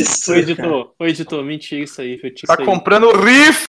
isso? 0.00 0.32
Ô, 0.32 0.34
editor, 0.36 0.94
ô, 0.98 1.06
editor, 1.06 1.44
mentira 1.44 1.84
isso 1.84 2.00
aí. 2.00 2.20
Eu 2.22 2.34
Tá 2.46 2.56
comprando 2.64 3.10
riff! 3.12 3.66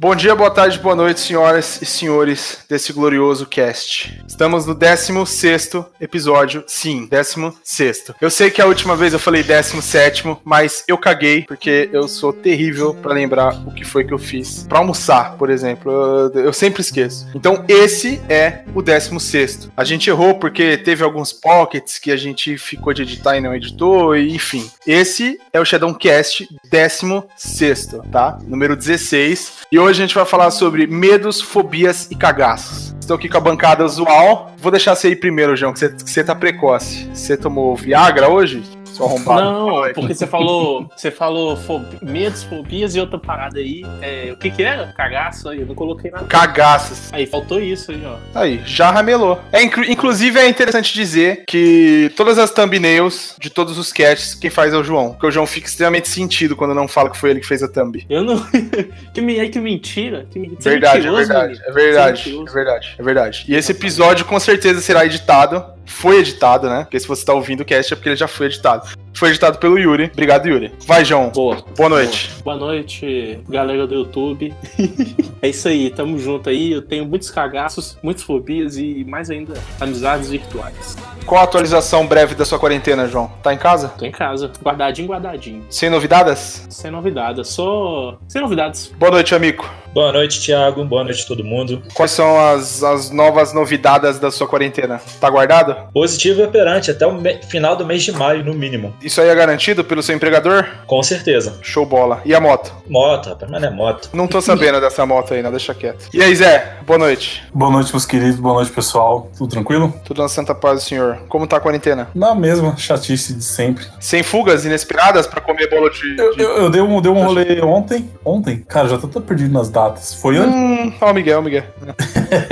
Bom 0.00 0.14
dia, 0.14 0.32
boa 0.32 0.48
tarde, 0.48 0.78
boa 0.78 0.94
noite, 0.94 1.18
senhoras 1.18 1.82
e 1.82 1.84
senhores 1.84 2.64
desse 2.68 2.92
glorioso 2.92 3.44
cast. 3.46 4.22
Estamos 4.28 4.64
no 4.64 4.72
16 4.72 5.70
episódio, 6.00 6.62
sim, 6.68 7.08
16. 7.10 8.12
Eu 8.20 8.30
sei 8.30 8.48
que 8.48 8.62
a 8.62 8.66
última 8.66 8.94
vez 8.94 9.12
eu 9.12 9.18
falei 9.18 9.42
17, 9.42 10.22
mas 10.44 10.84
eu 10.86 10.96
caguei, 10.96 11.42
porque 11.42 11.90
eu 11.92 12.06
sou 12.06 12.32
terrível 12.32 12.94
pra 12.94 13.12
lembrar 13.12 13.60
o 13.66 13.74
que 13.74 13.82
foi 13.82 14.04
que 14.04 14.14
eu 14.14 14.20
fiz. 14.20 14.64
Pra 14.68 14.78
almoçar, 14.78 15.36
por 15.36 15.50
exemplo, 15.50 15.90
eu, 16.32 16.44
eu 16.44 16.52
sempre 16.52 16.80
esqueço. 16.80 17.26
Então, 17.34 17.64
esse 17.66 18.22
é 18.28 18.62
o 18.72 18.80
16. 18.80 19.70
A 19.76 19.82
gente 19.82 20.08
errou 20.08 20.36
porque 20.36 20.76
teve 20.76 21.02
alguns 21.02 21.32
pockets 21.32 21.98
que 21.98 22.12
a 22.12 22.16
gente 22.16 22.56
ficou 22.56 22.94
de 22.94 23.02
editar 23.02 23.36
e 23.36 23.40
não 23.40 23.52
editou, 23.52 24.16
e 24.16 24.32
enfim. 24.32 24.70
Esse 24.86 25.40
é 25.52 25.58
o 25.58 25.64
Shadowcast 25.64 26.48
16, 26.70 27.88
tá? 28.12 28.38
Número 28.46 28.76
16. 28.76 29.58
E 29.72 29.78
hoje 29.78 29.87
a 29.88 29.92
gente 29.92 30.14
vai 30.14 30.24
falar 30.24 30.50
sobre 30.50 30.86
medos, 30.86 31.40
fobias 31.40 32.08
e 32.10 32.14
cagaços. 32.14 32.94
Estou 33.00 33.16
aqui 33.16 33.28
com 33.28 33.38
a 33.38 33.40
bancada 33.40 33.84
usual. 33.84 34.54
Vou 34.58 34.70
deixar 34.70 34.94
você 34.94 35.08
ir 35.08 35.16
primeiro, 35.16 35.56
João, 35.56 35.72
que 35.72 35.78
você, 35.78 35.88
que 35.88 36.10
você 36.10 36.22
tá 36.22 36.34
precoce. 36.34 37.08
Você 37.14 37.36
tomou 37.36 37.74
Viagra 37.74 38.28
hoje? 38.28 38.62
Seu 38.98 39.06
arrombado. 39.06 39.40
Não, 39.40 39.92
porque 39.94 40.14
você 40.14 40.26
falou, 40.26 40.90
você 40.96 41.10
falou 41.10 41.56
fobi- 41.56 41.98
medos, 42.02 42.42
fobias 42.42 42.94
e 42.94 43.00
outra 43.00 43.18
parada 43.18 43.58
aí. 43.58 43.84
É, 44.02 44.30
o 44.32 44.36
que 44.36 44.50
que 44.50 44.62
era? 44.62 44.88
Cagaço 44.88 45.48
aí, 45.48 45.60
eu 45.60 45.66
não 45.66 45.74
coloquei 45.74 46.10
nada. 46.10 46.24
Cagaços. 46.26 47.12
Aí, 47.12 47.26
faltou 47.26 47.60
isso 47.60 47.90
aí, 47.92 48.02
ó. 48.04 48.16
Aí, 48.38 48.60
já 48.66 48.90
ramelou. 48.90 49.40
É, 49.52 49.62
inclu- 49.62 49.84
inclusive, 49.84 50.38
é 50.38 50.48
interessante 50.48 50.92
dizer 50.92 51.44
que 51.46 52.12
todas 52.16 52.38
as 52.38 52.50
thumbnails 52.50 53.36
de 53.38 53.48
todos 53.50 53.78
os 53.78 53.92
casts, 53.92 54.34
quem 54.34 54.50
faz 54.50 54.72
é 54.74 54.76
o 54.76 54.82
João. 54.84 55.10
Porque 55.12 55.26
o 55.26 55.30
João 55.30 55.46
fica 55.46 55.68
extremamente 55.68 56.08
sentido 56.08 56.56
quando 56.56 56.74
não 56.74 56.88
fala 56.88 57.08
que 57.10 57.16
foi 57.16 57.30
ele 57.30 57.40
que 57.40 57.46
fez 57.46 57.62
a 57.62 57.68
thumb. 57.68 58.04
Eu 58.10 58.22
não... 58.24 58.44
que, 59.14 59.20
me... 59.20 59.38
ai, 59.38 59.48
que 59.48 59.60
mentira. 59.60 60.26
Que 60.30 60.38
me... 60.38 60.56
Verdade, 60.60 61.06
é 61.06 61.10
verdade, 61.10 61.60
é 61.64 61.72
verdade, 61.72 62.36
é 62.36 62.52
verdade, 62.52 62.94
é 62.98 63.02
verdade. 63.02 63.44
E 63.48 63.54
esse 63.54 63.72
episódio 63.72 64.24
com 64.24 64.38
certeza 64.40 64.80
será 64.80 65.06
editado. 65.06 65.64
Foi 65.86 66.18
editado, 66.18 66.68
né? 66.68 66.82
Porque 66.84 67.00
se 67.00 67.08
você 67.08 67.24
tá 67.24 67.32
ouvindo 67.32 67.60
o 67.62 67.64
cast 67.64 67.92
é 67.92 67.96
porque 67.96 68.10
ele 68.10 68.16
já 68.16 68.28
foi 68.28 68.46
editado. 68.46 68.86
Foi 69.14 69.30
editado 69.30 69.58
pelo 69.58 69.76
Yuri. 69.78 70.10
Obrigado, 70.12 70.46
Yuri. 70.46 70.72
Vai, 70.86 71.04
João. 71.04 71.30
Boa. 71.30 71.62
Boa 71.76 71.88
noite. 71.88 72.30
Boa 72.44 72.56
noite, 72.56 73.40
galera 73.48 73.84
do 73.86 73.94
YouTube. 73.94 74.54
é 75.42 75.48
isso 75.48 75.66
aí, 75.66 75.90
tamo 75.90 76.18
junto 76.18 76.48
aí. 76.48 76.70
Eu 76.72 76.82
tenho 76.82 77.04
muitos 77.04 77.28
cagaços, 77.30 77.98
muitas 78.02 78.22
fobias 78.22 78.76
e 78.76 79.04
mais 79.08 79.28
ainda 79.28 79.54
amizades 79.80 80.30
virtuais. 80.30 80.96
Qual 81.26 81.40
a 81.40 81.44
atualização 81.44 82.06
breve 82.06 82.34
da 82.36 82.44
sua 82.44 82.58
quarentena, 82.58 83.06
João? 83.08 83.30
Tá 83.42 83.52
em 83.52 83.58
casa? 83.58 83.88
Tô 83.98 84.04
em 84.06 84.10
casa, 84.12 84.50
guardadinho, 84.62 85.08
guardadinho. 85.08 85.64
Sem 85.68 85.90
novidades? 85.90 86.66
Sem 86.70 86.90
novidades, 86.90 87.48
só. 87.48 88.16
Sem 88.28 88.40
novidades. 88.40 88.92
Boa 88.98 89.10
noite, 89.12 89.34
amigo. 89.34 89.68
Boa 89.92 90.12
noite, 90.12 90.40
Thiago. 90.40 90.84
Boa 90.84 91.02
noite, 91.02 91.26
todo 91.26 91.42
mundo. 91.44 91.82
Quais 91.92 92.12
são 92.12 92.38
as, 92.38 92.82
as 92.84 93.10
novas 93.10 93.52
novidades 93.52 94.18
da 94.18 94.30
sua 94.30 94.46
quarentena? 94.46 95.00
Tá 95.20 95.28
guardado? 95.28 95.74
Positivo 95.92 96.40
e 96.40 96.44
operante 96.44 96.90
até 96.90 97.06
o 97.06 97.12
me- 97.12 97.42
final 97.42 97.74
do 97.74 97.84
mês 97.84 98.02
de 98.04 98.12
maio, 98.12 98.44
no 98.44 98.54
mínimo. 98.54 98.77
Isso 99.02 99.20
aí 99.20 99.28
é 99.28 99.34
garantido 99.34 99.84
pelo 99.84 100.02
seu 100.02 100.14
empregador? 100.14 100.64
Com 100.86 101.02
certeza. 101.02 101.58
Show 101.62 101.84
bola. 101.86 102.20
E 102.24 102.34
a 102.34 102.40
moto? 102.40 102.72
Moto, 102.88 103.30
rapaz, 103.30 103.50
mas 103.50 103.60
não 103.60 103.68
é 103.68 103.70
moto. 103.70 104.10
Não 104.12 104.26
tô 104.26 104.40
sabendo 104.40 104.80
dessa 104.80 105.04
moto 105.04 105.34
aí, 105.34 105.42
não, 105.42 105.50
deixa 105.50 105.74
quieto. 105.74 106.08
E 106.12 106.22
aí, 106.22 106.34
Zé? 106.34 106.76
Boa 106.86 106.98
noite. 106.98 107.42
Boa 107.52 107.70
noite, 107.70 107.90
meus 107.92 108.06
queridos. 108.06 108.38
Boa 108.38 108.54
noite, 108.54 108.70
pessoal. 108.70 109.30
Tudo 109.36 109.50
tranquilo? 109.50 109.92
Tudo 110.04 110.22
na 110.22 110.28
santa 110.28 110.54
paz 110.54 110.80
do 110.82 110.86
senhor. 110.86 111.18
Como 111.28 111.46
tá 111.46 111.56
a 111.56 111.60
quarentena? 111.60 112.08
Na 112.14 112.34
mesma 112.34 112.76
chatice 112.76 113.34
de 113.34 113.44
sempre. 113.44 113.84
Sem 114.00 114.22
fugas 114.22 114.64
inesperadas 114.64 115.26
pra 115.26 115.40
comer 115.40 115.68
bolo 115.68 115.88
de... 115.90 116.16
Eu, 116.18 116.36
de- 116.36 116.42
eu, 116.42 116.50
eu 116.58 116.70
dei, 116.70 116.80
um, 116.80 117.00
dei 117.00 117.10
um 117.10 117.22
rolê 117.24 117.60
ontem. 117.62 118.08
Ontem? 118.24 118.64
Cara, 118.68 118.88
já 118.88 118.98
tô 118.98 119.08
todo 119.08 119.24
perdido 119.24 119.52
nas 119.52 119.68
datas. 119.68 120.14
Foi 120.14 120.36
antes. 120.36 120.54
Hum, 120.54 120.92
ó 121.00 121.10
o 121.10 121.14
Miguel, 121.14 121.42
Miguel. 121.42 121.64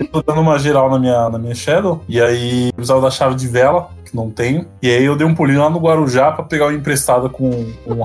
Eu 0.00 0.06
tô 0.08 0.22
dando 0.22 0.40
uma 0.40 0.58
geral 0.58 0.90
na 0.90 0.98
minha, 0.98 1.28
na 1.28 1.38
minha 1.38 1.54
Shadow. 1.54 2.02
E 2.08 2.20
aí 2.20 2.68
eu 2.68 2.72
precisava 2.74 3.00
da 3.00 3.10
chave 3.10 3.34
de 3.34 3.46
vela, 3.48 3.90
que 4.08 4.16
não 4.16 4.30
tenho. 4.30 4.66
E 4.82 4.90
aí 4.90 5.04
eu 5.04 5.16
dei 5.16 5.26
um 5.26 5.34
pulinho 5.34 5.60
lá 5.60 5.70
no 5.70 5.78
Guarujá 5.78 6.32
pra 6.32 6.44
pegar 6.44 6.66
uma 6.66 6.74
emprestada 6.74 7.28
com, 7.28 7.50
com 7.84 7.92
um 7.92 8.04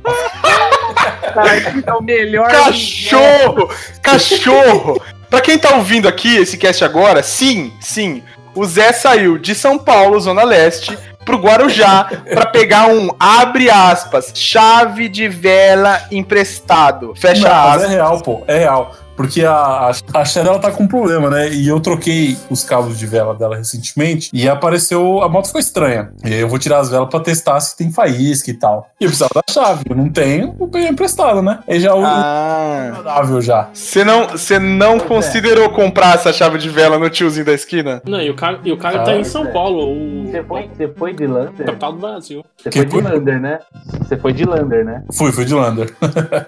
é 1.85 1.93
o 1.93 2.01
melhor. 2.01 2.49
Cachorro! 2.51 3.69
Cachorro! 4.01 5.01
pra 5.29 5.41
quem 5.41 5.57
tá 5.57 5.75
ouvindo 5.75 6.07
aqui 6.07 6.35
esse 6.37 6.57
cast 6.57 6.83
agora, 6.83 7.23
sim, 7.23 7.73
sim, 7.81 8.21
o 8.53 8.63
Zé 8.65 8.93
saiu 8.93 9.39
de 9.39 9.55
São 9.55 9.79
Paulo, 9.79 10.19
Zona 10.19 10.43
Leste, 10.43 10.95
pro 11.25 11.37
Guarujá 11.37 12.07
pra 12.31 12.45
pegar 12.45 12.87
um, 12.87 13.09
abre 13.19 13.69
aspas, 13.69 14.31
chave 14.35 15.09
de 15.09 15.27
vela 15.27 16.01
emprestado. 16.11 17.13
Fecha 17.15 17.47
Não, 17.47 17.55
mas 17.55 17.81
é 17.81 17.85
aspas. 17.85 17.91
real, 17.91 18.21
pô. 18.21 18.43
É 18.47 18.59
real. 18.59 18.95
Porque 19.15 19.43
a, 19.45 19.53
a, 19.53 19.91
a 20.13 20.25
Shadow 20.25 20.53
ela 20.53 20.61
tá 20.61 20.71
com 20.71 20.83
um 20.83 20.87
problema, 20.87 21.29
né? 21.29 21.49
E 21.49 21.67
eu 21.67 21.79
troquei 21.79 22.37
os 22.49 22.63
cabos 22.63 22.97
de 22.97 23.05
vela 23.05 23.33
dela 23.35 23.55
recentemente 23.55 24.29
e 24.33 24.47
apareceu. 24.49 25.21
A 25.21 25.29
moto 25.29 25.47
ficou 25.47 25.59
estranha. 25.61 26.11
E 26.23 26.33
aí 26.33 26.39
eu 26.39 26.47
vou 26.49 26.57
tirar 26.59 26.79
as 26.79 26.89
velas 26.89 27.09
pra 27.09 27.19
testar 27.19 27.59
se 27.59 27.77
tem 27.77 27.91
faísca 27.91 28.49
e 28.49 28.53
tal. 28.55 28.89
E 28.99 29.03
eu 29.03 29.09
precisava 29.09 29.33
da 29.35 29.53
chave. 29.53 29.83
Eu 29.89 29.95
não 29.95 30.09
tenho, 30.09 30.55
eu 30.59 30.67
peguei 30.67 30.87
emprestado, 30.89 31.41
né? 31.41 31.59
Aí 31.67 31.79
já 31.79 31.93
o 31.93 32.03
Ah. 32.03 33.23
já. 33.41 33.69
Você 33.73 34.03
não, 34.03 34.29
você 34.29 34.59
não 34.59 34.99
considerou 34.99 35.69
comprar 35.69 36.15
essa 36.15 36.31
chave 36.33 36.57
de 36.57 36.69
vela 36.69 36.97
no 36.97 37.09
tiozinho 37.09 37.45
da 37.45 37.53
esquina? 37.53 38.01
Não, 38.05 38.21
e 38.21 38.29
o 38.29 38.35
cara, 38.35 38.59
e 38.63 38.71
o 38.71 38.77
cara 38.77 39.03
tá 39.03 39.11
Ah, 39.11 39.17
em 39.17 39.23
São 39.23 39.45
é. 39.45 39.51
Paulo, 39.51 39.91
o 39.91 40.23
Você 40.31 40.43
foi, 40.43 40.69
você 40.75 40.87
foi 40.87 41.13
de 41.13 41.27
Lander? 41.27 41.65
capital 41.65 41.93
do 41.93 41.99
Brasil. 41.99 42.43
Você 42.57 42.69
Que 42.69 42.77
foi 42.79 42.85
de? 42.87 43.01
Lander, 43.01 43.39
né? 43.39 43.59
Você 43.99 44.17
foi 44.17 44.33
de 44.33 44.45
Lander, 44.45 44.85
né? 44.85 45.03
Fui, 45.13 45.31
fui 45.31 45.45
de 45.45 45.53
Lander. 45.53 45.93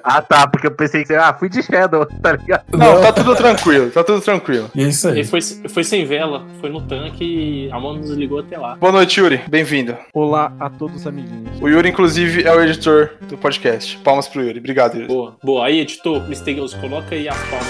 Ah, 0.03 0.21
tá, 0.21 0.47
porque 0.47 0.67
eu 0.67 0.71
pensei 0.71 1.01
que 1.01 1.07
você. 1.07 1.15
Ah, 1.15 1.33
fui 1.37 1.49
de 1.49 1.61
Shadow, 1.61 2.05
tá 2.21 2.31
ligado? 2.31 2.54
Não, 2.71 3.01
tá 3.01 3.11
tudo 3.11 3.35
tranquilo, 3.35 3.89
tá 3.91 4.03
tudo 4.03 4.21
tranquilo. 4.21 4.69
E 4.75 4.83
é 4.83 4.87
isso 4.87 5.07
aí. 5.07 5.19
Ele 5.19 5.23
foi, 5.27 5.41
foi 5.41 5.83
sem 5.83 6.05
vela, 6.05 6.45
foi 6.59 6.69
no 6.69 6.81
tanque 6.81 7.23
e 7.23 7.71
a 7.71 7.79
mão 7.79 7.95
nos 7.95 8.09
ligou 8.11 8.39
até 8.39 8.57
lá. 8.57 8.75
Boa 8.75 8.91
noite, 8.91 9.19
Yuri. 9.19 9.41
Bem-vindo. 9.47 9.97
Olá 10.13 10.53
a 10.59 10.69
todos 10.69 10.97
os 10.97 11.07
amiguinhos. 11.07 11.61
O 11.61 11.67
Yuri, 11.67 11.89
inclusive, 11.89 12.43
é 12.43 12.53
o 12.53 12.61
editor 12.61 13.11
do 13.21 13.37
podcast. 13.37 13.97
Palmas 13.99 14.27
pro 14.27 14.41
Yuri. 14.41 14.59
Obrigado, 14.59 14.95
Yuri. 14.95 15.07
Boa, 15.07 15.37
boa. 15.43 15.65
Aí, 15.65 15.79
editor, 15.79 16.27
misterioso, 16.27 16.77
coloca 16.79 17.15
aí 17.15 17.27
as 17.27 17.37
palmas 17.49 17.67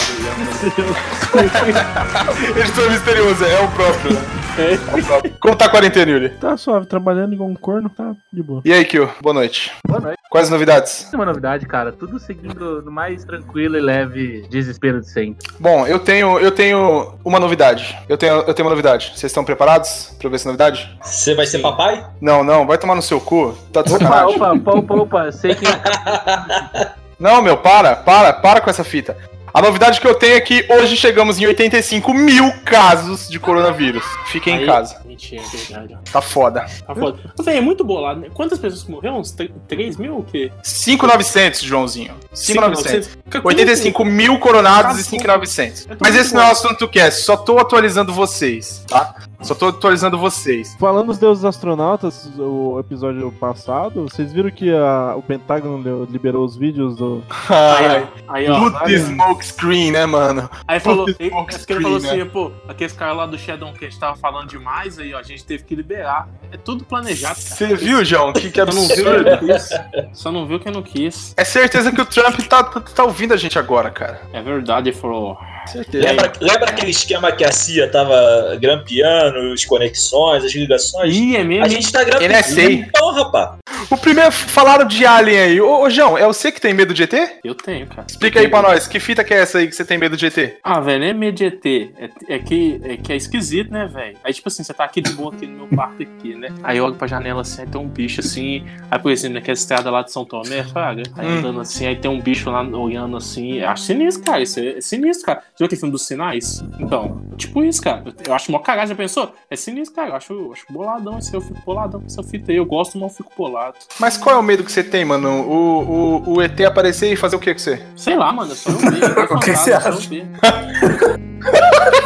aí. 1.33 2.59
editor 2.61 2.91
misterioso, 2.91 3.45
é 3.45 3.59
o 3.59 3.67
próprio, 3.71 4.13
né? 4.13 4.21
É. 4.57 4.73
É 4.73 5.01
o 5.01 5.05
próprio. 5.05 5.33
Como 5.39 5.55
tá 5.55 5.65
a 5.65 5.69
quarentena, 5.69 6.11
Yuri? 6.11 6.29
Tá 6.29 6.55
suave, 6.55 6.85
trabalhando 6.85 7.33
igual 7.33 7.49
um 7.49 7.55
corno, 7.55 7.89
tá 7.89 8.15
de 8.31 8.41
boa. 8.41 8.61
E 8.63 8.71
aí, 8.71 8.85
Kio? 8.85 9.09
Boa 9.21 9.33
noite. 9.33 9.71
Boa 9.85 9.99
noite. 9.99 10.17
Quais 10.29 10.45
as 10.45 10.51
novidades? 10.51 11.09
Uma 11.13 11.25
novidade, 11.25 11.65
cara. 11.65 11.91
Tudo 11.91 12.19
seguindo 12.19 12.81
no 12.81 12.91
mais 12.91 13.23
tranquilo 13.23 13.77
e 13.77 13.81
leve 13.81 14.45
desespero 14.49 14.74
de 14.79 15.09
sempre. 15.09 15.47
Bom, 15.59 15.85
eu 15.87 15.99
tenho, 15.99 16.39
eu 16.39 16.51
tenho 16.51 17.13
uma 17.23 17.39
novidade. 17.39 17.97
Eu 18.07 18.17
tenho, 18.17 18.33
eu 18.33 18.53
tenho 18.53 18.65
uma 18.67 18.71
novidade. 18.71 19.11
Vocês 19.15 19.31
estão 19.31 19.43
preparados 19.43 20.15
pra 20.19 20.29
ver 20.29 20.35
essa 20.35 20.47
novidade? 20.47 20.97
Você 21.01 21.33
vai 21.33 21.45
ser 21.45 21.59
papai? 21.59 22.05
Não, 22.21 22.43
não, 22.43 22.65
vai 22.65 22.77
tomar 22.77 22.95
no 22.95 23.01
seu 23.01 23.19
cu. 23.19 23.57
Tá 23.71 23.81
de 23.81 23.93
Opa, 23.93 24.25
opa, 24.25 24.51
opa, 24.53 24.71
opa, 24.77 24.93
opa. 24.95 25.31
Sei 25.31 25.55
que. 25.55 25.65
Não, 27.17 27.41
meu, 27.41 27.55
para, 27.55 27.95
para, 27.95 28.33
para 28.33 28.59
com 28.59 28.69
essa 28.69 28.83
fita. 28.83 29.15
A 29.53 29.61
novidade 29.61 30.01
que 30.01 30.07
eu 30.07 30.13
tenho 30.15 30.35
é 30.35 30.41
que 30.41 30.65
hoje 30.69 30.97
chegamos 30.97 31.39
em 31.39 31.45
85 31.47 32.13
mil 32.13 32.51
casos 32.65 33.29
de 33.29 33.39
coronavírus. 33.39 34.03
Fiquem 34.25 34.55
em 34.55 34.59
Aí- 34.59 34.65
casa. 34.65 34.97
Mentira, 35.15 35.41
é 35.41 35.57
verdade. 35.79 35.97
Tá 36.11 36.21
foda. 36.21 36.65
Tá 36.85 36.93
foda. 36.95 37.17
Véi, 37.43 37.57
é 37.57 37.61
muito 37.61 37.83
bolado, 37.83 38.19
né? 38.19 38.27
Quantas 38.33 38.59
pessoas 38.59 38.83
que 38.83 38.91
morreram? 38.91 39.19
Uns 39.19 39.31
3 39.67 39.97
mil 39.97 40.15
ou 40.15 40.19
o 40.19 40.23
quê? 40.23 40.51
5,900, 40.61 41.61
Joãozinho. 41.61 42.13
5,900. 42.33 43.09
5.900? 43.31 43.45
85 43.45 44.05
mil 44.05 44.37
coronados 44.39 44.99
e 44.99 45.03
5,900. 45.03 45.87
Eu 45.89 45.95
tô 45.97 46.05
Mas 46.05 46.15
esse 46.15 46.33
não 46.33 46.41
é 46.41 46.43
o 46.43 46.47
bom. 46.47 46.51
assunto 46.51 46.79
do 46.79 46.87
cast. 46.89 47.21
Só 47.23 47.37
tô 47.37 47.57
atualizando 47.57 48.13
vocês, 48.13 48.83
tá? 48.87 49.15
Só 49.41 49.53
tô 49.53 49.67
atualizando 49.67 50.17
vocês. 50.17 50.75
Falando 50.79 51.07
dos 51.07 51.17
deuses 51.19 51.43
astronautas, 51.45 52.29
o 52.37 52.79
episódio 52.79 53.31
passado, 53.33 54.03
vocês 54.09 54.31
viram 54.33 54.49
que 54.49 54.71
a- 54.73 55.13
o 55.15 55.21
Pentágono 55.21 55.77
li- 56.05 56.11
liberou 56.11 56.43
os 56.43 56.55
vídeos 56.55 56.95
do. 56.95 57.21
Aí, 57.49 57.85
Ai, 57.85 58.07
ó. 58.27 58.33
Aí, 58.33 58.49
ó. 58.49 58.59
Puta 58.59 58.97
smoke 58.99 59.45
screen, 59.45 59.91
né, 59.91 60.05
mano? 60.05 60.49
Aí 60.67 60.79
falou, 60.79 61.05
Puta 61.05 61.21
ele, 61.21 61.29
é 61.29 61.31
falou 61.33 61.49
screen, 61.51 61.95
assim, 62.21 62.25
pô, 62.29 62.51
aqueles 62.67 62.93
caras 62.93 63.17
lá 63.17 63.25
do 63.25 63.37
Shadow 63.37 63.71
que 63.73 63.85
a 63.85 63.89
gente 63.89 63.99
tava 63.99 64.15
falando 64.17 64.47
demais, 64.49 64.97
aí, 64.97 65.04
ó, 65.13 65.19
a 65.19 65.23
gente 65.23 65.45
teve 65.45 65.63
que 65.63 65.75
liberar. 65.75 66.27
É 66.51 66.57
tudo 66.57 66.83
planejado. 66.85 67.39
Você 67.39 67.75
viu, 67.75 68.03
João? 68.03 68.33
Que, 68.33 68.49
que 68.49 68.59
Só 68.59 68.73
não 68.73 68.87
viu 68.87 69.09
absurdo. 69.09 69.23
quem 69.23 69.31
não 69.31 69.37
quis. 69.39 69.69
Só 70.13 70.31
não 70.31 70.45
viu 70.47 70.59
quem 70.59 70.71
não 70.71 70.81
quis. 70.83 71.33
É 71.37 71.43
certeza 71.43 71.91
que 71.91 72.01
o 72.01 72.05
Trump 72.05 72.39
tá, 72.47 72.63
tá, 72.63 72.81
tá 72.81 73.03
ouvindo 73.03 73.33
a 73.33 73.37
gente 73.37 73.57
agora, 73.59 73.89
cara. 73.89 74.21
É 74.33 74.41
verdade, 74.41 74.89
ele 74.89 74.97
falou. 74.97 75.37
Certeza. 75.67 76.07
Lembra, 76.07 76.31
lembra 76.39 76.69
aquele 76.69 76.91
esquema 76.91 77.31
que 77.31 77.43
a 77.43 77.51
CIA 77.51 77.89
tava 77.89 78.55
grampeando 78.59 79.53
as 79.53 79.65
conexões, 79.65 80.43
as 80.43 80.53
ligações? 80.53 81.15
Ih, 81.15 81.35
é 81.37 81.43
mesmo? 81.43 81.65
A 81.65 81.67
gente 81.67 81.91
tá 81.91 82.03
grampeando. 82.03 82.33
NSA. 82.33 82.61
Então, 82.71 83.11
rapaz. 83.11 83.51
O 83.89 83.97
primeiro, 83.97 84.31
falaram 84.31 84.87
de 84.87 85.05
Alien 85.05 85.39
aí. 85.39 85.61
Ô, 85.61 85.81
ô, 85.81 85.89
João, 85.89 86.17
é 86.17 86.25
você 86.25 86.51
que 86.51 86.59
tem 86.59 86.73
medo 86.73 86.93
de 86.93 87.03
ET? 87.03 87.13
Eu 87.43 87.53
tenho, 87.53 87.85
cara. 87.87 88.05
Explica 88.09 88.39
aí 88.39 88.47
pra 88.47 88.61
nós, 88.61 88.87
que 88.87 88.99
fita 88.99 89.23
que 89.23 89.33
é 89.33 89.37
essa 89.41 89.59
aí 89.59 89.67
que 89.67 89.75
você 89.75 89.85
tem 89.85 89.97
medo 89.97 90.17
de 90.17 90.25
ET? 90.25 90.57
Ah, 90.63 90.79
velho, 90.79 91.03
é 91.03 91.13
medo 91.13 91.35
de 91.35 91.45
ET. 91.45 91.65
É, 91.65 92.35
é 92.35 92.39
que, 92.39 92.81
é 92.83 92.97
que 92.97 93.13
é 93.13 93.15
esquisito, 93.15 93.71
né, 93.71 93.87
velho? 93.91 94.17
Aí, 94.23 94.33
tipo 94.33 94.47
assim, 94.47 94.63
você 94.63 94.73
tá 94.73 94.83
aqui 94.85 95.01
de 95.01 95.11
boa 95.11 95.33
aqui 95.33 95.45
no 95.45 95.57
meu 95.57 95.67
quarto 95.67 96.01
aqui, 96.01 96.33
né? 96.35 96.49
Aí 96.63 96.77
eu 96.77 96.85
olho 96.85 96.95
pra 96.95 97.07
janela 97.07 97.41
assim, 97.41 97.61
aí 97.61 97.67
tem 97.67 97.79
um 97.79 97.87
bicho 97.87 98.21
assim. 98.21 98.65
Aí, 98.89 98.97
por 98.99 99.11
exemplo, 99.11 99.35
naquela 99.35 99.53
estrada 99.53 99.91
lá 99.91 100.01
de 100.01 100.11
São 100.11 100.25
Tomé, 100.25 100.63
fraga. 100.63 101.03
Aí 101.15 101.27
Hum. 101.27 101.37
andando 101.39 101.61
assim, 101.61 101.85
aí 101.85 101.95
tem 101.95 102.09
um 102.09 102.19
bicho 102.19 102.49
lá 102.49 102.61
olhando 102.63 103.17
assim. 103.17 103.59
Eu 103.59 103.69
acho 103.69 103.83
sinistro, 103.83 104.23
cara. 104.23 104.41
Isso 104.41 104.59
é, 104.59 104.77
é 104.77 104.81
sinistro, 104.81 105.25
cara. 105.27 105.43
Já 105.55 105.59
viu 105.59 105.65
aquele 105.67 105.79
filme 105.79 105.91
dos 105.93 106.05
sinais? 106.05 106.61
Então, 106.79 107.21
tipo 107.37 107.63
isso, 107.63 107.81
cara. 107.81 108.03
Eu, 108.27 108.33
acho 108.33 108.51
mó 108.51 108.59
cagada, 108.59 108.87
já 108.87 108.95
pensou? 108.95 109.33
É 109.49 109.55
sinistro, 109.55 109.95
cara. 109.95 110.09
Eu 110.09 110.15
acho, 110.15 110.33
eu 110.33 110.51
acho 110.51 110.65
boladão 110.69 111.17
esse 111.17 111.33
eu 111.33 111.39
fico 111.39 111.61
boladão 111.65 112.01
com 112.01 112.07
essa 112.07 112.21
fita 112.21 112.51
aí. 112.51 112.57
Eu 112.57 112.65
gosto, 112.65 112.97
mas 112.97 113.11
eu 113.11 113.17
fico 113.17 113.31
bolado. 113.37 113.77
Mas 113.97 114.17
qual 114.17 114.35
é 114.35 114.39
o 114.39 114.43
medo 114.43 114.65
que 114.65 114.71
você 114.71 114.83
tem, 114.83 115.05
mano? 115.05 115.29
O, 115.29 116.23
o, 116.25 116.33
o 116.33 116.41
ET 116.41 116.59
aparecer 116.59 117.13
e 117.13 117.15
fazer 117.15 117.37
o 117.37 117.39
que 117.39 117.53
com 117.53 117.59
você? 117.59 117.81
Sei 117.95 118.17
lá, 118.17 118.33
mano. 118.33 118.51
É 118.51 118.55
só 118.55 118.69
eu 118.69 118.77
ver. 118.77 119.15
O 119.31 119.39
que 119.39 119.55
você 119.55 119.71
acha? 119.71 119.91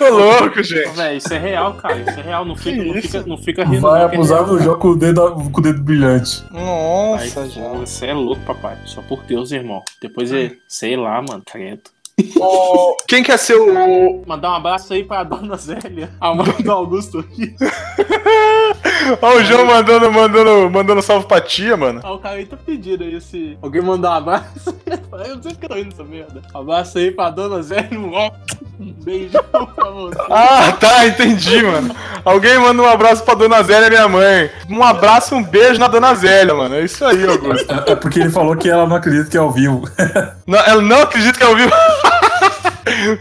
Tô 0.00 0.08
louco, 0.08 0.62
gente. 0.62 0.96
Véi, 0.96 1.18
isso 1.18 1.34
é 1.34 1.38
real, 1.38 1.74
cara. 1.74 1.98
Isso 1.98 2.18
é 2.18 2.22
real. 2.22 2.42
Não 2.46 2.56
fica, 2.56 2.82
não 2.82 3.02
fica, 3.02 3.22
não 3.26 3.36
fica 3.36 3.64
rindo. 3.66 3.82
Vai 3.82 4.00
não, 4.00 4.08
é 4.08 4.14
abusar 4.14 4.44
do 4.46 4.58
jogo 4.58 4.78
com 4.78 4.88
o 4.88 4.96
dedo, 4.96 5.34
com 5.52 5.60
o 5.60 5.62
dedo 5.62 5.82
brilhante. 5.82 6.42
Aí, 6.50 6.64
Nossa, 6.64 7.42
pô, 7.42 7.48
João. 7.50 7.80
Você 7.80 8.06
é 8.06 8.14
louco, 8.14 8.40
papai. 8.46 8.78
Só 8.86 9.02
por 9.02 9.22
Deus, 9.24 9.52
irmão. 9.52 9.82
Depois 10.00 10.32
é, 10.32 10.52
sei 10.66 10.96
lá, 10.96 11.20
mano, 11.20 11.42
credo. 11.44 11.82
Ô, 12.38 12.96
Quem 13.06 13.22
quer 13.22 13.38
ser 13.38 13.54
o. 13.54 14.22
Mandar 14.26 14.50
um 14.52 14.54
abraço 14.54 14.92
aí 14.92 15.04
pra 15.04 15.22
dona 15.22 15.56
Zélia, 15.56 16.10
a 16.20 16.34
mãe 16.34 16.52
do 16.60 16.70
Augusto 16.72 17.18
aqui. 17.20 17.54
Ó, 19.20 19.34
o 19.36 19.44
João 19.44 19.66
mandando, 19.66 20.10
mandando, 20.12 20.70
mandando 20.70 21.02
salve 21.02 21.26
pra 21.26 21.40
tia, 21.40 21.76
mano. 21.76 22.00
Ah, 22.02 22.12
o 22.12 22.18
cara 22.18 22.36
aí 22.36 22.46
tá 22.46 22.56
pedindo 22.56 23.02
aí 23.04 23.20
se 23.20 23.58
alguém 23.62 23.82
mandar 23.82 24.10
um 24.10 24.14
abraço. 24.14 24.76
Eu 25.26 25.36
não 25.36 25.42
sei 25.42 25.54
que 25.54 25.64
eu 25.64 25.68
tô 25.68 25.76
indo 25.76 25.90
nessa 25.90 26.04
merda. 26.04 26.42
Abraço 26.54 26.98
aí 26.98 27.10
pra 27.10 27.30
dona 27.30 27.62
Zélia. 27.62 27.98
Um 28.80 28.92
beijão 29.04 29.42
pra 29.52 29.90
você. 29.90 30.16
Ah, 30.30 30.72
tá, 30.72 31.06
entendi, 31.06 31.62
mano. 31.62 31.94
Alguém 32.24 32.58
manda 32.58 32.82
um 32.82 32.86
abraço 32.88 33.22
pra 33.22 33.34
dona 33.34 33.62
Zélia, 33.62 33.90
minha 33.90 34.08
mãe. 34.08 34.50
Um 34.70 34.82
abraço, 34.82 35.34
um 35.34 35.42
beijo 35.42 35.78
na 35.78 35.88
dona 35.88 36.14
Zélia, 36.14 36.54
mano. 36.54 36.74
É 36.76 36.84
isso 36.84 37.04
aí, 37.04 37.26
Augusto. 37.26 37.70
É, 37.70 37.92
é 37.92 37.96
porque 37.96 38.20
ele 38.20 38.30
falou 38.30 38.56
que 38.56 38.70
ela 38.70 38.86
não 38.86 38.96
acredita 38.96 39.28
que 39.28 39.36
é 39.36 39.40
ao 39.40 39.50
vivo. 39.50 39.82
Não, 40.46 40.58
ela 40.60 40.80
não 40.80 41.02
acredita 41.02 41.36
que 41.38 41.44
é 41.44 41.46
ao 41.46 41.56
vivo. 41.56 41.70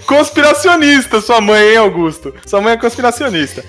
Conspiracionista, 0.06 1.22
sua 1.22 1.42
mãe, 1.42 1.72
hein, 1.72 1.78
Augusto? 1.78 2.34
Sua 2.46 2.62
mãe 2.62 2.74
é 2.74 2.78
conspiracionista. 2.78 3.64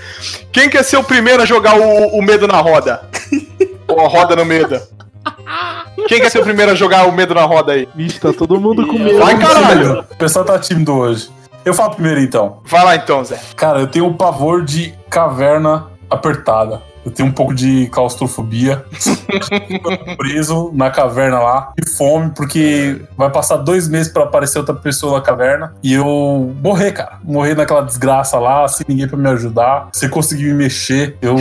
Quem 0.53 0.69
quer 0.69 0.83
ser 0.83 0.97
o 0.97 1.05
primeiro 1.05 1.43
a 1.43 1.47
jogar 1.47 1.79
o, 1.79 2.19
o 2.19 2.23
medo 2.23 2.47
na 2.47 2.59
roda? 2.59 3.09
Ou 3.89 4.01
a 4.01 4.09
roda 4.09 4.37
no 4.37 4.45
medo? 4.45 4.81
Quem 6.09 6.21
quer 6.21 6.31
ser 6.31 6.41
o 6.41 6.45
primeiro 6.45 6.73
a 6.73 6.75
jogar 6.75 7.07
o 7.07 7.13
medo 7.13 7.35
na 7.35 7.43
roda 7.43 7.73
aí? 7.73 7.89
Vixe, 7.95 8.19
tá 8.19 8.33
todo 8.33 8.61
mundo 8.61 8.87
com 8.87 8.99
medo. 8.99 9.19
Vai, 9.19 9.39
caralho! 9.39 10.01
O 10.11 10.17
pessoal 10.17 10.45
tá 10.45 10.59
tímido 10.59 10.95
hoje. 10.95 11.31
Eu 11.65 11.75
falo 11.75 11.95
primeiro 11.95 12.21
então. 12.21 12.61
Vai 12.65 12.85
lá 12.85 12.97
então, 12.97 13.23
Zé. 13.23 13.39
Cara, 13.55 13.81
eu 13.81 13.87
tenho 13.87 14.07
um 14.07 14.15
pavor 14.15 14.65
de 14.65 14.95
caverna 15.11 15.89
apertada. 16.09 16.83
Eu 17.05 17.11
tenho 17.11 17.29
um 17.29 17.33
pouco 17.33 17.55
de 17.55 17.87
claustrofobia. 17.87 18.85
Fico 18.91 19.91
preso 20.17 20.71
na 20.75 20.91
caverna 20.91 21.39
lá, 21.39 21.73
de 21.79 21.91
fome, 21.91 22.31
porque 22.35 23.01
vai 23.17 23.31
passar 23.31 23.57
dois 23.57 23.89
meses 23.89 24.13
pra 24.13 24.25
aparecer 24.25 24.59
outra 24.59 24.75
pessoa 24.75 25.19
na 25.19 25.21
caverna 25.21 25.75
e 25.83 25.95
eu 25.95 26.55
morrer, 26.63 26.93
cara. 26.93 27.19
Morrer 27.25 27.55
naquela 27.55 27.83
desgraça 27.83 28.39
lá, 28.39 28.67
sem 28.69 28.85
ninguém 28.89 29.09
pra 29.09 29.17
me 29.17 29.29
ajudar, 29.31 29.89
sem 29.93 30.09
conseguir 30.09 30.45
me 30.45 30.55
mexer. 30.55 31.17
Eu. 31.23 31.37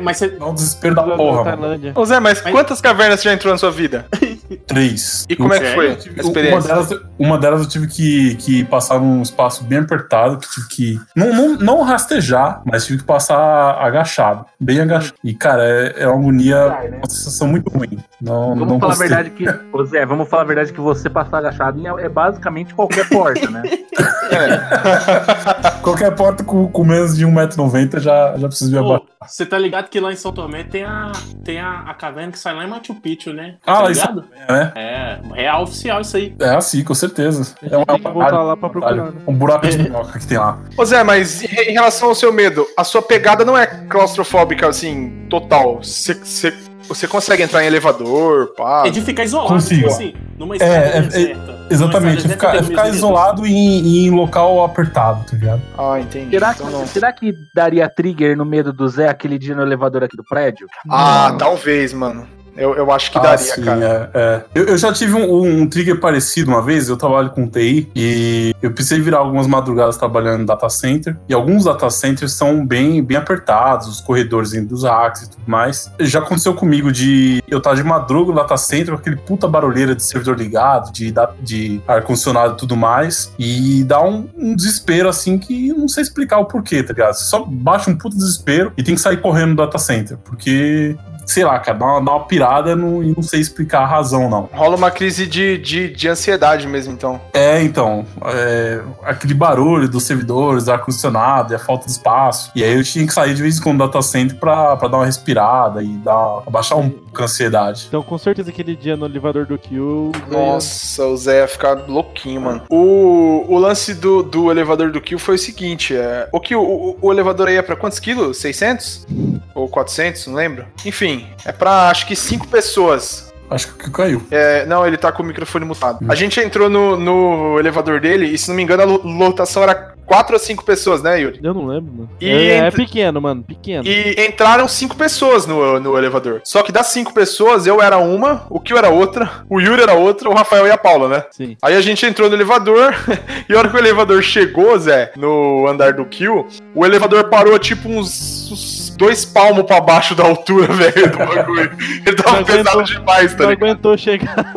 Mas 0.00 0.18
você. 0.18 0.28
Dá 0.28 0.46
um 0.46 0.54
desespero 0.54 0.94
da 0.94 1.06
Na 1.06 1.16
porra. 1.16 1.58
Ô 1.94 2.04
Zé, 2.04 2.20
mas 2.20 2.40
quantas 2.40 2.80
cavernas 2.80 3.20
você 3.20 3.28
já 3.28 3.34
entrou 3.34 3.52
na 3.52 3.58
sua 3.58 3.70
vida? 3.70 4.06
Três. 4.66 5.24
E 5.28 5.36
como 5.36 5.52
é 5.52 5.60
que 5.60 5.74
foi 5.74 5.86
a 5.86 5.90
Uma 5.92 6.22
experiência? 6.22 6.68
delas, 6.74 6.90
uma 7.18 7.38
delas 7.38 7.60
eu 7.62 7.68
tive 7.68 7.86
que, 7.86 8.34
que 8.36 8.64
passar 8.64 9.00
num 9.00 9.22
espaço 9.22 9.64
bem 9.64 9.78
apertado, 9.78 10.38
que 10.38 10.48
tive 10.50 10.68
que. 10.68 11.00
Não, 11.14 11.32
não, 11.32 11.56
não 11.56 11.82
rastejar, 11.82 12.62
mas 12.64 12.86
tive 12.86 12.98
que 13.00 13.04
passar 13.04 13.38
agachado. 13.80 14.44
Bem 14.60 14.80
agachado. 14.80 15.14
E, 15.24 15.34
cara, 15.34 15.62
é, 15.64 16.02
é 16.02 16.08
uma 16.08 16.18
agonia, 16.20 16.68
Vai, 16.68 16.88
né? 16.88 16.98
uma 16.98 17.10
sensação 17.10 17.48
muito 17.48 17.68
ruim. 17.70 17.98
Não, 18.20 18.50
Vamos 18.50 18.68
não 18.68 18.80
falar 18.80 18.92
a 18.92 18.96
gostei. 18.96 19.08
verdade 19.08 19.30
que. 19.30 19.46
Ô 19.76 19.84
Zé, 19.84 20.06
vamos 20.06 20.28
falar 20.28 20.42
a 20.42 20.46
verdade 20.46 20.72
que 20.72 20.80
você 20.80 21.10
passar 21.10 21.38
agachado 21.38 21.86
é, 21.86 22.04
é 22.04 22.08
basicamente 22.08 22.74
qualquer 22.74 23.08
porta, 23.08 23.48
né? 23.50 23.62
Qualquer 25.86 26.12
porta 26.16 26.42
com, 26.42 26.66
com 26.66 26.84
menos 26.84 27.16
de 27.16 27.24
1,90m 27.24 28.00
já, 28.00 28.36
já 28.36 28.48
precisa 28.48 28.68
me 28.72 28.78
abaixar. 28.78 29.06
Você 29.24 29.46
tá 29.46 29.56
ligado 29.56 29.88
que 29.88 30.00
lá 30.00 30.12
em 30.12 30.16
São 30.16 30.32
Tomé 30.32 30.64
tem 30.64 30.82
a, 30.82 31.12
tem 31.44 31.60
a, 31.60 31.84
a 31.86 31.94
caverna 31.94 32.32
que 32.32 32.38
sai 32.40 32.56
lá 32.56 32.64
em 32.64 32.68
Machu 32.68 32.92
Picchu, 32.96 33.32
né? 33.32 33.54
Ah, 33.64 33.76
tá 33.76 33.82
lá 33.82 33.90
em 33.90 33.92
ligado? 33.92 34.24
né? 34.48 34.72
É, 34.74 35.18
real 35.32 35.62
oficial 35.62 36.00
isso 36.00 36.16
aí. 36.16 36.34
É 36.40 36.48
assim, 36.48 36.82
com 36.82 36.92
certeza. 36.92 37.54
É 37.62 37.76
uma 37.76 37.86
tem 37.86 38.00
que 38.00 38.08
voltar 38.10 38.42
lá 38.42 38.56
pra 38.56 38.68
procurar, 38.68 38.96
né? 38.96 39.12
Um 39.28 39.32
buraco 39.32 39.68
de 39.68 39.78
minhoca 39.78 40.18
que 40.18 40.26
tem 40.26 40.38
lá. 40.38 40.58
Ô 40.76 40.84
Zé, 40.84 41.04
mas 41.04 41.44
em 41.44 41.72
relação 41.74 42.08
ao 42.08 42.16
seu 42.16 42.32
medo, 42.32 42.66
a 42.76 42.82
sua 42.82 43.00
pegada 43.00 43.44
não 43.44 43.56
é 43.56 43.66
claustrofóbica, 43.88 44.68
assim, 44.68 45.28
total. 45.30 45.78
Você- 45.84 47.06
consegue 47.06 47.44
entrar 47.44 47.62
em 47.62 47.68
elevador, 47.68 48.54
pá. 48.56 48.84
É 48.86 48.90
de 48.90 49.00
ficar 49.02 49.22
isolado, 49.22 49.54
Consigo. 49.54 49.82
tipo 49.82 49.92
assim, 49.92 50.14
numa 50.36 50.56
estrada 50.56 50.74
é, 50.74 50.96
é, 50.98 51.00
deserta. 51.02 51.55
Exatamente, 51.68 52.28
ficar, 52.28 52.56
é 52.56 52.88
isolado 52.90 53.46
em, 53.46 54.06
em 54.06 54.10
local 54.10 54.64
apertado, 54.64 55.24
tá 55.24 55.36
ligado? 55.36 55.62
Ah, 55.76 55.98
entendi. 56.00 56.30
Será 56.30 56.54
que, 56.54 56.62
Então 56.62 56.70
não. 56.80 56.86
será 56.86 57.12
que 57.12 57.34
daria 57.54 57.88
trigger 57.88 58.36
no 58.36 58.44
medo 58.44 58.72
do 58.72 58.88
Zé 58.88 59.08
aquele 59.08 59.38
dia 59.38 59.54
no 59.54 59.62
elevador 59.62 60.04
aqui 60.04 60.16
do 60.16 60.24
prédio? 60.24 60.66
Ah, 60.90 61.34
talvez, 61.38 61.92
mano. 61.92 62.35
Eu, 62.56 62.74
eu 62.74 62.90
acho 62.90 63.10
que 63.10 63.18
Ah, 63.18 63.22
daria, 63.22 63.38
sim, 63.38 63.62
cara. 63.62 64.10
é, 64.14 64.18
é. 64.18 64.44
Eu, 64.54 64.64
eu 64.68 64.78
já 64.78 64.92
tive 64.92 65.14
um, 65.14 65.62
um 65.62 65.66
trigger 65.68 66.00
parecido 66.00 66.50
uma 66.50 66.62
vez, 66.62 66.88
eu 66.88 66.96
trabalho 66.96 67.30
com 67.30 67.46
TI 67.48 67.90
e 67.94 68.54
eu 68.62 68.70
precisei 68.72 69.00
virar 69.00 69.18
algumas 69.18 69.46
madrugadas 69.46 69.96
trabalhando 69.96 70.42
em 70.42 70.46
data 70.46 70.68
center. 70.68 71.16
E 71.28 71.34
alguns 71.34 71.64
data 71.64 71.88
centers 71.90 72.32
são 72.32 72.64
bem, 72.66 73.02
bem 73.02 73.16
apertados, 73.16 73.86
os 73.88 74.00
corredores 74.00 74.52
dos 74.66 74.84
racks 74.84 75.22
e 75.22 75.30
tudo 75.30 75.42
mais. 75.46 75.90
Já 76.00 76.20
aconteceu 76.20 76.54
comigo 76.54 76.90
de 76.90 77.42
eu 77.48 77.58
estar 77.58 77.74
de 77.74 77.82
madruga 77.82 78.32
no 78.32 78.36
data 78.38 78.56
center 78.56 78.94
com 78.94 79.00
aquele 79.00 79.16
puta 79.16 79.46
barulheira 79.48 79.94
de 79.94 80.02
servidor 80.02 80.36
ligado, 80.38 80.92
de, 80.92 81.12
de 81.40 81.80
ar-condicionado 81.86 82.54
e 82.54 82.56
tudo 82.56 82.76
mais, 82.76 83.32
e 83.38 83.84
dá 83.84 84.02
um, 84.02 84.28
um 84.36 84.54
desespero 84.54 85.08
assim 85.08 85.38
que 85.38 85.68
eu 85.68 85.76
não 85.76 85.88
sei 85.88 86.02
explicar 86.02 86.38
o 86.38 86.44
porquê, 86.46 86.82
tá 86.82 86.92
ligado? 86.92 87.14
Você 87.14 87.24
só 87.24 87.44
baixa 87.44 87.90
um 87.90 87.96
puta 87.96 88.16
desespero 88.16 88.72
e 88.76 88.82
tem 88.82 88.94
que 88.94 89.00
sair 89.00 89.20
correndo 89.20 89.50
do 89.50 89.56
data 89.56 89.78
center, 89.78 90.16
porque 90.24 90.96
sei 91.26 91.44
lá, 91.44 91.58
cara, 91.58 91.76
dá 91.76 91.84
uma, 91.86 92.04
dá 92.04 92.12
uma 92.12 92.24
pirada 92.24 92.72
e 92.72 92.76
não 92.76 93.22
sei 93.22 93.40
explicar 93.40 93.80
a 93.80 93.86
razão, 93.86 94.30
não. 94.30 94.48
Rola 94.52 94.76
uma 94.76 94.90
crise 94.90 95.26
de, 95.26 95.58
de, 95.58 95.88
de 95.88 96.08
ansiedade 96.08 96.66
mesmo, 96.66 96.92
então. 96.92 97.20
É, 97.34 97.62
então, 97.62 98.06
é, 98.26 98.80
aquele 99.02 99.34
barulho 99.34 99.88
dos 99.88 100.04
servidores, 100.04 100.64
do 100.64 100.72
ar-condicionado 100.72 101.52
e 101.52 101.56
a 101.56 101.58
falta 101.58 101.86
de 101.86 101.92
espaço. 101.92 102.50
E 102.54 102.62
aí 102.62 102.74
eu 102.74 102.84
tinha 102.84 103.06
que 103.06 103.12
sair 103.12 103.34
de 103.34 103.42
vez 103.42 103.58
em 103.58 103.62
quando 103.62 103.76
do 103.78 103.86
data 103.86 104.00
center 104.02 104.36
pra, 104.38 104.76
pra 104.76 104.88
dar 104.88 104.98
uma 104.98 105.06
respirada 105.06 105.82
e 105.82 105.88
dar, 105.98 106.42
abaixar 106.46 106.78
um 106.78 106.90
a 107.22 107.24
ansiedade. 107.24 107.84
Então, 107.88 108.02
com 108.02 108.16
certeza, 108.18 108.50
aquele 108.50 108.74
dia 108.76 108.96
no 108.96 109.06
elevador 109.06 109.46
do 109.46 109.58
Kill. 109.58 110.12
Nossa, 110.28 111.04
o 111.06 111.16
Zé 111.16 111.40
ia 111.40 111.48
ficar 111.48 111.72
louquinho, 111.88 112.40
mano. 112.40 112.62
O, 112.70 113.44
o 113.48 113.58
lance 113.58 113.94
do, 113.94 114.22
do 114.22 114.50
elevador 114.50 114.90
do 114.90 115.00
Kill 115.00 115.18
foi 115.18 115.34
o 115.36 115.38
seguinte: 115.38 115.94
é, 115.96 116.28
o 116.32 116.40
Kill, 116.40 116.60
o, 116.62 116.98
o 117.00 117.12
elevador 117.12 117.48
aí 117.48 117.56
é 117.56 117.62
pra 117.62 117.76
quantos 117.76 117.98
quilos? 117.98 118.38
600? 118.38 119.06
Ou 119.54 119.68
400? 119.68 120.26
Não 120.26 120.34
lembro. 120.34 120.66
Enfim, 120.84 121.26
é 121.44 121.52
pra 121.52 121.88
acho 121.90 122.06
que 122.06 122.14
5 122.16 122.46
pessoas. 122.48 123.32
Acho 123.48 123.72
que 123.74 123.88
caiu. 123.92 124.22
É, 124.30 124.66
não, 124.66 124.84
ele 124.84 124.96
tá 124.96 125.12
com 125.12 125.22
o 125.22 125.26
microfone 125.26 125.64
mutado. 125.64 126.00
A 126.10 126.16
gente 126.16 126.40
entrou 126.40 126.68
no, 126.68 126.96
no 126.96 127.58
elevador 127.60 128.00
dele 128.00 128.26
e, 128.26 128.36
se 128.36 128.48
não 128.48 128.56
me 128.56 128.62
engano, 128.64 128.82
a 128.82 128.84
lo- 128.86 129.02
lotação 129.04 129.62
era 129.62 129.94
4 130.06 130.34
ou 130.34 130.38
5 130.38 130.64
pessoas, 130.64 131.02
né, 131.02 131.20
Yuri? 131.20 131.40
Eu 131.42 131.52
não 131.52 131.66
lembro, 131.66 131.92
mano. 131.92 132.10
E 132.20 132.28
é, 132.28 132.56
é 132.58 132.70
pequeno, 132.70 133.20
mano, 133.20 133.42
pequeno. 133.42 133.86
E 133.86 134.26
entraram 134.26 134.68
cinco 134.68 134.96
pessoas 134.96 135.46
no, 135.46 135.80
no 135.80 135.98
elevador. 135.98 136.40
Só 136.44 136.62
que 136.62 136.72
das 136.72 136.88
cinco 136.88 137.12
pessoas, 137.12 137.66
eu 137.66 137.82
era 137.82 137.98
uma, 137.98 138.46
o 138.48 138.60
Kio 138.60 138.78
era 138.78 138.88
outra, 138.88 139.44
o 139.50 139.60
Yuri 139.60 139.82
era 139.82 139.94
outra, 139.94 140.28
o 140.28 140.34
Rafael 140.34 140.66
e 140.66 140.70
a 140.70 140.78
Paula, 140.78 141.08
né? 141.08 141.24
Sim. 141.30 141.56
Aí 141.60 141.74
a 141.74 141.80
gente 141.80 142.06
entrou 142.06 142.28
no 142.28 142.36
elevador, 142.36 142.94
e 143.48 143.54
a 143.54 143.58
hora 143.58 143.68
que 143.68 143.76
o 143.76 143.78
elevador 143.78 144.22
chegou, 144.22 144.78
Zé, 144.78 145.12
no 145.16 145.66
andar 145.66 145.92
do 145.92 146.04
Kill, 146.04 146.46
o 146.74 146.86
elevador 146.86 147.28
parou 147.28 147.58
tipo 147.58 147.88
uns 147.88 148.85
dois 148.96 149.24
palmos 149.24 149.64
pra 149.64 149.80
baixo 149.80 150.14
da 150.14 150.24
altura, 150.24 150.66
velho, 150.74 151.10
do 151.10 151.18
bagulho. 151.18 151.76
Ele 152.06 152.16
tava 152.16 152.36
Não 152.38 152.44
pesado 152.44 152.68
aguentou- 152.70 152.82
demais, 152.84 153.34
tá 153.34 153.42
Não 153.44 153.50
ligado? 153.50 153.68
aguentou 153.70 153.98
chegar. 153.98 154.54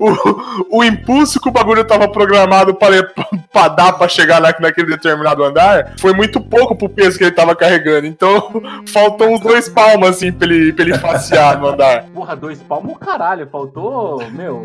O, 0.00 0.78
o 0.78 0.84
impulso 0.84 1.40
que 1.40 1.48
o 1.48 1.52
bagulho 1.52 1.84
tava 1.84 2.08
programado 2.08 2.74
pra, 2.74 2.88
pra 3.52 3.68
dar 3.68 3.92
pra 3.92 4.08
chegar 4.08 4.40
na, 4.40 4.52
naquele 4.60 4.88
determinado 4.88 5.42
andar 5.44 5.94
foi 5.98 6.12
muito 6.12 6.40
pouco 6.40 6.74
pro 6.76 6.88
peso 6.88 7.16
que 7.16 7.24
ele 7.24 7.30
tava 7.30 7.54
carregando. 7.54 8.06
Então, 8.06 8.62
faltou 8.92 9.28
uns 9.32 9.40
dois 9.40 9.68
palmos, 9.68 10.08
assim, 10.08 10.32
pra 10.32 10.46
ele, 10.48 10.72
pra 10.72 10.84
ele 10.84 10.98
passear 10.98 11.58
no 11.58 11.68
andar. 11.68 12.02
Porra, 12.14 12.34
dois 12.36 12.58
palmos, 12.60 12.98
caralho. 12.98 13.48
Faltou, 13.50 14.22
meu. 14.30 14.62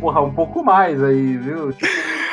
Porra, 0.00 0.20
um 0.22 0.32
pouco 0.32 0.62
mais 0.64 1.02
aí, 1.02 1.36
viu? 1.36 1.74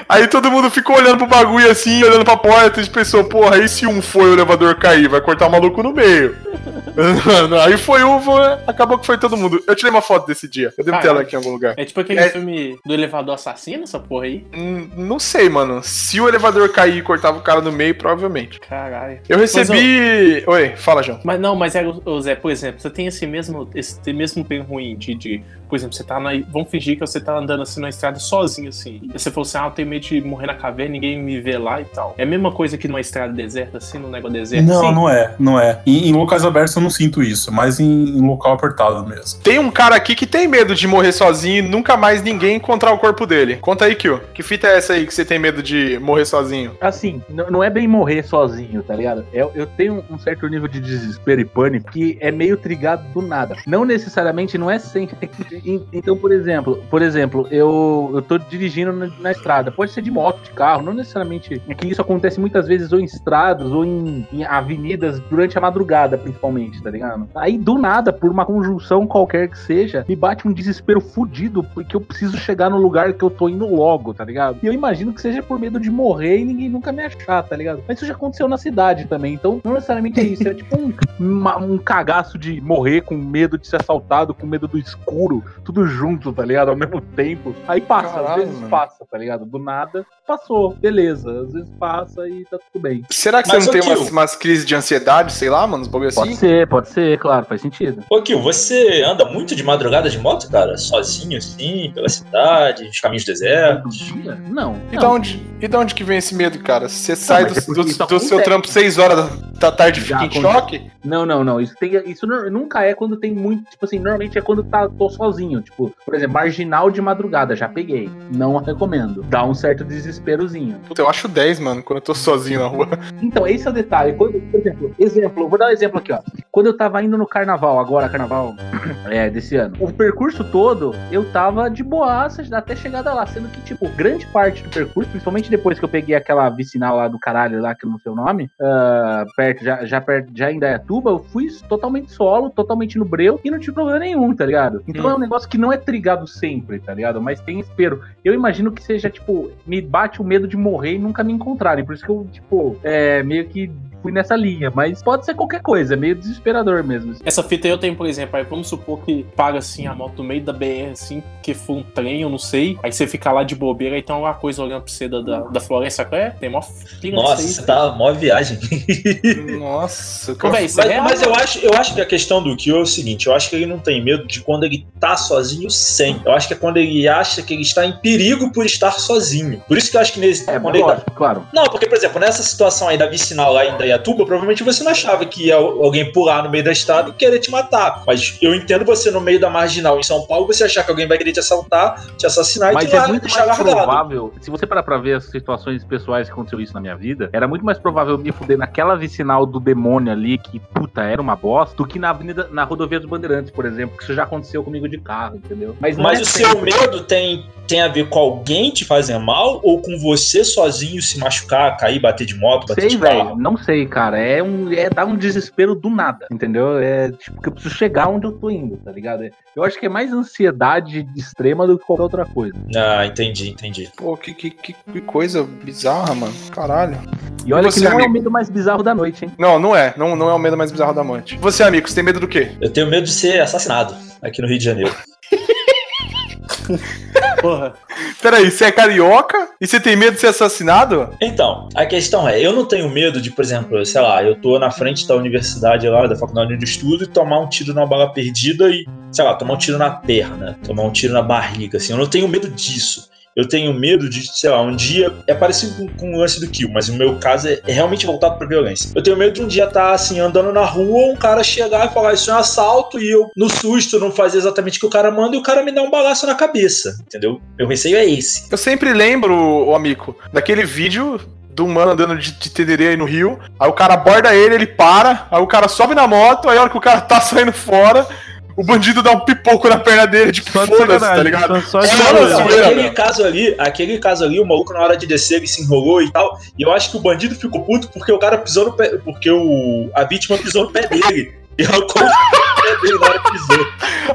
Aí 0.09 0.27
todo 0.27 0.51
mundo 0.51 0.69
ficou 0.69 0.97
olhando 0.97 1.17
pro 1.17 1.27
bagulho 1.27 1.69
assim, 1.71 2.03
olhando 2.03 2.25
pra 2.25 2.35
porta 2.37 2.81
e 2.81 2.89
pensou, 2.89 3.23
porra, 3.23 3.57
e 3.57 3.67
se 3.69 3.87
um 3.87 4.01
foi 4.01 4.29
o 4.31 4.33
elevador 4.33 4.75
cair? 4.75 5.07
Vai 5.07 5.21
cortar 5.21 5.47
o 5.47 5.51
maluco 5.51 5.81
no 5.81 5.93
meio. 5.93 6.35
Mano, 7.25 7.59
aí 7.59 7.77
foi 7.77 8.03
um, 8.03 8.19
foi- 8.21 8.57
acabou 8.67 8.97
que 8.99 9.05
foi 9.05 9.17
todo 9.17 9.35
mundo. 9.37 9.63
Eu 9.65 9.75
tirei 9.75 9.89
uma 9.91 10.01
foto 10.01 10.27
desse 10.27 10.47
dia. 10.47 10.73
Eu 10.77 10.83
devo 10.83 10.99
ter 10.99 11.07
ela 11.07 11.21
aqui 11.21 11.33
em 11.35 11.37
algum 11.37 11.51
lugar. 11.51 11.73
É 11.77 11.85
tipo 11.85 11.99
aquele 11.99 12.19
É. 12.19 12.29
filme 12.29 12.77
do 12.85 12.93
elevador 12.93 13.33
assassino, 13.35 13.83
essa 13.83 13.97
porra 13.99 14.25
aí. 14.25 14.45
Hum, 14.55 14.89
Não 14.95 15.17
sei, 15.19 15.49
mano. 15.49 15.81
Se 15.83 16.19
o 16.21 16.27
elevador 16.27 16.69
cair 16.69 16.97
e 16.97 17.01
cortava 17.01 17.37
o 17.37 17.41
cara 17.41 17.61
no 17.61 17.71
meio, 17.71 17.95
provavelmente. 17.95 18.59
Caralho. 18.59 19.19
Eu 19.27 19.37
recebi. 19.39 20.43
Oi, 20.45 20.73
fala, 20.75 21.01
João. 21.01 21.19
Mas 21.23 21.39
não, 21.39 21.55
mas 21.55 21.75
é, 21.75 21.83
Zé, 22.21 22.35
por 22.35 22.51
exemplo, 22.51 22.79
você 22.81 22.89
tem 22.89 23.07
esse 23.07 23.25
mesmo, 23.25 23.69
esse 23.73 24.13
mesmo 24.13 24.43
bem 24.43 24.61
ruim 24.61 24.95
de, 24.95 25.15
de, 25.15 25.43
por 25.73 25.77
exemplo, 25.77 25.95
você 25.95 26.03
tá 26.03 26.19
na. 26.19 26.29
Vamos 26.51 26.69
fingir 26.69 26.93
que 26.93 26.99
você 26.99 27.19
tá 27.19 27.35
andando 27.35 27.63
assim 27.63 27.81
na 27.81 27.89
estrada 27.89 28.19
sozinho, 28.19 28.69
assim. 28.69 29.01
E 29.01 29.19
você 29.19 29.31
falou 29.31 29.41
assim, 29.41 29.57
ah, 29.57 29.65
eu 29.65 29.71
tenho 29.71 29.87
medo 29.87 30.05
de 30.05 30.21
morrer 30.21 30.45
na 30.45 30.53
caverna, 30.53 30.91
ninguém 30.91 31.17
me 31.17 31.41
vê 31.41 31.57
lá 31.57 31.81
e 31.81 31.85
tal. 31.85 32.13
É 32.15 32.21
a 32.21 32.27
mesma 32.27 32.51
coisa 32.51 32.77
que 32.77 32.87
numa 32.87 33.01
estrada 33.01 33.33
deserta, 33.33 33.79
assim, 33.79 33.97
num 33.97 34.11
negócio 34.11 34.37
deserto. 34.37 34.67
Não, 34.67 34.85
assim? 34.85 34.93
não 34.93 35.09
é, 35.09 35.35
não 35.39 35.59
é. 35.59 35.81
Em, 35.83 36.09
em 36.09 36.13
locais 36.13 36.45
abertos 36.45 36.75
eu 36.75 36.81
não 36.83 36.91
sinto 36.91 37.23
isso, 37.23 37.51
mas 37.51 37.79
em, 37.79 37.85
em 37.85 38.21
local 38.21 38.53
apertado 38.53 39.03
mesmo. 39.03 39.41
Tem 39.41 39.57
um 39.57 39.71
cara 39.71 39.95
aqui 39.95 40.13
que 40.13 40.27
tem 40.27 40.47
medo 40.47 40.75
de 40.75 40.87
morrer 40.87 41.11
sozinho 41.11 41.65
e 41.65 41.67
nunca 41.67 41.97
mais 41.97 42.21
ninguém 42.21 42.57
encontrar 42.57 42.93
o 42.93 42.99
corpo 42.99 43.25
dele. 43.25 43.55
Conta 43.55 43.85
aí, 43.85 43.95
Kyo. 43.95 44.21
Que 44.31 44.43
fita 44.43 44.67
é 44.67 44.77
essa 44.77 44.93
aí 44.93 45.07
que 45.07 45.13
você 45.13 45.25
tem 45.25 45.39
medo 45.39 45.63
de 45.63 45.97
morrer 45.97 46.25
sozinho? 46.25 46.77
Assim, 46.79 47.19
não 47.27 47.63
é 47.63 47.69
bem 47.71 47.87
morrer 47.87 48.21
sozinho, 48.21 48.83
tá 48.83 48.95
ligado? 48.95 49.25
Eu, 49.33 49.51
eu 49.55 49.65
tenho 49.65 50.05
um 50.07 50.19
certo 50.19 50.47
nível 50.47 50.67
de 50.67 50.79
desespero 50.79 51.41
e 51.41 51.45
pânico 51.45 51.91
que 51.91 52.15
é 52.21 52.29
meio 52.29 52.57
trigado 52.57 53.11
do 53.11 53.23
nada. 53.23 53.55
Não 53.65 53.83
necessariamente, 53.83 54.55
não 54.55 54.69
é 54.69 54.77
sempre. 54.77 55.31
En- 55.65 55.81
Então, 55.93 56.17
por 56.17 56.31
exemplo, 56.31 56.83
por 56.89 57.01
exemplo, 57.01 57.47
eu, 57.51 58.11
eu 58.13 58.21
tô 58.21 58.37
dirigindo 58.37 58.91
na, 58.93 59.09
na 59.19 59.31
estrada. 59.31 59.71
Pode 59.71 59.91
ser 59.91 60.01
de 60.01 60.11
moto, 60.11 60.41
de 60.43 60.51
carro, 60.51 60.81
não 60.83 60.93
necessariamente. 60.93 61.61
É 61.67 61.73
que 61.73 61.87
isso 61.87 62.01
acontece 62.01 62.39
muitas 62.39 62.67
vezes 62.67 62.91
ou 62.91 62.99
em 62.99 63.05
estradas 63.05 63.71
ou 63.71 63.83
em, 63.85 64.27
em 64.31 64.43
avenidas 64.43 65.19
durante 65.29 65.57
a 65.57 65.61
madrugada, 65.61 66.17
principalmente, 66.17 66.81
tá 66.81 66.89
ligado? 66.89 67.27
Aí, 67.35 67.57
do 67.57 67.77
nada, 67.77 68.11
por 68.13 68.29
uma 68.31 68.45
conjunção 68.45 69.05
qualquer 69.07 69.47
que 69.49 69.57
seja, 69.57 70.05
me 70.07 70.15
bate 70.15 70.47
um 70.47 70.53
desespero 70.53 70.99
fudido, 71.01 71.63
porque 71.63 71.95
eu 71.95 72.01
preciso 72.01 72.37
chegar 72.37 72.69
no 72.69 72.77
lugar 72.77 73.13
que 73.13 73.23
eu 73.23 73.29
tô 73.29 73.47
indo 73.49 73.67
logo, 73.67 74.13
tá 74.13 74.23
ligado? 74.25 74.57
E 74.61 74.67
eu 74.67 74.73
imagino 74.73 75.13
que 75.13 75.21
seja 75.21 75.41
por 75.41 75.59
medo 75.59 75.79
de 75.79 75.89
morrer 75.89 76.39
e 76.39 76.45
ninguém 76.45 76.69
nunca 76.69 76.91
me 76.91 77.03
achar, 77.03 77.43
tá 77.43 77.55
ligado? 77.55 77.83
Mas 77.87 77.97
isso 77.97 78.05
já 78.05 78.13
aconteceu 78.13 78.47
na 78.47 78.57
cidade 78.57 79.05
também, 79.05 79.33
então 79.33 79.61
não 79.63 79.73
necessariamente 79.73 80.19
é 80.19 80.23
isso. 80.23 80.47
É 80.47 80.53
tipo 80.53 80.75
um, 80.77 80.93
uma- 81.19 81.57
um 81.57 81.77
cagaço 81.77 82.37
de 82.37 82.59
morrer 82.61 83.01
com 83.01 83.15
medo 83.15 83.57
de 83.57 83.67
ser 83.67 83.77
assaltado, 83.77 84.33
com 84.33 84.45
medo 84.45 84.67
do 84.67 84.77
escuro, 84.77 85.43
tudo 85.63 85.85
junto, 85.85 86.31
tá 86.33 86.43
ligado? 86.45 86.69
Ao 86.69 86.75
mesmo 86.75 86.99
tempo. 87.01 87.55
Aí 87.67 87.81
passa, 87.81 88.13
Caralho, 88.15 88.29
às 88.29 88.35
vezes 88.35 88.55
mano. 88.55 88.69
passa, 88.69 89.05
tá 89.09 89.17
ligado? 89.17 89.45
Do 89.45 89.59
nada, 89.59 90.05
passou, 90.25 90.73
beleza. 90.75 91.29
Às 91.41 91.53
vezes 91.53 91.69
passa 91.79 92.27
e 92.27 92.45
tá 92.45 92.57
tudo 92.71 92.81
bem. 92.81 93.03
Será 93.09 93.41
que 93.43 93.49
Mas, 93.49 93.63
você 93.65 93.71
não 93.71 93.79
tem 93.81 93.91
umas, 93.95 94.09
umas 94.11 94.35
crises 94.35 94.65
de 94.65 94.75
ansiedade, 94.75 95.33
sei 95.33 95.49
lá, 95.49 95.65
mano? 95.67 95.83
Uns 95.83 95.87
bagulho 95.87 96.13
Pode 96.13 96.29
assim? 96.29 96.37
ser, 96.39 96.67
pode 96.67 96.89
ser, 96.89 97.17
claro, 97.19 97.45
faz 97.45 97.61
sentido. 97.61 98.03
Ô, 98.09 98.21
Kio, 98.21 98.41
você 98.41 99.01
anda 99.03 99.25
muito 99.25 99.55
de 99.55 99.63
madrugada 99.63 100.09
de 100.09 100.17
moto, 100.17 100.49
cara? 100.49 100.77
Sozinho, 100.77 101.37
assim, 101.37 101.91
pela 101.93 102.09
cidade, 102.09 102.85
os 102.87 102.99
caminhos 102.99 103.23
desertos? 103.25 103.97
dia? 103.97 104.35
Não. 104.49 104.75
E 104.91 104.95
não. 104.95 105.01
da, 105.01 105.09
onde, 105.09 105.41
e 105.61 105.67
da 105.67 105.79
onde 105.79 105.93
que 105.95 106.03
vem 106.03 106.17
esse 106.17 106.35
medo, 106.35 106.59
cara? 106.59 106.89
Você 106.89 107.15
sai 107.15 107.45
do, 107.45 107.57
é 107.57 107.61
do- 107.61 108.05
do 108.07 108.19
seu 108.19 108.41
trampo 108.43 108.67
6 108.67 108.97
horas 108.97 109.29
da, 109.59 109.71
tarde 109.71 109.99
e 109.99 110.03
fica 110.03 110.23
em 110.23 110.27
acontece. 110.27 110.41
choque? 110.41 110.91
Não, 111.03 111.25
não, 111.25 111.43
não. 111.43 111.59
Isso, 111.59 111.73
tem, 111.79 111.91
isso 112.09 112.25
nu- 112.27 112.49
nunca 112.49 112.83
é 112.83 112.93
quando 112.93 113.17
tem 113.17 113.33
muito. 113.33 113.69
Tipo 113.69 113.85
assim, 113.85 113.99
normalmente 113.99 114.37
é 114.37 114.41
quando 114.41 114.63
tá, 114.63 114.87
tô 114.89 115.09
sozinho. 115.09 115.61
Tipo, 115.61 115.93
por 116.05 116.15
exemplo, 116.15 116.33
marginal 116.33 116.89
de 116.89 117.01
madrugada, 117.01 117.55
já 117.55 117.67
peguei. 117.67 118.09
Não 118.31 118.55
recomendo. 118.57 119.23
Dá 119.23 119.43
um 119.45 119.53
certo 119.53 119.83
desesperozinho. 120.13 120.79
Puta, 120.87 121.01
eu 121.01 121.09
acho 121.09 121.27
10, 121.27 121.59
mano, 121.59 121.83
quando 121.83 121.97
eu 121.97 122.01
tô 122.01 122.13
sozinho 122.13 122.59
na 122.59 122.67
rua. 122.67 122.87
Então, 123.21 123.47
esse 123.47 123.67
é 123.67 123.69
o 123.69 123.73
detalhe. 123.73 124.13
Quando, 124.13 124.39
por 124.39 124.59
exemplo, 124.59 124.95
exemplo, 124.99 125.49
vou 125.49 125.57
dar 125.57 125.67
um 125.67 125.69
exemplo 125.69 125.97
aqui, 125.99 126.11
ó. 126.11 126.19
Quando 126.51 126.67
eu 126.67 126.77
tava 126.77 127.01
indo 127.01 127.17
no 127.17 127.25
carnaval, 127.27 127.79
agora, 127.79 128.07
carnaval 128.09 128.55
é, 129.09 129.29
desse 129.29 129.55
ano, 129.55 129.75
o 129.79 129.91
percurso 129.91 130.43
todo, 130.43 130.93
eu 131.11 131.29
tava 131.31 131.69
de 131.69 131.83
boaça 131.83 132.43
até 132.55 132.75
chegada 132.75 133.13
lá. 133.13 133.25
Sendo 133.25 133.49
que, 133.49 133.61
tipo, 133.61 133.87
grande 133.89 134.25
parte 134.27 134.63
do 134.63 134.69
percurso, 134.69 135.09
principalmente 135.09 135.49
depois 135.49 135.79
que 135.79 135.85
eu 135.85 135.89
peguei 135.89 136.15
aquela 136.15 136.49
vicinal 136.49 136.97
lá 136.97 137.07
do 137.07 137.19
caralho, 137.19 137.61
lá 137.61 137.73
que 137.73 137.85
eu 137.85 137.89
não 137.89 137.99
sei 137.99 138.11
o 138.11 138.15
nome, 138.15 138.49
ah, 138.61 139.25
perto, 139.35 139.63
já, 139.63 139.85
já 139.85 140.01
perto, 140.01 140.31
já 140.35 140.51
em 140.51 140.59
Dayatuba, 140.59 141.09
eu 141.11 141.19
fui 141.19 141.47
totalmente 141.67 142.11
solo, 142.11 142.49
totalmente 142.49 142.97
no 142.97 143.05
breu 143.05 143.39
e 143.43 143.49
não 143.49 143.59
tive 143.59 143.73
problema 143.73 143.99
nenhum, 143.99 144.35
tá 144.35 144.45
ligado? 144.45 144.83
Então 144.87 145.05
Hum. 145.05 145.09
é 145.11 145.15
um 145.15 145.19
negócio 145.19 145.49
que 145.49 145.57
não 145.57 145.71
é 145.71 145.77
trigado 145.77 146.27
sempre, 146.27 146.79
tá 146.79 146.93
ligado? 146.93 147.21
Mas 147.21 147.39
tem 147.41 147.59
espero. 147.59 148.01
Eu 148.23 148.33
imagino 148.33 148.71
que 148.71 148.83
seja, 148.83 149.09
tipo, 149.09 149.51
me 149.65 149.81
bate 149.81 150.02
o 150.21 150.23
medo 150.23 150.47
de 150.47 150.57
morrer 150.57 150.95
e 150.95 150.99
nunca 150.99 151.23
me 151.23 151.33
encontrarem. 151.33 151.85
Por 151.85 151.95
isso 151.95 152.03
que 152.03 152.09
eu, 152.09 152.27
tipo, 152.31 152.77
é, 152.83 153.23
meio 153.23 153.45
que 153.45 153.71
fui 154.03 154.11
nessa 154.11 154.35
linha. 154.35 154.71
Mas 154.75 155.01
pode 155.01 155.25
ser 155.25 155.33
qualquer 155.33 155.61
coisa, 155.61 155.93
é 155.93 155.97
meio 155.97 156.13
desesperador 156.15 156.83
mesmo. 156.83 157.15
Essa 157.25 157.41
fita 157.41 157.67
aí 157.67 157.71
eu 157.71 157.77
tenho, 157.77 157.95
por 157.95 158.05
exemplo, 158.05 158.37
aí 158.37 158.43
vamos 158.43 158.67
supor 158.67 158.99
que 158.99 159.23
paga 159.35 159.57
assim 159.57 159.87
a 159.87 159.95
moto 159.95 160.17
no 160.17 160.25
meio 160.25 160.43
da 160.43 160.51
BR, 160.53 160.91
assim, 160.91 161.23
que 161.41 161.53
foi 161.53 161.77
um 161.77 161.83
trem, 161.83 162.21
eu 162.21 162.29
não 162.29 162.37
sei. 162.37 162.77
Aí 162.83 162.91
você 162.91 163.07
fica 163.07 163.31
lá 163.31 163.43
de 163.43 163.55
bobeira 163.55 163.97
e 163.97 164.01
tem 164.03 164.13
alguma 164.13 164.33
coisa 164.33 164.61
olhando 164.61 164.83
pra 164.83 164.91
você 164.93 165.07
da, 165.07 165.21
da, 165.21 165.39
da 165.41 165.59
floresta. 165.59 166.03
É? 166.11 166.31
Tem 166.31 166.49
mó 166.49 166.61
fila 166.61 167.15
Nossa, 167.23 167.41
você 167.41 167.61
aí. 167.61 167.65
tá 167.65 167.91
mó 167.93 168.11
viagem. 168.11 168.59
Nossa, 169.57 170.33
Ô, 170.33 170.49
véi, 170.51 170.65
isso 170.65 170.79
é 170.81 170.83
Mas, 170.83 170.91
real, 170.93 171.03
mas 171.03 171.21
eu, 171.21 171.33
acho, 171.35 171.59
eu 171.59 171.73
acho 171.73 171.93
que 171.95 172.01
a 172.01 172.05
questão 172.05 172.43
do 172.43 172.55
Kyo 172.57 172.77
é 172.77 172.81
o 172.81 172.85
seguinte: 172.85 173.27
eu 173.27 173.33
acho 173.33 173.49
que 173.49 173.55
ele 173.55 173.65
não 173.65 173.79
tem 173.79 174.03
medo 174.03 174.27
de 174.27 174.41
quando 174.41 174.63
ele 174.65 174.85
tá 174.99 175.15
sozinho 175.15 175.69
sem. 175.69 176.21
Eu 176.25 176.31
acho 176.33 176.47
que 176.47 176.53
é 176.53 176.57
quando 176.57 176.77
ele 176.77 177.07
acha 177.07 177.41
que 177.41 177.53
ele 177.53 177.61
está 177.61 177.85
em 177.85 177.93
perigo 177.99 178.51
por 178.51 178.65
estar 178.65 178.91
sozinho. 178.91 179.61
Por 179.67 179.77
isso 179.77 179.89
que 179.91 179.97
eu 179.97 180.01
acho 180.01 180.13
que 180.13 180.19
nesse. 180.19 180.49
É, 180.49 180.59
quando 180.59 180.75
ele 180.75 180.83
tá- 180.83 180.89
lógico, 180.91 181.11
claro. 181.11 181.47
Não, 181.53 181.63
porque, 181.65 181.85
por 181.87 181.97
exemplo, 181.97 182.19
nessa 182.19 182.43
situação 182.43 182.87
aí 182.89 182.97
da 182.97 183.07
vicinal 183.07 183.53
lá 183.53 183.65
em 183.65 183.77
Dayatuba, 183.93 184.25
provavelmente 184.25 184.63
você 184.63 184.83
não 184.83 184.91
achava 184.91 185.25
que 185.25 185.47
ia 185.47 185.55
alguém 185.55 186.11
pular 186.11 186.43
no 186.43 186.49
meio 186.49 186.63
da 186.63 186.71
estrada 186.71 187.09
e 187.09 187.13
querer 187.13 187.39
te 187.39 187.51
matar. 187.51 188.03
Mas 188.07 188.37
eu 188.41 188.53
entendo 188.55 188.83
você 188.85 189.11
no 189.11 189.21
meio 189.21 189.39
da 189.39 189.49
marginal 189.49 189.99
em 189.99 190.03
São 190.03 190.25
Paulo, 190.25 190.47
você 190.47 190.63
achar 190.63 190.83
que 190.83 190.89
alguém 190.91 191.07
vai 191.07 191.17
querer 191.17 191.31
te 191.31 191.39
assaltar, 191.39 192.03
te 192.17 192.25
assassinar 192.25 192.71
e 192.71 192.73
Mas 192.75 192.89
te 192.89 192.95
é 192.95 192.99
lar- 192.99 193.09
muito 193.09 193.23
mais 193.23 193.35
largado. 193.35 193.63
provável, 193.63 194.33
se 194.41 194.49
você 194.49 194.65
parar 194.65 194.83
pra 194.83 194.97
ver 194.97 195.15
as 195.17 195.25
situações 195.25 195.83
pessoais 195.83 196.27
que 196.27 196.33
aconteceu 196.33 196.59
isso 196.59 196.73
na 196.73 196.81
minha 196.81 196.95
vida, 196.95 197.29
era 197.31 197.47
muito 197.47 197.63
mais 197.63 197.77
provável 197.77 198.13
eu 198.13 198.17
me 198.17 198.31
fuder 198.31 198.57
naquela 198.57 198.95
vicinal 198.95 199.45
do 199.45 199.59
demônio 199.59 200.11
ali, 200.11 200.37
que 200.37 200.59
puta, 200.59 201.01
era 201.03 201.21
uma 201.21 201.35
bosta, 201.35 201.75
do 201.75 201.85
que 201.85 201.99
na 201.99 202.09
avenida, 202.09 202.47
na 202.51 202.63
rodovia 202.63 202.99
dos 202.99 203.09
Bandeirantes, 203.09 203.51
por 203.51 203.65
exemplo, 203.65 203.97
que 203.97 204.03
isso 204.03 204.13
já 204.13 204.23
aconteceu 204.23 204.63
comigo 204.63 204.87
de 204.87 204.97
carro, 204.99 205.35
entendeu? 205.37 205.75
Mas, 205.79 205.97
Mas 205.97 206.19
é 206.19 206.21
o 206.21 206.25
seu 206.25 206.47
sempre. 206.49 206.73
medo 206.73 207.01
tem, 207.03 207.45
tem 207.73 207.81
a 207.81 207.87
ver 207.87 208.07
com 208.07 208.19
alguém 208.19 208.69
te 208.69 208.85
fazer 208.85 209.17
mal 209.17 209.59
ou 209.63 209.81
com 209.81 209.97
você 209.97 210.43
sozinho 210.43 211.01
se 211.01 211.17
machucar, 211.17 211.75
cair, 211.75 211.99
bater 211.99 212.23
de 212.23 212.35
moto, 212.35 212.67
bater 212.67 212.81
Sei, 212.81 212.89
de 212.91 212.97
velho, 212.97 213.23
carro? 213.23 213.35
não 213.35 213.57
sei, 213.57 213.87
cara. 213.87 214.19
É 214.19 214.43
um, 214.43 214.71
é 214.71 214.91
dar 214.91 215.05
um 215.07 215.15
desespero 215.15 215.73
do 215.73 215.89
nada, 215.89 216.27
entendeu? 216.31 216.77
É 216.77 217.11
tipo 217.11 217.41
que 217.41 217.49
eu 217.49 217.51
preciso 217.51 217.73
chegar 217.73 218.09
onde 218.09 218.27
eu 218.27 218.31
tô 218.31 218.51
indo, 218.51 218.77
tá 218.77 218.91
ligado? 218.91 219.23
É- 219.23 219.31
Eu 219.55 219.63
acho 219.63 219.79
que 219.79 219.87
é 219.87 219.89
mais 219.89 220.13
ansiedade 220.13 221.07
extrema 221.15 221.65
do 221.65 221.79
que 221.79 221.83
qualquer 221.83 222.03
outra 222.03 222.25
coisa. 222.27 222.53
Ah, 222.75 223.07
entendi, 223.07 223.49
entendi. 223.49 223.89
Pô, 223.97 224.15
que, 224.15 224.35
que, 224.35 224.51
que, 224.51 224.75
coisa 225.01 225.41
bizarra, 225.41 226.13
mano. 226.13 226.33
Caralho. 226.51 226.95
E 227.43 227.51
olha 227.55 227.71
você, 227.71 227.79
que 227.79 227.85
não 227.85 227.93
é 227.93 228.03
amigo? 228.03 228.09
o 228.11 228.13
medo 228.13 228.29
mais 228.29 228.51
bizarro 228.51 228.83
da 228.83 228.93
noite, 228.93 229.25
hein? 229.25 229.31
Não, 229.39 229.57
não 229.59 229.75
é. 229.75 229.95
Não, 229.97 230.15
não 230.15 230.29
é 230.29 230.33
o 230.35 230.39
medo 230.39 230.55
mais 230.55 230.71
bizarro 230.71 230.93
da 230.93 231.01
amante. 231.01 231.39
Você, 231.39 231.63
amigo, 231.63 231.89
você 231.89 231.95
tem 231.95 232.03
medo 232.03 232.19
do 232.19 232.27
quê? 232.27 232.51
Eu 232.61 232.69
tenho 232.69 232.85
medo 232.85 233.05
de 233.05 233.11
ser 233.13 233.41
assassinado 233.41 233.95
aqui 234.21 234.43
no 234.43 234.47
Rio 234.47 234.59
de 234.59 234.63
Janeiro. 234.65 234.95
Porra. 237.43 237.73
Peraí, 238.21 238.49
você 238.49 238.63
é 238.63 238.71
carioca 238.71 239.49
e 239.59 239.67
você 239.67 239.77
tem 239.77 239.97
medo 239.97 240.13
de 240.13 240.21
ser 240.21 240.27
assassinado? 240.27 241.09
Então, 241.19 241.67
a 241.75 241.85
questão 241.85 242.25
é, 242.25 242.39
eu 242.39 242.53
não 242.53 242.65
tenho 242.65 242.89
medo 242.89 243.19
de, 243.19 243.29
por 243.31 243.43
exemplo, 243.43 243.85
sei 243.85 243.99
lá, 243.99 244.23
eu 244.23 244.39
tô 244.39 244.57
na 244.57 244.71
frente 244.71 245.05
da 245.05 245.13
universidade 245.13 245.89
lá, 245.89 246.07
da 246.07 246.15
faculdade 246.15 246.55
de 246.55 246.63
estudo, 246.63 247.03
e 247.03 247.07
tomar 247.07 247.41
um 247.41 247.49
tiro 247.49 247.73
numa 247.73 247.85
bala 247.85 248.13
perdida 248.13 248.69
e, 248.69 248.85
sei 249.11 249.25
lá, 249.25 249.33
tomar 249.33 249.55
um 249.55 249.57
tiro 249.57 249.77
na 249.77 249.89
perna, 249.89 250.57
tomar 250.65 250.83
um 250.83 250.91
tiro 250.91 251.13
na 251.13 251.21
barriga, 251.21 251.79
assim. 251.79 251.91
Eu 251.91 251.99
não 251.99 252.07
tenho 252.07 252.29
medo 252.29 252.47
disso. 252.49 253.09
Eu 253.35 253.47
tenho 253.47 253.73
medo 253.73 254.09
de, 254.09 254.27
sei 254.37 254.49
lá, 254.49 254.61
um 254.61 254.75
dia. 254.75 255.11
É 255.27 255.33
parecido 255.33 255.75
com, 255.75 255.87
com 255.97 256.13
o 256.13 256.19
lance 256.19 256.39
do 256.39 256.47
Kill, 256.47 256.69
mas 256.71 256.89
o 256.89 256.93
meu 256.93 257.17
caso 257.19 257.47
é, 257.47 257.59
é 257.67 257.71
realmente 257.71 258.05
voltado 258.05 258.37
pra 258.37 258.47
violência. 258.47 258.91
Eu 258.95 259.01
tenho 259.01 259.17
medo 259.17 259.33
de 259.33 259.41
um 259.41 259.47
dia 259.47 259.65
estar, 259.65 259.93
assim, 259.93 260.19
andando 260.19 260.51
na 260.51 260.65
rua, 260.65 261.11
um 261.11 261.15
cara 261.15 261.43
chegar 261.43 261.87
e 261.89 261.93
falar 261.93 262.13
isso 262.13 262.29
é 262.29 262.33
um 262.33 262.37
assalto, 262.37 262.99
e 262.99 263.09
eu, 263.09 263.29
no 263.35 263.49
susto, 263.49 263.99
não 263.99 264.11
fazer 264.11 264.37
exatamente 264.37 264.77
o 264.77 264.81
que 264.81 264.85
o 264.85 264.89
cara 264.89 265.11
manda, 265.11 265.35
e 265.35 265.39
o 265.39 265.43
cara 265.43 265.63
me 265.63 265.71
dá 265.71 265.81
um 265.81 265.89
balaço 265.89 266.25
na 266.25 266.35
cabeça, 266.35 266.97
entendeu? 267.01 267.41
Meu 267.57 267.67
receio 267.67 267.97
é 267.97 268.05
esse. 268.05 268.47
Eu 268.51 268.57
sempre 268.57 268.93
lembro, 268.93 269.33
ô 269.33 269.75
amigo, 269.75 270.15
daquele 270.31 270.63
vídeo 270.63 271.19
do 271.53 271.67
mano 271.67 271.91
andando 271.91 272.17
de, 272.17 272.31
de 272.31 272.49
Tederê 272.49 272.89
aí 272.89 272.97
no 272.97 273.05
Rio. 273.05 273.39
Aí 273.59 273.69
o 273.69 273.73
cara 273.73 273.93
aborda 273.93 274.35
ele, 274.35 274.55
ele 274.55 274.67
para, 274.67 275.27
aí 275.31 275.41
o 275.41 275.47
cara 275.47 275.67
sobe 275.67 275.95
na 275.95 276.07
moto, 276.07 276.49
aí 276.49 276.57
a 276.57 276.61
hora 276.61 276.69
que 276.69 276.77
o 276.77 276.81
cara 276.81 277.01
tá 277.01 277.21
saindo 277.21 277.53
fora, 277.53 278.07
o 278.55 278.63
bandido 278.63 279.01
dá 279.01 279.11
um 279.11 279.21
pipoco 279.21 279.67
na 279.67 279.77
perna 279.77 280.05
dele, 280.05 280.31
tipo, 280.31 280.51
foda-se, 280.51 280.99
tá 280.99 281.23
ligado? 281.23 281.61
Só, 281.61 281.81
só 281.81 281.87
É, 281.87 281.95
Não, 281.95 282.13
não, 282.13 282.29
não, 282.29 282.47
zoeira, 282.47 282.67
aquele 282.67 282.89
caso 282.91 283.23
ali, 283.23 283.55
aquele 283.57 283.99
caso 283.99 284.23
ali, 284.23 284.39
o 284.39 284.45
maluco 284.45 284.73
na 284.73 284.81
hora 284.81 284.97
de 284.97 285.07
descer 285.07 285.37
ele 285.37 285.47
se 285.47 285.63
enrolou 285.63 286.01
e 286.01 286.11
tal. 286.11 286.37
E 286.57 286.63
eu 286.63 286.71
acho 286.71 286.91
que 286.91 286.97
o 286.97 286.99
bandido 286.99 287.35
ficou 287.35 287.63
puto 287.63 287.89
porque 287.89 288.11
o 288.11 288.19
cara 288.19 288.37
pisou 288.37 288.65
no 288.65 288.73
pé, 288.73 288.97
porque 289.03 289.29
o 289.29 289.89
a 289.93 290.03
vítima 290.03 290.37
pisou 290.37 290.65
no 290.65 290.71
pé 290.71 290.87
dele. 290.87 291.33
E 291.57 291.63
arrancou 291.63 292.01
o 292.01 292.61
pé 292.61 292.81
dele 292.81 292.99
na 292.99 293.07
hora 293.07 293.19
que 293.19 293.31
pisou. 293.31 293.67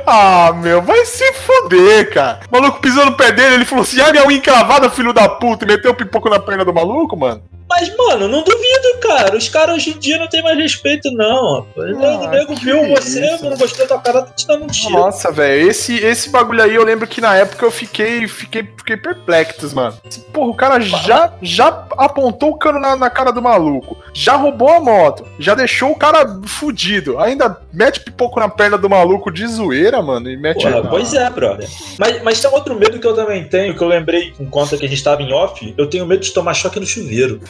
Ah, 0.06 0.52
meu, 0.56 0.82
vai 0.82 1.04
se 1.04 1.32
foder, 1.34 2.10
cara. 2.10 2.40
O 2.50 2.60
maluco 2.60 2.80
pisou 2.80 3.04
no 3.06 3.16
pé 3.16 3.32
dele, 3.32 3.56
ele 3.56 3.64
falou 3.64 3.82
assim: 3.82 4.00
ah, 4.00 4.10
minha 4.10 4.26
unha 4.26 4.38
encravada, 4.38 4.90
filho 4.90 5.12
da 5.12 5.28
puta, 5.28 5.64
e 5.64 5.68
meteu 5.68 5.90
o 5.90 5.94
pipoco 5.94 6.28
na 6.28 6.38
perna 6.38 6.64
do 6.64 6.72
maluco, 6.72 7.16
mano. 7.16 7.42
Mas, 7.70 7.94
mano, 7.96 8.26
não 8.28 8.42
duvido, 8.42 8.98
cara. 9.02 9.36
Os 9.36 9.48
caras 9.48 9.76
hoje 9.76 9.90
em 9.90 9.98
dia 9.98 10.18
não 10.18 10.26
tem 10.28 10.42
mais 10.42 10.56
respeito, 10.58 11.10
não. 11.12 11.56
rapaz. 11.60 11.76
O 11.76 11.98
nego- 11.98 12.04
Ah, 12.06 12.18
o 12.26 12.30
nego 12.30 12.54
viu 12.56 12.88
você, 12.88 13.34
isso. 13.34 13.44
não 13.44 13.56
gostou 13.56 13.86
da 13.86 13.94
tua 13.94 14.00
cara, 14.00 14.22
tá 14.22 14.32
te 14.32 14.46
dando 14.46 14.64
um 14.64 14.66
tiro. 14.68 14.92
Nossa, 14.92 15.30
velho, 15.30 15.68
esse, 15.70 15.96
esse 15.98 16.30
bagulho 16.30 16.62
aí 16.62 16.74
eu 16.74 16.82
lembro 16.84 17.06
que 17.06 17.20
na 17.20 17.36
época 17.36 17.64
eu 17.64 17.70
fiquei, 17.70 18.26
fiquei, 18.26 18.62
fiquei 18.76 18.96
perplexo, 18.96 19.74
mano. 19.76 19.94
Porra, 20.32 20.50
o 20.50 20.54
cara 20.54 20.80
já, 20.80 21.32
já 21.42 21.66
apontou 21.96 22.50
o 22.50 22.56
cano 22.58 22.80
na, 22.80 22.96
na 22.96 23.10
cara 23.10 23.30
do 23.32 23.42
maluco, 23.42 23.96
já 24.14 24.34
roubou 24.36 24.70
a 24.70 24.80
moto, 24.80 25.26
já 25.38 25.54
deixou 25.54 25.90
o 25.90 25.96
cara 25.96 26.40
fudido, 26.46 27.18
ainda 27.18 27.60
mete 27.72 28.00
pipoco 28.00 28.40
na 28.40 28.48
perna 28.48 28.78
do 28.78 28.88
maluco 28.88 29.30
de 29.30 29.46
zoeira, 29.46 30.00
mano, 30.02 30.30
e 30.30 30.36
mete. 30.36 30.62
Porra, 30.62 30.82
pois 30.88 31.12
é, 31.14 31.28
brother. 31.30 31.68
Mas, 31.98 32.22
mas 32.22 32.40
tem 32.40 32.50
outro 32.50 32.74
medo 32.74 32.98
que 32.98 33.06
eu 33.06 33.14
também 33.14 33.44
tenho, 33.44 33.76
que 33.76 33.82
eu 33.82 33.88
lembrei 33.88 34.32
com 34.32 34.46
conta 34.48 34.76
que 34.76 34.86
a 34.86 34.88
gente 34.88 35.02
tava 35.04 35.22
em 35.22 35.32
off. 35.32 35.74
Eu 35.76 35.86
tenho 35.88 36.06
medo 36.06 36.22
de 36.22 36.32
tomar 36.32 36.54
choque 36.54 36.80
no 36.80 36.86
chuveiro. 36.86 37.40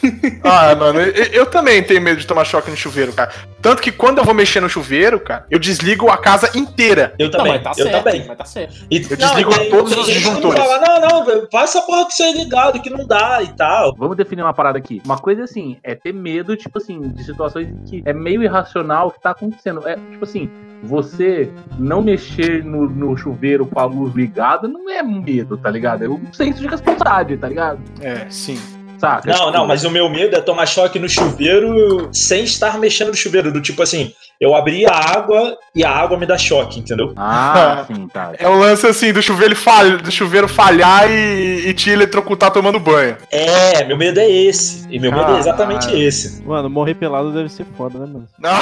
Ah, 0.43 0.75
mano, 0.75 0.99
eu, 1.01 1.25
eu 1.25 1.45
também 1.45 1.83
tenho 1.83 2.01
medo 2.01 2.19
de 2.19 2.25
tomar 2.27 2.45
choque 2.45 2.69
no 2.71 2.77
chuveiro, 2.77 3.13
cara. 3.13 3.31
Tanto 3.61 3.81
que 3.81 3.91
quando 3.91 4.19
eu 4.19 4.23
vou 4.23 4.33
mexer 4.33 4.59
no 4.61 4.69
chuveiro, 4.69 5.19
cara, 5.19 5.45
eu 5.49 5.59
desligo 5.59 6.09
a 6.09 6.17
casa 6.17 6.49
inteira. 6.57 7.13
Eu 7.19 7.25
Não, 7.29 7.31
também, 7.37 7.53
mas 7.53 7.63
tá 7.63 7.69
eu 7.77 7.85
certo, 7.87 8.03
também. 8.03 8.25
mas 8.27 8.37
tá 8.37 8.45
certo. 8.45 8.75
E, 8.89 8.97
Eu 9.09 9.17
desligo 9.17 9.53
tem- 9.53 9.69
todos 9.69 9.91
tem 9.91 10.01
os 10.01 10.07
disjuntores. 10.07 10.59
Fala, 10.59 10.79
não, 10.79 11.09
não, 11.09 11.25
velho, 11.25 11.47
faz 11.51 11.69
essa 11.71 11.81
porra 11.81 12.05
que 12.07 12.13
você 12.13 12.23
é 12.23 12.31
ligado, 12.33 12.81
que 12.81 12.89
não 12.89 13.05
dá 13.05 13.39
e 13.43 13.47
tal. 13.55 13.93
Vamos 13.97 14.15
definir 14.15 14.41
uma 14.43 14.53
parada 14.53 14.77
aqui. 14.77 15.01
Uma 15.05 15.17
coisa 15.17 15.43
assim, 15.43 15.77
é 15.83 15.93
ter 15.95 16.13
medo, 16.13 16.55
tipo 16.55 16.77
assim, 16.77 17.01
de 17.09 17.23
situações 17.23 17.67
em 17.67 17.83
que 17.83 18.03
é 18.05 18.13
meio 18.13 18.41
irracional 18.43 19.07
o 19.07 19.11
que 19.11 19.21
tá 19.21 19.31
acontecendo. 19.31 19.85
É, 19.87 19.95
tipo 19.95 20.23
assim, 20.23 20.49
você 20.83 21.49
não 21.77 22.01
mexer 22.01 22.63
no, 22.63 22.87
no 22.89 23.17
chuveiro 23.17 23.65
com 23.65 23.79
a 23.79 23.85
luz 23.85 24.15
ligada 24.15 24.67
não 24.67 24.89
é 24.89 25.03
medo, 25.03 25.57
tá 25.57 25.69
ligado? 25.69 26.05
É 26.05 26.09
um 26.09 26.21
senso 26.31 26.61
de 26.61 26.67
responsabilidade, 26.67 27.35
tá 27.37 27.47
ligado? 27.49 27.79
É, 28.01 28.25
sim. 28.29 28.57
Saca? 28.99 29.29
Não, 29.31 29.37
Tipo, 29.37 29.51
não, 29.51 29.67
mas 29.67 29.83
o 29.85 29.89
meu 29.89 30.09
medo 30.09 30.35
é 30.35 30.41
tomar 30.41 30.65
choque 30.65 30.99
no 30.99 31.07
chuveiro 31.07 32.09
sem 32.11 32.43
estar 32.43 32.77
mexendo 32.77 33.09
no 33.09 33.15
chuveiro. 33.15 33.51
Do 33.51 33.61
tipo 33.61 33.81
assim, 33.81 34.13
eu 34.39 34.55
abri 34.55 34.85
a 34.85 34.93
água 34.93 35.57
e 35.73 35.83
a 35.83 35.91
água 35.91 36.17
me 36.17 36.25
dá 36.25 36.37
choque, 36.37 36.79
entendeu? 36.79 37.13
Ah, 37.15 37.85
sim, 37.87 38.07
tá. 38.07 38.33
É 38.37 38.47
um 38.49 38.59
lance 38.59 38.85
assim 38.85 39.13
do 39.13 39.21
chuveiro, 39.21 39.55
falha, 39.55 39.97
do 39.97 40.11
chuveiro 40.11 40.47
falhar 40.47 41.09
e, 41.09 41.67
e 41.67 41.73
te 41.73 41.89
eletrocutar 41.89 42.51
tomando 42.51 42.79
banho. 42.79 43.15
É, 43.31 43.83
meu 43.85 43.97
medo 43.97 44.19
é 44.19 44.29
esse. 44.29 44.85
E 44.89 44.99
meu 44.99 45.11
medo 45.11 45.21
é 45.21 45.25
Caralho. 45.25 45.39
exatamente 45.39 45.95
esse. 45.95 46.41
Mano, 46.43 46.69
morrer 46.69 46.95
pelado 46.95 47.31
deve 47.31 47.49
ser 47.49 47.65
foda, 47.77 47.97
né, 47.99 48.05
mano? 48.05 48.27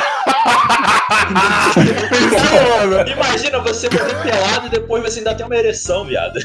Imagina 3.11 3.59
você 3.59 3.89
morrer 3.89 4.15
pelado 4.23 4.67
e 4.67 4.69
depois 4.69 5.03
você 5.03 5.19
ainda 5.19 5.35
tem 5.35 5.45
uma 5.45 5.55
ereção, 5.55 6.05
viado. 6.05 6.39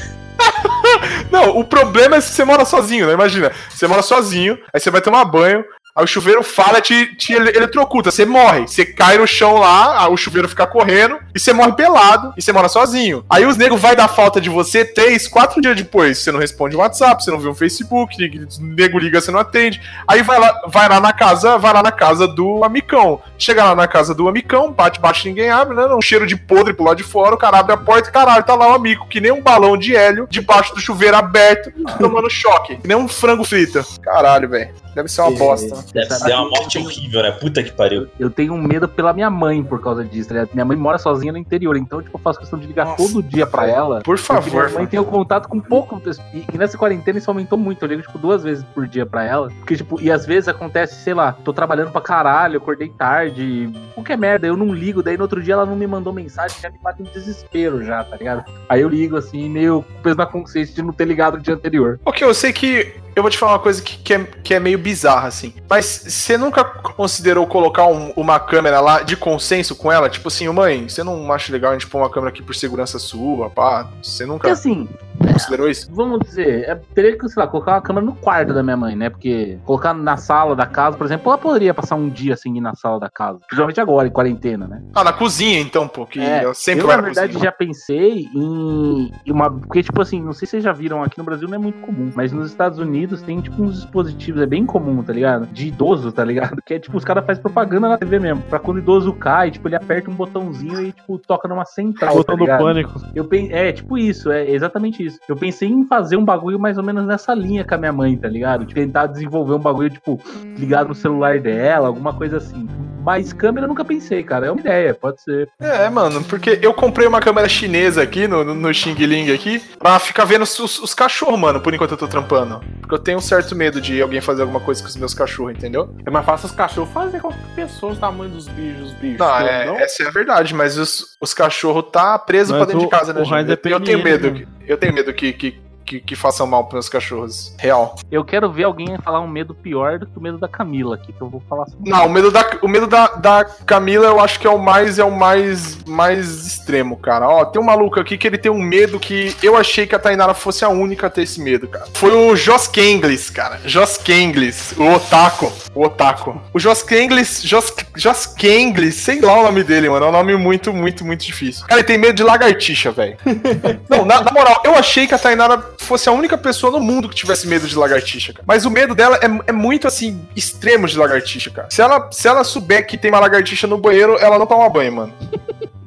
Não, 1.31 1.57
o 1.57 1.63
problema 1.63 2.17
é 2.17 2.21
se 2.21 2.33
você 2.33 2.45
mora 2.45 2.65
sozinho, 2.65 3.07
né? 3.07 3.13
Imagina, 3.13 3.51
você 3.69 3.87
mora 3.87 4.01
sozinho, 4.01 4.57
aí 4.73 4.79
você 4.79 4.91
vai 4.91 5.01
tomar 5.01 5.25
banho, 5.25 5.63
aí 5.95 6.03
o 6.03 6.07
chuveiro 6.07 6.43
fala, 6.43 6.81
te, 6.81 7.15
te 7.15 7.33
ele- 7.33 7.55
eletrocuta, 7.55 8.09
você 8.09 8.25
morre, 8.25 8.61
você 8.67 8.83
cai 8.85 9.17
no 9.17 9.27
chão 9.27 9.57
lá, 9.57 10.03
aí 10.03 10.11
o 10.11 10.17
chuveiro 10.17 10.49
fica 10.49 10.65
correndo, 10.65 11.19
e 11.35 11.39
você 11.39 11.53
morre 11.53 11.73
pelado, 11.73 12.33
e 12.35 12.41
você 12.41 12.51
mora 12.51 12.67
sozinho. 12.67 13.23
Aí 13.29 13.45
os 13.45 13.57
negros 13.57 13.79
vai 13.79 13.95
dar 13.95 14.07
falta 14.07 14.41
de 14.41 14.49
você 14.49 14.83
três, 14.83 15.27
quatro 15.27 15.61
dias 15.61 15.75
depois, 15.77 16.17
você 16.17 16.31
não 16.31 16.39
responde 16.39 16.75
o 16.75 16.79
WhatsApp, 16.79 17.23
você 17.23 17.29
não 17.29 17.39
vê 17.39 17.47
o 17.47 17.53
Facebook, 17.53 18.17
nego 18.59 18.97
liga, 18.97 19.21
você 19.21 19.29
não 19.31 19.39
atende. 19.39 19.81
Aí 20.07 20.23
vai 20.23 20.39
lá, 20.39 20.61
vai 20.67 20.89
lá 20.89 20.99
na 20.99 21.13
casa, 21.13 21.57
vai 21.57 21.73
lá 21.73 21.83
na 21.83 21.91
casa 21.91 22.27
do 22.27 22.63
amicão. 22.63 23.21
Chega 23.37 23.63
lá 23.63 23.75
na 23.75 23.87
casa 23.87 24.15
do 24.15 24.27
amicão, 24.27 24.71
bate, 24.71 24.99
bate, 24.99 25.27
ninguém 25.27 25.49
abre, 25.49 25.75
né? 25.75 25.85
Um 25.93 26.01
cheiro 26.01 26.25
de 26.25 26.35
podre 26.35 26.73
pro 26.73 26.85
lado 26.85 26.97
de 26.97 27.03
fora, 27.03 27.35
o 27.35 27.37
cara 27.37 27.59
abre 27.59 27.73
a 27.73 27.77
porta 27.77 28.09
e 28.09 28.11
caralho, 28.11 28.43
tá 28.43 28.55
lá 28.55 28.71
o 28.71 28.75
amigo, 28.75 29.05
que 29.07 29.21
nem 29.21 29.31
um 29.31 29.41
balão 29.41 29.77
de 29.77 29.95
hélio, 29.95 30.27
debaixo 30.29 30.73
do 30.73 30.81
chuveiro 30.81 31.15
aberto, 31.17 31.71
tomando 31.99 32.29
choque. 32.29 32.77
Que 32.77 32.87
nem 32.87 32.97
um 32.97 33.07
frango 33.07 33.43
frito. 33.43 33.83
Caralho, 34.01 34.49
velho. 34.49 34.73
Deve 34.95 35.09
ser 35.09 35.21
uma 35.21 35.31
bosta. 35.31 35.82
Deve 35.91 36.09
ser 36.13 36.33
uma 36.33 36.49
morte 36.49 36.77
horrível, 36.77 37.23
né? 37.23 37.31
Puta 37.31 37.63
que 37.63 37.71
pariu. 37.71 38.07
Eu 38.19 38.29
tenho 38.29 38.57
medo 38.57 38.87
pela 38.87 39.13
minha 39.13 39.29
mãe 39.29 39.63
por 39.63 39.81
causa 39.81 40.03
disso, 40.03 40.29
tá 40.29 40.35
ligado? 40.35 40.49
Minha 40.53 40.65
mãe 40.65 40.77
mora 40.77 40.97
sozinha 40.97 41.31
no 41.31 41.37
interior, 41.37 41.75
então, 41.77 42.01
tipo, 42.01 42.17
eu 42.17 42.21
faço 42.21 42.39
questão 42.39 42.59
de 42.59 42.67
ligar 42.67 42.85
Nossa, 42.85 42.97
todo 42.97 43.23
dia 43.23 43.45
pra 43.45 43.67
ela. 43.67 44.01
Por 44.01 44.17
favor. 44.17 44.65
minha 44.65 44.79
mãe 44.79 44.87
tem 44.87 44.99
o 44.99 45.05
contato 45.05 45.47
com 45.47 45.59
pouco. 45.59 46.01
E, 46.33 46.45
e 46.53 46.57
nessa 46.57 46.77
quarentena 46.77 47.17
isso 47.17 47.29
aumentou 47.29 47.57
muito. 47.57 47.83
Eu 47.83 47.89
ligo, 47.89 48.01
tipo, 48.01 48.17
duas 48.17 48.43
vezes 48.43 48.63
por 48.73 48.87
dia 48.87 49.05
pra 49.05 49.23
ela. 49.23 49.49
Porque, 49.59 49.75
tipo, 49.75 50.01
e 50.01 50.11
às 50.11 50.25
vezes 50.25 50.47
acontece, 50.47 50.95
sei 50.95 51.13
lá, 51.13 51.33
tô 51.43 51.53
trabalhando 51.53 51.91
pra 51.91 52.01
caralho, 52.01 52.57
acordei 52.57 52.89
tarde, 52.89 53.71
qualquer 53.93 54.17
merda, 54.17 54.47
eu 54.47 54.57
não 54.57 54.73
ligo. 54.73 55.03
Daí 55.03 55.17
no 55.17 55.23
outro 55.23 55.41
dia 55.41 55.53
ela 55.53 55.65
não 55.65 55.75
me 55.75 55.87
mandou 55.87 56.13
mensagem, 56.13 56.59
já 56.61 56.69
me 56.69 56.77
bate 56.79 57.01
em 57.01 57.05
desespero 57.05 57.83
já, 57.83 58.03
tá 58.03 58.17
ligado? 58.17 58.43
Aí 58.67 58.81
eu 58.81 58.89
ligo 58.89 59.17
assim, 59.17 59.49
meio 59.49 59.83
com 59.83 60.01
peso 60.01 60.17
na 60.17 60.25
consciência 60.25 60.75
de 60.75 60.81
não 60.81 60.93
ter 60.93 61.05
ligado 61.05 61.37
no 61.37 61.43
dia 61.43 61.53
anterior. 61.53 61.99
Ok, 62.05 62.27
eu 62.27 62.33
sei 62.33 62.51
que. 62.51 62.95
Eu 63.15 63.21
vou 63.21 63.29
te 63.29 63.37
falar 63.37 63.53
uma 63.53 63.59
coisa 63.59 63.81
que, 63.81 63.97
que, 63.97 64.13
é, 64.13 64.23
que 64.43 64.53
é 64.53 64.59
meio 64.59 64.77
bizarra, 64.77 65.27
assim. 65.27 65.53
Mas 65.69 65.85
você 66.07 66.37
nunca 66.37 66.63
considerou 66.63 67.45
colocar 67.45 67.85
um- 67.85 68.11
uma 68.15 68.39
câmera 68.39 68.79
lá 68.79 69.01
de 69.03 69.15
consenso 69.15 69.75
com 69.75 69.91
ela? 69.91 70.09
Tipo 70.09 70.27
assim, 70.29 70.47
mãe, 70.49 70.87
você 70.89 71.03
não 71.03 71.31
acha 71.31 71.51
legal 71.51 71.71
a 71.71 71.73
gente 71.73 71.87
pôr 71.87 71.99
uma 71.99 72.09
câmera 72.09 72.29
aqui 72.31 72.41
por 72.41 72.55
segurança 72.55 72.97
sua, 72.99 73.49
pá? 73.49 73.87
Você 74.01 74.25
nunca 74.25 74.39
Porque 74.47 74.49
assim, 74.49 74.87
considerou 75.31 75.69
isso? 75.69 75.87
vamos 75.91 76.19
dizer, 76.21 76.63
é, 76.67 76.75
teria 76.95 77.17
que, 77.17 77.27
sei 77.29 77.41
lá, 77.43 77.47
colocar 77.47 77.73
uma 77.73 77.81
câmera 77.81 78.05
no 78.05 78.13
quarto 78.15 78.53
da 78.53 78.63
minha 78.63 78.77
mãe, 78.77 78.95
né? 78.95 79.09
Porque 79.09 79.57
colocar 79.63 79.93
na 79.93 80.17
sala 80.17 80.55
da 80.55 80.65
casa, 80.65 80.97
por 80.97 81.05
exemplo, 81.05 81.29
ela 81.31 81.37
poderia 81.37 81.73
passar 81.73 81.95
um 81.95 82.09
dia 82.09 82.33
assim 82.33 82.59
na 82.59 82.73
sala 82.75 82.99
da 82.99 83.09
casa. 83.09 83.39
Principalmente 83.47 83.79
agora, 83.79 84.07
em 84.07 84.11
quarentena, 84.11 84.67
né? 84.67 84.81
Ah, 84.93 85.03
na 85.03 85.13
cozinha 85.13 85.59
então, 85.59 85.87
pô, 85.87 86.05
que 86.05 86.19
É, 86.19 86.45
eu 86.45 86.53
sempre 86.53 86.83
eu, 86.83 86.87
na 86.87 86.95
na 86.97 87.01
verdade, 87.03 87.33
cozinha. 87.33 87.43
já 87.45 87.51
pensei 87.51 88.27
em 88.33 89.11
em 89.25 89.31
uma. 89.31 89.49
Porque, 89.51 89.83
tipo 89.83 90.01
assim, 90.01 90.21
não 90.21 90.33
sei 90.33 90.45
se 90.47 90.51
vocês 90.51 90.63
já 90.63 90.71
viram 90.71 91.03
aqui 91.03 91.17
no 91.17 91.23
Brasil, 91.23 91.47
não 91.47 91.55
é 91.55 91.59
muito 91.59 91.79
comum. 91.81 92.11
Mas 92.15 92.31
nos 92.31 92.47
Estados 92.49 92.79
Unidos 92.79 93.02
tem, 93.21 93.41
tipo, 93.41 93.61
uns 93.61 93.81
dispositivos, 93.81 94.41
é 94.41 94.45
bem 94.45 94.65
comum, 94.65 95.03
tá 95.03 95.13
ligado? 95.13 95.47
De 95.47 95.67
idoso, 95.67 96.11
tá 96.11 96.23
ligado? 96.23 96.61
Que 96.65 96.75
é 96.75 96.79
tipo, 96.79 96.97
os 96.97 97.03
caras 97.03 97.25
fazem 97.25 97.41
propaganda 97.41 97.89
na 97.89 97.97
TV 97.97 98.19
mesmo. 98.19 98.41
Pra 98.43 98.59
quando 98.59 98.77
o 98.77 98.79
idoso 98.79 99.13
cai, 99.13 99.51
tipo, 99.51 99.67
ele 99.67 99.75
aperta 99.75 100.09
um 100.09 100.15
botãozinho 100.15 100.81
e, 100.81 100.91
tipo, 100.91 101.17
toca 101.17 101.47
numa 101.47 101.65
central. 101.65 102.15
Botão 102.15 102.37
tá 102.37 102.45
do 102.45 102.63
pânico. 102.63 103.01
Eu 103.13 103.25
pen... 103.25 103.49
É, 103.51 103.71
tipo 103.71 103.97
isso, 103.97 104.31
é 104.31 104.49
exatamente 104.49 105.05
isso. 105.05 105.19
Eu 105.27 105.35
pensei 105.35 105.69
em 105.69 105.85
fazer 105.85 106.17
um 106.17 106.25
bagulho 106.25 106.59
mais 106.59 106.77
ou 106.77 106.83
menos 106.83 107.05
nessa 107.05 107.33
linha 107.33 107.63
com 107.63 107.75
a 107.75 107.77
minha 107.77 107.93
mãe, 107.93 108.15
tá 108.17 108.27
ligado? 108.27 108.65
De 108.65 108.73
tentar 108.73 109.07
desenvolver 109.07 109.53
um 109.53 109.59
bagulho, 109.59 109.89
tipo, 109.89 110.19
ligado 110.57 110.89
no 110.89 110.95
celular 110.95 111.39
dela, 111.39 111.87
alguma 111.87 112.13
coisa 112.13 112.37
assim. 112.37 112.67
Mas 113.03 113.33
câmera 113.33 113.65
eu 113.65 113.69
nunca 113.69 113.83
pensei, 113.83 114.23
cara. 114.23 114.47
É 114.47 114.51
uma 114.51 114.59
ideia, 114.61 114.93
pode 114.93 115.21
ser. 115.21 115.49
É, 115.59 115.89
mano, 115.89 116.23
porque 116.23 116.57
eu 116.61 116.73
comprei 116.73 117.07
uma 117.07 117.19
câmera 117.19 117.49
chinesa 117.49 118.01
aqui 118.01 118.27
no, 118.27 118.43
no, 118.43 118.53
no 118.55 118.73
Xing 118.73 118.93
Ling 118.93 119.31
aqui 119.33 119.59
pra 119.77 119.99
ficar 119.99 120.25
vendo 120.25 120.43
os, 120.43 120.57
os- 120.59 120.79
os 120.79 120.93
cachorros, 120.93 121.39
mano, 121.39 121.59
por 121.59 121.73
enquanto 121.73 121.91
eu 121.91 121.97
tô 121.97 122.07
trampando. 122.07 122.61
Porque 122.79 122.95
eu 122.95 122.99
tenho 122.99 123.17
um 123.17 123.21
certo 123.21 123.55
medo 123.55 123.81
de 123.81 124.01
alguém 124.01 124.21
fazer 124.21 124.41
alguma 124.43 124.59
coisa 124.59 124.81
com 124.81 124.87
os 124.87 124.95
meus 124.95 125.13
cachorros, 125.13 125.53
entendeu? 125.53 125.93
É 126.05 126.09
mais 126.11 126.25
fácil 126.25 126.45
os 126.47 126.51
cachorros 126.53 126.91
fazer 126.93 127.19
com 127.19 127.31
pessoas 127.55 127.97
tamanho 127.99 128.31
dos 128.31 128.47
bichos, 128.47 128.87
os 128.87 128.93
bichos. 128.93 129.17
Não, 129.19 129.39
é, 129.39 129.65
Não? 129.65 129.75
essa 129.79 130.03
é 130.03 130.07
a 130.07 130.11
verdade, 130.11 130.53
mas 130.55 130.77
os, 130.77 131.17
os 131.19 131.33
cachorros 131.33 131.85
tá 131.91 132.17
preso 132.17 132.53
Mas 132.53 132.57
pra 132.59 132.65
dentro 132.67 132.81
o- 132.81 132.85
de 132.85 132.89
casa, 132.89 133.13
né, 133.13 133.23
gente? 133.25 133.49
é 133.49 133.53
eu, 133.53 133.57
tenho 133.57 133.79
PMN, 133.99 134.03
medo, 134.03 134.31
né? 134.31 134.39
que, 134.65 134.71
eu 134.71 134.77
tenho 134.77 134.93
medo 134.93 135.13
que, 135.13 135.33
que, 135.33 135.51
que, 135.85 135.99
que 135.99 136.15
façam 136.15 136.47
mal 136.47 136.63
pros 136.63 136.73
meus 136.73 136.89
cachorros. 136.89 137.55
Real. 137.57 137.95
Eu 138.11 138.23
quero 138.23 138.51
ver 138.51 138.63
alguém 138.63 138.97
falar 139.03 139.21
um 139.21 139.27
medo 139.27 139.53
pior 139.53 139.99
do 139.99 140.05
que 140.05 140.17
o 140.17 140.21
medo 140.21 140.37
da 140.37 140.47
Camila 140.47 140.95
aqui, 140.95 141.13
que 141.13 141.21
eu 141.21 141.29
vou 141.29 141.41
falar 141.49 141.65
sobre. 141.67 141.89
Não, 141.89 142.05
o 142.05 142.09
medo 142.09 142.31
da, 142.31 142.57
o 142.61 142.67
medo 142.67 142.87
da, 142.87 143.07
da 143.07 143.45
Camila 143.65 144.05
eu 144.07 144.19
acho 144.19 144.39
que 144.39 144.47
é 144.47 144.49
o 144.49 144.59
mais 144.59 144.99
é 144.99 145.03
o 145.03 145.11
mais 145.11 145.83
mais 145.85 146.45
extremo, 146.45 146.97
cara. 146.97 147.27
Ó, 147.27 147.45
tem 147.45 147.61
um 147.61 147.65
maluco 147.65 147.99
aqui 147.99 148.17
que 148.17 148.27
ele 148.27 148.37
tem 148.37 148.51
um 148.51 148.61
medo 148.61 148.99
que 148.99 149.35
eu 149.41 149.55
achei 149.55 149.85
que 149.85 149.95
a 149.95 149.99
Tainara 149.99 150.33
fosse 150.33 150.65
a 150.65 150.69
única 150.69 151.07
a 151.07 151.09
ter 151.09 151.23
esse 151.23 151.41
medo, 151.41 151.67
cara. 151.67 151.85
Foi 151.93 152.11
o 152.11 152.35
Jos 152.35 152.67
Kenglis, 152.67 153.29
cara. 153.29 153.59
Jos 153.65 153.97
Kenglis, 153.97 154.73
o 154.77 154.83
Otaku, 154.93 155.51
o 155.73 155.85
Otaku. 155.85 156.41
O 156.53 156.59
Jos 156.59 156.83
Kenglis, 156.83 157.41
Jos, 157.43 157.73
Jos 157.95 158.25
Kenglis, 158.25 158.95
sei 158.95 159.21
lá 159.21 159.39
o 159.39 159.43
nome 159.43 159.63
dele, 159.63 159.89
mano. 159.89 160.05
É 160.05 160.09
um 160.09 160.11
nome 160.11 160.35
muito, 160.35 160.73
muito, 160.73 161.05
muito 161.05 161.25
difícil. 161.25 161.65
Cara, 161.67 161.79
ele 161.79 161.87
tem 161.87 161.97
medo 161.97 162.15
de 162.15 162.23
lagartixa, 162.23 162.91
velho. 162.91 163.17
Não, 163.89 164.05
na, 164.05 164.21
na 164.21 164.31
moral, 164.31 164.61
eu 164.65 164.75
achei 164.75 165.07
que 165.07 165.13
a 165.13 165.19
Tainara 165.19 165.57
fosse 165.77 166.09
a 166.09 166.11
única 166.11 166.37
pessoa 166.37 166.71
no 166.71 166.79
mundo 166.79 167.09
que 167.09 167.15
tivesse 167.15 167.47
medo 167.47 167.67
de 167.67 167.75
lagartixa, 167.75 168.33
cara. 168.33 168.45
Mas 168.47 168.65
o 168.65 168.71
medo 168.71 168.95
dela 168.95 169.17
é, 169.17 169.49
é 169.49 169.51
muito, 169.51 169.87
assim, 169.87 170.25
extremo 170.35 170.87
de 170.87 170.97
lagartixa, 170.97 171.49
cara. 171.49 171.67
Se 171.69 171.81
ela, 171.81 172.09
se 172.11 172.27
ela 172.27 172.43
souber 172.43 172.85
que 172.85 172.97
tem 172.97 173.11
uma 173.11 173.19
lagartixa 173.19 173.67
no 173.67 173.77
banheiro, 173.77 174.17
ela 174.19 174.37
não 174.39 174.45
toma 174.45 174.69
banho, 174.69 174.91
mano. 174.93 175.13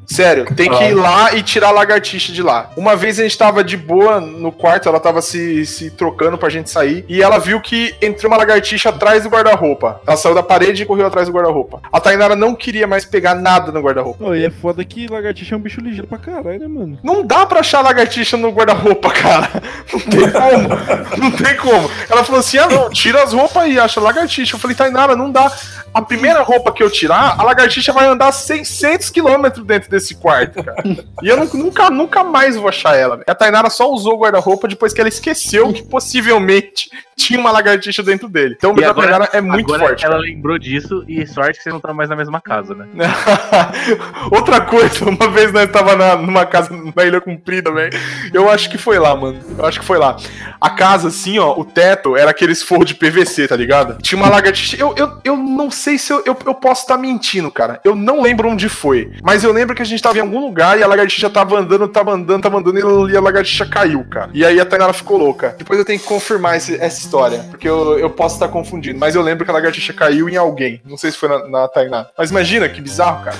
Sério, 0.06 0.44
tem 0.54 0.70
que 0.70 0.84
ir 0.84 0.94
lá 0.94 1.34
e 1.34 1.42
tirar 1.42 1.68
a 1.68 1.72
lagartixa 1.72 2.32
de 2.32 2.42
lá. 2.42 2.70
Uma 2.76 2.94
vez 2.94 3.18
a 3.18 3.22
gente 3.24 3.36
tava 3.36 3.64
de 3.64 3.76
boa 3.76 4.20
no 4.20 4.52
quarto, 4.52 4.88
ela 4.88 5.00
tava 5.00 5.20
se, 5.20 5.66
se 5.66 5.90
trocando 5.90 6.38
pra 6.38 6.48
gente 6.48 6.70
sair, 6.70 7.04
e 7.08 7.22
ela 7.22 7.38
viu 7.38 7.60
que 7.60 7.94
entrou 8.00 8.30
uma 8.30 8.38
lagartixa 8.38 8.90
atrás 8.90 9.24
do 9.24 9.28
guarda-roupa. 9.28 10.00
Ela 10.06 10.16
saiu 10.16 10.34
da 10.34 10.42
parede 10.42 10.82
e 10.82 10.86
correu 10.86 11.06
atrás 11.06 11.26
do 11.28 11.34
guarda-roupa. 11.34 11.80
A 11.92 11.98
Tainara 12.00 12.36
não 12.36 12.54
queria 12.54 12.86
mais 12.86 13.04
pegar 13.04 13.34
nada 13.34 13.72
no 13.72 13.80
guarda-roupa. 13.80 14.24
Ô, 14.24 14.34
e 14.34 14.44
é 14.44 14.50
foda 14.50 14.84
que 14.84 15.08
lagartixa 15.08 15.54
é 15.54 15.58
um 15.58 15.60
bicho 15.60 15.80
ligeiro 15.80 16.06
pra 16.06 16.18
caralho, 16.18 16.60
né, 16.60 16.68
mano? 16.68 16.98
Não 17.02 17.26
dá 17.26 17.44
pra 17.44 17.60
achar 17.60 17.80
lagartixa 17.82 18.36
no 18.36 18.50
guarda-roupa, 18.50 19.10
cara. 19.10 19.50
Não 19.92 20.00
tem 20.00 20.30
como. 20.30 21.20
Não 21.22 21.30
tem 21.32 21.56
como. 21.56 21.90
Ela 22.08 22.22
falou 22.24 22.40
assim: 22.40 22.58
ah, 22.58 22.68
não, 22.68 22.90
tira 22.90 23.22
as 23.22 23.32
roupas 23.32 23.68
e 23.68 23.78
acha 23.78 24.00
lagartixa. 24.00 24.54
Eu 24.54 24.60
falei, 24.60 24.76
Tainara, 24.76 25.16
não 25.16 25.30
dá. 25.32 25.50
a 25.92 26.02
primeira 26.02 26.42
roupa 26.42 26.70
que 26.72 26.82
eu 26.82 26.90
tirar, 26.90 27.34
a 27.38 27.42
lagartixa 27.42 27.92
vai 27.92 28.06
andar 28.06 28.30
600 28.30 29.10
quilômetros 29.10 29.66
dentro 29.66 29.90
desse 29.90 29.95
quarto, 30.16 30.62
cara. 30.62 30.82
E 31.22 31.28
eu 31.28 31.36
nu- 31.36 31.50
nunca, 31.54 31.90
nunca 31.90 32.22
mais 32.24 32.56
vou 32.56 32.68
achar 32.68 32.96
ela. 32.96 33.20
A 33.26 33.34
Tainara 33.34 33.70
só 33.70 33.90
usou 33.90 34.14
o 34.14 34.18
guarda-roupa 34.18 34.68
depois 34.68 34.92
que 34.92 35.00
ela 35.00 35.08
esqueceu 35.08 35.72
que 35.72 35.82
possivelmente 35.82 36.90
tinha 37.16 37.40
uma 37.40 37.50
lagartixa 37.50 38.02
dentro 38.02 38.28
dele. 38.28 38.54
Então 38.58 38.72
o 38.72 38.78
agora- 38.78 38.94
Tainara 38.94 39.28
é 39.32 39.40
muito 39.40 39.72
Agora 39.74 39.88
forte. 39.88 40.04
ela 40.04 40.14
cara. 40.16 40.22
lembrou 40.26 40.58
disso 40.58 41.02
e 41.08 41.26
sorte 41.26 41.56
que 41.56 41.62
vocês 41.62 41.72
não 41.72 41.78
estão 41.78 41.94
mais 41.94 42.10
na 42.10 42.16
mesma 42.16 42.40
casa, 42.40 42.74
né? 42.74 42.86
Outra 44.30 44.60
coisa, 44.60 45.04
uma 45.08 45.28
vez 45.30 45.52
nós 45.52 45.70
tava 45.70 45.96
na, 45.96 46.16
numa 46.16 46.44
casa 46.46 46.70
na 46.94 47.04
Ilha 47.04 47.20
Comprida, 47.20 47.70
velho. 47.72 47.92
Eu 48.32 48.50
acho 48.50 48.70
que 48.70 48.78
foi 48.78 48.98
lá, 48.98 49.14
mano. 49.16 49.38
Eu 49.58 49.64
acho 49.64 49.80
que 49.80 49.86
foi 49.86 49.98
lá. 49.98 50.16
A 50.60 50.70
casa, 50.70 51.08
assim, 51.08 51.38
ó, 51.38 51.54
o 51.58 51.64
teto 51.64 52.16
era 52.16 52.30
aqueles 52.30 52.62
forro 52.62 52.84
de 52.84 52.94
PVC, 52.94 53.48
tá 53.48 53.56
ligado? 53.56 53.98
Tinha 54.02 54.20
uma 54.20 54.28
lagartixa. 54.30 54.76
Eu, 54.78 54.94
eu, 54.96 55.18
eu 55.24 55.36
não 55.36 55.70
sei 55.70 55.98
se 55.98 56.12
eu, 56.12 56.22
eu, 56.26 56.36
eu 56.44 56.54
posso 56.54 56.82
estar 56.82 56.96
mentindo, 56.98 57.50
cara. 57.50 57.80
Eu 57.84 57.94
não 57.94 58.20
lembro 58.22 58.48
onde 58.48 58.68
foi. 58.68 59.12
Mas 59.22 59.42
eu 59.44 59.52
lembro 59.52 59.74
que 59.74 59.82
a 59.82 59.86
gente 59.86 60.02
tava 60.02 60.18
em 60.18 60.20
algum 60.20 60.40
lugar 60.40 60.78
e 60.78 60.82
a 60.82 60.86
lagartixa 60.86 61.30
tava 61.30 61.58
andando, 61.58 61.88
tava 61.88 62.12
andando, 62.12 62.42
tava 62.42 62.58
andando 62.58 63.10
e 63.10 63.16
a 63.16 63.20
lagartixa 63.20 63.66
caiu, 63.66 64.04
cara. 64.04 64.30
E 64.34 64.44
aí 64.44 64.60
a 64.60 64.66
Tainara 64.66 64.92
ficou 64.92 65.16
louca. 65.18 65.54
Depois 65.58 65.78
eu 65.78 65.84
tenho 65.84 65.98
que 65.98 66.04
confirmar 66.06 66.56
esse- 66.56 66.76
essa 66.76 67.05
história, 67.06 67.38
porque 67.50 67.68
eu, 67.68 67.98
eu 67.98 68.10
posso 68.10 68.36
estar 68.36 68.48
confundindo. 68.48 68.98
Mas 68.98 69.14
eu 69.14 69.22
lembro 69.22 69.44
que 69.44 69.50
a 69.50 69.54
lagartixa 69.54 69.92
caiu 69.92 70.28
em 70.28 70.36
alguém. 70.36 70.80
Não 70.84 70.96
sei 70.96 71.10
se 71.10 71.16
foi 71.18 71.28
na, 71.28 71.48
na 71.48 71.68
Tainá. 71.68 72.06
Mas 72.16 72.30
imagina 72.30 72.68
que 72.68 72.80
bizarro, 72.80 73.24
cara. 73.24 73.36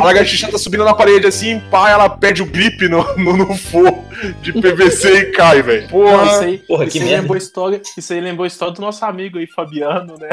A 0.00 0.04
lagartixa 0.04 0.50
tá 0.50 0.58
subindo 0.58 0.84
na 0.84 0.94
parede 0.94 1.26
assim, 1.26 1.60
pá, 1.70 1.90
ela 1.90 2.08
perde 2.08 2.42
o 2.42 2.46
grip 2.46 2.88
no, 2.88 3.02
no, 3.16 3.36
no 3.36 3.54
forro 3.56 4.04
de 4.42 4.52
PVC 4.52 5.18
e 5.18 5.24
cai, 5.32 5.62
velho. 5.62 5.82
Não, 5.82 5.88
Porra. 5.88 6.24
isso 6.26 6.40
aí, 6.40 6.58
Porra, 6.58 6.84
isso 6.84 6.92
que 6.92 6.98
aí 6.98 7.04
merda. 7.04 7.20
lembrou 7.22 7.34
a 7.34 7.38
história, 7.38 7.82
isso 7.96 8.12
aí 8.12 8.20
lembrou 8.20 8.44
a 8.44 8.48
história 8.48 8.74
do 8.74 8.80
nosso 8.80 9.04
amigo 9.04 9.38
aí, 9.38 9.46
Fabiano, 9.46 10.14
né? 10.18 10.28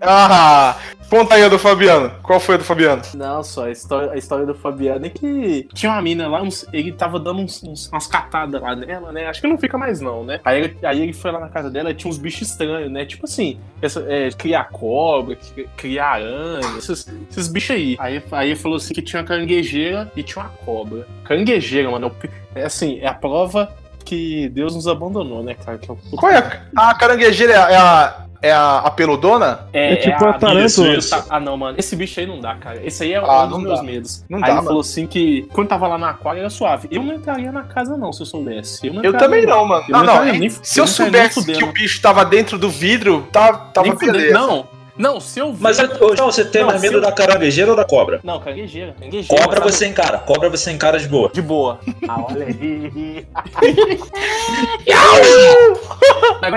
Ah, 0.00 0.76
conta 1.08 1.34
aí 1.34 1.44
a 1.44 1.48
do 1.48 1.58
Fabiano. 1.58 2.10
Qual 2.22 2.40
foi 2.40 2.56
a 2.56 2.58
do 2.58 2.64
Fabiano? 2.64 3.02
Não, 3.14 3.42
só 3.44 3.66
a 3.66 3.70
história, 3.70 4.10
a 4.12 4.16
história 4.16 4.44
do 4.46 4.54
Fabiano 4.54 5.06
é 5.06 5.10
que 5.10 5.68
tinha 5.72 5.92
uma 5.92 6.02
mina 6.02 6.26
lá, 6.28 6.42
uns- 6.42 6.66
ele 6.72 6.92
tava 6.92 7.20
dando 7.20 7.40
uns- 7.40 7.62
uns- 7.62 7.88
umas 7.88 8.06
catadas 8.06 8.60
lá 8.60 8.74
nela, 8.74 9.12
né? 9.12 9.26
Acho 9.26 9.40
que 9.40 9.46
não 9.46 9.58
fica 9.58 9.78
mais 9.78 10.00
não, 10.00 10.24
né? 10.24 10.40
Aí 10.44 10.76
aí 10.82 11.02
ele 11.02 11.12
foi 11.12 11.30
lá 11.30 11.38
na 11.40 11.48
casa 11.48 11.70
dela 11.70 11.90
e 11.90 11.94
tinha 12.02 12.10
uns 12.10 12.18
bichos 12.18 12.48
estranhos, 12.48 12.90
né? 12.90 13.04
Tipo 13.06 13.24
assim, 13.24 13.58
essa, 13.80 14.04
é, 14.08 14.30
criar 14.30 14.64
cobra, 14.64 15.36
cri- 15.36 15.68
criar 15.76 16.10
aranha, 16.12 16.78
esses, 16.78 17.06
esses 17.30 17.48
bichos 17.48 17.70
aí. 17.76 17.96
aí. 17.98 18.22
Aí 18.30 18.56
falou 18.56 18.76
assim 18.76 18.92
que 18.92 19.02
tinha 19.02 19.20
uma 19.22 19.26
caranguejeira 19.28 20.10
e 20.16 20.22
tinha 20.22 20.44
uma 20.44 20.50
cobra. 20.64 21.06
Caranguejeira, 21.24 21.90
mano, 21.90 22.12
é 22.54 22.60
é 22.62 22.64
assim, 22.64 22.98
é 23.00 23.06
a 23.06 23.14
prova 23.14 23.74
que 24.04 24.48
Deus 24.50 24.74
nos 24.74 24.86
abandonou, 24.88 25.42
né, 25.42 25.54
cara? 25.54 25.78
É, 25.82 26.16
Qual 26.16 26.30
é 26.30 26.38
a, 26.76 26.90
a 26.90 26.94
caranguejeira? 26.94 27.52
É 27.54 27.76
a, 27.76 28.21
é 28.42 28.50
a, 28.50 28.50
é 28.50 28.52
a, 28.52 28.78
a 28.78 28.90
peludona? 28.90 29.60
É, 29.72 29.92
É 29.92 29.96
tipo 29.96 30.24
a 30.24 30.32
tarântula. 30.34 30.64
Isso, 30.64 30.86
isso. 30.86 31.24
Ah, 31.30 31.38
não, 31.40 31.56
mano. 31.56 31.76
Esse 31.78 31.94
bicho 31.96 32.18
aí 32.20 32.26
não 32.26 32.40
dá, 32.40 32.54
cara. 32.56 32.84
Esse 32.84 33.04
aí 33.04 33.12
é 33.12 33.16
Ah, 33.18 33.44
um 33.44 33.48
dos 33.48 33.58
não 33.58 33.64
meus 33.64 33.78
dá. 33.78 33.84
medos. 33.84 34.24
Não 34.28 34.38
aí 34.38 34.42
dá, 34.42 34.48
ele 34.48 34.56
mano. 34.56 34.66
falou 34.68 34.80
assim 34.80 35.06
que 35.06 35.42
quando 35.52 35.68
tava 35.68 35.86
lá 35.88 35.96
no 35.98 36.04
aquário 36.06 36.40
era 36.40 36.50
suave. 36.50 36.88
Eu 36.90 37.02
não 37.02 37.14
entraria 37.14 37.50
na 37.52 37.62
casa, 37.62 37.96
não, 37.96 38.12
se 38.12 38.22
eu 38.22 38.26
soubesse. 38.26 38.86
Eu, 38.86 38.94
não 38.94 39.02
Eu 39.02 39.16
também 39.16 39.46
não, 39.46 39.64
mano. 39.66 39.84
Eu 39.88 39.92
Não, 39.92 39.98
não 40.00 40.06
não. 40.06 40.14
entraria 40.22 40.40
nem- 40.40 40.50
Se 40.50 40.80
eu 40.80 40.82
não 40.84 40.92
soubesse 40.92 41.44
que 41.52 41.64
o 41.64 41.72
bicho 41.72 42.00
tava 42.02 42.24
dentro 42.24 42.58
do 42.58 42.68
vidro, 42.68 43.26
tá, 43.32 43.52
tava 43.52 43.94
beleza. 43.94 44.32
Não, 44.34 44.66
não, 44.96 45.20
se 45.20 45.38
eu 45.40 45.52
ver. 45.52 45.62
Mas 45.62 45.76
João, 45.76 46.30
você 46.30 46.44
tem 46.44 46.62
Não, 46.62 46.68
mais 46.70 46.80
medo 46.82 46.96
eu- 46.98 47.00
da 47.00 47.12
caranguejeira 47.12 47.70
ou 47.70 47.76
da 47.76 47.84
cobra? 47.84 48.20
Não, 48.22 48.38
caranguejeira. 48.40 48.92
Caranguejeira. 48.92 49.42
Cobra 49.42 49.58
sabe? 49.60 49.72
você 49.72 49.86
encara, 49.86 50.18
cobra 50.18 50.50
você 50.50 50.70
encara 50.72 50.98
de 50.98 51.08
boa. 51.08 51.30
De 51.32 51.42
boa. 51.42 51.80
Ah, 52.08 52.24
olha 52.30 52.46
aí. 52.46 53.26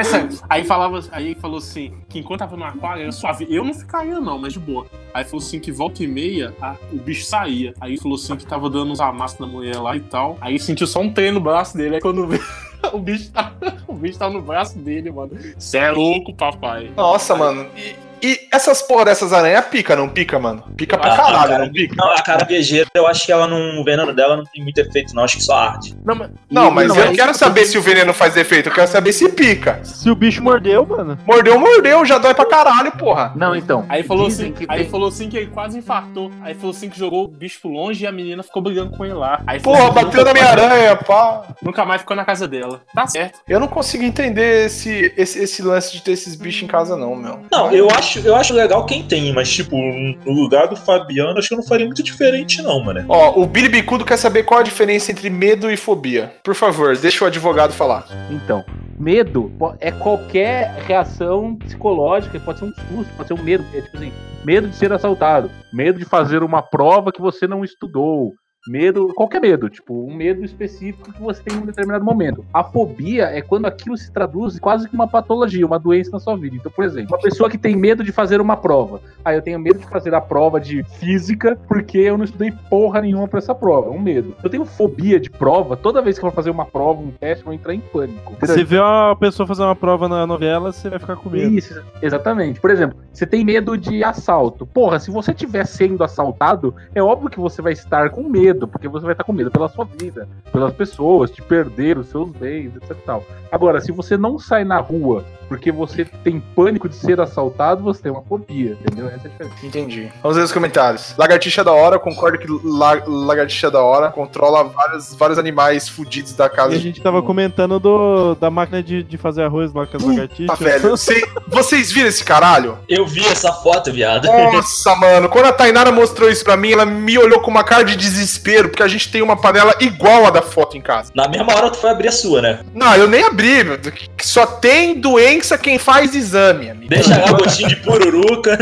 Sério. 0.03 0.29
Aí 0.49 0.63
falava, 0.63 0.99
aí 1.11 1.25
ele 1.31 1.35
falou 1.35 1.57
assim, 1.57 1.93
que 2.09 2.19
enquanto 2.19 2.39
tava 2.39 2.55
no 2.57 2.63
aquário 2.63 3.03
era 3.03 3.11
suave. 3.11 3.47
Eu 3.49 3.63
não 3.63 3.73
ficaria, 3.73 4.19
não, 4.19 4.37
mas 4.37 4.53
de 4.53 4.59
boa. 4.59 4.85
Aí 5.13 5.23
falou 5.23 5.39
assim 5.39 5.59
que 5.59 5.71
volta 5.71 6.03
e 6.03 6.07
meia 6.07 6.53
a- 6.61 6.75
o 6.91 6.97
bicho 6.97 7.25
saía. 7.25 7.73
Aí 7.79 7.97
falou 7.97 8.15
assim 8.15 8.35
que 8.35 8.45
tava 8.45 8.69
dando 8.69 8.91
uns 8.91 8.99
amassos 8.99 9.39
na 9.39 9.47
mulher 9.47 9.77
lá 9.79 9.95
e 9.95 9.99
tal. 10.01 10.37
Aí 10.41 10.59
sentiu 10.59 10.85
só 10.87 10.99
um 10.99 11.11
trem 11.11 11.31
no 11.31 11.39
braço 11.39 11.77
dele. 11.77 11.95
Aí 11.95 12.01
quando 12.01 12.27
veio, 12.27 12.43
o 12.93 12.99
bicho 12.99 13.31
tá, 13.31 13.53
o 13.87 13.93
bicho 13.93 14.19
tá 14.19 14.29
no 14.29 14.41
braço 14.41 14.77
dele, 14.77 15.11
mano. 15.11 15.31
Cê 15.57 15.77
é 15.79 15.91
louco, 15.91 16.33
papai. 16.33 16.91
Nossa, 16.95 17.35
mano. 17.35 17.67
E, 17.75 17.95
e 18.21 18.47
essas 18.51 18.81
porra 18.81 19.05
dessas 19.05 19.33
aranhas 19.33 19.65
pica, 19.65 19.95
não 19.95 20.07
pica, 20.09 20.37
mano? 20.39 20.63
Pica 20.75 20.97
pra 20.97 21.13
Ah, 21.13 21.17
caralho, 21.17 21.49
cara. 21.49 21.65
não 21.65 21.71
pica? 21.71 21.95
Não, 21.97 22.11
a 22.11 22.21
caranguejeira, 22.21 22.89
eu 22.93 23.07
acho 23.07 23.25
que 23.25 23.31
ela 23.31 23.47
não. 23.47 23.79
O 23.81 23.83
veneno 23.83 24.13
dela 24.13 24.37
não 24.37 24.43
tem 24.45 24.61
muito 24.63 24.77
efeito, 24.77 25.13
não. 25.15 25.23
Acho 25.23 25.37
que 25.37 25.43
só 25.43 25.55
arde. 25.55 25.95
Não, 26.05 26.15
mas, 26.15 26.29
Não, 26.49 26.71
mas 26.71 26.87
não, 26.89 26.95
eu 26.95 27.01
é 27.01 27.05
não 27.05 27.11
isso 27.13 27.21
quero 27.21 27.31
que 27.33 27.37
saber 27.37 27.65
se 27.65 27.77
o 27.77 27.81
veneno 27.81 28.13
faz 28.13 28.35
efeito, 28.37 28.69
eu 28.69 28.73
quero 28.73 28.87
saber 28.87 29.11
se 29.13 29.29
pica. 29.29 29.79
Se 29.83 30.09
o 30.09 30.15
bicho 30.15 30.43
mordeu, 30.43 30.85
mano. 30.85 31.17
Mordeu, 31.25 31.59
mordeu, 31.59 32.05
já 32.05 32.17
dói 32.17 32.33
pra 32.33 32.45
caralho, 32.45 32.91
porra. 32.93 33.31
Não, 33.35 33.55
então. 33.55 33.85
Aí 33.89 34.03
falou, 34.03 34.27
assim, 34.27 34.51
que 34.51 34.65
aí 34.67 34.81
tem- 34.81 34.89
falou 34.89 35.07
assim 35.09 35.29
que 35.29 35.37
ele 35.37 35.47
quase 35.47 35.77
infartou. 35.77 36.31
Aí 36.41 36.53
falou 36.53 36.71
assim 36.71 36.89
que 36.89 36.97
jogou 36.97 37.25
o 37.25 37.27
bicho 37.27 37.59
pro 37.61 37.69
longe 37.69 38.03
e 38.03 38.07
a 38.07 38.11
menina 38.11 38.43
ficou 38.43 38.61
brigando 38.61 38.95
com 38.95 39.03
ele 39.05 39.13
lá. 39.13 39.41
Aí 39.47 39.59
falou 39.59 39.77
Porra, 39.79 39.91
assim 39.99 40.05
bateu 40.05 40.25
na 40.25 40.33
minha 40.33 40.45
aranha, 40.49 40.95
pá. 40.95 41.43
Nunca 41.61 41.85
mais 41.85 42.01
ficou 42.01 42.15
na 42.15 42.25
casa 42.25 42.47
dela. 42.47 42.81
Tá 42.93 43.07
certo. 43.07 43.39
Eu 43.47 43.59
não 43.59 43.67
consigo 43.67 44.03
entender 44.03 44.65
esse, 44.65 45.13
esse, 45.17 45.39
esse 45.43 45.61
lance 45.61 45.91
de 45.91 46.01
ter 46.01 46.11
esses 46.11 46.35
bichos 46.35 46.63
em 46.63 46.67
casa, 46.67 46.95
não, 46.95 47.15
meu. 47.15 47.39
Não, 47.51 47.71
eu 47.71 47.87
acho, 47.89 48.04
eu 48.23 48.35
acho 48.35 48.53
legal 48.53 48.85
quem 48.85 49.03
tem, 49.03 49.33
mas, 49.33 49.51
tipo, 49.51 49.75
no 49.75 50.31
lugar 50.31 50.67
do 50.67 50.75
Fabiano, 50.75 51.37
acho 51.37 51.47
que 51.47 51.53
eu 51.53 51.59
não 51.59 51.65
faria 51.65 51.85
muito 51.85 52.03
diferente, 52.03 52.61
não, 52.61 52.83
mano. 52.83 53.05
Ó, 53.07 53.41
o 53.41 53.45
Billy 53.45 53.69
Bicudo 53.69 54.05
quer 54.05 54.17
saber 54.17 54.43
qual 54.43 54.59
a 54.59 54.63
diferença 54.63 55.11
entre 55.11 55.29
medo 55.29 55.71
e 55.71 55.77
fobia. 55.77 56.33
Por 56.43 56.55
favor, 56.55 56.97
deixa 56.97 57.23
o 57.23 57.27
advogado 57.27 57.73
falar. 57.73 58.05
Então, 58.29 58.63
medo 58.97 59.51
é 59.79 59.91
qualquer 59.91 60.73
reação 60.87 61.55
psicológica, 61.55 62.39
pode 62.39 62.59
ser 62.59 62.65
um 62.65 62.73
susto, 62.73 63.13
pode 63.15 63.27
ser 63.27 63.33
um 63.33 63.43
medo, 63.43 63.65
é 63.73 63.81
tipo 63.81 63.97
assim, 63.97 64.11
medo 64.43 64.67
de 64.67 64.75
ser 64.75 64.93
assaltado, 64.93 65.49
medo 65.73 65.99
de 65.99 66.05
fazer 66.05 66.43
uma 66.43 66.61
prova 66.61 67.11
que 67.11 67.21
você 67.21 67.47
não 67.47 67.63
estudou, 67.63 68.33
medo, 68.67 69.13
qualquer 69.13 69.41
medo, 69.41 69.69
tipo, 69.69 69.93
um 70.05 70.13
medo 70.13 70.43
específico 70.43 71.11
que 71.11 71.21
você 71.21 71.41
tem 71.43 71.57
em 71.57 71.61
um 71.61 71.65
determinado 71.65 72.03
momento. 72.03 72.45
A 72.53 72.63
fobia 72.63 73.25
é 73.25 73.41
quando 73.41 73.65
aquilo 73.65 73.97
se 73.97 74.11
traduz 74.11 74.59
quase 74.59 74.87
que 74.87 74.95
uma 74.95 75.07
patologia, 75.07 75.65
uma 75.65 75.79
doença 75.79 76.11
na 76.11 76.19
sua 76.19 76.35
vida. 76.35 76.55
Então, 76.55 76.71
por 76.71 76.83
exemplo, 76.83 77.15
uma 77.15 77.21
pessoa 77.21 77.49
que 77.49 77.57
tem 77.57 77.75
medo 77.75 78.03
de 78.03 78.11
fazer 78.11 78.41
uma 78.41 78.57
prova. 78.57 79.01
Ah, 79.23 79.33
eu 79.33 79.41
tenho 79.41 79.59
medo 79.59 79.79
de 79.79 79.87
fazer 79.87 80.13
a 80.13 80.21
prova 80.21 80.59
de 80.59 80.83
física 80.99 81.57
porque 81.67 81.97
eu 81.97 82.17
não 82.17 82.25
estudei 82.25 82.51
porra 82.69 83.01
nenhuma 83.01 83.27
pra 83.27 83.39
essa 83.39 83.53
prova. 83.53 83.87
É 83.87 83.91
um 83.91 83.99
medo. 83.99 84.35
Eu 84.43 84.49
tenho 84.49 84.65
fobia 84.65 85.19
de 85.19 85.29
prova, 85.29 85.75
toda 85.75 86.01
vez 86.01 86.17
que 86.17 86.25
eu 86.25 86.29
vou 86.29 86.35
fazer 86.35 86.49
uma 86.49 86.65
prova, 86.65 87.01
um 87.01 87.11
teste, 87.11 87.41
eu 87.41 87.45
vou 87.45 87.53
entrar 87.53 87.73
em 87.73 87.79
pânico. 87.79 88.35
Você 88.39 88.63
vê 88.63 88.79
uma 88.79 89.15
pessoa 89.15 89.47
fazer 89.47 89.63
uma 89.63 89.75
prova 89.75 90.07
na 90.07 90.25
novela, 90.25 90.71
você 90.71 90.89
vai 90.89 90.99
ficar 90.99 91.15
com 91.15 91.29
medo. 91.29 91.53
Isso, 91.53 91.81
exatamente. 92.01 92.59
Por 92.59 92.71
exemplo, 92.71 92.97
você 93.11 93.25
tem 93.25 93.43
medo 93.43 93.77
de 93.77 94.03
assalto. 94.03 94.65
Porra, 94.65 94.99
se 94.99 95.11
você 95.11 95.31
estiver 95.31 95.65
sendo 95.65 96.03
assaltado, 96.03 96.75
é 96.93 97.01
óbvio 97.01 97.29
que 97.29 97.39
você 97.39 97.61
vai 97.61 97.73
estar 97.73 98.09
com 98.09 98.23
medo, 98.23 98.54
porque 98.67 98.87
você 98.87 99.05
vai 99.05 99.13
estar 99.13 99.23
com 99.23 99.33
medo 99.33 99.51
pela 99.51 99.67
sua 99.69 99.85
vida, 99.85 100.27
pelas 100.51 100.73
pessoas, 100.73 101.31
de 101.31 101.41
perder 101.41 101.97
os 101.97 102.07
seus 102.07 102.29
bens, 102.31 102.75
etc 102.75 102.95
tal. 103.05 103.23
Agora, 103.51 103.79
se 103.79 103.91
você 103.91 104.17
não 104.17 104.39
sai 104.39 104.63
na 104.63 104.79
rua 104.79 105.23
porque 105.47 105.71
você 105.71 106.05
tem 106.23 106.39
pânico 106.39 106.87
de 106.89 106.95
ser 106.95 107.19
assaltado, 107.21 107.83
você 107.83 108.01
tem 108.01 108.11
uma 108.11 108.21
fobia, 108.21 108.77
entendeu? 108.81 109.07
Essa 109.07 109.27
é 109.27 109.27
a 109.27 109.29
diferença. 109.29 109.65
Entendi. 109.65 110.11
Vamos 110.21 110.37
ver 110.37 110.43
os 110.43 110.51
comentários. 110.51 111.13
Lagartixa 111.17 111.63
da 111.63 111.71
hora, 111.71 111.99
concordo 111.99 112.37
que 112.37 112.47
la- 112.63 113.01
lagartixa 113.05 113.69
da 113.71 113.81
hora 113.81 114.09
controla 114.11 114.63
vários, 114.63 115.13
vários 115.15 115.37
animais 115.39 115.87
fudidos 115.89 116.33
da 116.33 116.45
E 116.45 116.49
casa. 116.49 116.75
a 116.75 116.77
gente 116.79 117.01
tava 117.01 117.21
comentando 117.21 117.79
do, 117.79 118.35
da 118.35 118.49
máquina 118.49 118.81
de, 118.81 119.03
de 119.03 119.17
fazer 119.17 119.43
arroz 119.43 119.73
lá 119.73 119.85
com 119.85 119.97
as 119.97 120.03
lagartixas. 120.03 120.59
velho. 120.59 120.97
Cê- 120.97 121.27
vocês 121.47 121.91
viram 121.91 122.09
esse 122.09 122.23
caralho? 122.23 122.77
Eu 122.89 123.05
vi 123.05 123.25
essa 123.27 123.51
foto, 123.53 123.91
viado. 123.91 124.25
Nossa, 124.25 124.95
mano. 124.95 125.29
Quando 125.29 125.45
a 125.45 125.51
Tainara 125.53 125.91
mostrou 125.91 126.29
isso 126.29 126.43
pra 126.43 126.57
mim, 126.57 126.71
ela 126.71 126.85
me 126.85 127.17
olhou 127.17 127.39
com 127.41 127.51
uma 127.51 127.63
cara 127.63 127.83
de 127.83 127.95
desespero, 127.95 128.69
porque 128.69 128.83
a 128.83 128.87
gente 128.87 129.11
tem 129.11 129.21
uma 129.21 129.35
panela 129.37 129.73
igual 129.79 130.25
a 130.25 130.29
da 130.29 130.41
foto 130.41 130.77
em 130.77 130.81
casa. 130.81 131.11
Na 131.15 131.27
mesma 131.27 131.53
hora 131.55 131.69
tu 131.69 131.77
foi 131.77 131.89
abrir 131.89 132.07
a 132.07 132.11
sua, 132.11 132.41
né? 132.41 132.59
Não, 132.73 132.93
eu 132.95 133.07
nem 133.07 133.23
abri. 133.23 133.63
meu. 133.63 133.77
Só 134.21 134.45
tem 134.45 134.99
doença 135.35 135.57
quem 135.57 135.77
faz 135.77 136.15
exame, 136.15 136.69
amigo. 136.69 136.89
Deixa 136.89 137.17
lá 137.19 137.31
gostinho 137.31 137.69
de 137.69 137.75
pururuca. 137.77 138.57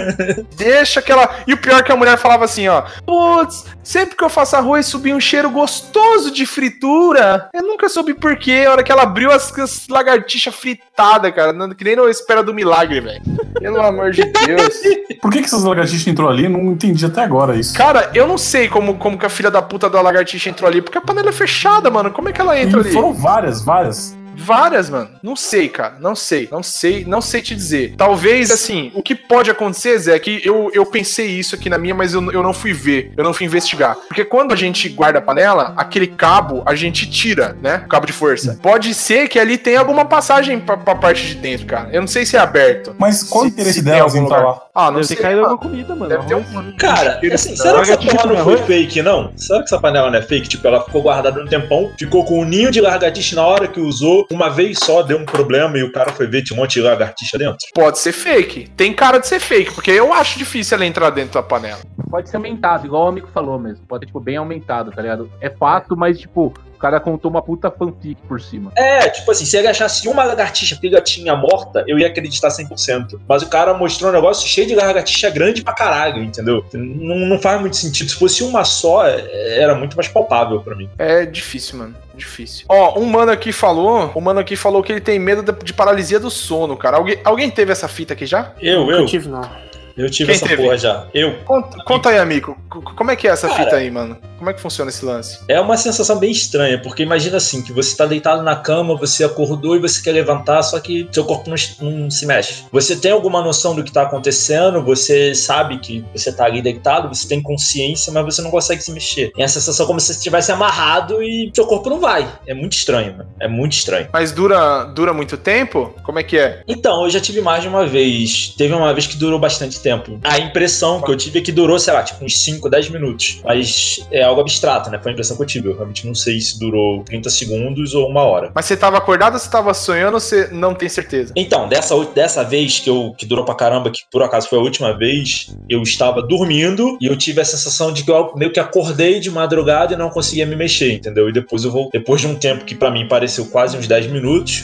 Deixa 0.58 1.00
aquela. 1.00 1.30
E 1.48 1.54
o 1.54 1.58
pior 1.58 1.80
é 1.80 1.84
que 1.84 1.92
a 1.92 1.96
mulher 1.96 2.18
falava 2.18 2.46
assim, 2.46 2.68
ó. 2.68 2.84
Putz, 3.06 3.66
sempre 3.84 4.16
que 4.16 4.24
eu 4.24 4.30
faço 4.30 4.56
arroz 4.56 4.86
subia 4.86 5.16
um 5.16 5.20
cheiro 5.20 5.50
gostoso 5.50 6.32
de 6.32 6.46
fritura. 6.46 7.50
Eu 7.54 7.64
nunca 7.64 7.88
soube 7.90 8.14
por 8.14 8.36
quê. 8.36 8.64
A 8.68 8.72
hora 8.72 8.84
que 8.84 8.92
ela 8.92 9.04
abriu 9.04 9.32
as, 9.32 9.58
as 9.60 9.88
lagartixas 9.88 10.54
fritadas, 10.56 11.34
cara. 11.34 11.54
não- 11.54 11.70
Que 11.74 11.84
nem 11.84 11.96
na 11.96 12.04
espera 12.10 12.44
do 12.44 12.54
milagre, 12.54 13.00
velho. 13.00 13.22
Pelo 13.60 13.82
amor 13.82 14.12
de 14.12 14.24
Deus. 14.26 14.80
Por 15.22 15.32
que, 15.32 15.40
que 15.40 15.46
essas 15.46 15.64
lagartixas 15.64 16.06
entrou 16.08 16.30
ali? 16.30 16.44
Eu 16.46 16.50
não 16.50 16.72
entendi 16.74 17.06
até 17.06 17.24
agora 17.24 17.56
isso. 17.56 17.74
Cara, 17.76 18.12
eu 18.14 18.28
não 18.28 18.38
sei 18.38 18.68
como, 18.68 18.96
como 18.96 19.18
que 19.18 19.26
a 19.26 19.30
filha 19.30 19.50
da 19.50 19.62
puta 19.62 19.90
da 19.90 20.02
lagartixa 20.02 20.50
entrou 20.50 20.70
ali, 20.70 20.82
porque 20.82 20.98
a 20.98 21.02
panela 21.02 21.30
é 21.30 21.32
fechada, 21.32 21.90
mano. 21.90 22.12
Como 22.12 22.28
é 22.28 22.34
que 22.34 22.42
ela 22.42 22.60
entra 22.60 22.80
E 22.80 22.84
ali? 22.84 22.92
foram 22.92 23.14
várias, 23.14 23.64
várias. 23.64 24.18
Várias, 24.36 24.90
mano. 24.90 25.10
Não 25.22 25.36
sei, 25.36 25.70
cara. 25.70 25.96
Não 26.00 26.16
sei. 26.16 26.48
Não 26.52 26.64
sei. 26.64 27.06
Não 27.06 27.22
sei 27.22 27.42
te 27.42 27.56
dizer. 27.56 27.94
Talvez, 27.98 28.52
assim, 28.52 28.92
o 28.94 29.02
que 29.02 29.16
pode 29.16 29.50
acontecer, 29.50 29.98
Zé, 29.98 30.16
é 30.16 30.20
que 30.20 30.42
eu, 30.44 30.70
eu 30.74 30.86
pensei 30.86 31.28
isso 31.28 31.56
aqui 31.56 31.70
na 31.70 31.78
minha, 31.78 31.96
mas 31.96 32.14
eu, 32.14 32.32
eu 32.32 32.44
não 32.44 32.54
fui 32.54 32.74
ver. 32.74 33.12
Eu 33.16 33.24
não 33.24 33.34
fui 33.34 33.46
investigar. 33.46 33.96
Porque 34.08 34.26
quando 34.26 34.52
a 34.54 34.56
gente 34.56 34.90
guarda 34.90 35.20
a 35.20 35.22
panela, 35.22 35.74
aquele 35.78 36.08
cabo 36.08 36.64
a 36.66 36.76
gente 36.76 37.10
tira, 37.10 37.56
né? 37.62 37.84
O 37.86 37.88
cabo 37.90 38.06
de 38.06 38.14
força. 38.14 38.58
Pode 38.62 38.94
ser 38.94 39.28
que 39.28 39.40
ali 39.40 39.58
tenha 39.58 39.80
alguma 39.80 40.06
passagem 40.06 40.60
pra, 40.60 40.78
pra 40.78 40.96
parte 40.96 41.28
de 41.28 41.36
dentro, 41.36 41.66
cara. 41.66 41.90
Eu 41.92 42.02
não 42.02 42.08
sei 42.08 42.26
se 42.26 42.36
é 42.36 42.40
aberto. 42.40 42.96
Mas 42.98 43.24
qual 43.24 43.44
o 43.46 43.48
Se- 43.48 43.54
interesse 43.54 43.80
se 43.80 43.84
tem 43.86 43.94
delas 43.94 44.16
em 44.16 44.22
lugar. 44.22 44.44
lá? 44.44 44.62
Ah, 44.76 44.86
não 44.88 44.96
Deve 44.96 45.08
sei. 45.08 45.18
ter 45.18 45.24
caído 45.24 45.42
mano. 45.42 45.54
alguma 45.54 45.70
comida, 45.72 45.96
mano. 45.96 46.10
Deve 46.10 46.26
ter 46.26 46.36
um. 46.36 46.74
Cara, 46.78 47.20
assim, 47.34 47.56
será 47.56 47.82
que 47.84 47.92
essa 47.92 47.98
porra 48.02 48.26
não 48.34 48.44
foi 48.44 48.58
fake, 48.58 49.02
não? 49.02 49.32
Será 49.38 49.60
que 49.60 49.66
essa 49.66 49.80
panela 49.80 50.10
não 50.10 50.18
é 50.18 50.22
fake? 50.22 50.48
Tipo, 50.50 50.68
ela 50.68 50.84
ficou 50.84 51.02
guardada 51.04 51.42
um 51.42 51.48
tempão, 51.48 51.92
ficou 51.98 52.26
com 52.26 52.40
um 52.42 52.46
ninho 52.46 52.72
de 52.72 52.82
lagartixa 52.82 53.36
na 53.36 53.46
hora 53.46 53.68
que 53.68 53.80
usou, 53.80 54.23
uma 54.32 54.50
vez 54.50 54.80
só 54.80 55.02
deu 55.02 55.18
um 55.18 55.26
problema 55.26 55.78
e 55.78 55.84
o 55.84 55.92
cara 55.92 56.12
foi 56.12 56.28
ver, 56.28 56.44
tinha 56.44 56.58
um 56.58 56.62
monte 56.62 56.74
de 56.74 56.82
lagartixa 56.82 57.38
dentro. 57.38 57.58
Pode 57.74 58.00
ser 58.00 58.12
fake. 58.12 58.70
Tem 58.76 58.94
cara 58.94 59.20
de 59.20 59.28
ser 59.28 59.40
fake, 59.40 59.74
porque 59.74 59.92
eu 59.92 60.14
acho 60.14 60.38
difícil 60.38 60.76
ela 60.76 60.86
entrar 60.86 61.10
dentro 61.10 61.34
da 61.34 61.44
panela. 61.44 61.80
Pode 62.10 62.30
ser 62.30 62.38
aumentado, 62.38 62.86
igual 62.86 63.06
o 63.06 63.08
amigo 63.08 63.28
falou 63.34 63.60
mesmo. 63.60 63.86
Pode 63.86 64.04
ser, 64.04 64.08
tipo, 64.08 64.20
bem 64.20 64.38
aumentado, 64.38 64.92
tá 64.92 65.02
ligado? 65.02 65.30
É 65.42 65.50
fato, 65.50 65.96
mas, 65.98 66.20
tipo, 66.20 66.54
cara 66.84 67.00
contou 67.00 67.32
uma 67.32 67.42
puta 67.42 67.72
fanfic 67.72 68.22
por 68.28 68.42
cima. 68.42 68.70
É, 68.76 69.08
tipo 69.08 69.32
assim, 69.32 69.46
se 69.46 69.56
ele 69.56 69.70
achasse 69.70 70.06
uma 70.10 70.26
lagartixa 70.26 70.76
pigatinha 70.76 71.34
morta, 71.34 71.86
eu 71.88 71.98
ia 71.98 72.08
acreditar 72.08 72.50
100%. 72.50 73.22
Mas 73.26 73.42
o 73.42 73.48
cara 73.48 73.74
mostrou 73.74 74.12
um 74.12 74.14
negócio 74.14 74.46
cheio 74.46 74.68
de 74.68 74.76
lagartixa 74.76 75.30
grande 75.30 75.64
pra 75.64 75.74
caralho, 75.74 76.22
entendeu? 76.22 76.66
Não, 76.74 77.16
não 77.16 77.40
faz 77.40 77.62
muito 77.62 77.78
sentido. 77.78 78.10
Se 78.10 78.18
fosse 78.18 78.44
uma 78.44 78.66
só, 78.66 79.06
era 79.08 79.74
muito 79.76 79.96
mais 79.96 80.10
palpável 80.10 80.60
pra 80.60 80.76
mim. 80.76 80.90
É 80.98 81.26
difícil, 81.26 81.78
mano. 81.80 81.96
Difícil. 82.14 82.66
Ó, 82.68 83.00
um 83.00 83.06
mano 83.06 83.32
aqui 83.32 83.54
falou. 83.54 84.12
Um 84.14 84.20
mano 84.20 84.42
aqui 84.42 84.58
falou 84.58 84.84
que 84.84 84.92
ele 84.92 85.02
tem 85.02 85.18
medo 85.18 85.42
de, 85.42 85.64
de 85.64 85.74
paralisia 85.74 86.20
do 86.20 86.30
sono, 86.30 86.76
cara. 86.76 86.98
Alguém, 86.98 87.18
alguém 87.24 87.50
teve 87.50 87.72
essa 87.72 87.88
fita 87.88 88.14
aqui 88.14 88.26
já? 88.26 88.52
Eu, 88.62 88.92
Eu 88.92 89.00
eu, 89.00 89.06
tive, 89.06 89.30
não. 89.30 89.50
Eu 89.96 90.10
tive 90.10 90.32
Quem 90.32 90.36
essa 90.36 90.48
teve? 90.48 90.64
porra 90.64 90.78
já. 90.78 91.08
Eu. 91.14 91.36
Conta, 91.46 91.84
conta 91.86 92.10
aí, 92.10 92.18
amigo. 92.18 92.58
Como 92.70 93.12
é 93.12 93.16
que 93.16 93.28
é 93.28 93.32
essa 93.32 93.48
Cara. 93.48 93.64
fita 93.64 93.76
aí, 93.78 93.90
mano? 93.92 94.18
Como 94.38 94.50
é 94.50 94.54
que 94.54 94.60
funciona 94.60 94.90
esse 94.90 95.06
lance? 95.06 95.40
É 95.48 95.60
uma 95.60 95.78
sensação 95.78 96.20
bem 96.20 96.32
estranha, 96.32 96.82
porque 96.82 97.04
imagina 97.04 97.38
assim, 97.38 97.62
que 97.62 97.72
você 97.72 97.96
tá 97.96 98.06
deitado 98.06 98.44
na 98.44 98.56
cama, 98.56 98.96
você 98.98 99.24
acordou 99.24 99.76
e 99.76 99.80
você 99.80 100.02
quer 100.02 100.12
levantar, 100.12 100.62
só 100.64 100.80
que 100.80 101.08
seu 101.12 101.24
corpo 101.24 101.50
não, 101.50 101.56
não 101.90 102.12
se 102.12 102.26
mexe. 102.26 102.66
Você 102.72 102.96
tem 102.96 103.12
alguma 103.12 103.42
noção 103.42 103.74
do 103.76 103.84
que 103.84 103.92
tá 103.92 104.02
acontecendo, 104.02 104.84
você 104.84 105.34
sabe 105.34 105.78
que 105.78 106.04
você 106.14 106.32
tá 106.32 106.46
ali 106.46 106.62
deitado, 106.62 107.08
você 107.08 107.28
tem 107.28 107.42
consciência, 107.42 108.12
mas 108.12 108.26
você 108.26 108.42
não 108.42 108.52
consegue 108.52 108.82
se 108.82 108.92
mexer. 108.92 109.32
É 109.38 109.46
a 109.46 109.48
sensação 109.48 109.86
como 109.86 110.00
se 110.00 110.08
você 110.08 110.14
estivesse 110.14 110.52
amarrado 110.52 111.24
e 111.24 111.52
seu 111.54 111.66
corpo 111.66 111.90
não 111.90 112.00
vai. 112.00 112.28
É 112.46 112.54
muito 112.54 112.74
estranho, 112.74 113.16
mano. 113.16 113.30
É 113.40 113.48
muito 113.48 113.74
estranho. 113.74 114.10
Mas 114.12 114.32
dura, 114.32 114.84
dura 114.86 115.14
muito 115.14 115.38
tempo? 115.38 115.94
Como 116.04 116.20
é 116.20 116.24
que 116.24 116.38
é? 116.38 116.64
Então, 116.68 117.04
eu 117.04 117.10
já 117.10 117.22
tive 117.22 117.40
mais 117.40 117.62
de 117.62 117.70
uma 117.70 117.86
vez. 117.86 118.54
Teve 118.58 118.74
uma 118.74 118.94
vez 118.94 119.08
que 119.08 119.16
durou 119.16 119.40
bastante 119.40 119.80
tempo. 119.84 120.20
A 120.24 120.40
impressão 120.40 121.02
que 121.02 121.12
eu 121.12 121.18
tive 121.18 121.40
é 121.40 121.42
que 121.42 121.52
durou, 121.52 121.78
sei 121.78 121.94
lá, 121.94 122.02
tipo 122.02 122.24
uns 122.24 122.40
5, 122.40 122.70
10 122.70 122.90
minutos. 122.90 123.42
Mas 123.44 124.00
é 124.12 124.24
algo 124.24 124.42
abstrato, 124.42 124.90
né? 124.90 125.00
Foi 125.02 125.12
a 125.12 125.14
impressão 125.14 125.36
que 125.36 125.44
eu 125.44 125.48
tive. 125.48 125.68
Eu 125.68 125.76
realmente 125.76 126.08
não 126.08 126.16
sei 126.16 126.40
se 126.40 126.58
durou 126.58 127.04
30 127.04 127.30
segundos 127.30 127.94
ou 127.94 128.08
uma 128.08 128.24
hora. 128.24 128.52
Mas 128.56 128.66
você 128.66 128.78
tava 128.78 128.98
acordado 128.98 129.34
ou 129.34 129.40
você 129.40 129.50
tava 129.50 129.74
sonhando 129.74 130.16
ou 130.16 130.20
você 130.20 130.48
não 130.52 130.74
tem 130.74 130.90
certeza? 130.90 131.34
Então, 131.36 131.68
dessa, 131.68 131.96
dessa 132.06 132.44
vez 132.44 132.80
que 132.80 132.90
eu 132.90 133.14
que 133.18 133.26
durou 133.26 133.46
pra 133.46 133.54
caramba, 133.54 133.92
que 133.92 134.02
por 134.12 134.24
acaso 134.24 134.48
foi 134.48 134.58
a 134.58 134.62
última 134.62 134.98
vez, 134.98 135.56
eu 135.70 135.82
estava 135.82 136.22
dormindo 136.22 136.98
e 137.02 137.08
eu 137.08 137.18
tive 137.18 137.42
a 137.42 137.46
sensação 137.46 137.92
de 137.92 138.04
que 138.04 138.12
eu 138.12 138.34
meio 138.36 138.52
que 138.52 138.60
acordei 138.60 139.20
de 139.20 139.30
madrugada 139.30 139.94
e 139.94 139.98
não 139.98 140.10
conseguia 140.10 140.46
me 140.46 140.56
mexer, 140.56 140.94
entendeu? 140.94 141.30
E 141.30 141.34
depois 141.34 141.64
eu 141.64 141.72
vou, 141.72 141.90
depois 141.92 142.22
de 142.22 142.28
um 142.28 142.36
tempo 142.36 142.66
que 142.66 142.76
pra 142.76 142.90
mim 142.90 143.08
pareceu 143.08 143.46
quase 143.48 143.78
uns 143.78 143.88
10 143.88 144.08
minutos, 144.08 144.64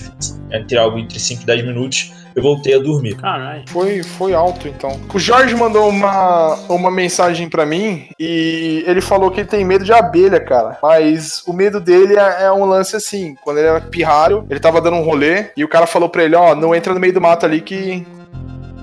entre 0.52 0.78
algo 0.78 0.98
entre 0.98 1.20
5 1.20 1.44
e 1.44 1.46
10 1.46 1.66
minutos, 1.66 2.12
eu 2.36 2.44
voltei 2.44 2.76
a 2.76 2.80
dormir. 2.80 3.16
Caralho. 3.16 3.64
Foi, 3.68 4.04
foi 4.04 4.34
alto, 4.34 4.68
então. 4.68 5.00
O 5.14 5.20
Jorge 5.20 5.56
mandou 5.56 5.90
uma, 5.90 6.56
uma 6.70 6.92
mensagem 6.92 7.50
pra 7.50 7.66
mim 7.66 8.08
e 8.20 8.84
ele 8.88 9.02
falou 9.02 9.32
que 9.32 9.42
ele 9.42 9.50
tem 9.50 9.66
medo 9.66 9.84
de 9.84 9.94
abelha, 9.94 10.40
cara. 10.40 10.78
Mas 10.82 11.44
o 11.46 11.54
medo 11.54 11.80
dele 11.80 12.18
é, 12.18 12.44
é 12.46 12.52
um 12.52 12.66
lance 12.66 12.96
assim. 12.96 13.36
Quando 13.42 13.58
ele 13.58 13.68
era 13.68 13.82
pirralho, 13.82 14.46
ele 14.50 14.60
tava 14.60 14.82
dando 14.82 14.98
um 14.98 15.04
rolê 15.04 15.48
e 15.56 15.64
o 15.64 15.68
cara 15.68 15.88
falou 15.88 16.10
pra 16.10 16.24
ele, 16.24 16.36
ó, 16.36 16.56
não 16.56 16.74
entra 16.76 16.94
no 16.94 17.00
meio 17.00 17.14
do 17.14 17.22
mato 17.22 17.46
ali 17.46 17.62
que 17.62 18.06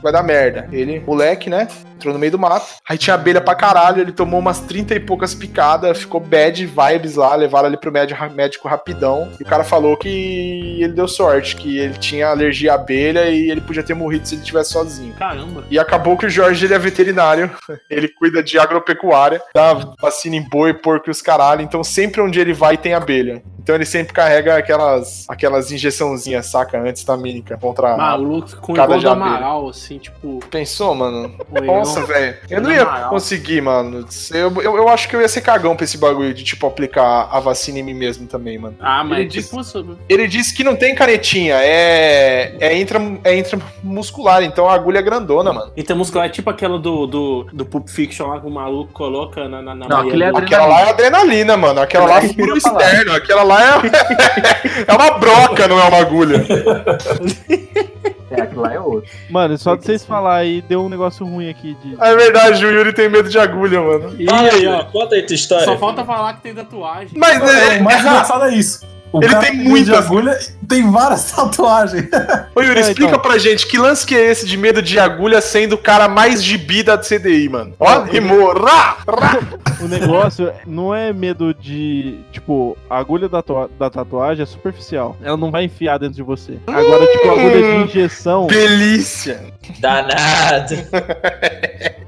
vai 0.03 0.13
dar 0.13 0.23
merda. 0.23 0.69
Ele, 0.73 1.01
moleque, 1.01 1.49
né? 1.51 1.69
Entrou 1.97 2.13
no 2.13 2.21
meio 2.21 2.33
do 2.33 2.39
mato. 2.39 2.67
Aí 2.89 2.99
tinha 2.99 3.15
abelha 3.15 3.41
pra 3.41 3.55
caralho, 3.55 4.03
ele 4.03 4.13
tomou 4.13 4.39
umas 4.39 4.61
30 4.61 4.95
e 4.95 5.01
poucas 5.01 5.35
picadas, 5.35 5.99
ficou 5.99 6.21
bad 6.21 6.65
vibes 6.65 7.17
lá, 7.17 7.35
levaram 7.35 7.69
ele 7.69 7.79
pro 7.79 7.91
médico, 7.91 8.23
médico 8.31 8.69
rapidão. 8.69 9.31
E 9.41 9.43
o 9.43 9.47
cara 9.47 9.65
falou 9.65 9.97
que 9.97 10.79
ele 10.83 10.93
deu 10.93 11.09
sorte, 11.09 11.57
que 11.57 11.79
ele 11.79 11.95
tinha 11.95 12.29
alergia 12.29 12.73
à 12.73 12.75
abelha 12.75 13.31
e 13.31 13.51
ele 13.51 13.63
podia 13.63 13.83
ter 13.83 13.95
morrido 13.95 14.29
se 14.29 14.35
ele 14.35 14.43
estivesse 14.43 14.73
sozinho. 14.73 15.15
Caramba. 15.15 15.65
E 15.71 15.79
acabou 15.79 16.19
que 16.19 16.27
o 16.27 16.31
Jorge 16.31 16.67
ele 16.67 16.75
é 16.75 16.79
veterinário, 16.79 17.51
ele 17.89 18.09
cuida 18.09 18.43
de 18.43 18.59
agropecuária, 18.59 19.41
dá 19.55 19.73
vacina 20.01 20.37
em 20.37 20.47
boi, 20.49 20.75
porco 20.75 21.09
e 21.09 21.11
os 21.11 21.23
caralho, 21.23 21.63
então 21.63 21.83
sempre 21.83 22.21
onde 22.21 22.39
ele 22.39 22.53
vai 22.53 22.77
tem 22.77 22.93
abelha. 22.93 23.43
Então 23.59 23.75
ele 23.75 23.87
sempre 23.87 24.13
carrega 24.13 24.57
aquelas 24.57 25.25
aquelas 25.29 25.73
injeçãozinhas, 25.73 26.47
saca, 26.47 26.79
antistamínica 26.79 27.57
contra... 27.57 27.97
Maluco, 27.97 28.61
com 28.61 28.75
Cada 28.75 28.97
igual 28.97 29.17
do. 29.17 29.23
Amaral, 29.23 29.69
assim, 29.69 29.86
tipo. 29.95 30.41
Pensou, 30.51 30.95
mano? 30.95 31.35
Nossa, 31.65 32.05
velho. 32.05 32.37
Eu 32.51 32.61
não 32.61 32.71
ia 32.73 32.85
conseguir, 33.09 33.61
mano. 33.61 34.07
Eu, 34.33 34.53
eu, 34.63 34.77
eu 34.77 34.89
acho 34.89 35.09
que 35.09 35.17
eu 35.17 35.21
ia 35.21 35.29
ser 35.29 35.41
cagão 35.41 35.75
pra 35.77 35.85
esse 35.85 35.97
bagulho 35.99 36.35
de, 36.35 36.43
tipo, 36.45 36.67
aplicar 36.67 37.29
a 37.31 37.41
vacina 37.41 37.79
em 37.79 37.83
mim 37.83 37.95
mesmo 37.95 38.27
também, 38.27 38.59
mano. 38.59 38.77
Ah, 38.81 39.03
mas 39.05 39.21
Ele 39.21 39.29
tipo. 39.29 39.61
isso- 39.61 39.97
Ele 40.09 40.27
disse 40.27 40.55
que 40.55 40.65
não 40.65 40.77
tem 40.77 40.95
canetinha, 40.95 41.57
é. 41.63 42.55
É, 42.61 42.77
intra, 42.79 43.01
é 43.25 43.37
intramuscular, 43.39 44.43
então 44.43 44.69
a 44.69 44.75
agulha 44.75 44.99
é 44.99 45.03
grandona, 45.03 45.53
mano. 45.53 45.73
Intermuscular 45.77 46.27
é 46.27 46.31
tipo 46.31 46.51
aquela 46.51 46.79
do, 46.79 47.07
do, 47.07 47.47
do 47.53 47.65
Pulp 47.65 47.89
Fiction 47.89 48.27
lá 48.29 48.41
que 48.41 48.47
o 48.47 48.51
maluco 48.51 48.93
coloca 48.93 49.49
na, 49.49 49.63
na, 49.63 49.75
na 49.75 49.89
Não, 49.89 50.01
aquele 50.01 50.25
é. 50.25 50.29
Aquela 50.29 50.67
lá 50.67 50.81
é 50.83 50.91
adrenalina, 50.91 51.57
mano. 51.57 51.81
Aquela 51.81 52.07
lá 52.07 52.19
é 52.19 52.29
furo 52.29 52.57
externo. 52.57 53.13
Aquela 53.15 53.43
lá 53.43 53.63
é. 53.63 54.85
é 54.89 54.93
uma 54.95 55.19
broca, 55.19 55.67
não 55.69 55.81
é 55.81 55.85
uma 55.85 55.99
agulha. 55.99 56.45
É, 58.31 58.41
aquilo 58.41 58.63
lá 58.63 58.75
é 58.75 58.81
outro. 58.81 59.09
Mano, 59.31 59.57
só 59.57 59.77
de 59.77 59.85
vocês 59.85 60.05
falar 60.05 60.37
aí, 60.37 60.61
deu 60.61 60.83
um 60.83 60.89
negócio 60.89 61.25
ruim 61.25 61.49
aqui 61.49 61.77
de. 61.83 61.97
É 62.01 62.17
verdade, 62.17 62.65
o 62.65 62.71
Yuri 62.71 62.93
tem 62.93 63.09
medo 63.09 63.29
de 63.29 63.39
agulha, 63.39 63.81
mano. 63.81 64.15
Ih, 64.21 64.27
Fala 64.27 64.49
aí, 64.53 64.67
ó. 64.67 64.81
ó. 64.81 64.85
Conta 64.85 65.15
aí 65.15 65.23
tua 65.23 65.35
história. 65.35 65.65
Só 65.65 65.77
falta 65.79 66.05
falar 66.05 66.35
que 66.35 66.43
tem 66.43 66.55
tatuagem. 66.55 67.17
Mas 67.17 67.41
É, 67.41 67.77
é, 67.77 67.81
o 67.81 67.85
mais 67.85 68.01
engraçado 68.01 68.45
é 68.47 68.55
isso. 68.55 68.96
O 69.19 69.25
Ele 69.25 69.35
tem 69.37 69.55
muitas- 69.57 70.05
agulha 70.07 70.39
e 70.63 70.67
tem 70.67 70.91
várias 70.91 71.31
tatuagens. 71.33 72.07
Ô 72.55 72.61
Yuri, 72.63 72.79
É, 72.79 72.81
explica 72.83 73.11
então. 73.13 73.21
pra 73.21 73.39
gente 73.39 73.67
que 73.67 73.79
lance 73.79 74.07
que 74.07 74.15
é 74.15 74.31
esse 74.31 74.47
de 74.47 74.57
medo 74.57 74.83
de 74.83 74.99
agulha 74.99 75.41
sendo 75.41 75.75
o 75.75 75.79
cara 75.79 76.09
mais 76.09 76.43
gibi 76.43 76.83
da 76.83 76.99
CDI, 76.99 77.49
mano. 77.49 77.73
Ó, 77.79 78.03
rimou. 78.03 78.53
Rá, 78.53 78.99
rá. 79.09 79.39
O 79.79 79.89
negócio 79.89 80.51
não 80.67 80.95
é 80.95 81.13
medo 81.13 81.53
de. 81.53 82.19
Tipo, 82.33 82.79
a 82.89 82.99
agulha 82.99 83.29
da, 83.29 83.43
da 83.79 83.91
tatuagem 83.91 84.43
é 84.43 84.47
superficial. 84.47 85.15
Ela 85.23 85.37
não 85.37 85.51
vai 85.51 85.65
enfiar 85.65 85.99
dentro 85.99 86.17
de 86.17 86.23
você. 86.23 86.59
Agora, 86.67 87.07
tipo, 87.07 87.29
a 87.29 87.33
agulha 87.33 87.61
de 87.61 87.85
injeção. 87.85 88.47
Delícia. 88.47 89.39
Danado. 89.79 90.75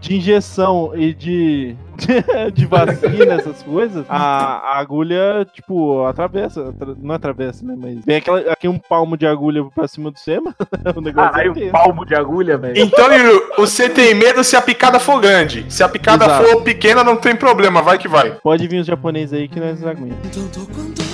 De 0.00 0.16
injeção 0.16 0.92
e 0.94 1.12
de. 1.12 1.76
de 2.54 2.66
vacina, 2.66 3.34
essas 3.34 3.62
coisas, 3.62 4.04
a, 4.08 4.16
a 4.18 4.78
agulha, 4.78 5.46
tipo, 5.52 6.04
atravessa. 6.06 6.68
atra- 6.68 6.94
Não 7.00 7.14
atravessa, 7.14 7.64
né? 7.64 7.74
Mas 7.76 8.04
vem 8.04 8.16
aquela, 8.16 8.40
aqui 8.52 8.68
um 8.68 8.78
palmo 8.78 9.16
de 9.16 9.26
agulha 9.26 9.64
pra 9.74 9.88
cima 9.88 10.10
do 10.10 10.18
cima. 10.18 10.54
o 10.94 11.00
negócio 11.00 11.28
é 11.28 11.32
Caralho, 11.32 11.54
tenso. 11.54 11.68
um 11.68 11.72
palmo 11.72 12.06
de 12.06 12.14
agulha, 12.14 12.56
velho. 12.56 12.78
Então, 12.78 13.12
Yuri, 13.12 13.40
você 13.56 13.88
tem 13.88 14.14
medo 14.14 14.42
se 14.44 14.56
a 14.56 14.62
picada 14.62 14.98
for 15.00 15.20
grande. 15.20 15.66
Se 15.68 15.82
a 15.82 15.88
picada 15.88 16.24
Exato. 16.24 16.44
for 16.48 16.62
pequena, 16.62 17.02
não 17.02 17.16
tem 17.16 17.34
problema. 17.34 17.82
Vai 17.82 17.98
que 17.98 18.08
vai. 18.08 18.30
Pode 18.32 18.66
vir 18.68 18.80
os 18.80 18.86
japoneses 18.86 19.32
aí 19.32 19.48
que 19.48 19.58
nós 19.60 19.84
aguentamos. 19.84 21.07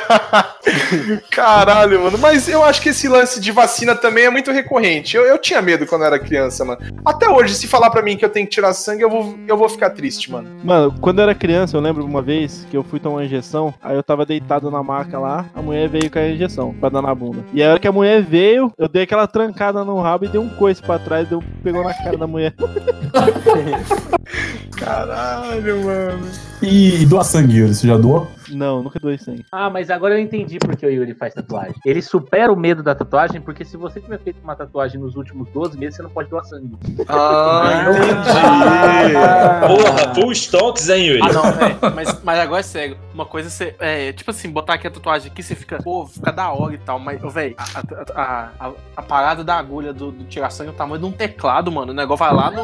Caralho, 1.30 2.02
mano. 2.02 2.18
Mas 2.18 2.48
eu 2.48 2.62
acho 2.62 2.80
que 2.80 2.90
esse 2.90 3.08
lance 3.08 3.40
de 3.40 3.50
vacina 3.52 3.94
também 3.94 4.24
é 4.24 4.30
muito 4.30 4.50
recorrente. 4.50 5.16
Eu, 5.16 5.24
eu 5.24 5.38
tinha 5.38 5.60
medo 5.60 5.86
quando 5.86 6.02
eu 6.02 6.06
era 6.06 6.18
criança, 6.18 6.64
mano. 6.64 6.80
Até 7.04 7.28
hoje, 7.28 7.54
se 7.54 7.66
falar 7.66 7.90
pra 7.90 8.02
mim 8.02 8.16
que 8.16 8.24
eu 8.24 8.28
tenho 8.28 8.46
que 8.46 8.52
tirar 8.52 8.72
sangue, 8.72 9.02
eu 9.02 9.10
vou, 9.10 9.36
eu 9.46 9.56
vou 9.56 9.68
ficar 9.68 9.90
triste, 9.90 10.30
mano. 10.30 10.48
Mano, 10.64 10.94
quando 11.00 11.18
eu 11.18 11.24
era 11.24 11.34
criança, 11.34 11.76
eu 11.76 11.80
lembro 11.80 12.04
uma 12.04 12.22
vez 12.22 12.66
que 12.70 12.76
eu 12.76 12.82
fui 12.82 13.00
tomar 13.00 13.16
uma 13.16 13.24
injeção, 13.24 13.74
aí 13.82 13.96
eu 13.96 14.02
tava 14.02 14.24
deitado 14.24 14.70
na 14.70 14.82
maca 14.82 15.18
lá, 15.18 15.46
a 15.54 15.62
mulher 15.62 15.88
veio 15.88 16.10
com 16.10 16.18
a 16.18 16.28
injeção 16.28 16.74
pra 16.74 16.88
dar 16.88 17.02
na 17.02 17.14
bunda. 17.14 17.44
E 17.52 17.62
a 17.62 17.70
hora 17.70 17.80
que 17.80 17.88
a 17.88 17.92
mulher 17.92 18.22
veio, 18.22 18.72
eu 18.78 18.88
dei 18.88 19.02
aquela 19.02 19.26
trancada 19.26 19.84
no 19.84 20.00
rabo 20.00 20.24
e 20.24 20.28
dei 20.28 20.40
um 20.40 20.48
coice 20.48 20.82
pra 20.82 20.98
trás, 20.98 21.28
deu, 21.28 21.42
pegou 21.62 21.82
na 21.84 21.94
cara 21.94 22.16
da 22.16 22.26
mulher. 22.26 22.54
Caralho, 24.84 25.84
mano. 25.84 26.28
E, 26.62 27.02
e 27.02 27.06
doar 27.06 27.24
sangue, 27.24 27.56
Yuri, 27.58 27.74
você 27.74 27.86
já 27.88 27.96
doou? 27.96 28.28
Não, 28.50 28.82
nunca 28.82 28.98
doei 29.00 29.16
sangue. 29.18 29.44
Ah, 29.50 29.70
mas 29.70 29.88
agora 29.90 30.14
eu 30.14 30.18
entendi 30.18 30.58
por 30.58 30.76
que 30.76 30.84
o 30.86 30.90
Yuri 30.90 31.14
faz 31.14 31.32
tatuagem. 31.34 31.74
Ele 31.84 32.02
supera 32.02 32.52
o 32.52 32.56
medo 32.56 32.82
da 32.82 32.94
tatuagem, 32.94 33.40
porque 33.40 33.64
se 33.64 33.76
você 33.76 34.00
tiver 34.00 34.18
feito 34.18 34.38
uma 34.44 34.54
tatuagem 34.54 35.00
nos 35.00 35.16
últimos 35.16 35.48
12 35.50 35.78
meses, 35.78 35.96
você 35.96 36.02
não 36.02 36.10
pode 36.10 36.28
doar 36.28 36.44
sangue. 36.44 36.70
Ah, 37.08 37.84
entendi. 37.90 39.82
Porra, 39.82 40.14
full 40.14 40.32
stonks, 40.32 40.88
hein, 40.88 41.06
Yuri? 41.06 41.20
Ah, 41.22 41.32
não, 41.32 41.52
velho. 41.52 41.78
Mas, 41.94 42.22
mas 42.22 42.38
agora 42.38 42.60
é 42.60 42.64
sério. 42.64 42.96
Uma 43.14 43.24
coisa 43.26 43.48
você. 43.50 43.74
É, 43.78 44.12
tipo 44.12 44.30
assim, 44.30 44.50
botar 44.50 44.74
aqui 44.74 44.86
a 44.86 44.90
tatuagem 44.90 45.30
aqui, 45.30 45.42
você 45.42 45.54
fica. 45.54 45.78
Pô, 45.82 46.06
fica 46.06 46.30
da 46.32 46.52
hora 46.52 46.74
e 46.74 46.78
tal. 46.78 46.98
Mas, 46.98 47.20
velho, 47.32 47.54
a, 47.58 47.64
a, 48.14 48.22
a, 48.22 48.48
a- 48.68 48.72
a 48.96 49.02
parada 49.02 49.42
da 49.42 49.56
agulha 49.56 49.92
do, 49.92 50.10
do 50.12 50.24
tirar 50.24 50.50
sangue 50.50 50.70
é 50.70 50.72
o 50.72 50.76
tamanho 50.76 51.00
de 51.00 51.06
um 51.06 51.12
teclado, 51.12 51.72
mano. 51.72 51.92
O 51.92 51.94
negócio 51.94 52.24
vai 52.24 52.34
lá 52.34 52.50
no. 52.50 52.62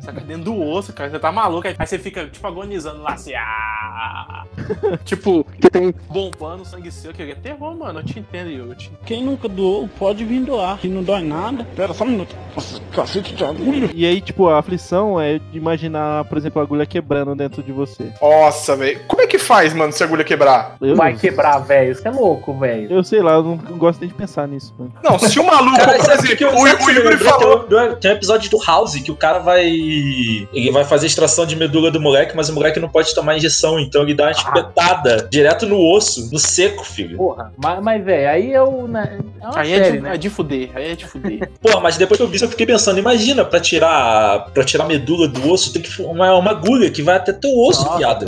Saca 0.00 0.20
dentro 0.20 0.44
do 0.44 0.60
osso, 0.62 0.92
cara. 0.92 1.10
Você 1.10 1.18
tá 1.18 1.30
maluco. 1.32 1.66
Aí 1.66 1.74
você 1.86 1.98
fica, 1.98 2.26
tipo, 2.26 2.46
agonizando 2.46 3.02
lá 3.02 3.12
assim. 3.14 3.32
Ah! 3.34 4.44
tipo, 5.04 5.44
que 5.60 5.70
tem 5.70 5.94
bombando 6.08 6.64
sangue 6.64 6.90
seu. 6.90 7.12
Que 7.12 7.22
é 7.22 7.34
terror, 7.34 7.76
mano. 7.76 8.00
Eu 8.00 8.04
te 8.04 8.18
entendo, 8.18 8.50
Yuri. 8.50 8.70
Eu 8.70 8.74
te. 8.76 8.90
Quem 9.04 9.22
nunca 9.24 9.48
doou, 9.48 9.88
pode 9.98 10.24
vir 10.24 10.40
doar, 10.44 10.78
que 10.78 10.88
não 10.88 11.02
dói 11.02 11.22
nada. 11.22 11.64
Pera 11.76 11.92
só 11.92 12.04
um 12.04 12.08
minuto. 12.08 12.34
Nossa, 12.54 12.80
cacete 12.92 13.34
de 13.34 13.44
agulha. 13.44 13.90
E 13.94 14.06
aí, 14.06 14.20
tipo, 14.20 14.48
a 14.48 14.58
aflição 14.58 15.20
é 15.20 15.38
de 15.38 15.58
imaginar, 15.58 16.24
por 16.26 16.38
exemplo, 16.38 16.60
a 16.60 16.64
agulha 16.64 16.86
quebrando 16.86 17.34
dentro 17.34 17.62
de 17.62 17.72
você. 17.72 18.12
Nossa, 18.20 18.76
velho. 18.76 19.00
Como 19.06 19.22
é 19.22 19.26
que 19.26 19.38
faz, 19.38 19.72
mano, 19.74 19.92
se 19.92 20.02
a 20.02 20.06
agulha 20.06 20.24
quebrar? 20.24 20.76
Eu, 20.80 20.96
Vai 20.96 21.14
quebrar, 21.16 21.58
velho. 21.58 21.94
Você 21.94 22.08
é 22.08 22.10
louco, 22.10 22.58
velho. 22.58 22.92
eu 22.92 23.02
sei 23.04 23.20
lá, 23.22 23.32
eu 23.34 23.42
não 23.42 23.56
gosto 23.78 24.00
nem 24.00 24.08
de 24.08 24.14
pensar 24.14 24.46
nisso, 24.48 24.74
mano. 24.78 24.92
Não, 25.02 25.18
se 25.18 25.38
o 25.38 25.46
maluco, 25.46 25.76
Cara, 25.76 25.96
por 25.98 26.04
sabe 26.04 26.18
o 26.32 26.36
que 26.36 26.44
exemplo, 26.44 26.66
eu- 26.68 26.74
o, 26.78 26.82
o 26.82 26.86
o 26.86 26.90
Yuri 26.90 27.18
falou. 27.18 27.60
Tem 27.64 27.78
um- 27.78 27.94
Tem 27.96 28.10
um 28.10 28.14
episódio 28.14 28.50
do 28.50 28.62
House 28.64 28.94
que 28.96 29.10
o 29.10 29.16
cara 29.16 29.38
vai. 29.42 29.66
Ele 29.66 30.70
vai 30.72 30.84
fazer 30.84 31.06
extração 31.06 31.44
de 31.44 31.54
medula 31.56 31.90
do 31.90 32.00
moleque, 32.00 32.34
mas 32.36 32.48
o 32.48 32.54
moleque 32.54 32.80
não 32.80 32.88
pode 32.88 33.14
tomar 33.14 33.36
injeção, 33.36 33.78
então 33.78 34.02
ele 34.02 34.14
dá 34.14 34.24
uma 34.24 34.30
espetada 34.30 35.28
direto 35.30 35.66
no 35.66 35.78
osso, 35.78 36.30
no 36.32 36.38
seco, 36.38 36.84
filho. 36.84 37.16
Porra, 37.16 37.52
mas, 37.56 37.82
mas 37.82 38.04
velho, 38.04 38.28
aí 38.30 38.52
eu. 38.52 38.86
né, 38.88 39.18
É 39.40 39.46
uma 39.46 39.58
Aí 39.58 39.72
é 39.72 39.76
série, 39.84 39.96
de, 39.96 40.00
né? 40.02 40.14
é 40.14 40.16
de 40.16 40.30
fuder. 40.30 40.70
Aí 40.74 40.90
é 40.92 40.94
de 40.94 41.04
fuder. 41.06 41.50
Porra, 41.60 41.80
mas 41.80 41.96
depois 41.96 42.16
que 42.18 42.22
eu 42.24 42.28
vi 42.28 42.36
isso, 42.36 42.44
eu 42.44 42.50
fiquei 42.50 42.66
pensando, 42.66 42.98
imagina, 42.98 43.44
pra 43.44 43.60
tirar 43.60 44.50
para 44.52 44.64
tirar 44.64 44.84
a 44.84 44.88
medula 44.88 45.28
do 45.28 45.50
osso, 45.50 45.72
tem 45.72 45.82
que 45.82 46.02
uma, 46.02 46.34
uma 46.36 46.50
agulha 46.52 46.90
que 46.90 47.02
vai 47.02 47.16
até 47.16 47.32
teu 47.32 47.50
osso, 47.58 47.84
Nossa, 47.84 47.98
piada. 47.98 48.26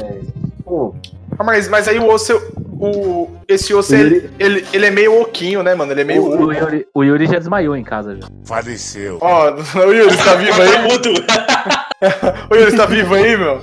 Pô, 0.64 0.94
Ah, 1.38 1.44
mas, 1.44 1.68
mas 1.68 1.88
aí 1.88 1.98
o 1.98 2.06
osso. 2.10 2.32
O, 2.78 3.30
esse 3.48 3.72
osso, 3.74 3.94
ele, 3.94 4.30
ele, 4.38 4.64
ele 4.72 4.86
é 4.86 4.90
meio 4.90 5.20
oquinho, 5.20 5.62
né, 5.62 5.74
mano? 5.74 5.92
Ele 5.92 6.00
é 6.00 6.04
meio. 6.04 6.22
o, 6.22 6.46
o 6.46 6.52
Yuri, 6.52 6.86
o 6.92 7.04
Yuri 7.04 7.26
já 7.26 7.38
desmaiou 7.38 7.76
em 7.76 7.84
casa 7.84 8.16
já. 8.16 8.26
Faleceu. 8.44 9.18
Ó, 9.20 9.52
o 9.86 9.92
Yuri, 9.92 10.16
tá 10.16 10.34
vivo 10.36 10.62
aí? 10.62 10.78
Mudo. 10.82 11.10
O 12.50 12.54
Yuri, 12.54 12.76
tá 12.76 12.84
vivo 12.84 13.14
aí, 13.14 13.34
meu? 13.34 13.62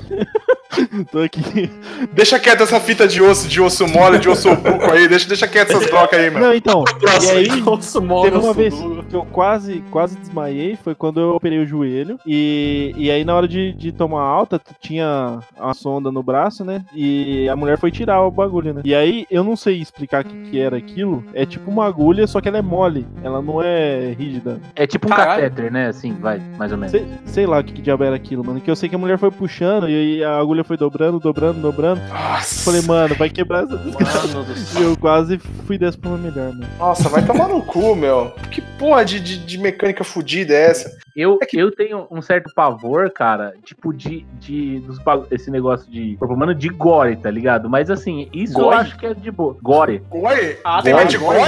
Tô 1.12 1.20
aqui. 1.20 1.70
Deixa 2.14 2.40
quieto 2.40 2.64
essa 2.64 2.80
fita 2.80 3.08
de 3.08 3.22
osso, 3.22 3.48
de 3.48 3.62
osso 3.62 3.88
mole, 3.88 4.20
de 4.20 4.30
osso 4.30 4.56
buco 4.56 4.92
aí. 4.92 5.08
Deixa, 5.08 5.28
deixa 5.28 5.48
quieto 5.48 5.72
essas 5.72 5.88
trocas 5.88 6.20
aí, 6.20 6.30
meu. 6.30 6.40
Não, 6.40 6.54
então. 6.54 6.84
E 7.22 7.30
aí, 7.30 7.62
Nossa, 7.62 8.00
Teve 8.00 8.14
mano. 8.14 8.40
uma 8.42 8.54
vez 8.54 8.74
que 9.10 9.16
eu 9.16 9.26
quase, 9.26 9.84
quase 9.92 10.18
desmaiei, 10.18 10.78
foi 10.82 10.96
quando 10.96 11.20
eu 11.20 11.36
operei 11.36 11.60
o 11.60 11.68
joelho. 11.68 12.18
E, 12.26 12.94
e 12.96 13.12
aí, 13.12 13.24
na 13.24 13.36
hora 13.36 13.48
de, 13.48 13.74
de 13.74 13.92
tomar 13.92 14.22
alta, 14.22 14.60
tinha 14.80 15.40
a 15.60 15.74
sonda 15.74 16.12
no 16.12 16.24
braço, 16.24 16.64
né? 16.64 16.84
E 16.96 17.48
a 17.50 17.56
mulher 17.56 17.78
foi 17.78 17.92
tirar 17.92 18.22
o 18.22 18.32
bagulho, 18.32 18.74
né? 18.74 18.82
E 18.84 18.96
aí, 18.96 19.26
eu 19.30 19.44
não 19.44 19.56
sei 19.56 19.82
explicar 19.82 20.24
o 20.26 20.28
que, 20.28 20.50
que 20.50 20.60
era 20.60 20.78
aquilo. 20.78 21.24
É 21.34 21.46
tipo 21.46 21.70
uma 21.70 21.86
agulha, 21.86 22.26
só 22.28 22.40
que 22.42 22.48
ela 22.48 22.58
é 22.58 22.62
mole. 22.62 23.06
Ela 23.24 23.42
não 23.42 23.62
é 23.62 24.16
rígida. 24.18 24.60
É 24.76 24.88
tipo 24.88 25.08
um 25.08 25.10
Caralho. 25.12 25.44
catéter, 25.44 25.72
né? 25.72 25.88
Assim, 25.88 26.14
vai, 26.14 26.42
mais 26.58 26.72
ou 26.72 26.78
menos. 26.78 26.92
Sei, 26.92 27.06
sei 27.26 27.46
lá 27.46 27.60
o 27.60 27.64
que, 27.64 27.74
que 27.74 27.82
diabo 27.82 28.04
era 28.04 28.16
aquilo, 28.16 28.44
mano. 28.44 28.60
Que 28.62 28.72
eu 28.72 28.76
sei 28.76 28.90
que 28.90 28.96
a 28.96 29.00
mulher 29.00 29.18
foi 29.18 29.32
puxando 29.32 29.90
e 29.90 30.24
a 30.24 30.38
agulha 30.40 30.61
foi 30.64 30.78
dobrando, 30.78 31.20
dobrando, 31.20 31.60
dobrando. 31.60 32.02
Nossa. 32.08 32.64
Falei, 32.66 32.82
mano, 32.82 33.16
vai 33.16 33.30
quebrar 33.30 33.64
essa 33.64 33.78
desgraça. 33.78 34.80
E 34.80 34.84
eu 34.84 34.98
quase 34.98 35.38
fui 35.66 35.78
dessa 35.78 35.98
pra 35.98 36.10
uma 36.10 36.18
melhor, 36.18 36.54
mano. 36.54 36.68
Nossa, 36.78 37.10
vai 37.10 37.26
tomar 37.26 37.48
no 37.48 37.62
cu, 37.62 37.96
meu. 37.96 38.32
Que 38.52 38.62
porra 38.78 39.04
de, 39.06 39.20
de, 39.20 39.38
de 39.38 39.58
mecânica 39.58 40.04
fodida 40.04 40.54
é 40.54 40.70
essa? 40.70 40.98
Eu, 41.16 41.38
eu 41.54 41.72
tenho 41.76 42.08
um 42.10 42.22
certo 42.22 42.54
pavor, 42.56 43.12
cara, 43.12 43.54
tipo, 43.66 43.94
de, 43.94 44.26
de 44.40 44.80
dos, 44.80 44.98
esse 45.30 45.52
negócio 45.52 45.92
de 45.92 46.16
corpo 46.18 46.34
humano 46.34 46.56
de 46.56 46.70
gore, 46.70 47.16
tá 47.18 47.30
ligado? 47.30 47.70
Mas 47.70 47.90
assim, 47.90 48.30
isso 48.34 48.58
eu 48.58 48.64
Gore? 48.66 48.76
acho 48.78 48.98
que 48.98 49.06
é 49.06 49.14
de 49.14 49.30
boa. 49.30 49.58
Gore. 49.62 50.02
Goi? 50.10 50.58
Ah, 50.64 50.82
Tem 50.82 50.96
tá, 50.96 51.04
de 51.04 51.18
goi. 51.18 51.36
goi? 51.36 51.48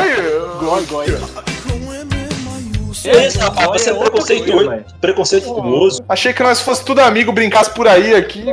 Goi, 0.59 0.85
goi. 0.87 1.05
É 3.05 3.27
rapaz, 3.39 3.81
você 3.81 3.89
é 3.89 3.93
preconceituoso, 3.93 4.69
velho. 4.69 4.85
preconceituoso. 5.01 6.03
Achei 6.07 6.31
que 6.31 6.43
nós 6.43 6.61
fosse 6.61 6.85
tudo 6.85 6.99
amigo, 6.99 7.31
brincasse 7.33 7.69
por 7.71 7.87
aí 7.87 8.15
aqui. 8.15 8.45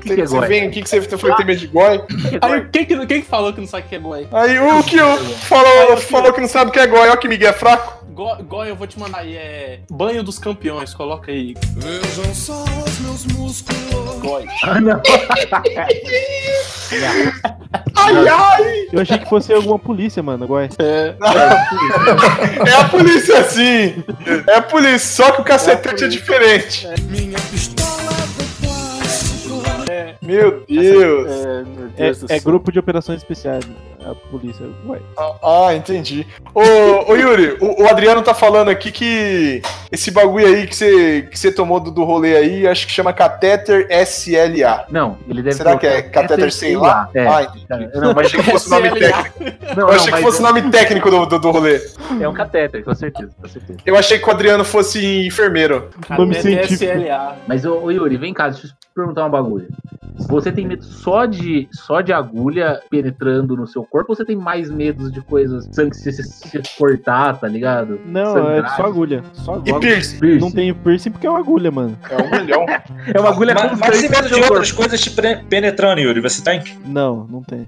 O 0.00 0.02
que, 0.08 0.14
que 0.14 0.20
é 0.22 0.26
você 0.26 0.34
gore? 0.36 0.48
vem 0.48 0.66
aqui 0.66 0.82
que 0.82 0.88
você 0.88 1.00
foi 1.18 1.34
ter 1.34 1.44
medo 1.44 1.60
de 1.60 1.66
goi. 1.66 1.96
É 1.96 2.02
Aí, 2.40 2.64
quem 2.72 2.84
que, 2.84 3.06
quem 3.06 3.20
que 3.22 3.26
falou 3.28 3.52
que 3.52 3.60
não 3.60 3.68
sabe 3.68 3.86
o 3.86 3.88
que 3.88 3.94
é 3.94 3.98
goi? 3.98 4.26
Aí 4.32 4.58
o 4.58 4.82
que 4.82 4.96
eu 4.96 5.16
falou, 5.18 5.96
falou 5.98 6.32
que 6.32 6.40
não 6.40 6.48
sabe 6.48 6.70
o 6.70 6.72
que 6.72 6.78
é 6.80 6.86
goi, 6.86 7.08
ó 7.08 7.16
que 7.16 7.28
Miguel 7.28 7.50
é 7.50 7.52
fraco. 7.52 8.00
Go- 8.10 8.36
Goi, 8.42 8.70
eu 8.70 8.76
vou 8.76 8.86
te 8.86 8.98
mandar 8.98 9.18
aí, 9.20 9.36
é. 9.36 9.80
Banho 9.90 10.22
dos 10.22 10.38
campeões, 10.38 10.92
coloca 10.92 11.30
aí. 11.30 11.54
Vejam 11.76 12.34
só 12.34 12.64
os 12.64 12.98
meus 13.00 13.24
músculos. 13.26 13.80
Goi. 14.20 14.44
Ah, 14.64 14.80
não. 14.80 15.00
Ai, 17.96 18.28
ai! 18.28 18.86
Eu 18.92 19.00
achei 19.00 19.18
que 19.18 19.28
fosse 19.28 19.52
alguma 19.52 19.78
polícia, 19.78 20.22
mano. 20.22 20.44
Agora. 20.44 20.68
É. 20.78 21.14
É 22.68 22.72
a 22.74 22.84
polícia 22.88 23.44
sim! 23.44 24.02
É 24.46 24.56
a 24.56 24.62
polícia, 24.62 24.98
só 25.24 25.30
que 25.32 25.40
o 25.40 25.44
cacetete 25.44 26.04
é, 26.04 26.08
diferente. 26.08 26.86
Minha 27.08 27.38
pistola. 27.50 27.79
Meu 30.30 30.64
Deus! 30.66 31.30
É, 31.30 31.62
meu 31.64 31.86
É, 31.96 32.04
Deus 32.04 32.24
é 32.24 32.26
céu. 32.38 32.40
grupo 32.42 32.70
de 32.72 32.78
operações 32.78 33.18
especiais. 33.18 33.64
A 34.04 34.14
polícia. 34.30 34.66
Ué. 34.86 34.98
Ah, 35.18 35.66
ah, 35.68 35.74
entendi. 35.74 36.26
Ô, 36.54 37.12
ô 37.12 37.16
Yuri, 37.16 37.58
o, 37.60 37.82
o 37.82 37.88
Adriano 37.88 38.22
tá 38.22 38.32
falando 38.32 38.68
aqui 38.70 38.90
que 38.90 39.60
esse 39.92 40.10
bagulho 40.10 40.46
aí 40.46 40.66
que 40.66 40.74
você, 40.74 41.22
que 41.30 41.38
você 41.38 41.52
tomou 41.52 41.78
do, 41.78 41.90
do 41.90 42.04
rolê 42.04 42.36
aí, 42.36 42.66
acho 42.66 42.86
que 42.86 42.92
chama 42.92 43.12
catéter 43.12 43.86
SLA. 43.90 44.86
Não, 44.90 45.18
ele 45.28 45.42
deve 45.42 45.56
Será 45.56 45.72
ter 45.72 45.78
que 45.78 45.86
é 45.86 46.02
catéter 46.02 46.50
sei 46.52 46.76
lá? 46.76 47.10
É. 47.14 47.26
Ah, 47.26 47.42
entendi. 47.42 47.90
Não, 47.94 48.08
Eu 48.10 48.14
mas 48.14 48.26
achei 48.26 48.40
que 48.42 48.50
fosse 48.50 48.66
o 48.66 48.70
nome 48.70 48.90
técnico. 48.98 49.34
não, 49.40 49.70
Eu 49.70 49.76
não, 49.76 49.90
achei 49.90 50.12
que 50.12 50.22
fosse 50.22 50.38
o 50.40 50.42
nome 50.42 50.70
técnico 50.70 51.10
do, 51.10 51.26
do, 51.26 51.38
do 51.38 51.50
rolê. 51.50 51.80
é 52.20 52.28
um 52.28 52.32
catéter, 52.34 52.82
com 52.82 52.94
certeza, 52.94 53.30
com 53.40 53.48
certeza. 53.48 53.78
Eu 53.84 53.96
achei 53.96 54.18
que 54.18 54.26
o 54.26 54.30
Adriano 54.30 54.64
fosse 54.64 55.26
enfermeiro. 55.26 55.90
Nome 56.08 56.34
científico. 56.40 56.84
SLA. 56.84 57.36
Mas, 57.46 57.64
ô, 57.64 57.78
ô, 57.80 57.90
Yuri, 57.90 58.16
vem 58.16 58.32
cá, 58.32 58.48
deixa 58.48 58.66
eu 58.66 58.70
te 58.70 58.76
perguntar 58.94 59.26
um 59.26 59.30
bagulho. 59.30 59.68
Você 60.28 60.52
tem 60.52 60.66
medo 60.66 60.84
só 60.84 61.24
de, 61.24 61.66
só 61.72 62.00
de 62.00 62.12
agulha 62.12 62.80
penetrando 62.90 63.56
no 63.56 63.66
seu 63.66 63.82
corpo 63.90 64.12
ou 64.12 64.16
você 64.16 64.24
tem 64.24 64.36
mais 64.36 64.70
medos 64.70 65.10
de 65.12 65.20
coisas, 65.20 65.68
sangue 65.72 65.96
se, 65.96 66.12
se, 66.12 66.22
se 66.22 66.62
cortar, 66.78 67.38
tá 67.38 67.48
ligado? 67.48 68.00
Não, 68.06 68.32
Sangrar, 68.34 68.72
é 68.72 68.76
só 68.76 68.82
agulha. 68.86 69.24
Só 69.34 69.54
E 69.56 69.70
agulha. 69.70 69.80
piercing. 69.80 70.18
piercing. 70.18 70.40
Não 70.40 70.50
tem 70.50 70.72
piercing 70.74 71.10
porque 71.10 71.26
é 71.26 71.30
uma 71.30 71.38
agulha, 71.40 71.70
mano. 71.70 71.98
É 72.10 72.16
um 72.16 72.40
milhão. 72.40 72.66
É 73.12 73.18
uma 73.18 73.30
agulha 73.30 73.54
Mas, 73.54 73.78
mas 73.78 74.02
e 74.02 74.04
no 74.04 74.10
medo 74.10 74.28
de 74.28 74.34
seu 74.34 74.42
outras 74.44 74.70
corpo. 74.72 74.88
coisas 74.90 75.00
te 75.00 75.10
penetrando, 75.48 76.00
Yuri? 76.00 76.20
Você 76.20 76.42
tá 76.42 76.54
em. 76.54 76.62
Não, 76.86 77.26
não 77.28 77.42
tem. 77.42 77.64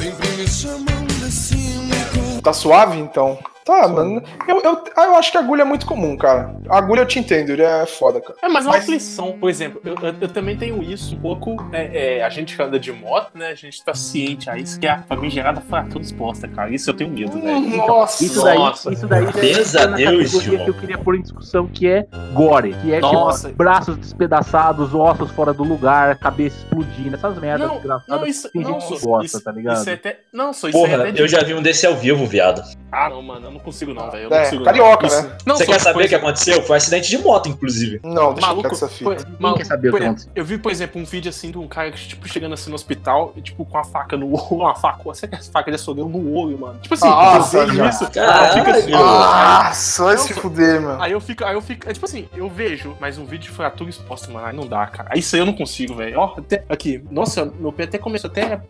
Tá 2.42 2.52
suave, 2.52 2.98
então? 2.98 3.38
Tá, 3.64 3.86
mano. 3.86 4.22
Eu, 4.48 4.60
eu, 4.60 4.84
ah, 4.96 5.04
eu 5.04 5.14
acho 5.16 5.30
que 5.30 5.38
agulha 5.38 5.62
é 5.62 5.64
muito 5.64 5.86
comum, 5.86 6.16
cara. 6.16 6.54
Agulha 6.68 7.00
eu 7.02 7.06
te 7.06 7.18
entendo, 7.18 7.50
ele 7.50 7.62
é 7.62 7.86
foda, 7.86 8.20
cara. 8.20 8.34
É, 8.42 8.48
mas 8.48 8.64
é 8.64 8.68
uma 8.68 8.74
Mas- 8.74 8.82
aflição. 8.84 9.32
Por 9.38 9.48
exemplo, 9.48 9.80
eu, 9.84 9.94
eu- 10.02 10.14
eu 10.22 10.28
também 10.28 10.56
tenho 10.56 10.82
isso 10.82 11.14
um 11.14 11.18
pouco. 11.20 11.56
é, 11.72 12.18
é, 12.18 12.24
a 12.24 12.28
gente 12.28 12.56
que 12.56 12.62
anda 12.62 12.78
de 12.78 12.90
moto, 12.92 13.30
né? 13.34 13.48
A 13.48 13.54
gente 13.54 13.82
tá 13.84 13.94
ciente 13.94 14.50
a 14.50 14.58
isso, 14.58 14.78
que 14.80 14.86
é 14.86 14.90
a 14.90 15.02
famigerada 15.02 15.60
fratura 15.60 16.02
exposta, 16.02 16.48
cara. 16.48 16.70
Isso 16.74 16.90
eu 16.90 16.94
tenho 16.94 17.10
medo, 17.10 17.40
velho. 17.40 17.60
Nossa. 17.76 18.24
Isso 18.24 18.42
daí, 18.42 18.58
Nossa. 18.58 18.92
isso 18.92 19.06
daí 19.06 19.24
já 19.64 19.86
na 19.86 19.96
categoria 19.96 20.26
João. 20.26 20.64
que 20.64 20.70
eu 20.70 20.74
queria 20.74 20.98
pôr 20.98 21.14
em 21.16 21.22
discussão, 21.22 21.66
que 21.66 21.86
é 21.88 22.06
gore. 22.32 22.74
Que 22.82 22.94
é 22.94 23.00
Nossa. 23.00 23.46
tipo, 23.48 23.58
braços 23.58 23.96
despedaçados, 23.96 24.94
ossos 24.94 25.30
fora 25.30 25.52
do 25.52 25.62
lugar, 25.62 26.16
cabeça 26.18 26.56
explodindo, 26.58 27.14
essas 27.16 27.38
merdas 27.38 27.66
Não, 27.68 27.74
desgraçadas. 27.76 28.20
não, 28.20 28.26
isso, 28.26 28.48
Tem 28.50 28.62
não, 28.62 28.72
gente 28.72 28.86
que 28.88 28.94
isso- 28.94 29.06
gosta, 29.06 29.26
isso- 29.26 29.40
tá 29.44 29.52
ligado? 29.52 29.76
Isso 29.80 29.90
é 29.90 29.92
até, 29.94 30.18
não, 30.32 30.52
só 30.52 30.68
isso 30.68 30.78
é 30.78 30.80
Porra, 30.80 30.96
até 31.02 31.12
de- 31.12 31.20
eu 31.22 31.28
já 31.28 31.42
vi 31.42 31.54
um 31.54 31.62
desse 31.62 31.86
ao 31.86 31.94
vivo, 31.94 32.26
viado. 32.26 32.62
Ah, 32.90 33.08
não, 33.08 33.22
mano, 33.22 33.51
não 33.52 33.60
consigo 33.60 33.92
não, 33.94 34.10
velho. 34.10 34.24
Eu 34.24 34.30
não 34.30 34.36
É, 34.36 34.44
consigo. 34.44 34.64
carioca, 34.64 35.06
não. 35.06 35.14
Isso- 35.14 35.22
né? 35.28 35.36
Não, 35.46 35.56
Você 35.56 35.66
quer 35.66 35.80
saber 35.80 36.04
o 36.04 36.08
que 36.08 36.14
aconteceu? 36.14 36.62
Foi 36.62 36.74
um 36.74 36.76
acidente 36.76 37.08
de 37.08 37.18
moto, 37.18 37.48
inclusive. 37.48 38.00
Não, 38.02 38.32
deixa 38.34 38.46
Maluco, 38.48 38.68
quieto 38.68 38.72
essa 38.84 38.88
foi- 38.88 39.18
fita. 39.18 39.30
mal- 39.38 39.54
quer 39.54 39.64
saber 39.66 39.88
o 39.88 39.92
por 39.92 40.16
Eu 40.34 40.44
vi, 40.44 40.58
por 40.58 40.72
exemplo, 40.72 41.00
um 41.00 41.04
vídeo 41.04 41.28
assim 41.28 41.50
de 41.50 41.58
um 41.58 41.68
cara 41.68 41.90
tipo, 41.92 42.26
chegando 42.28 42.54
assim 42.54 42.70
no 42.70 42.74
hospital, 42.76 43.32
e, 43.36 43.40
tipo, 43.42 43.64
com 43.64 43.78
a 43.78 43.84
faca 43.84 44.16
no 44.16 44.26
olho, 44.32 44.42
uma 44.62 44.74
faca, 44.74 45.02
você 45.04 45.26
quer 45.28 45.42
faca 45.42 45.70
de 45.70 45.74
açougueiro 45.76 46.08
no 46.08 46.32
olho, 46.34 46.58
mano. 46.58 46.78
Tipo 46.80 46.94
assim, 46.94 47.08
Nossa, 47.08 47.56
eu 47.58 47.66
vejo 47.66 47.76
cara. 47.78 47.88
isso. 47.90 48.06
Fica 48.06 48.70
assim, 48.72 48.92
Ah, 48.94 49.72
só 49.74 50.04
Não, 50.06 50.12
esse 50.14 50.34
fuder, 50.34 50.80
meu. 50.80 51.00
Aí 51.02 51.12
eu 51.12 51.20
fico, 51.20 51.44
aí 51.44 51.54
eu 51.54 51.60
fico, 51.62 51.88
é 51.88 51.92
tipo 51.92 52.06
assim, 52.06 52.28
eu 52.34 52.48
vejo, 52.48 52.96
mas 53.00 53.18
um 53.18 53.24
vídeo 53.24 53.44
de 53.44 53.50
fratura 53.50 53.90
exposta, 53.90 54.30
mano, 54.32 54.46
aí 54.46 54.54
não 54.54 54.66
dá, 54.66 54.86
cara. 54.86 55.08
Aí 55.12 55.20
isso 55.20 55.34
aí 55.36 55.42
eu 55.42 55.46
não 55.46 55.52
consigo, 55.52 55.94
velho. 55.94 56.18
Ó, 56.18 56.34
até 56.38 56.64
aqui, 56.68 57.02
nossa, 57.10 57.44
meu 57.58 57.72
pé 57.72 57.84
até 57.84 57.98
começou 57.98 58.28
até, 58.30 58.60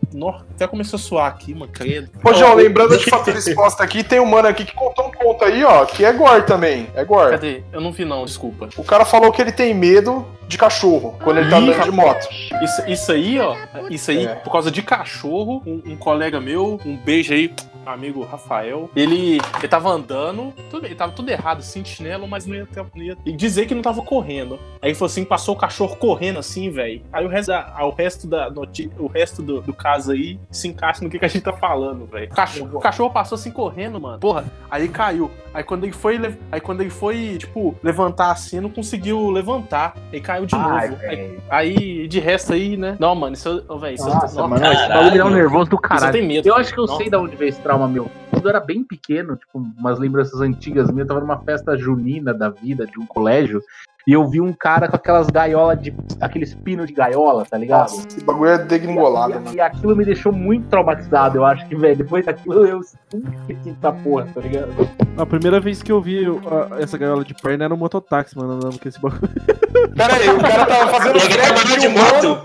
até 0.51 0.67
começou 0.67 0.97
a 0.97 0.99
suar 0.99 1.27
aqui, 1.27 1.53
mano, 1.53 1.71
credo. 1.71 2.09
Ô, 2.23 2.33
João, 2.33 2.53
lembrando 2.55 2.97
de 2.97 3.09
fatura 3.09 3.37
exposta 3.37 3.83
aqui, 3.83 4.03
tem 4.03 4.19
um 4.19 4.25
mano 4.25 4.47
aqui 4.47 4.65
que 4.65 4.72
que 4.73 4.75
contou 4.75 5.07
um 5.07 5.11
ponto 5.11 5.45
aí, 5.45 5.63
ó, 5.63 5.85
que 5.85 6.03
é 6.03 6.11
gore 6.11 6.43
também. 6.43 6.87
É 6.95 7.03
gore. 7.05 7.31
Cadê? 7.31 7.63
Eu 7.71 7.79
não 7.81 7.91
vi 7.91 8.03
não, 8.05 8.25
desculpa. 8.25 8.69
O 8.77 8.83
cara 8.83 9.05
falou 9.05 9.31
que 9.31 9.41
ele 9.41 9.51
tem 9.51 9.73
medo 9.73 10.25
de 10.47 10.57
cachorro 10.57 11.17
quando 11.23 11.37
ele 11.37 11.49
tá 11.49 11.59
Ih, 11.59 11.63
andando 11.69 11.83
de 11.83 11.91
moto. 11.91 12.27
Isso, 12.61 12.89
isso 12.89 13.11
aí, 13.11 13.39
ó. 13.39 13.55
Isso 13.89 14.11
aí, 14.11 14.25
É. 14.25 14.35
por 14.35 14.51
causa 14.51 14.69
de 14.71 14.81
cachorro, 14.81 15.61
um, 15.65 15.81
um 15.85 15.95
colega 15.95 16.39
meu, 16.41 16.79
um 16.85 16.95
beijo 16.97 17.33
aí, 17.33 17.53
amigo 17.85 18.23
Rafael, 18.23 18.89
ele, 18.95 19.39
ele 19.57 19.67
tava 19.67 19.89
andando, 19.89 20.53
tudo, 20.69 20.85
ele 20.85 20.95
tava 20.95 21.11
tudo 21.11 21.29
errado, 21.29 21.59
assim, 21.59 21.81
de 21.81 21.89
chinelo, 21.89 22.27
mas 22.27 22.45
não 22.45 22.55
ia, 22.55 22.65
ter- 22.65 22.85
não 22.95 23.03
ia- 23.03 23.17
E 23.25 23.31
dizer 23.33 23.65
que 23.65 23.75
não 23.75 23.81
tava 23.81 24.01
correndo. 24.01 24.59
Aí 24.81 24.89
ele 24.89 24.95
falou 24.95 25.07
assim, 25.07 25.23
passou 25.25 25.55
o 25.55 25.57
cachorro 25.57 25.95
correndo 25.95 26.39
assim, 26.39 26.69
velho. 26.69 27.01
Aí 27.11 27.25
o 27.25 27.29
resto, 27.29 27.47
da, 27.49 27.75
o 27.85 27.89
resto, 27.91 28.27
da 28.27 28.49
noti- 28.49 28.89
o 28.97 29.07
resto 29.07 29.41
do, 29.41 29.61
do 29.61 29.73
caso 29.73 30.11
aí 30.11 30.39
se 30.51 30.67
encaixa 30.67 31.03
no 31.03 31.09
que, 31.09 31.19
que 31.19 31.25
a 31.25 31.27
gente 31.27 31.43
tá 31.43 31.53
falando, 31.53 32.05
velho. 32.05 32.27
O 32.31 32.35
cachorro, 32.35 32.77
o 32.77 32.79
cachorro 32.79 33.09
passou 33.11 33.35
assim 33.35 33.51
correndo, 33.51 33.99
mano. 33.99 34.19
Porra, 34.19 34.45
aí 34.69 34.87
caiu. 34.87 35.29
Aí 35.53 35.63
quando 35.63 35.83
ele 35.83 35.93
foi, 35.93 36.19
aí 36.51 36.59
quando 36.59 36.81
ele 36.81 36.89
foi, 36.89 37.37
tipo, 37.37 37.75
levantar 37.83 38.31
assim, 38.31 38.59
não 38.59 38.69
conseguiu 38.69 39.29
levantar. 39.29 39.95
Aí 40.11 40.19
caiu 40.19 40.45
de 40.47 40.55
Ai, 40.55 40.89
novo. 40.89 41.01
Aí, 41.05 41.39
aí, 41.49 42.07
de 42.07 42.19
resto 42.19 42.53
aí, 42.53 42.75
né? 42.75 42.95
Não, 42.99 43.13
mano, 43.13 43.33
isso, 43.35 43.63
velho, 43.79 43.93
isso 43.95 44.07
Nossa, 44.09 44.41
não, 44.41 44.47
mano, 44.47 44.65
esse 44.65 44.73
caralho. 44.73 44.93
bagulho 44.93 45.11
me 45.11 45.17
dá 45.19 45.25
um 45.25 45.29
nervoso 45.29 45.69
do 45.69 45.75
Isso 45.75 45.85
eu 45.85 45.89
caralho. 45.89 46.11
tenho 46.11 46.27
medo. 46.27 46.47
Eu 46.47 46.55
acho 46.55 46.73
que 46.73 46.79
eu 46.79 46.85
Não. 46.87 46.97
sei 46.97 47.09
de 47.09 47.15
onde 47.15 47.35
veio 47.35 47.49
esse 47.49 47.61
trauma 47.61 47.72
meu. 47.87 48.09
Quando 48.29 48.45
eu 48.45 48.49
era 48.49 48.59
bem 48.59 48.83
pequeno, 48.83 49.35
tipo, 49.35 49.59
umas 49.59 49.99
lembranças 49.99 50.41
antigas 50.41 50.89
minhas, 50.89 51.01
eu 51.01 51.07
tava 51.07 51.21
numa 51.21 51.37
festa 51.39 51.77
junina 51.77 52.33
da 52.33 52.49
vida 52.49 52.85
de 52.85 52.99
um 52.99 53.05
colégio. 53.05 53.61
E 54.05 54.11
eu 54.13 54.27
vi 54.27 54.41
um 54.41 54.51
cara 54.51 54.87
com 54.89 54.95
aquelas 54.95 55.27
gaiolas 55.27 55.79
de. 55.81 55.93
aqueles 56.19 56.53
pinos 56.53 56.87
de 56.87 56.93
gaiola, 56.93 57.45
tá 57.49 57.57
ligado? 57.57 57.81
Nossa, 57.91 58.07
esse 58.07 58.23
bagulho 58.23 58.49
é 58.51 58.57
degringolado, 58.57 59.31
E, 59.31 59.35
mano. 59.35 59.55
e 59.55 59.61
aquilo 59.61 59.95
me 59.95 60.03
deixou 60.03 60.31
muito 60.33 60.67
traumatizado, 60.67 61.37
eu 61.37 61.45
acho 61.45 61.65
que, 61.67 61.75
velho. 61.75 61.95
Depois 61.95 62.25
daquilo 62.25 62.65
eu 62.65 62.81
esqueci 62.81 63.69
essa 63.77 63.91
porra, 63.93 64.27
tá 64.33 64.41
ligado? 64.41 64.73
A 65.17 65.25
primeira 65.25 65.59
vez 65.59 65.81
que 65.81 65.91
eu 65.91 66.01
vi 66.01 66.25
ah, 66.45 66.81
essa 66.81 66.97
gaiola 66.97 67.23
de 67.23 67.33
perna 67.33 67.65
era 67.65 67.73
um 67.73 67.77
mototáxi, 67.77 68.37
mano, 68.37 68.53
andando 68.53 68.77
com 68.79 68.89
esse 68.89 68.99
bagulho. 68.99 69.21
Pera 69.95 70.15
aí, 70.15 70.29
o 70.29 70.39
cara 70.39 70.65
tava 70.65 70.87
fazendo 70.91 71.19
frete 71.19 71.79
de 71.79 71.87
moto. 71.87 72.41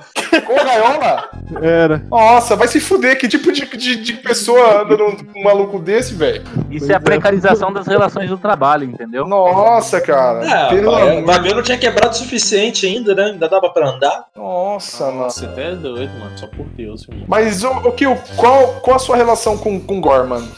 com 0.47 0.55
gaiola? 0.65 1.29
Era. 1.63 2.03
Nossa, 2.11 2.55
vai 2.57 2.69
se 2.69 2.79
fuder. 2.81 3.19
Que 3.19 3.27
tipo 3.27 3.51
de, 3.51 3.65
de, 3.77 3.97
de 4.03 4.13
pessoa 4.15 4.83
anda 4.83 4.97
num 4.97 5.17
um 5.37 5.43
maluco 5.45 5.79
desse, 5.79 6.15
velho? 6.15 6.43
Isso 6.71 6.91
é 6.93 6.95
a 6.95 7.01
precarização 7.01 7.73
das 7.73 7.87
relações 7.87 8.29
do 8.29 8.37
trabalho, 8.37 8.85
entendeu? 8.85 9.27
Nossa, 9.27 10.01
cara. 10.01 10.41
Ah, 10.47 10.69
Pelo 10.69 10.95
amor- 10.95 11.23
bagulho 11.49 11.57
não 11.57 11.63
tinha 11.63 11.79
quebrado 11.79 12.15
o 12.15 12.19
suficiente 12.19 12.87
ainda, 12.87 13.15
né? 13.15 13.25
Ainda 13.27 13.49
dava 13.49 13.71
pra 13.71 13.89
andar. 13.89 14.27
Nossa, 14.37 15.11
mano. 15.11 15.31
Você 15.31 15.47
até 15.47 15.73
é 15.73 15.75
doido, 15.75 16.13
mano. 16.19 16.37
Só 16.39 16.47
por 16.47 16.67
Deus, 16.71 17.09
irmão. 17.09 17.25
Mas, 17.27 17.65
o, 17.65 17.71
o 17.71 17.93
Kill, 17.93 18.17
qual, 18.37 18.75
qual 18.81 18.97
a 18.97 18.99
sua 18.99 19.17
relação 19.17 19.57
com, 19.57 19.81
com 19.81 20.01
Gore, 20.01 20.29
mano? 20.29 20.49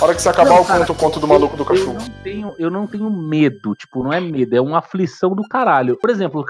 A 0.00 0.04
hora 0.04 0.14
que 0.14 0.22
você 0.22 0.28
acabar, 0.28 0.50
Não, 0.50 0.58
eu 0.58 0.64
cara, 0.64 0.80
conto 0.80 0.92
o 0.92 0.94
conto 0.96 1.20
do 1.20 1.28
maluco 1.28 1.56
do 1.56 1.62
Eu 1.62 1.66
cachorro. 1.66 1.94
não, 1.94 2.22
tenho, 2.22 2.52
eu 2.58 2.70
não 2.70 2.86
tenho 2.86 3.10
medo, 3.10 3.74
tipo, 3.74 4.02
não 4.02 4.12
é 4.12 4.20
medo, 4.20 4.56
é 4.56 4.60
uma 4.60 4.78
aflição 4.78 5.34
do 5.34 5.42
caralho. 5.48 5.96
Por 5.96 6.10
exemplo, 6.10 6.44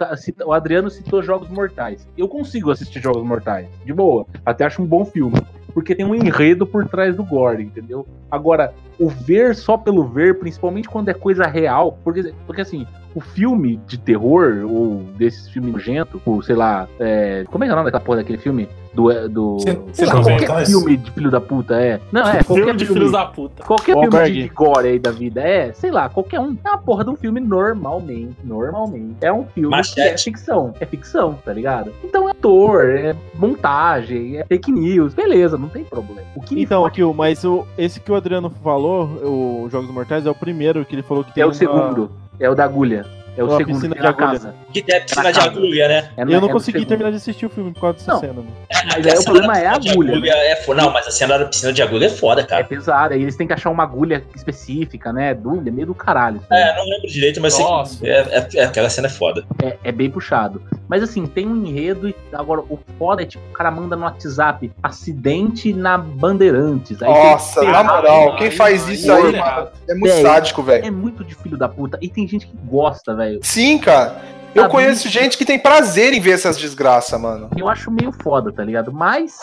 o 0.45 0.53
Adriano 0.53 0.90
citou 0.90 1.22
Jogos 1.22 1.49
Mortais. 1.49 2.07
Eu 2.16 2.28
consigo 2.28 2.70
assistir 2.70 3.01
Jogos 3.01 3.22
Mortais, 3.22 3.68
de 3.84 3.93
boa. 3.93 4.26
Até 4.45 4.64
acho 4.64 4.80
um 4.80 4.86
bom 4.86 5.05
filme. 5.05 5.38
Porque 5.74 5.94
tem 5.94 6.04
um 6.04 6.14
enredo 6.14 6.66
por 6.66 6.86
trás 6.86 7.16
do 7.16 7.24
gore, 7.24 7.62
entendeu? 7.62 8.06
Agora, 8.30 8.74
o 8.98 9.08
ver 9.08 9.54
só 9.54 9.76
pelo 9.76 10.04
ver, 10.04 10.38
principalmente 10.38 10.88
quando 10.88 11.08
é 11.08 11.14
coisa 11.14 11.44
real, 11.46 11.98
porque, 12.04 12.34
porque 12.46 12.60
assim, 12.60 12.86
o 13.14 13.20
filme 13.20 13.80
de 13.86 13.98
terror, 13.98 14.64
ou 14.68 15.02
desses 15.16 15.48
filmes 15.48 15.72
nojentos, 15.72 16.20
ou 16.24 16.42
sei 16.42 16.54
lá, 16.54 16.88
é, 17.00 17.44
como 17.50 17.64
é 17.64 17.66
que 17.66 17.70
é 17.70 17.74
o 17.74 17.76
nome 17.76 17.86
daquela 17.90 18.04
porra 18.04 18.18
daquele 18.18 18.38
filme? 18.38 18.68
Do. 18.95 19.11
é, 19.11 19.26
do 19.26 19.59
Cê- 19.61 19.78
sei 19.93 20.07
lá, 20.07 20.22
qualquer 20.22 20.66
filme 20.66 20.97
de 20.99 21.11
filho 21.12 21.30
da 21.30 21.40
puta, 21.40 21.74
é. 21.80 21.99
Não, 22.12 22.20
é, 22.22 22.43
qualquer 22.45 22.64
Filme 22.64 22.72
de 22.78 22.86
filhos 22.86 23.12
da 23.12 23.24
puta. 23.24 23.62
Qualquer 23.64 23.93
filme 23.99 24.30
de 24.30 24.49
gore 24.49 24.88
aí 24.88 24.99
da 24.99 25.11
vida 25.11 25.40
é, 25.40 25.72
sei 25.72 25.90
lá, 25.90 26.09
qualquer 26.11 26.40
um. 26.40 26.57
É 26.64 26.68
uma 26.68 26.78
porra 26.78 27.03
de 27.05 27.11
um 27.11 27.16
filme 27.16 27.40
normalmente. 27.40 28.36
Normalmente. 28.45 29.16
É 29.20 29.32
um 29.32 29.45
filme 29.47 29.70
que 29.70 30.01
é 30.01 30.05
Machete. 30.05 30.24
ficção. 30.24 30.74
É 30.78 30.84
ficção, 30.86 31.34
tá 31.45 31.53
ligado? 31.53 31.93
Então 32.05 32.28
é 32.28 32.32
ator, 32.32 32.84
é 32.84 33.16
montagem, 33.34 34.38
é 34.38 34.45
fake 34.45 34.70
news. 34.72 35.14
Beleza, 35.14 35.57
não 35.57 35.68
tem 35.68 35.84
problema. 35.84 36.26
O 36.34 36.40
que 36.40 36.61
Então, 36.61 36.82
fode 36.82 36.95
Kill, 36.97 37.14
mas 37.14 37.43
o, 37.45 37.66
esse 37.78 37.99
que 38.01 38.11
o 38.12 38.14
Adriano 38.14 38.51
falou, 38.62 39.05
o 39.05 39.68
Jogos 39.70 39.90
Mortais, 39.90 40.26
é 40.26 40.30
o 40.30 40.34
primeiro 40.34 40.84
que 40.84 40.95
ele 40.95 41.03
falou 41.03 41.24
que 41.24 41.32
tem 41.32 41.43
é 41.43 41.47
o 41.47 41.49
uma- 41.49 41.55
segundo. 41.55 42.11
É 42.40 42.51
o 42.51 42.55
da 42.55 42.64
agulha. 42.64 43.07
É 43.36 43.42
o 43.42 43.46
Uma 43.46 43.56
segundo 43.56 43.74
piscina 43.76 43.94
que 43.94 44.00
de 44.02 44.06
agulha. 44.06 44.26
casa. 44.26 44.54
Que 44.72 44.82
tem 44.82 44.96
a 44.96 45.00
piscina 45.00 45.32
de 45.32 45.40
agulha, 45.40 45.88
né? 45.88 46.10
É 46.18 46.22
Eu 46.22 46.40
não 46.40 46.48
é 46.48 46.52
consegui 46.52 46.84
terminar 46.84 47.10
de 47.10 47.16
assistir 47.16 47.46
o 47.46 47.48
filme 47.50 47.72
por 47.72 47.80
causa 47.80 47.96
dessa 47.98 48.12
Não. 48.12 48.20
cena, 48.20 48.32
mano. 48.34 48.48
Mas 48.94 49.06
aí 49.06 49.18
o 49.18 49.24
problema 49.24 49.58
é 49.58 49.66
a 49.66 49.72
agulha, 49.72 50.18
né? 50.20 50.28
É 50.50 50.56
foda. 50.56 50.82
Não, 50.82 50.90
mas 50.92 51.06
a 51.06 51.10
cena 51.10 51.38
da 51.38 51.46
piscina 51.46 51.72
de 51.72 51.80
agulha 51.82 52.06
é 52.06 52.10
foda, 52.10 52.42
É 52.42 52.44
cara. 52.44 52.64
pesado. 52.64 53.14
Aí 53.14 53.22
eles 53.22 53.34
têm 53.34 53.46
que 53.46 53.52
achar 53.54 53.70
uma 53.70 53.82
agulha 53.84 54.22
específica, 54.34 55.12
né? 55.12 55.32
Dúvida, 55.34 55.70
é 55.70 55.72
meio 55.72 55.86
do 55.86 55.94
caralho. 55.94 56.42
aí. 56.50 56.60
É, 56.60 56.76
não 56.76 56.84
lembro 56.84 57.08
direito, 57.08 57.40
mas 57.40 57.58
Nossa. 57.58 58.06
é, 58.06 58.10
é- 58.10 58.48
é- 58.56 58.64
aquela 58.64 58.90
cena 58.90 59.06
é 59.06 59.10
foda. 59.10 59.44
É, 59.62 59.78
é 59.84 59.92
bem 59.92 60.10
puxado. 60.10 60.60
Mas 60.86 61.02
assim, 61.02 61.24
tem 61.26 61.48
um 61.48 61.64
enredo 61.64 62.10
e 62.10 62.14
agora 62.34 62.60
o 62.60 62.78
foda 62.98 63.22
é 63.22 63.24
tipo, 63.24 63.42
o 63.48 63.52
cara 63.52 63.70
manda 63.70 63.96
no 63.96 64.02
WhatsApp 64.02 64.70
acidente 64.82 65.72
na 65.72 65.96
Bandeirantes. 65.96 67.02
Aí 67.02 67.08
Nossa, 67.08 67.60
que 67.60 67.66
na 67.66 67.82
moral, 67.82 68.36
quem 68.36 68.50
faz 68.50 68.86
isso 68.88 69.10
aí, 69.10 69.36
mano, 69.36 69.68
é 69.88 69.94
muito 69.94 70.20
sádico, 70.20 70.62
velho. 70.62 70.84
É 70.84 70.90
muito 70.90 71.24
de 71.24 71.34
filho 71.34 71.56
da 71.56 71.68
puta. 71.68 71.98
E 72.02 72.08
tem 72.10 72.28
gente 72.28 72.46
que 72.46 72.56
gosta, 72.66 73.14
velho. 73.14 73.21
Sim, 73.42 73.78
cara. 73.78 74.22
Eu 74.54 74.64
Tá 74.64 74.68
conheço 74.68 75.08
gente 75.08 75.38
que 75.38 75.44
tem 75.44 75.58
prazer 75.58 76.12
em 76.12 76.20
ver 76.20 76.32
essas 76.32 76.58
desgraças, 76.58 77.18
mano. 77.18 77.48
Eu 77.56 77.68
acho 77.68 77.90
meio 77.90 78.12
foda, 78.22 78.52
tá 78.52 78.62
ligado? 78.62 78.92
Mas. 78.92 79.38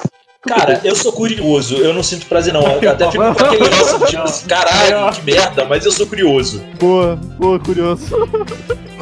Cara, 0.47 0.79
eu 0.83 0.95
sou 0.95 1.11
curioso, 1.11 1.75
eu 1.77 1.93
não 1.93 2.01
sinto 2.01 2.25
prazer 2.27 2.53
não. 2.53 2.61
Eu 2.61 2.91
até 2.91 3.11
fico 3.11 3.23
com 3.23 3.45
aquele 3.45 3.63
negócio, 3.69 4.05
tipo 4.05 4.21
assim, 4.21 4.47
caralho, 4.47 5.11
que 5.11 5.21
merda, 5.23 5.65
mas 5.65 5.85
eu 5.85 5.91
sou 5.91 6.07
curioso. 6.07 6.63
Boa, 6.79 7.15
boa, 7.37 7.59
curioso. 7.59 8.05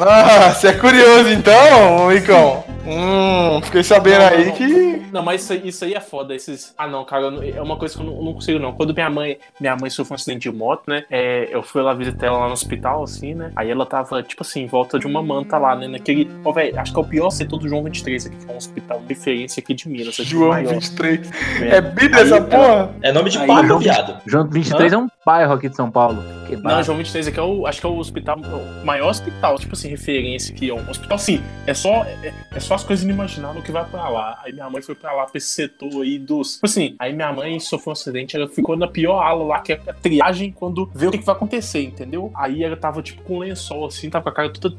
Ah, 0.00 0.52
você 0.52 0.68
é 0.68 0.72
curioso 0.72 1.28
então, 1.28 2.12
Icão? 2.12 2.64
Hum, 2.88 3.60
fiquei 3.62 3.82
sabendo 3.84 4.18
Não, 4.20 4.26
aí 4.28 4.44
não, 4.46 4.52
que. 4.52 5.02
Não, 5.12 5.22
mas 5.22 5.42
isso, 5.42 5.52
aí- 5.52 5.62
isso 5.68 5.84
aí 5.84 5.94
é 5.94 6.00
foda. 6.00 6.34
Esses... 6.34 6.74
Ah, 6.76 6.86
não, 6.86 7.04
cara, 7.04 7.30
não- 7.30 7.42
é 7.42 7.60
uma 7.60 7.76
coisa 7.76 7.94
que 7.94 8.00
eu 8.02 8.06
não, 8.06 8.22
não 8.22 8.32
consigo, 8.34 8.58
não. 8.58 8.72
Quando 8.72 8.94
minha 8.94 9.10
mãe, 9.10 9.38
minha 9.60 9.76
mãe 9.76 9.90
sofreu 9.90 10.12
um 10.12 10.16
acidente 10.16 10.50
de 10.50 10.56
moto, 10.56 10.82
né? 10.88 11.04
é, 11.10 11.48
eu 11.50 11.62
fui 11.62 11.82
lá 11.82 11.92
visitar 11.94 12.26
ela 12.26 12.38
lá 12.38 12.46
no 12.46 12.52
hospital, 12.52 13.02
assim, 13.02 13.34
né? 13.34 13.50
Aí 13.56 13.70
ela 13.70 13.84
tava, 13.86 14.22
tipo 14.22 14.42
assim, 14.42 14.62
em 14.62 14.66
volta 14.66 14.98
de 14.98 15.06
uma 15.06 15.22
manta 15.22 15.58
lá, 15.58 15.74
né? 15.76 15.86
Naquele. 15.88 16.30
Ó, 16.44 16.52
velho, 16.52 16.78
acho 16.80 16.92
que 16.92 16.98
é 16.98 17.02
o 17.02 17.06
pior 17.06 17.30
setor 17.30 17.58
do 17.58 17.68
João 17.68 17.82
23 17.84 18.26
aqui, 18.26 18.36
que 18.36 18.50
é 18.50 18.54
um 18.54 18.56
hospital 18.56 19.00
de 19.00 19.14
referência 19.14 19.60
aqui 19.60 19.74
de 19.74 19.88
Minas. 19.88 20.14
tipo 20.16 20.28
João 20.28 20.48
maior. 20.50 20.74
23. 20.74 21.30
É. 21.62 21.76
É 21.76 21.80
Bíblia 21.80 22.22
essa 22.22 22.40
porra? 22.40 22.94
É 23.02 23.12
nome 23.12 23.30
de 23.30 23.36
João- 23.38 23.78
viado. 23.78 24.16
João 24.26 24.46
23 24.48 24.92
é 24.92 24.98
um 24.98 25.08
bairro 25.28 25.52
aqui 25.52 25.68
de 25.68 25.76
São 25.76 25.90
Paulo. 25.90 26.24
Que 26.46 26.56
Não, 26.56 26.62
barra. 26.62 26.82
João 26.82 26.96
23 26.96 27.28
aqui 27.28 27.38
é 27.38 27.42
o. 27.42 27.66
Acho 27.66 27.80
que 27.82 27.86
é 27.86 27.90
o 27.90 27.98
hospital. 27.98 28.38
O 28.38 28.86
maior 28.86 29.10
hospital, 29.10 29.58
tipo 29.58 29.74
assim, 29.74 29.88
referência 29.88 30.54
aqui. 30.54 30.70
É 30.70 30.72
um 30.72 30.88
hospital, 30.88 31.16
assim. 31.16 31.42
É 31.66 31.74
só, 31.74 32.02
é, 32.04 32.32
é 32.50 32.60
só 32.60 32.74
as 32.74 32.82
coisas 32.82 33.04
inimagináveis 33.04 33.62
que 33.62 33.70
vai 33.70 33.84
pra 33.84 34.08
lá. 34.08 34.40
Aí 34.42 34.54
minha 34.54 34.70
mãe 34.70 34.80
foi 34.80 34.94
pra 34.94 35.12
lá, 35.12 35.26
pra 35.26 35.36
esse 35.36 35.48
setor 35.48 36.02
aí 36.02 36.18
dos. 36.18 36.54
Tipo 36.54 36.64
assim, 36.66 36.96
aí 36.98 37.12
minha 37.12 37.30
mãe 37.30 37.60
sofreu 37.60 37.90
um 37.90 37.92
acidente, 37.92 38.36
ela 38.36 38.48
ficou 38.48 38.74
na 38.74 38.88
pior 38.88 39.20
ala 39.20 39.44
lá, 39.44 39.60
que 39.60 39.74
é 39.74 39.80
a 39.86 39.92
triagem, 39.92 40.50
quando 40.50 40.90
vê 40.94 41.08
o 41.08 41.10
que, 41.10 41.18
que 41.18 41.26
vai 41.26 41.34
acontecer, 41.34 41.82
entendeu? 41.82 42.32
Aí 42.34 42.64
ela 42.64 42.76
tava, 42.76 43.02
tipo, 43.02 43.22
com 43.22 43.36
um 43.36 43.38
lençol, 43.40 43.86
assim, 43.86 44.08
tava 44.08 44.24
com 44.24 44.30
a 44.30 44.32
cara 44.32 44.50
toda 44.50 44.76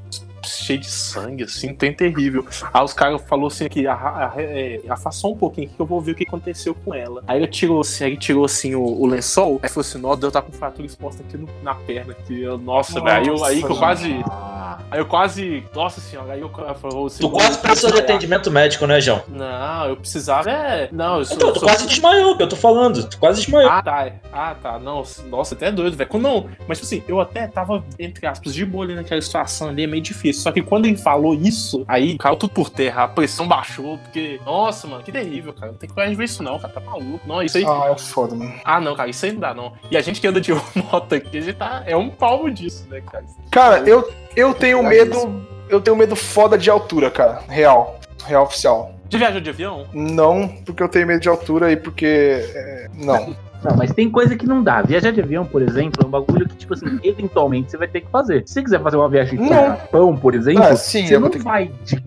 cheia 0.47 0.79
de 0.79 0.89
sangue, 0.89 1.43
assim, 1.43 1.73
tem 1.73 1.93
terrível. 1.93 2.45
Aí 2.73 2.83
os 2.83 2.93
caras 2.93 3.21
falaram 3.27 3.47
assim 3.47 3.67
que 3.67 3.85
é, 3.87 4.81
afastou 4.89 5.33
um 5.33 5.37
pouquinho 5.37 5.69
que 5.69 5.79
eu 5.79 5.85
vou 5.85 5.99
ver 6.01 6.11
o 6.11 6.15
que 6.15 6.23
aconteceu 6.27 6.73
com 6.75 6.93
ela. 6.93 7.23
Aí 7.27 7.37
ele 7.39 7.47
tirou 7.47 7.81
assim, 7.81 8.03
aí 8.05 8.11
ele 8.11 8.17
tirou 8.19 8.45
assim 8.45 8.75
o, 8.75 8.81
o 8.83 9.05
lençol, 9.05 9.59
aí 9.61 9.69
falou 9.69 9.81
assim, 9.81 9.97
nossa, 9.99 10.25
eu 10.25 10.31
tá 10.31 10.41
com 10.41 10.51
fratura 10.51 10.85
exposta 10.85 11.23
aqui 11.27 11.37
no- 11.37 11.49
na 11.63 11.75
perna. 11.75 12.13
Que 12.25 12.41
eu, 12.41 12.57
nossa, 12.57 13.01
velho. 13.01 13.09
Aí, 13.21 13.27
eu- 13.27 13.43
aí 13.45 13.63
que 13.63 13.71
eu 13.71 13.75
quase. 13.77 14.21
Ah, 14.29 14.79
Aí 14.91 14.99
eu 14.99 15.05
quase. 15.05 15.63
Nossa 15.75 15.99
senhora, 16.01 16.33
aí 16.33 16.41
eu 16.41 16.49
falou 16.75 17.07
assim. 17.07 17.19
Tu 17.21 17.29
quase 17.29 17.57
precisou 17.59 17.91
de 17.91 17.99
atendimento 17.99 18.49
médico, 18.49 18.85
né, 18.87 18.99
João? 19.01 19.21
Não, 19.27 19.85
eu 19.87 19.97
precisava. 19.97 20.49
É. 20.49 20.89
Não, 20.91 21.19
eu 21.19 21.25
sou. 21.25 21.35
Então, 21.35 21.53
tu 21.53 21.59
sou- 21.59 21.67
quase 21.67 21.85
desmaiou, 21.87 22.35
que 22.37 22.43
eu 22.43 22.49
tô 22.49 22.55
falando. 22.55 23.07
Tu 23.07 23.17
quase 23.19 23.41
desmaiou. 23.41 23.69
Ah, 23.69 23.81
tá. 23.81 24.11
Ah, 24.31 24.55
tá. 24.61 24.79
Não, 24.79 25.03
nossa, 25.29 25.53
até 25.55 25.67
é 25.67 25.71
doido, 25.71 25.95
velho. 25.97 26.09
Não, 26.19 26.49
mas 26.67 26.77
tipo 26.79 26.85
assim, 26.85 27.03
eu 27.07 27.19
até 27.19 27.47
tava, 27.47 27.83
entre 27.97 28.25
aspas, 28.27 28.53
de 28.53 28.65
boa 28.65 28.83
ali 28.85 28.95
naquela 28.95 29.21
situação 29.21 29.69
ali, 29.69 29.83
é 29.83 29.87
meio 29.87 30.01
difícil. 30.01 30.28
Só 30.33 30.51
que 30.51 30.61
quando 30.61 30.85
ele 30.85 30.97
falou 30.97 31.33
isso, 31.33 31.83
aí 31.87 32.17
caiu 32.17 32.35
tudo 32.35 32.51
por 32.51 32.69
terra, 32.69 33.03
a 33.03 33.07
pressão 33.07 33.47
baixou, 33.47 33.97
porque. 33.97 34.39
Nossa, 34.45 34.87
mano, 34.87 35.03
que 35.03 35.11
terrível, 35.11 35.53
cara. 35.53 35.71
Não 35.71 35.79
tem 35.79 35.89
coragem 35.89 36.11
de 36.11 36.17
ver 36.17 36.25
isso, 36.25 36.43
não, 36.43 36.59
cara. 36.59 36.73
Tá 36.73 36.79
maluco. 36.79 37.27
Não, 37.27 37.41
isso 37.41 37.57
aí. 37.57 37.65
Ah, 37.65 37.91
é 37.91 37.97
foda, 37.97 38.35
mano. 38.35 38.53
Ah, 38.63 38.79
não, 38.79 38.95
cara, 38.95 39.09
isso 39.09 39.25
aí 39.25 39.31
não 39.31 39.39
dá, 39.39 39.53
não. 39.53 39.73
E 39.89 39.97
a 39.97 40.01
gente 40.01 40.19
que 40.21 40.27
anda 40.27 40.41
de 40.41 40.53
moto 40.75 41.13
aqui, 41.13 41.37
a 41.37 41.41
gente 41.41 41.55
tá. 41.57 41.83
É 41.85 41.95
um 41.95 42.09
palmo 42.09 42.49
disso, 42.49 42.87
né, 42.89 43.01
cara? 43.01 43.25
Cara, 43.51 43.77
eu, 43.89 44.11
eu 44.35 44.53
tenho 44.53 44.81
medo. 44.83 45.45
Eu 45.69 45.79
tenho 45.79 45.95
medo 45.95 46.15
foda 46.15 46.57
de 46.57 46.69
altura, 46.69 47.11
cara. 47.11 47.43
Real. 47.47 47.99
Real 48.25 48.43
oficial. 48.43 48.93
De 49.07 49.17
viajou 49.17 49.41
de 49.41 49.49
avião? 49.49 49.87
Não 49.91 50.47
porque 50.47 50.83
eu 50.83 50.89
tenho 50.89 51.07
medo 51.07 51.19
de 51.19 51.29
altura 51.29 51.71
e 51.71 51.77
porque. 51.77 52.05
é, 52.53 52.87
não. 52.93 53.35
Não, 53.63 53.75
mas 53.75 53.91
tem 53.93 54.09
coisa 54.09 54.35
que 54.35 54.45
não 54.47 54.63
dá. 54.63 54.81
Viajar 54.81 55.11
de 55.11 55.21
avião, 55.21 55.45
por 55.45 55.61
exemplo, 55.61 56.01
é 56.03 56.07
um 56.07 56.09
bagulho 56.09 56.47
que, 56.47 56.55
tipo 56.55 56.73
assim, 56.73 56.99
eventualmente 57.03 57.71
você 57.71 57.77
vai 57.77 57.87
ter 57.87 58.01
que 58.01 58.09
fazer. 58.09 58.43
Se 58.45 58.53
você 58.53 58.63
quiser 58.63 58.81
fazer 58.81 58.97
uma 58.97 59.09
viagem 59.09 59.37
pro 59.37 59.45
Não. 59.49 59.65
Japão, 59.67 60.15
por 60.15 60.33
exemplo, 60.35 60.63
Ah, 60.63 60.75
sim, 60.75 61.05
você 61.07 61.19
não 61.19 61.29
que. 61.29 61.39
vai 61.39 61.71
de 61.83 62.01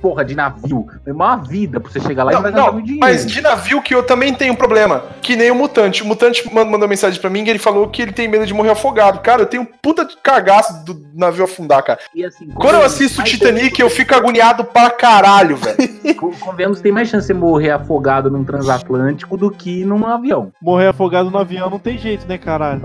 porra 0.00 0.24
de 0.24 0.34
navio. 0.34 0.86
É 1.06 1.12
uma 1.12 1.36
vida 1.36 1.80
pra 1.80 1.90
você 1.90 1.98
chegar 2.00 2.24
lá 2.24 2.32
e 2.32 2.34
Não, 2.34 2.42
gastar 2.42 2.58
não, 2.66 2.72
muito 2.74 2.84
dinheiro. 2.86 3.06
mas 3.06 3.24
de 3.24 3.40
navio 3.40 3.80
que 3.80 3.94
eu 3.94 4.02
também 4.02 4.34
tenho 4.34 4.52
um 4.52 4.56
problema. 4.56 5.04
Que 5.22 5.36
nem 5.36 5.50
o 5.50 5.54
Mutante. 5.54 6.02
O 6.02 6.06
Mutante 6.06 6.52
man- 6.52 6.64
mandou 6.66 6.86
mensagem 6.88 7.18
pra 7.20 7.30
mim 7.30 7.44
e 7.44 7.50
ele 7.50 7.58
falou 7.58 7.88
que 7.88 8.02
ele 8.02 8.12
tem 8.12 8.28
medo 8.28 8.44
de 8.44 8.52
morrer 8.52 8.70
afogado. 8.70 9.20
Cara, 9.20 9.42
eu 9.42 9.46
tenho 9.46 9.62
um 9.62 9.66
puta 9.66 10.04
de 10.04 10.16
cagaço 10.18 10.84
do 10.84 11.06
navio 11.14 11.44
afundar, 11.44 11.82
cara. 11.82 11.98
E 12.14 12.24
assim, 12.24 12.46
Quando 12.48 12.74
eu 12.74 12.82
assisto 12.82 13.20
o 13.22 13.24
Titanic, 13.24 13.80
eu 13.80 13.88
fico 13.88 14.14
agoniado 14.14 14.64
pra 14.64 14.90
caralho, 14.90 15.56
velho. 15.56 16.14
Con- 16.16 16.32
Convenhamos 16.40 16.80
tem 16.80 16.92
mais 16.92 17.08
chance 17.08 17.26
de 17.28 17.34
morrer 17.34 17.70
afogado 17.70 18.30
num 18.30 18.44
transatlântico 18.44 19.36
do 19.36 19.50
que 19.50 19.84
num 19.84 20.04
avião. 20.06 20.52
Morrer 20.74 20.88
afogado 20.88 21.30
no 21.30 21.38
avião 21.38 21.70
não 21.70 21.78
tem 21.78 21.96
jeito, 21.96 22.26
né, 22.26 22.36
caralho? 22.36 22.82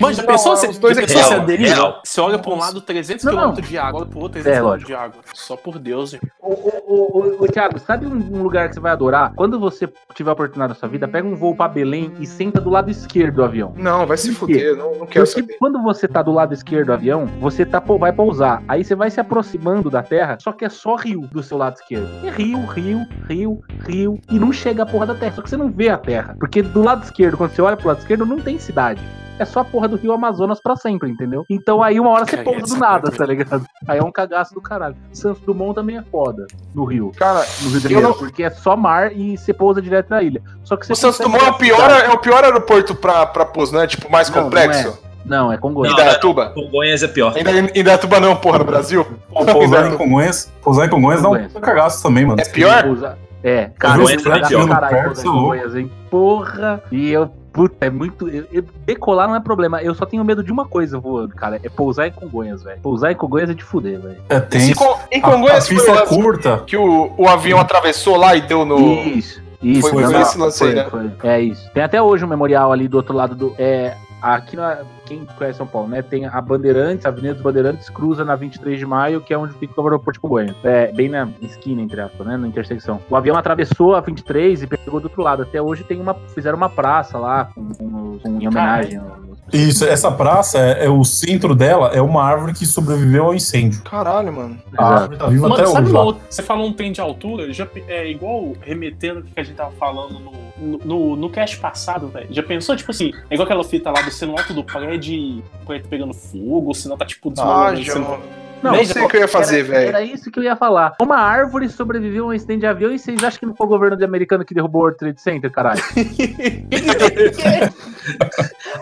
Mano, 0.00 0.14
já 0.14 0.22
pensou? 0.22 0.52
é, 0.52 0.56
Você, 0.56 0.68
os 0.68 0.78
dois 0.78 0.96
já 0.96 1.02
é 1.02 1.06
pensou 1.06 1.46
real, 1.46 2.00
você 2.04 2.20
olha 2.20 2.38
pra 2.38 2.50
um 2.52 2.58
lado 2.58 2.80
300 2.80 3.24
Não, 3.24 3.52
km 3.54 3.60
de 3.60 3.78
água, 3.78 4.00
olha 4.00 4.08
pro 4.08 4.18
outro 4.20 4.42
300 4.42 4.56
É, 4.56 4.60
km 4.60 4.66
lógico. 4.66 4.86
de 4.86 4.94
água. 4.94 5.20
Só 5.34 5.56
por 5.56 5.78
Deus, 5.78 6.10
gente. 6.10 6.26
Ô, 6.40 6.52
ô, 6.52 6.82
ô, 6.86 7.18
ô, 7.40 7.44
ô, 7.44 7.46
Thiago, 7.48 7.78
sabe 7.78 8.06
um, 8.06 8.42
lugar 8.42 8.68
que 8.68 8.74
você 8.74 8.80
vai 8.80 8.92
adorar? 8.92 9.32
Quando 9.34 9.58
você 9.58 9.88
tiver 10.14 10.30
a 10.30 10.32
oportunidade 10.32 10.70
na 10.70 10.74
sua 10.74 10.88
vida, 10.88 11.06
pega 11.08 11.26
um 11.26 11.34
voo 11.34 11.54
pra 11.54 11.68
Belém 11.68 12.12
e 12.20 12.26
senta 12.26 12.60
do 12.60 12.70
lado 12.70 12.90
esquerdo 12.90 13.36
do 13.36 13.44
avião. 13.44 13.72
Não, 13.76 14.06
vai 14.06 14.16
se 14.16 14.32
fuder, 14.32 14.76
não, 14.76 14.94
não 14.98 15.06
quero 15.06 15.24
Porque 15.26 15.40
saber. 15.40 15.56
quando 15.58 15.82
você 15.82 16.08
tá 16.08 16.22
do 16.22 16.32
lado 16.32 16.52
esquerdo 16.54 16.86
do 16.86 16.92
avião, 16.92 17.26
você 17.40 17.64
tá, 17.64 17.80
pô, 17.80 17.98
vai 17.98 18.12
pousar. 18.12 18.62
Aí 18.68 18.84
você 18.84 18.94
vai 18.94 19.10
se 19.10 19.20
aproximando 19.20 19.90
da 19.90 20.02
Terra, 20.02 20.36
só 20.40 20.52
que 20.52 20.64
é 20.64 20.68
só 20.68 20.96
rio 20.96 21.22
do 21.32 21.42
seu 21.42 21.56
lado 21.58 21.74
esquerdo. 21.76 22.08
É 22.26 22.30
rio, 22.30 22.64
rio, 22.66 23.06
rio, 23.28 23.62
rio. 23.86 24.18
E 24.30 24.38
não 24.38 24.52
chega 24.52 24.82
a 24.82 24.86
porra 24.86 25.06
da 25.06 25.14
Terra. 25.14 25.34
Só 25.36 25.42
que 25.42 25.50
você 25.50 25.56
não 25.56 25.70
vê 25.70 25.88
a 25.88 25.98
Terra. 25.98 26.36
Porque 26.38 26.62
do 26.62 26.82
lado 26.82 27.02
esquerdo, 27.04 27.36
quando 27.36 27.50
você 27.52 27.62
olha 27.62 27.76
pro 27.76 27.88
lado 27.88 27.98
esquerdo, 27.98 28.26
não 28.26 28.38
tem 28.38 28.58
cidade. 28.58 29.00
É 29.42 29.44
só 29.44 29.60
a 29.60 29.64
porra 29.64 29.88
do 29.88 29.96
rio 29.96 30.12
Amazonas 30.12 30.60
pra 30.62 30.76
sempre, 30.76 31.10
entendeu? 31.10 31.44
Então 31.50 31.82
aí 31.82 31.98
uma 31.98 32.10
hora 32.10 32.24
você 32.24 32.36
pousa 32.36 32.60
do 32.74 32.76
nada, 32.80 33.10
tá 33.10 33.26
ligado? 33.26 33.64
Aí 33.88 33.98
é 33.98 34.02
um 34.02 34.12
cagaço 34.12 34.54
do 34.54 34.60
caralho. 34.60 34.94
Santos 35.12 35.42
Dumont 35.42 35.74
também 35.74 35.96
é 35.98 36.02
foda 36.02 36.46
no 36.74 36.84
rio. 36.84 37.10
Cara, 37.16 37.44
No 37.62 37.70
Rio 37.70 37.80
de 37.80 37.82
Janeiro, 37.88 38.08
não- 38.08 38.14
porque 38.14 38.44
é 38.44 38.50
só 38.50 38.76
mar 38.76 39.12
e 39.12 39.36
você 39.36 39.52
pousa 39.52 39.82
direto 39.82 40.10
na 40.10 40.22
ilha. 40.22 40.40
Só 40.62 40.76
que 40.76 40.86
você 40.86 40.92
o 40.92 40.96
Santos 40.96 41.18
Dumont 41.18 41.44
é 41.44 41.50
o, 41.50 41.54
pior, 41.54 41.90
é 41.90 42.08
o 42.10 42.18
pior 42.18 42.44
aeroporto 42.44 42.94
pra, 42.94 43.26
pra 43.26 43.44
pouso, 43.44 43.74
né? 43.74 43.86
Tipo, 43.86 44.10
mais 44.10 44.30
Não, 44.30 44.44
complexo. 44.44 44.98
Não, 45.24 45.52
é 45.52 45.56
Congonhas. 45.56 45.92
Não, 45.92 45.98
não, 45.98 46.04
Indaiatuba? 46.04 46.50
Congonhas 46.50 47.02
é 47.02 47.08
pior. 47.08 47.34
Indaiatuba 47.74 48.20
não, 48.20 48.36
porra, 48.36 48.58
no 48.58 48.64
Brasil. 48.64 49.04
Pô, 49.28 49.44
Pousar 49.44 49.86
em 49.92 49.96
Congonhas, 49.96 50.52
pousar 50.62 50.86
em 50.86 50.90
Congonhas 50.90 51.20
dá 51.22 51.28
um 51.28 51.32
Congonhas. 51.32 51.52
cagaço 51.60 52.02
também, 52.02 52.24
mano. 52.26 52.40
É 52.40 52.44
pior? 52.44 53.16
É, 53.42 53.70
cara, 53.78 53.98
Congonhas 53.98 54.24
é 54.24 54.46
pior. 54.48 54.62
do 54.62 54.68
caralho 54.68 55.04
pousar 55.06 55.20
é. 55.20 55.24
Congonhas, 55.28 55.74
hein? 55.76 55.90
Porra! 56.10 56.82
E 56.92 57.10
eu, 57.10 57.30
puta, 57.52 57.84
é 57.86 57.90
muito. 57.90 58.28
eu- 58.28 58.46
eu- 58.52 58.64
decolar 58.86 59.28
não 59.28 59.36
é 59.36 59.40
problema. 59.40 59.82
Eu 59.82 59.94
só 59.94 60.06
tenho 60.06 60.24
medo 60.24 60.42
de 60.42 60.50
uma 60.50 60.64
coisa 60.66 60.98
voando, 60.98 61.34
cara. 61.34 61.60
É 61.62 61.68
pousar 61.68 62.06
em 62.08 62.12
Congonhas, 62.12 62.62
velho. 62.62 62.80
Pousar 62.80 63.12
em 63.12 63.16
Congonhas 63.16 63.50
é 63.50 63.54
de 63.54 63.62
fuder, 63.62 64.00
velho. 64.00 64.16
É 64.28 64.36
Em 64.36 64.40
tenso. 64.40 64.74
Con- 64.74 64.98
Em 65.10 65.22
A, 65.22 65.26
a 65.26 65.30
Congonhas 65.30 65.68
foi 65.68 65.76
pista 65.76 65.92
é 65.92 66.06
curta. 66.06 66.62
que 66.66 66.76
o, 66.76 67.12
o 67.16 67.28
avião 67.28 67.58
atravessou 67.60 68.16
lá 68.16 68.34
e 68.34 68.40
deu 68.40 68.64
no. 68.64 68.78
Isso. 68.78 69.40
Isso, 69.62 69.82
Foi- 69.90 70.02
não, 70.02 70.10
foi 70.10 70.18
não, 70.18 70.22
esse 70.22 70.38
lance 70.38 70.64
aí, 70.64 70.74
né? 70.74 70.86
foi. 70.90 71.10
É 71.22 71.40
isso. 71.40 71.70
Tem 71.72 71.84
até 71.84 72.02
hoje 72.02 72.24
um 72.24 72.28
memorial 72.28 72.72
ali 72.72 72.88
do 72.88 72.96
outro 72.96 73.14
lado 73.14 73.34
do. 73.36 73.54
É, 73.56 73.94
aqui 74.22 74.56
na. 74.56 74.78
Quem 75.04 75.24
conhece 75.36 75.58
São 75.58 75.66
Paulo, 75.66 75.88
né? 75.88 76.00
Tem 76.02 76.24
a 76.26 76.40
Bandeirantes, 76.40 77.04
a 77.04 77.08
Avenida 77.08 77.34
dos 77.34 77.42
Bandeirantes, 77.42 77.88
cruza 77.90 78.24
na 78.24 78.34
23 78.36 78.78
de 78.78 78.86
maio, 78.86 79.20
que 79.20 79.34
é 79.34 79.38
onde 79.38 79.52
fica 79.54 79.80
o 79.80 79.84
aeroporto 79.84 80.12
de 80.12 80.20
Congonhas. 80.20 80.56
É, 80.64 80.92
bem 80.92 81.08
na 81.08 81.28
esquina, 81.42 81.82
entre 81.82 82.00
aspas, 82.00 82.26
né? 82.26 82.36
Na 82.36 82.46
intersecção. 82.46 83.00
O 83.10 83.16
avião 83.16 83.36
atravessou 83.36 83.94
a 83.94 84.00
23 84.00 84.62
e 84.62 84.66
pegou 84.66 85.00
do 85.00 85.04
outro 85.04 85.22
lado. 85.22 85.42
Até 85.42 85.60
hoje 85.60 85.84
tem 85.84 86.00
uma. 86.00 86.14
Fizeram 86.14 86.56
uma 86.56 86.70
praça 86.70 87.18
lá, 87.18 87.46
com, 87.54 87.74
com- 87.74 88.18
com- 88.18 88.28
em 88.40 88.46
homenagem. 88.48 88.96
aos- 88.98 89.31
Isso, 89.52 89.84
essa 89.84 90.10
praça, 90.10 90.58
é, 90.58 90.86
é 90.86 90.88
o 90.88 91.04
centro 91.04 91.54
dela 91.54 91.88
é 91.88 92.00
uma 92.00 92.22
árvore 92.24 92.52
que 92.54 92.64
sobreviveu 92.64 93.24
ao 93.26 93.34
incêndio. 93.34 93.82
Caralho, 93.82 94.32
mano. 94.32 94.58
A 94.78 94.84
árvore 94.86 95.18
tá 95.18 95.26
viva 95.26 95.48
Mano, 95.48 95.54
até 95.62 95.66
sabe 95.70 95.86
hoje. 95.88 95.96
outra- 95.96 96.22
Você 96.30 96.42
falou 96.42 96.66
um 96.68 96.72
trem 96.72 96.90
de 96.92 97.00
altura, 97.00 97.52
já, 97.52 97.66
é 97.88 98.10
igual 98.10 98.54
remetendo 98.62 99.20
o 99.20 99.22
que 99.22 99.38
a 99.38 99.42
gente 99.42 99.54
tava 99.56 99.72
falando 99.72 100.18
no, 100.18 100.78
no, 100.84 101.16
no 101.16 101.30
cast 101.30 101.58
passado, 101.58 102.08
velho. 102.08 102.28
Já 102.30 102.42
pensou, 102.42 102.74
tipo 102.76 102.90
assim, 102.90 103.12
é 103.28 103.34
igual 103.34 103.44
aquela 103.44 103.62
fita 103.64 103.90
lá 103.90 104.00
do 104.00 104.10
ser 104.10 104.26
no 104.26 104.38
alto 104.38 104.54
do 104.54 104.64
prédio, 104.64 105.42
o 105.62 105.66
prédio 105.66 105.88
pegando 105.88 106.14
fogo, 106.14 106.68
ou 106.68 106.74
senão 106.74 106.96
tá 106.96 107.04
tipo 107.04 107.28
Ah, 107.38 107.72
desmoronando. 107.72 107.82
já. 107.82 108.18
Não, 108.62 108.72
Nem 108.72 108.84
sei 108.84 109.02
o 109.02 109.08
que 109.08 109.16
eu 109.16 109.22
ia 109.22 109.28
fazer, 109.28 109.60
era, 109.60 109.68
velho. 109.68 109.88
Era 109.88 110.02
isso 110.02 110.30
que 110.30 110.38
eu 110.38 110.44
ia 110.44 110.54
falar. 110.54 110.94
Uma 111.00 111.16
árvore 111.16 111.68
sobreviveu 111.68 112.26
a 112.26 112.28
um 112.28 112.32
incidente 112.32 112.60
de 112.60 112.66
avião 112.66 112.92
e 112.92 112.98
vocês 112.98 113.22
acham 113.24 113.40
que 113.40 113.46
não 113.46 113.54
foi 113.54 113.66
o 113.66 113.70
governo 113.70 113.96
de 113.96 114.04
americano 114.04 114.44
que 114.44 114.54
derrubou 114.54 114.82
o 114.82 114.84
World 114.84 114.98
Trade 114.98 115.20
Center, 115.20 115.50
caralho? 115.50 115.82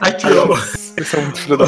Aqui, 0.00 0.26
Vocês 1.00 1.08
são 1.08 1.22
muito 1.22 1.40
filho 1.40 1.56
da 1.56 1.64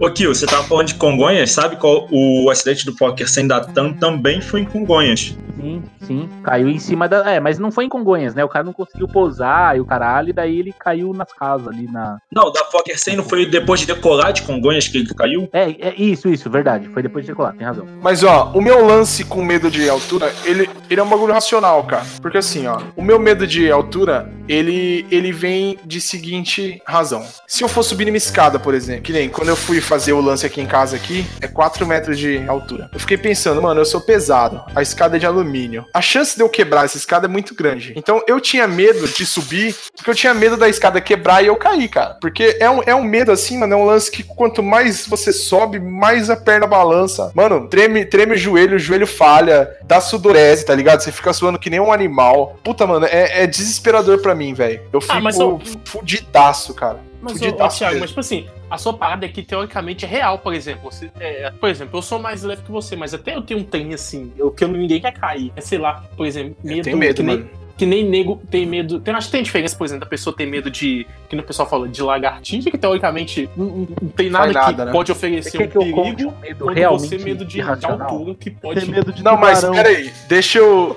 Ô, 0.00 0.10
Kio, 0.10 0.34
você 0.34 0.44
tava 0.44 0.64
falando 0.64 0.88
de 0.88 0.94
Congonhas, 0.94 1.52
sabe 1.52 1.76
qual 1.76 2.08
o 2.10 2.50
acidente 2.50 2.84
do 2.84 2.96
Poker 2.96 3.30
sem 3.30 3.46
Datan 3.46 3.92
também 3.92 4.40
foi 4.40 4.62
em 4.62 4.64
Congonhas. 4.64 5.36
Sim, 5.56 5.82
sim. 6.00 6.28
Caiu 6.42 6.68
em 6.68 6.78
cima 6.78 7.08
da. 7.08 7.30
É, 7.30 7.38
mas 7.38 7.58
não 7.58 7.70
foi 7.70 7.84
em 7.84 7.88
Congonhas, 7.88 8.34
né? 8.34 8.42
O 8.42 8.48
cara 8.48 8.64
não 8.64 8.72
conseguiu 8.72 9.06
pousar 9.06 9.76
e 9.76 9.80
o 9.80 9.84
caralho, 9.84 10.30
e 10.30 10.32
daí 10.32 10.58
ele 10.58 10.74
caiu 10.76 11.14
nas 11.14 11.32
casas 11.32 11.68
ali 11.68 11.86
na. 11.86 12.18
Não, 12.32 12.50
da 12.50 12.64
Poker 12.64 12.98
100 12.98 13.16
não 13.16 13.24
foi 13.24 13.46
depois 13.46 13.80
de 13.80 13.86
decolar 13.86 14.32
de 14.32 14.42
Congonhas 14.42 14.88
que 14.88 14.98
ele 14.98 15.14
caiu? 15.14 15.48
É, 15.52 15.70
é 15.70 15.94
isso, 15.96 16.28
isso, 16.28 16.50
verdade. 16.50 16.88
Foi 16.88 17.02
depois 17.02 17.24
de 17.24 17.30
decolar, 17.30 17.54
tem 17.54 17.64
razão. 17.64 17.86
Mas 18.02 18.24
ó, 18.24 18.50
o 18.52 18.60
meu 18.60 18.84
lance 18.84 19.24
com 19.24 19.44
medo 19.44 19.70
de 19.70 19.88
altura, 19.88 20.32
ele, 20.44 20.68
ele 20.90 21.00
é 21.00 21.04
um 21.04 21.08
bagulho 21.08 21.32
racional, 21.32 21.84
cara. 21.84 22.04
Porque 22.20 22.38
assim, 22.38 22.66
ó, 22.66 22.80
o 22.96 23.02
meu 23.02 23.20
medo 23.20 23.46
de 23.46 23.70
altura, 23.70 24.28
ele, 24.48 25.06
ele 25.10 25.30
vem 25.30 25.78
de 25.84 26.00
seguinte 26.00 26.82
razão. 26.84 27.24
Se 27.46 27.62
eu 27.62 27.68
for 27.68 27.82
subir 27.82 28.06
numa 28.06 28.16
escada, 28.16 28.58
por 28.58 28.71
exemplo, 28.74 29.02
que 29.02 29.12
nem 29.12 29.28
quando 29.28 29.48
eu 29.48 29.56
fui 29.56 29.80
fazer 29.80 30.12
o 30.12 30.20
lance 30.20 30.44
aqui 30.46 30.60
em 30.60 30.66
casa 30.66 30.96
aqui, 30.96 31.26
é 31.40 31.46
4 31.48 31.86
metros 31.86 32.18
de 32.18 32.42
altura. 32.48 32.90
Eu 32.92 33.00
fiquei 33.00 33.16
pensando, 33.16 33.60
mano, 33.62 33.80
eu 33.80 33.84
sou 33.84 34.00
pesado, 34.00 34.62
a 34.74 34.82
escada 34.82 35.16
é 35.16 35.18
de 35.18 35.26
alumínio. 35.26 35.84
A 35.94 36.00
chance 36.00 36.36
de 36.36 36.42
eu 36.42 36.48
quebrar 36.48 36.84
essa 36.84 36.96
escada 36.96 37.26
é 37.26 37.28
muito 37.28 37.54
grande. 37.54 37.92
Então 37.96 38.22
eu 38.26 38.40
tinha 38.40 38.66
medo 38.66 39.06
de 39.08 39.24
subir, 39.26 39.74
porque 39.96 40.10
eu 40.10 40.14
tinha 40.14 40.34
medo 40.34 40.56
da 40.56 40.68
escada 40.68 41.00
quebrar 41.00 41.42
e 41.42 41.46
eu 41.46 41.56
cair, 41.56 41.88
cara. 41.88 42.16
Porque 42.20 42.56
é 42.60 42.68
um, 42.70 42.82
é 42.86 42.94
um 42.94 43.02
medo 43.04 43.30
assim, 43.32 43.58
mano, 43.58 43.74
é 43.74 43.76
um 43.76 43.84
lance 43.84 44.10
que 44.10 44.22
quanto 44.22 44.62
mais 44.62 45.06
você 45.06 45.32
sobe, 45.32 45.78
mais 45.80 46.30
a 46.30 46.36
perna 46.36 46.66
balança. 46.66 47.30
Mano, 47.34 47.68
treme, 47.68 48.04
treme 48.04 48.34
o 48.34 48.38
joelho, 48.38 48.76
o 48.76 48.78
joelho 48.78 49.06
falha, 49.06 49.70
dá 49.84 50.00
sudorese, 50.00 50.64
tá 50.64 50.74
ligado? 50.74 51.00
Você 51.00 51.12
fica 51.12 51.32
suando 51.32 51.58
que 51.58 51.70
nem 51.70 51.80
um 51.80 51.92
animal. 51.92 52.58
Puta, 52.62 52.86
mano, 52.86 53.06
é, 53.06 53.42
é 53.42 53.46
desesperador 53.46 54.18
pra 54.20 54.34
mim, 54.34 54.54
velho. 54.54 54.80
Eu 54.92 55.00
fico 55.00 55.12
Ah, 55.14 55.20
eu- 55.38 55.60
fudidaço, 55.84 56.74
cara. 56.74 56.98
Mas, 57.22 57.32
ô, 57.32 57.36
ô, 57.36 57.38
Fudidaço 57.38 57.78
Thiago, 57.78 58.00
mas 58.00 58.10
tipo 58.10 58.20
assim, 58.20 58.46
a 58.68 58.76
sua 58.76 58.92
parada 58.94 59.24
é 59.24 59.28
que 59.28 59.42
teoricamente 59.42 60.04
é 60.04 60.08
real, 60.08 60.38
por 60.38 60.52
exemplo. 60.52 60.90
Você, 60.90 61.10
é, 61.20 61.50
por 61.52 61.68
exemplo, 61.70 61.98
eu 61.98 62.02
sou 62.02 62.18
mais 62.18 62.42
leve 62.42 62.62
que 62.62 62.70
você, 62.72 62.96
mas 62.96 63.14
até 63.14 63.36
eu 63.36 63.42
tenho 63.42 63.60
um 63.60 63.64
trem 63.64 63.94
assim, 63.94 64.32
eu, 64.36 64.50
que 64.50 64.64
eu, 64.64 64.68
ninguém 64.68 65.00
quer 65.00 65.12
cair. 65.12 65.52
É, 65.56 65.60
sei 65.60 65.78
lá, 65.78 66.04
por 66.16 66.26
exemplo, 66.26 66.56
medo. 66.62 66.78
Eu 66.80 66.84
tenho 66.84 66.98
medo, 66.98 67.14
que 67.14 67.22
nem, 67.22 67.36
mano. 67.38 67.50
que 67.78 67.86
nem 67.86 68.04
nego 68.08 68.40
tem 68.50 68.66
medo. 68.66 68.98
Tem, 69.00 69.14
acho 69.14 69.28
que 69.28 69.32
tem 69.32 69.42
diferença, 69.42 69.76
por 69.76 69.84
exemplo, 69.84 70.00
da 70.04 70.10
pessoa 70.10 70.34
ter 70.36 70.46
medo 70.46 70.68
de. 70.70 71.06
Que 71.28 71.36
no 71.36 71.42
pessoal 71.44 71.68
fala 71.68 71.88
de 71.88 72.02
lagartixa, 72.02 72.70
que 72.70 72.76
teoricamente 72.78 73.48
não, 73.56 73.66
não- 73.66 74.08
tem 74.10 74.28
nada, 74.28 74.52
nada, 74.52 74.72
que 74.74 74.84
né? 74.86 74.92
pode 74.92 75.12
oferecer 75.12 75.58
quer 75.58 75.64
um 75.64 75.68
que 75.68 75.78
perigo. 75.78 76.34
medo 76.40 76.66
realmente 76.66 77.08
você 77.08 77.18
medo 77.18 77.44
de, 77.44 77.62
de 77.62 77.86
altura 77.86 78.34
que 78.34 78.50
pode. 78.50 78.80
Tem 78.80 78.90
medo 78.90 79.12
de 79.12 79.22
Não, 79.22 79.36
mas 79.36 79.60
tubarão. 79.60 79.82
peraí, 79.82 80.12
deixa 80.28 80.58
eu. 80.58 80.96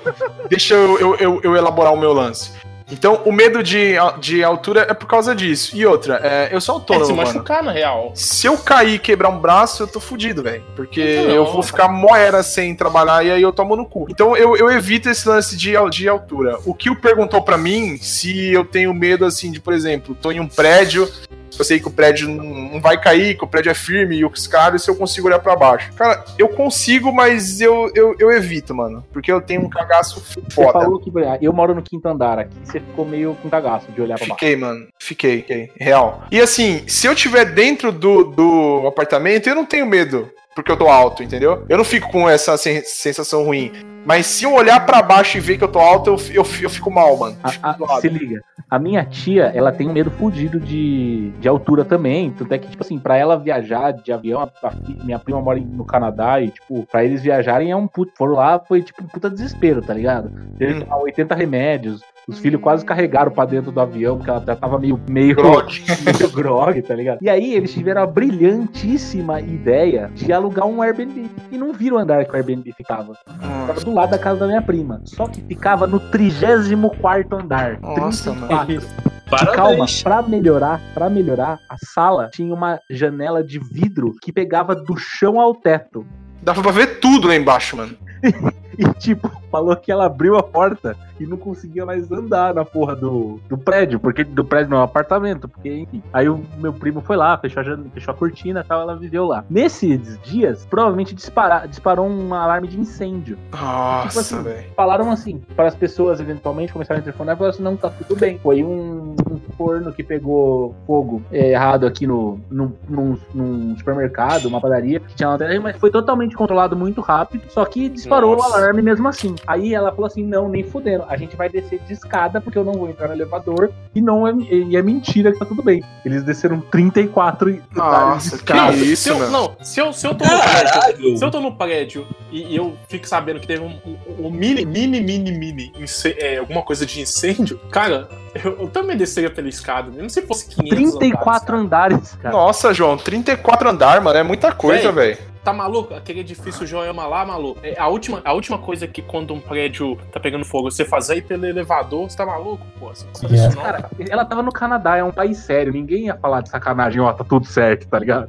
deixa 0.50 0.74
eu, 0.74 0.98
eu, 0.98 1.14
eu, 1.16 1.40
eu 1.42 1.56
elaborar 1.56 1.92
o 1.94 1.96
meu 1.96 2.12
lance. 2.12 2.52
Então, 2.90 3.22
o 3.24 3.32
medo 3.32 3.62
de, 3.62 3.94
de 4.20 4.44
altura 4.44 4.86
é 4.88 4.94
por 4.94 5.06
causa 5.06 5.34
disso. 5.34 5.76
E 5.76 5.84
outra, 5.84 6.20
é, 6.22 6.48
eu 6.52 6.60
sou 6.60 6.76
É, 6.76 6.78
autônomo, 6.78 7.06
se 7.06 7.12
mano. 7.12 7.26
machucar, 7.28 7.62
na 7.62 7.72
real. 7.72 8.12
Se 8.14 8.46
eu 8.46 8.56
cair 8.58 8.94
e 8.94 8.98
quebrar 8.98 9.28
um 9.28 9.38
braço, 9.40 9.82
eu 9.82 9.88
tô 9.88 9.98
fudido, 9.98 10.42
velho. 10.42 10.62
Porque 10.76 11.16
Não. 11.16 11.30
eu 11.30 11.46
vou 11.52 11.62
ficar 11.62 11.88
moera 11.88 12.42
sem 12.44 12.74
trabalhar 12.76 13.24
e 13.24 13.30
aí 13.32 13.42
eu 13.42 13.52
tomo 13.52 13.74
no 13.74 13.84
cu. 13.84 14.06
Então 14.08 14.36
eu, 14.36 14.56
eu 14.56 14.70
evito 14.70 15.08
esse 15.10 15.28
lance 15.28 15.56
de, 15.56 15.72
de 15.90 16.08
altura. 16.08 16.58
O 16.64 16.72
Kio 16.74 16.94
perguntou 16.94 17.42
pra 17.42 17.58
mim 17.58 17.96
se 18.00 18.52
eu 18.52 18.64
tenho 18.64 18.94
medo, 18.94 19.24
assim, 19.24 19.50
de, 19.50 19.58
por 19.60 19.72
exemplo, 19.74 20.14
tô 20.14 20.30
em 20.30 20.38
um 20.38 20.46
prédio, 20.46 21.10
eu 21.58 21.64
sei 21.64 21.80
que 21.80 21.88
o 21.88 21.90
prédio 21.90 22.28
não 22.28 22.80
vai 22.80 23.00
cair, 23.00 23.36
que 23.36 23.44
o 23.44 23.46
prédio 23.48 23.70
é 23.70 23.74
firme 23.74 24.16
e 24.16 24.24
os 24.24 24.46
caras, 24.46 24.82
se 24.82 24.90
eu 24.90 24.96
consigo 24.96 25.26
olhar 25.26 25.38
pra 25.38 25.56
baixo. 25.56 25.92
Cara, 25.94 26.24
eu 26.38 26.48
consigo, 26.48 27.12
mas 27.12 27.60
eu, 27.60 27.90
eu, 27.94 28.14
eu 28.18 28.30
evito, 28.32 28.74
mano. 28.74 29.04
Porque 29.12 29.30
eu 29.30 29.40
tenho 29.40 29.62
um 29.62 29.68
cagaço 29.70 30.20
Você 30.20 30.40
foda. 30.50 30.72
falou 30.80 30.98
que 30.98 31.10
eu 31.40 31.52
moro 31.52 31.74
no 31.74 31.82
quinto 31.82 32.06
andar 32.08 32.38
aqui, 32.38 32.56
você 32.64 32.80
ficou 32.80 33.04
meio 33.04 33.36
com 33.42 33.48
cagaço 33.48 33.90
de 33.92 34.00
olhar 34.00 34.18
pra 34.18 34.26
baixo. 34.26 34.38
Fiquei, 34.40 34.56
mano. 34.56 34.86
Fiquei, 34.98 35.36
fiquei. 35.38 35.70
Real. 35.78 36.24
E 36.30 36.40
assim, 36.40 36.82
se 36.86 37.06
eu 37.06 37.14
tiver 37.14 37.44
dentro 37.46 37.92
do, 37.92 38.24
do 38.24 38.86
apartamento, 38.86 39.48
eu 39.48 39.54
não 39.54 39.64
tenho 39.64 39.86
medo. 39.86 40.30
Porque 40.56 40.72
eu 40.72 40.76
tô 40.76 40.88
alto, 40.88 41.22
entendeu? 41.22 41.64
Eu 41.68 41.76
não 41.76 41.84
fico 41.84 42.10
com 42.10 42.28
essa 42.28 42.56
sen- 42.56 42.82
sensação 42.82 43.44
ruim. 43.44 43.70
Mas 44.06 44.24
se 44.26 44.44
eu 44.44 44.54
olhar 44.54 44.86
pra 44.86 45.02
baixo 45.02 45.36
e 45.36 45.40
ver 45.40 45.58
que 45.58 45.64
eu 45.64 45.68
tô 45.68 45.78
alto, 45.78 46.08
eu, 46.10 46.16
eu, 46.42 46.46
eu 46.62 46.70
fico 46.70 46.90
mal, 46.90 47.14
mano. 47.18 47.36
A- 47.44 47.70
a- 47.70 48.00
se 48.00 48.08
liga. 48.08 48.40
A 48.70 48.78
minha 48.78 49.04
tia, 49.04 49.52
ela 49.54 49.70
tem 49.70 49.86
um 49.88 49.92
medo 49.92 50.10
fudido 50.12 50.58
de, 50.58 51.30
de 51.40 51.46
altura 51.48 51.84
também. 51.84 52.30
Tanto 52.30 52.52
é 52.54 52.58
que, 52.58 52.68
tipo 52.68 52.82
assim, 52.82 52.98
pra 52.98 53.16
ela 53.18 53.36
viajar 53.36 53.92
de 53.92 54.10
avião, 54.12 54.40
a- 54.40 54.50
a 54.66 54.72
minha 55.04 55.18
prima 55.18 55.40
mora 55.42 55.60
no 55.60 55.84
Canadá 55.84 56.40
e, 56.40 56.48
tipo, 56.50 56.86
pra 56.90 57.04
eles 57.04 57.20
viajarem 57.22 57.70
é 57.70 57.76
um 57.76 57.86
puto. 57.86 58.12
Foram 58.16 58.32
lá, 58.34 58.58
foi 58.58 58.80
tipo 58.82 59.04
um 59.04 59.06
puta 59.06 59.28
desespero, 59.28 59.82
tá 59.82 59.92
ligado? 59.92 60.30
Ele 60.58 60.74
Hum. 60.74 60.80
tomar 60.80 60.96
80 60.98 61.34
remédios. 61.34 62.00
Os 62.28 62.40
filhos 62.40 62.60
quase 62.60 62.84
carregaram 62.84 63.30
pra 63.30 63.44
dentro 63.44 63.70
do 63.70 63.80
avião, 63.80 64.16
porque 64.16 64.28
ela 64.28 64.42
já 64.44 64.56
tava 64.56 64.80
meio, 64.80 65.00
meio, 65.08 65.36
Grog. 65.36 65.72
meio 66.04 66.32
grog, 66.32 66.82
tá 66.82 66.92
ligado? 66.92 67.18
E 67.22 67.30
aí 67.30 67.54
eles 67.54 67.72
tiveram 67.72 68.02
a 68.02 68.06
brilhantíssima 68.06 69.40
ideia 69.40 70.10
de 70.12 70.32
alugar 70.32 70.66
um 70.66 70.82
Airbnb. 70.82 71.30
E 71.52 71.56
não 71.56 71.72
viram 71.72 71.98
o 71.98 72.00
andar 72.00 72.24
que 72.24 72.32
o 72.32 72.34
Airbnb 72.34 72.72
ficava. 72.72 73.14
Ficava 73.14 73.80
do 73.80 73.94
lado 73.94 74.10
da 74.10 74.18
casa 74.18 74.40
da 74.40 74.46
minha 74.48 74.60
prima. 74.60 75.00
Só 75.04 75.28
que 75.28 75.40
ficava 75.40 75.86
no 75.86 76.00
34 76.00 77.38
andar. 77.38 77.80
Nossa, 77.80 78.32
34. 78.32 78.72
E 78.72 79.30
Parabéns. 79.30 79.56
calma, 79.56 79.86
pra 80.02 80.22
melhorar, 80.22 80.80
pra 80.94 81.10
melhorar, 81.10 81.58
a 81.68 81.76
sala 81.94 82.28
tinha 82.32 82.52
uma 82.52 82.80
janela 82.90 83.42
de 83.42 83.58
vidro 83.58 84.14
que 84.20 84.32
pegava 84.32 84.74
do 84.74 84.96
chão 84.96 85.40
ao 85.40 85.54
teto. 85.54 86.04
Dava 86.42 86.60
pra 86.60 86.72
ver 86.72 86.98
tudo 86.98 87.28
lá 87.28 87.36
embaixo, 87.36 87.76
mano. 87.76 87.96
E 88.86 88.92
tipo, 88.94 89.30
falou 89.50 89.74
que 89.76 89.90
ela 89.90 90.04
abriu 90.06 90.36
a 90.36 90.42
porta 90.42 90.96
e 91.18 91.26
não 91.26 91.36
conseguia 91.36 91.86
mais 91.86 92.10
andar 92.12 92.52
na 92.54 92.64
porra 92.64 92.94
do, 92.94 93.40
do 93.48 93.56
prédio, 93.56 93.98
porque 93.98 94.22
do 94.22 94.44
prédio 94.44 94.70
não 94.70 94.78
é 94.78 94.80
um 94.80 94.84
apartamento, 94.84 95.48
porque 95.48 95.80
enfim. 95.80 96.02
Aí 96.12 96.28
o 96.28 96.42
meu 96.58 96.72
primo 96.72 97.00
foi 97.00 97.16
lá, 97.16 97.38
fechou 97.38 97.62
a, 97.62 97.78
fechou 97.94 98.12
a 98.12 98.16
cortina 98.16 98.60
e 98.60 98.64
tal, 98.64 98.82
ela 98.82 98.94
viveu 98.96 99.24
lá. 99.24 99.44
Nesses 99.48 100.18
dias, 100.22 100.66
provavelmente 100.66 101.14
dispara, 101.14 101.66
disparou 101.66 102.06
um 102.06 102.34
alarme 102.34 102.68
de 102.68 102.78
incêndio. 102.78 103.36
Tipo 103.50 103.56
Nossa, 103.64 104.20
assim, 104.20 104.42
velho. 104.42 104.66
Falaram 104.76 105.10
assim, 105.10 105.40
para 105.54 105.68
as 105.68 105.74
pessoas 105.74 106.20
eventualmente 106.20 106.72
começaram 106.72 107.00
a 107.00 107.02
telefonar 107.02 107.34
e 107.34 107.38
falaram 107.38 107.54
assim, 107.54 107.62
não, 107.62 107.76
tá 107.76 107.88
tudo 107.88 108.18
bem. 108.18 108.38
Foi 108.38 108.62
um, 108.62 109.16
um 109.30 109.38
forno 109.56 109.92
que 109.92 110.02
pegou 110.02 110.74
fogo 110.86 111.22
é, 111.32 111.52
errado 111.52 111.86
aqui 111.86 112.06
no, 112.06 112.38
num, 112.50 112.72
num- 112.88 113.18
num 113.34 113.76
supermercado, 113.78 114.46
uma 114.46 114.60
padaria, 114.60 115.00
que 115.00 115.14
tinha 115.14 115.30
uma 115.30 115.36
mas 115.62 115.76
foi 115.76 115.90
totalmente 115.90 116.36
controlado 116.36 116.76
muito 116.76 117.00
rápido, 117.00 117.44
só 117.48 117.64
que 117.64 117.88
disparou 117.88 118.36
Nossa. 118.36 118.50
o 118.50 118.54
alarme 118.54 118.65
mesmo 118.74 119.06
assim. 119.08 119.34
Aí 119.46 119.74
ela 119.74 119.90
falou 119.90 120.06
assim, 120.06 120.24
não, 120.24 120.48
nem 120.48 120.62
fudendo, 120.62 121.04
a 121.08 121.16
gente 121.16 121.36
vai 121.36 121.48
descer 121.48 121.80
de 121.86 121.92
escada 121.92 122.40
porque 122.40 122.58
eu 122.58 122.64
não 122.64 122.72
vou 122.74 122.88
entrar 122.88 123.08
no 123.08 123.14
elevador 123.14 123.70
e 123.94 124.00
não 124.00 124.26
é, 124.26 124.32
e 124.34 124.76
é 124.76 124.82
mentira 124.82 125.32
que 125.32 125.38
tá 125.38 125.44
tudo 125.44 125.62
bem. 125.62 125.82
Eles 126.04 126.22
desceram 126.22 126.60
34 126.60 127.48
andares 127.48 127.64
de 127.70 127.76
Nossa, 127.78 128.30
que 128.30 128.36
escada. 128.36 128.72
isso, 128.76 129.02
se 129.04 129.08
eu, 129.10 129.18
mano. 129.18 129.30
não, 129.30 129.56
se 129.64 129.80
eu, 129.80 129.92
se 129.92 130.06
eu 130.06 130.14
tô 130.14 130.24
no 130.24 130.38
prédio, 130.40 131.16
se 131.18 131.24
eu 131.24 131.30
tô 131.30 131.40
no 131.40 131.52
prédio 131.56 132.06
e, 132.30 132.52
e 132.54 132.56
eu 132.56 132.76
fico 132.88 133.06
sabendo 133.08 133.40
que 133.40 133.46
teve 133.46 133.62
um, 133.62 133.78
um- 133.86 134.26
um 134.26 134.30
mini, 134.30 134.64
mini, 134.64 135.00
mini, 135.00 135.32
mini, 135.32 135.72
é, 136.18 136.38
alguma 136.38 136.62
coisa 136.62 136.84
de 136.86 137.00
incêndio, 137.00 137.58
cara, 137.70 138.08
eu, 138.44 138.60
eu 138.60 138.68
também 138.68 138.96
desceria 138.96 139.30
pela 139.30 139.48
escada, 139.48 139.90
mesmo 139.90 140.10
se 140.10 140.22
fosse 140.22 140.48
500 140.48 140.68
34 140.94 141.56
andares, 141.56 141.96
andares, 141.96 142.14
cara. 142.22 142.34
Nossa, 142.34 142.72
João, 142.74 142.96
34 142.96 143.68
andar, 143.70 144.00
mano, 144.00 144.18
é 144.18 144.22
muita 144.22 144.52
coisa, 144.52 144.90
velho. 144.92 145.18
Tá 145.46 145.52
maluco? 145.52 145.94
Aquele 145.94 146.18
edifício 146.20 146.66
Joelma 146.66 147.06
lá, 147.06 147.24
maluco. 147.24 147.60
É 147.62 147.78
a 147.78 147.86
última, 147.86 148.20
a 148.24 148.32
última 148.32 148.58
coisa 148.58 148.88
que 148.88 149.00
quando 149.00 149.32
um 149.32 149.38
prédio 149.38 149.96
tá 150.10 150.18
pegando 150.18 150.44
fogo, 150.44 150.68
você 150.68 150.84
fazer 150.84 151.12
aí 151.12 151.22
pelo 151.22 151.46
elevador, 151.46 152.10
você 152.10 152.16
tá 152.16 152.26
maluco? 152.26 152.66
Pô, 152.80 152.88
você 152.88 153.06
não 153.06 153.14
sabe 153.14 153.34
É. 153.34 153.46
isso 153.46 153.56
não. 153.56 153.62
Cara, 153.62 153.88
ela 154.10 154.24
tava 154.24 154.42
no 154.42 154.50
Canadá, 154.50 154.96
é 154.96 155.04
um 155.04 155.12
país 155.12 155.38
sério. 155.38 155.72
Ninguém 155.72 156.06
ia 156.06 156.16
falar 156.16 156.40
de 156.40 156.48
sacanagem, 156.48 157.00
ó, 157.00 157.12
tá 157.12 157.22
tudo 157.22 157.46
certo, 157.46 157.86
tá 157.86 157.96
ligado? 157.96 158.28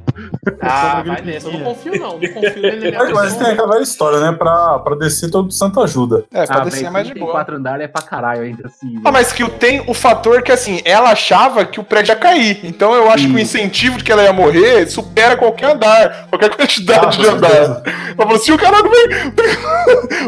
Ah, 0.60 1.02
vai 1.04 1.20
nessa. 1.22 1.48
Eu 1.48 1.54
não 1.54 1.64
confio, 1.64 1.98
não. 1.98 2.20
Não 2.20 2.28
confio 2.32 2.62
na 2.62 2.76
minha 2.78 2.98
Mas, 2.98 3.12
mas 3.12 3.36
tem 3.36 3.46
aquela 3.48 3.80
história, 3.80 4.20
né? 4.20 4.36
Pra, 4.38 4.78
pra 4.78 4.94
descer 4.94 5.28
todo 5.28 5.50
santo 5.50 5.80
ajuda. 5.80 6.24
É, 6.32 6.46
pra 6.46 6.58
ah, 6.58 6.64
descer 6.66 6.86
é 6.86 6.90
mais 6.90 7.08
de 7.08 7.14
boa. 7.14 7.32
34 7.32 7.56
andares 7.56 7.84
é 7.84 7.88
pra 7.88 8.02
caralho 8.02 8.42
ainda 8.42 8.68
assim. 8.68 9.00
Ah, 9.04 9.10
mas 9.10 9.32
que 9.32 9.44
tem 9.50 9.82
o 9.88 9.92
fator 9.92 10.40
que, 10.40 10.52
assim, 10.52 10.80
ela 10.84 11.10
achava 11.10 11.64
que 11.64 11.80
o 11.80 11.84
prédio 11.84 12.12
ia 12.12 12.16
cair. 12.16 12.60
Então 12.62 12.94
eu 12.94 13.10
acho 13.10 13.26
que 13.26 13.34
o 13.34 13.38
incentivo 13.40 13.98
de 13.98 14.04
que 14.04 14.12
ela 14.12 14.22
ia 14.22 14.32
morrer 14.32 14.86
supera 14.88 15.36
qualquer 15.36 15.72
andar, 15.72 16.28
qualquer 16.28 16.54
quantidade 16.54 17.07
Ah, 17.08 17.10
de 17.10 17.24
com 17.26 17.32
andar. 17.32 17.50
Ela 17.50 17.82
falou 18.16 18.34
assim, 18.34 18.52
o 18.52 18.58
caralho, 18.58 18.90
velho, 18.90 19.32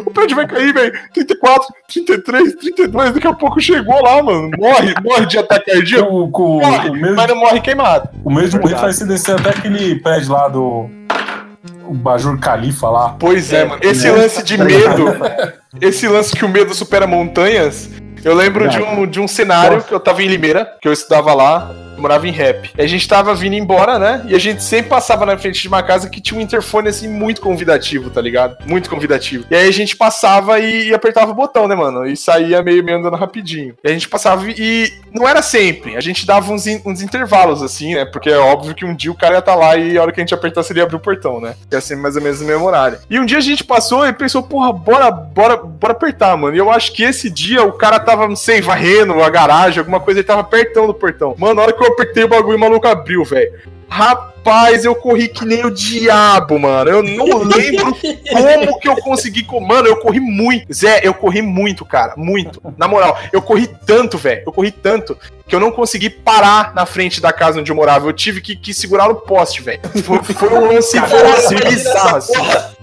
o 0.07 0.11
prédio 0.11 0.37
vai 0.37 0.47
cair, 0.47 0.72
velho. 0.72 0.93
34, 1.12 1.68
33, 1.89 2.55
32, 2.55 3.12
daqui 3.12 3.26
a 3.26 3.35
pouco 3.35 3.61
chegou 3.61 4.03
lá, 4.03 4.22
mano. 4.22 4.51
Morre, 4.59 4.95
morre 5.03 5.26
de 5.26 5.39
ataque 5.39 5.70
cardíaco. 5.70 6.11
O, 6.11 6.24
o, 6.24 6.61
Morre, 6.61 6.89
o 6.91 6.95
mesmo, 6.95 7.16
mas 7.16 7.28
não 7.28 7.37
morre 7.37 7.61
queimado. 7.61 8.09
o 8.24 8.31
mesmo 8.33 8.66
jeito 8.66 8.81
vai 8.81 8.93
se 8.93 9.07
descer 9.07 9.39
até 9.39 9.51
aquele 9.51 9.97
prédio 10.01 10.33
lá 10.33 10.49
do. 10.49 10.89
O 11.87 11.95
Bajur 11.95 12.39
Califa 12.39 12.89
lá. 12.89 13.16
Pois 13.18 13.53
é, 13.53 13.62
É, 13.62 13.64
mano. 13.64 13.81
Esse 13.83 14.07
né? 14.11 14.12
lance 14.12 14.43
de 14.45 14.57
medo, 14.57 15.07
esse 15.81 16.07
lance 16.07 16.35
que 16.35 16.45
o 16.45 16.49
medo 16.49 16.72
supera 16.72 17.07
montanhas, 17.07 17.91
eu 18.24 18.35
lembro 18.35 18.68
de 18.68 18.81
um, 18.81 19.07
de 19.07 19.18
um 19.18 19.26
cenário 19.26 19.83
que 19.83 19.93
eu 19.93 19.99
tava 19.99 20.22
em 20.22 20.28
Limeira, 20.28 20.66
que 20.81 20.87
eu 20.87 20.93
estudava 20.93 21.35
lá, 21.35 21.70
morava 22.01 22.26
em 22.26 22.32
rap. 22.32 22.70
E 22.76 22.82
a 22.82 22.86
gente 22.86 23.07
tava 23.07 23.34
vindo 23.34 23.55
embora, 23.55 23.98
né? 23.98 24.24
E 24.26 24.34
a 24.34 24.38
gente 24.38 24.62
sempre 24.62 24.90
passava 24.90 25.24
na 25.26 25.36
frente 25.38 25.61
de 25.61 25.68
uma 25.68 25.82
casa 25.82 26.09
que 26.09 26.20
tinha 26.20 26.38
um 26.38 26.42
interfone, 26.42 26.88
assim, 26.88 27.09
muito 27.09 27.40
convidativo, 27.40 28.11
tá 28.11 28.20
ligado? 28.20 28.57
Muito 28.66 28.88
convidativo. 28.90 29.44
E 29.51 29.55
aí 29.55 29.68
a 29.68 29.72
gente 29.72 29.96
passava 29.96 30.59
e, 30.59 30.88
e 30.88 30.94
apertava 30.94 31.30
o 31.30 31.34
botão, 31.34 31.68
né, 31.68 31.74
mano? 31.74 32.07
E 32.07 32.16
saía 32.16 32.62
meio, 32.62 32.82
meio 32.84 32.98
andando 32.98 33.16
rapidinho. 33.16 33.74
E 33.84 33.88
a 33.88 33.92
gente 33.92 34.09
passava 34.09 34.44
e 34.48 34.92
não 35.12 35.28
era 35.28 35.42
sempre. 35.42 35.96
A 35.96 36.01
gente 36.01 36.26
dava 36.26 36.53
uns, 36.53 36.66
in- 36.66 36.82
uns 36.84 37.03
intervalos, 37.03 37.62
assim, 37.62 37.94
né? 37.94 38.05
Porque 38.05 38.30
é 38.30 38.38
óbvio 38.38 38.74
que 38.74 38.84
um 38.84 38.94
dia 38.94 39.11
o 39.11 39.16
cara 39.16 39.34
ia 39.34 39.38
estar 39.40 39.55
lá 39.55 39.76
e 39.76 39.96
a 39.98 40.03
hora 40.03 40.12
que 40.12 40.20
a 40.20 40.22
gente 40.22 40.34
apertasse 40.34 40.72
ele 40.72 40.80
ia 40.80 40.84
abrir 40.84 40.96
o 40.96 41.01
portão, 41.01 41.40
né? 41.40 41.55
Ia 41.72 41.80
ser 41.80 41.96
mais 41.96 42.16
ou 42.16 42.22
menos 42.22 42.40
no 42.40 42.46
mesmo 42.46 42.64
horário. 42.64 42.98
E 43.09 43.18
um 43.18 43.26
dia 43.26 43.38
a 43.38 43.42
gente 43.42 43.64
passou 43.64 44.07
e 44.07 44.12
pensou, 44.12 44.42
porra, 44.42 44.72
bora, 44.72 45.11
bora, 45.11 45.57
bora 45.57 45.92
apertar, 45.92 46.36
mano. 46.36 46.55
E 46.55 46.59
eu 46.59 46.70
acho 46.70 46.92
que 46.92 47.03
esse 47.03 47.28
dia 47.30 47.62
o 47.62 47.72
cara 47.72 47.98
tava, 47.98 48.26
não 48.28 48.36
sei, 48.36 48.61
varrendo 48.61 49.20
a 49.22 49.28
garagem, 49.30 49.78
alguma 49.78 50.01
coisa, 50.01 50.20
ele 50.20 50.26
tava 50.26 50.40
apertando 50.40 50.90
o 50.90 50.94
portão. 50.94 51.34
Mano, 51.38 51.55
na 51.55 51.62
hora 51.62 51.72
que 51.72 51.82
eu 51.82 51.88
apertei 51.93 52.24
o 52.24 52.28
bagulho, 52.28 52.57
o 52.57 52.61
maluco 52.61 52.86
abriu, 52.88 53.24
velho. 53.24 53.53
Rapaz, 53.88 54.84
eu 54.84 54.95
corri 54.95 55.26
que 55.28 55.45
nem 55.45 55.66
o 55.66 55.70
diabo, 55.70 56.59
mano. 56.61 56.91
Eu 56.91 57.03
não 57.03 57.38
lembro 57.43 57.97
como 58.30 58.78
que 58.78 58.88
eu 58.88 58.97
consegui. 58.97 59.43
co- 59.43 59.61
Mano, 59.61 59.88
eu 59.88 59.97
corri 59.97 60.20
muito. 60.20 60.72
Zé, 60.72 61.01
eu 61.03 61.12
corri 61.12 61.43
muito, 61.43 61.84
cara. 61.84 62.14
Muito. 62.16 62.62
Na 62.78 62.86
moral, 62.86 63.18
eu 63.32 63.43
corri 63.43 63.68
tanto, 63.86 64.16
velho. 64.16 64.43
Eu 64.47 64.53
corri 64.53 64.70
tanto 64.70 65.16
que 65.47 65.55
eu 65.57 65.59
não 65.61 65.72
consegui 65.72 66.09
parar 66.09 66.72
na 66.74 66.86
frente 66.86 67.20
da 67.20 67.32
casa 67.32 67.59
onde 67.59 67.72
eu 67.72 67.76
morava. 67.76 68.07
Eu 68.09 68.12
tive 68.12 68.41
que, 68.41 68.55
que 68.55 68.72
segurar 68.72 69.09
no 69.09 69.16
poste, 69.16 69.61
velho. 69.61 69.80
Foi, 70.05 70.22
foi 70.22 70.49
um 70.51 70.72
lance 70.72 70.97
assim, 70.97 71.57
bizarro, 71.57 72.16
assim. 72.16 72.32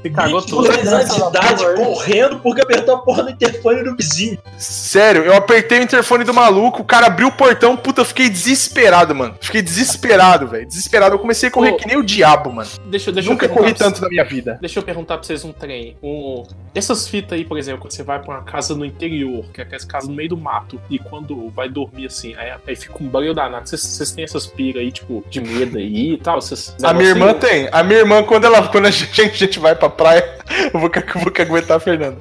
Você 0.08 0.10
cagou 0.10 0.40
20 0.42 0.50
tudo. 0.50 0.72
anos 0.72 1.16
de 1.16 1.22
idade 1.22 1.64
correndo 1.76 2.40
porque 2.40 2.62
apertou 2.62 2.96
a 2.96 2.98
porra 3.00 3.24
do 3.24 3.30
interfone 3.32 3.84
do 3.84 3.96
vizinho. 3.96 4.38
Sério, 4.58 5.24
eu 5.24 5.36
apertei 5.36 5.80
o 5.80 5.84
interfone 5.84 6.24
do 6.24 6.34
maluco, 6.34 6.82
o 6.82 6.86
cara 6.86 7.08
abriu 7.08 7.28
o 7.28 7.32
portão, 7.32 7.76
puta, 7.78 8.02
eu 8.02 8.06
fiquei 8.06 8.30
desesperado, 8.30 9.14
mano. 9.14 9.36
Fiquei 9.42 9.62
desesperado, 9.62 10.48
velho. 10.48 10.68
Desesperado. 10.68 11.16
Eu 11.16 11.20
comecei 11.20 11.50
a 11.50 11.52
correr 11.52 11.72
Ô, 11.72 11.78
que 11.78 11.88
nem 11.88 11.98
o 11.98 12.04
diabo, 12.04 12.52
mano. 12.52 12.70
Deixa, 12.86 13.12
deixa 13.12 13.30
Nunca 13.30 13.46
eu 13.46 13.50
corri 13.50 13.74
tanto 13.74 14.02
na 14.02 14.10
minha 14.10 14.24
vida. 14.24 14.58
Deixa 14.60 14.80
eu 14.80 14.84
perguntar 14.84 15.18
pra 15.18 15.24
vocês 15.26 15.44
um 15.44 15.52
trem. 15.52 15.98
Um... 16.02 16.44
Essas 16.74 17.08
fitas 17.08 17.34
aí, 17.38 17.44
por 17.46 17.58
exemplo, 17.58 17.82
quando 17.82 17.92
você 17.92 18.04
vai 18.04 18.20
pra 18.20 18.36
uma 18.36 18.44
casa 18.44 18.76
no 18.76 18.86
interior, 18.86 19.46
que 19.54 19.62
é 19.62 19.64
aquelas 19.64 19.84
casas 19.86 20.10
no 20.10 20.16
meio 20.16 20.30
do 20.30 20.38
mato, 20.38 20.80
e 20.90 21.00
quando 21.00 21.50
vai 21.50 21.68
dormir 21.70 22.06
assim, 22.06 22.36
aí, 22.36 22.52
aí 22.68 22.76
fica 22.76 22.96
um 23.02 23.08
banho 23.08 23.34
danado. 23.34 23.68
Vocês, 23.68 23.82
vocês 23.82 24.12
têm 24.12 24.24
essas 24.24 24.46
piras 24.46 24.82
aí, 24.82 24.92
tipo, 24.92 25.24
de 25.30 25.42
medo 25.42 25.78
aí 25.78 26.14
e 26.14 26.18
tal? 26.18 26.42
Vocês, 26.42 26.76
A 26.84 26.94
minha 26.94 27.10
irmã 27.10 27.30
aí? 27.30 27.34
tem. 27.36 27.70
A 27.72 27.84
minha 27.84 28.00
irmã, 28.00 28.24
quando 28.24 28.46
ela, 28.46 28.68
quando 28.68 28.86
a 28.86 28.92
gente, 28.92 29.22
a 29.22 29.26
gente 29.26 29.60
vai 29.60 29.76
pra 29.76 29.90
praia, 29.98 30.24
eu 30.74 30.80
vou, 30.80 30.90
vou 30.90 31.34
aguentar 31.40 31.78
a 31.78 31.80
Fernanda. 31.80 32.18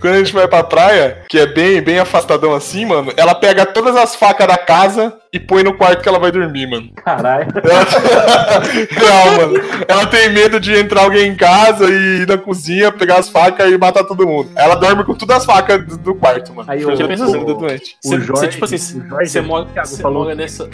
Quando 0.00 0.14
a 0.14 0.18
gente 0.18 0.32
vai 0.32 0.48
pra 0.48 0.64
praia, 0.64 1.24
que 1.28 1.38
é 1.38 1.46
bem, 1.46 1.80
bem 1.80 1.98
afastadão 1.98 2.54
assim, 2.54 2.86
mano, 2.86 3.12
ela 3.16 3.34
pega 3.34 3.66
todas 3.66 3.94
as 3.96 4.16
facas 4.16 4.46
da 4.46 4.56
casa 4.56 5.16
e 5.32 5.38
põe 5.40 5.62
no 5.62 5.74
quarto 5.76 6.02
que 6.02 6.08
ela 6.08 6.18
vai 6.18 6.30
dormir, 6.32 6.66
mano. 6.68 6.90
Caralho. 6.96 7.48
Ela... 7.62 8.60
Real, 8.90 9.36
mano. 9.48 9.54
Ela 9.86 10.06
tem 10.06 10.30
medo 10.32 10.58
de 10.60 10.74
entrar 10.74 11.02
alguém 11.02 11.28
em 11.28 11.34
casa 11.36 11.84
e 11.90 12.22
ir 12.22 12.26
na 12.28 12.38
cozinha, 12.38 12.90
pegar 12.92 13.18
as 13.18 13.28
facas 13.28 13.70
e 13.70 13.76
matar 13.78 14.04
todo 14.04 14.26
mundo. 14.26 14.50
Ela 14.54 14.74
dorme 14.74 15.04
com 15.04 15.14
todas 15.14 15.38
as 15.38 15.44
facas 15.44 15.84
do, 15.86 15.98
do 15.98 16.14
quarto, 16.14 16.54
mano. 16.54 16.70
Aí, 16.70 16.82
Porque 16.82 17.02
é 17.02 17.06
ô, 17.06 17.54
doente. 17.54 17.96
O 18.04 18.08
Você- 18.08 18.20
Jorge, 18.20 18.26
você, 18.40 18.48
tipo 18.48 18.64
assim, 18.64 19.02
Você 19.08 19.40
mora, 19.40 19.66
você 19.84 20.02
falou 20.02 20.34
nessa. 20.34 20.68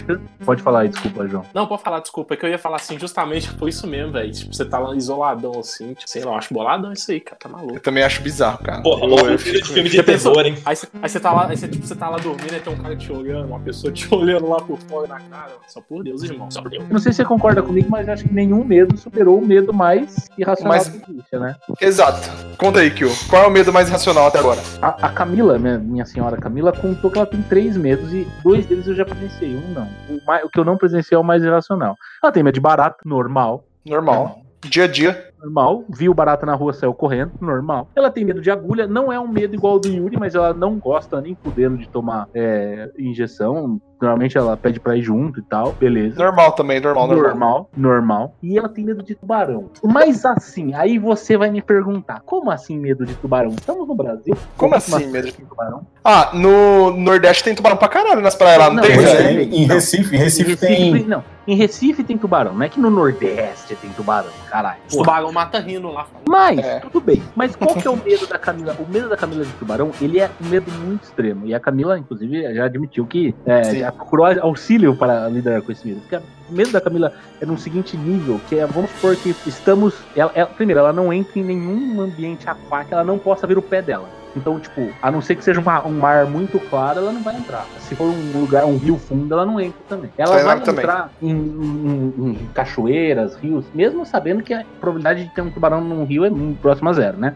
Pode 0.45 0.61
falar 0.61 0.81
aí, 0.81 0.89
desculpa, 0.89 1.27
João. 1.27 1.45
Não, 1.53 1.67
pode 1.67 1.81
falar, 1.83 1.99
desculpa. 1.99 2.33
É 2.33 2.37
que 2.37 2.45
eu 2.45 2.49
ia 2.49 2.57
falar 2.57 2.77
assim, 2.77 2.97
justamente 2.99 3.51
por 3.53 3.67
isso 3.69 3.85
mesmo, 3.87 4.11
velho. 4.13 4.31
Tipo, 4.31 4.53
você 4.53 4.65
tá 4.65 4.79
lá 4.79 4.95
isoladão 4.95 5.59
assim, 5.59 5.93
tipo, 5.93 6.09
sei 6.09 6.23
lá, 6.23 6.31
eu 6.33 6.37
acho 6.37 6.53
boladão 6.53 6.91
isso 6.93 7.11
aí, 7.11 7.19
cara. 7.19 7.37
Tá 7.39 7.49
maluco. 7.49 7.75
Eu 7.75 7.79
também 7.79 8.03
acho 8.03 8.21
bizarro, 8.21 8.59
cara. 8.63 8.81
Porra, 8.81 9.05
logo 9.05 9.27
eu 9.27 9.37
filho 9.39 9.61
de 9.61 9.69
filme 9.73 9.89
de 9.89 10.01
terror, 10.03 10.45
hein? 10.45 10.57
Aí, 10.65 10.75
você- 10.75 10.87
aí 11.01 11.09
você 11.09 11.19
tá 11.19 11.31
lá, 11.31 11.47
aí 11.49 11.57
você, 11.57 11.67
tipo, 11.67 11.85
você 11.85 11.95
tá 11.95 12.09
lá 12.09 12.17
dormindo 12.17 12.55
e 12.55 12.59
tem 12.59 12.73
um 12.73 12.77
cara 12.77 12.95
te 12.95 13.11
olhando, 13.11 13.47
uma 13.47 13.59
pessoa 13.59 13.91
te 13.91 14.07
olhando 14.13 14.44
lá 14.49 14.57
por 14.57 14.77
fora 14.79 15.07
na 15.07 15.19
cara. 15.19 15.51
Só 15.67 15.81
por 15.81 16.03
Deus, 16.03 16.23
irmão. 16.23 16.49
Só 16.51 16.61
por 16.61 16.69
Deus. 16.71 16.83
Eu 16.83 16.93
não 16.93 16.99
sei 16.99 17.11
se 17.11 17.17
você 17.17 17.25
concorda 17.25 17.61
comigo, 17.61 17.87
mas 17.89 18.07
acho 18.09 18.23
que 18.23 18.33
nenhum 18.33 18.63
medo 18.63 18.97
superou 18.97 19.39
o 19.39 19.45
medo 19.45 19.73
mais 19.73 20.29
irracional 20.37 20.73
Mas- 20.77 20.89
que 20.89 21.11
existe, 21.11 21.37
né? 21.37 21.55
Exato. 21.81 22.29
Conta 22.57 22.79
aí, 22.79 22.91
Kyo. 22.91 23.09
Qual 23.29 23.43
é 23.43 23.47
o 23.47 23.51
medo 23.51 23.71
mais 23.73 23.89
racional 23.89 24.27
até 24.27 24.39
agora? 24.39 24.61
A, 24.81 25.07
a 25.07 25.09
Camila, 25.09 25.57
minha, 25.59 25.77
minha 25.77 26.05
senhora 26.05 26.37
Camila, 26.37 26.71
contou 26.71 27.11
que 27.11 27.17
ela 27.17 27.27
tem 27.27 27.41
três 27.43 27.75
medos 27.77 28.13
e 28.13 28.27
dois 28.43 28.65
deles 28.65 28.87
eu 28.87 28.95
já 28.95 29.05
presenciei, 29.05 29.55
um 29.55 29.73
não. 29.73 29.87
O, 30.09 30.19
mai- 30.25 30.43
o 30.43 30.49
que 30.49 30.59
eu 30.59 30.65
não 30.65 30.77
presenciei 30.77 31.15
é 31.15 31.19
o 31.19 31.23
mais 31.23 31.43
irracional. 31.43 31.95
Ela 32.23 32.31
tem 32.31 32.43
medo 32.43 32.53
de 32.55 32.61
barata, 32.61 32.97
normal. 33.05 33.65
Normal. 33.85 34.41
Dia 34.67 34.85
a 34.85 34.87
dia. 34.87 35.29
Normal, 35.43 35.83
viu 35.89 36.11
barata 36.11 36.43
na 36.43 36.55
rua, 36.55 36.73
saiu 36.73 36.91
correndo, 36.91 37.33
normal. 37.39 37.87
Ela 37.95 38.09
tem 38.09 38.25
medo 38.25 38.41
de 38.41 38.49
agulha, 38.49 38.87
não 38.87 39.13
é 39.13 39.19
um 39.19 39.27
medo 39.27 39.53
igual 39.53 39.73
ao 39.73 39.79
do 39.79 39.87
Yuri, 39.87 40.17
mas 40.17 40.33
ela 40.33 40.55
não 40.55 40.79
gosta 40.79 41.21
nem 41.21 41.37
fudendo 41.43 41.77
de 41.77 41.87
tomar 41.87 42.27
é, 42.33 42.89
injeção, 42.97 43.79
Normalmente 44.01 44.37
ela 44.37 44.57
pede 44.57 44.79
pra 44.79 44.95
ir 44.97 45.01
junto 45.01 45.39
e 45.39 45.43
tal, 45.43 45.71
beleza. 45.73 46.21
Normal 46.21 46.51
também, 46.53 46.79
normal, 46.79 47.07
normal. 47.07 47.25
Normal, 47.29 47.69
normal. 47.75 48.35
E 48.43 48.57
ela 48.57 48.67
tem 48.69 48.83
medo 48.83 49.01
de 49.03 49.15
tubarão. 49.15 49.69
Mas 49.83 50.25
assim, 50.25 50.73
aí 50.73 50.99
você 50.99 51.37
vai 51.37 51.49
me 51.49 51.61
perguntar: 51.61 52.21
como 52.25 52.51
assim 52.51 52.77
medo 52.77 53.05
de 53.05 53.15
tubarão? 53.15 53.51
Estamos 53.51 53.87
no 53.87 53.95
Brasil? 53.95 54.35
Como 54.57 54.75
assim, 54.75 55.07
medo 55.07 55.27
de 55.27 55.33
tubarão? 55.33 55.85
Ah, 56.03 56.31
no 56.33 56.91
Nordeste 56.97 57.43
tem 57.43 57.55
tubarão 57.55 57.77
pra 57.77 57.87
caralho 57.87 58.21
nas 58.21 58.35
praias 58.35 58.59
lá, 58.59 58.67
não, 58.67 58.75
Não, 58.75 58.83
tem? 58.83 58.91
é- 58.97 59.43
em 59.43 59.65
Recife, 59.65 60.15
em 60.15 60.19
Recife, 60.19 60.51
Em 60.51 60.55
tem. 60.57 61.03
Não, 61.05 61.23
em 61.47 61.55
Recife 61.55 62.03
tem 62.03 62.17
tubarão. 62.17 62.53
Não 62.53 62.63
é 62.63 62.69
que 62.69 62.79
no 62.79 62.89
Nordeste 62.89 63.75
tem 63.75 63.89
tubarão, 63.91 64.29
caralho. 64.49 64.77
Os 64.87 64.95
tubarão 64.95 65.31
mata 65.31 65.59
rindo 65.59 65.89
lá. 65.91 66.05
Mas, 66.27 66.59
É. 66.59 66.79
tudo 66.79 66.99
bem. 67.01 67.21
Mas 67.35 67.55
qual 67.55 67.75
que 67.75 67.87
é 67.87 67.91
o 67.91 67.95
medo 67.97 68.27
da 68.27 68.37
Camila? 68.37 68.75
O 68.79 68.91
medo 68.91 69.09
da 69.09 69.17
Camila 69.17 69.43
de 69.43 69.51
tubarão, 69.53 69.91
ele 70.01 70.19
é 70.19 70.29
um 70.43 70.47
medo 70.47 70.71
muito 70.71 71.03
extremo. 71.03 71.45
E 71.47 71.53
a 71.55 71.59
Camila, 71.59 71.97
inclusive, 71.97 72.53
já 72.53 72.65
admitiu 72.65 73.05
que 73.05 73.33
é, 73.45 73.84
procurou 73.91 74.25
auxílio 74.41 74.95
para 74.95 75.27
lidar 75.29 75.61
com 75.61 75.71
esse 75.71 75.87
medo. 75.87 76.01
Porque 76.01 76.15
o 76.17 76.21
medo 76.53 76.71
da 76.71 76.79
Camila 76.81 77.13
é 77.41 77.45
num 77.45 77.57
seguinte 77.57 77.95
nível, 77.97 78.39
que 78.47 78.57
é, 78.59 78.65
vamos 78.65 78.89
supor 78.91 79.15
que 79.15 79.35
estamos... 79.47 79.93
Ela, 80.15 80.31
ela- 80.35 80.49
primeiro, 80.49 80.79
ela 80.79 80.93
não 80.93 81.11
entra 81.11 81.39
em 81.39 81.43
nenhum 81.43 82.01
ambiente 82.01 82.49
aquático, 82.49 82.93
ela 82.93 83.03
não 83.03 83.17
possa 83.17 83.45
ver 83.47 83.57
o 83.57 83.61
pé 83.61 83.81
dela. 83.81 84.07
Então, 84.35 84.59
tipo, 84.59 84.89
a 85.01 85.09
não 85.09 85.21
ser 85.21 85.35
que 85.35 85.43
seja 85.45 85.61
uma- 85.61 85.85
um 85.87 85.91
mar 85.97 86.25
muito 86.25 86.59
claro, 86.59 86.99
ela 86.99 87.11
não 87.13 87.21
vai 87.23 87.37
entrar. 87.37 87.65
Se 87.79 87.95
for 87.95 88.03
um 88.07 88.39
lugar, 88.41 88.65
um 88.65 88.77
rio 88.77 88.97
fundo, 88.97 89.33
ela 89.33 89.45
não 89.45 89.61
entra 89.61 89.79
também. 89.87 90.09
Ela 90.17 90.33
Vai 90.35 90.43
vai 90.43 90.57
entrar 90.57 91.09
em, 91.21 91.29
em- 91.31 92.13
em 92.31 92.49
cachoeiras, 92.53 93.35
rios, 93.35 93.63
mesmo 93.73 94.05
sabendo 94.05 94.43
que 94.43 94.53
a 94.53 94.65
probabilidade 94.81 95.23
de 95.23 95.29
ter 95.33 95.41
um 95.41 95.49
tubarão 95.49 95.79
num 95.81 96.03
rio 96.03 96.25
é 96.25 96.31
próxima 96.61 96.89
a 96.91 96.93
zero, 96.93 97.17
né? 97.17 97.33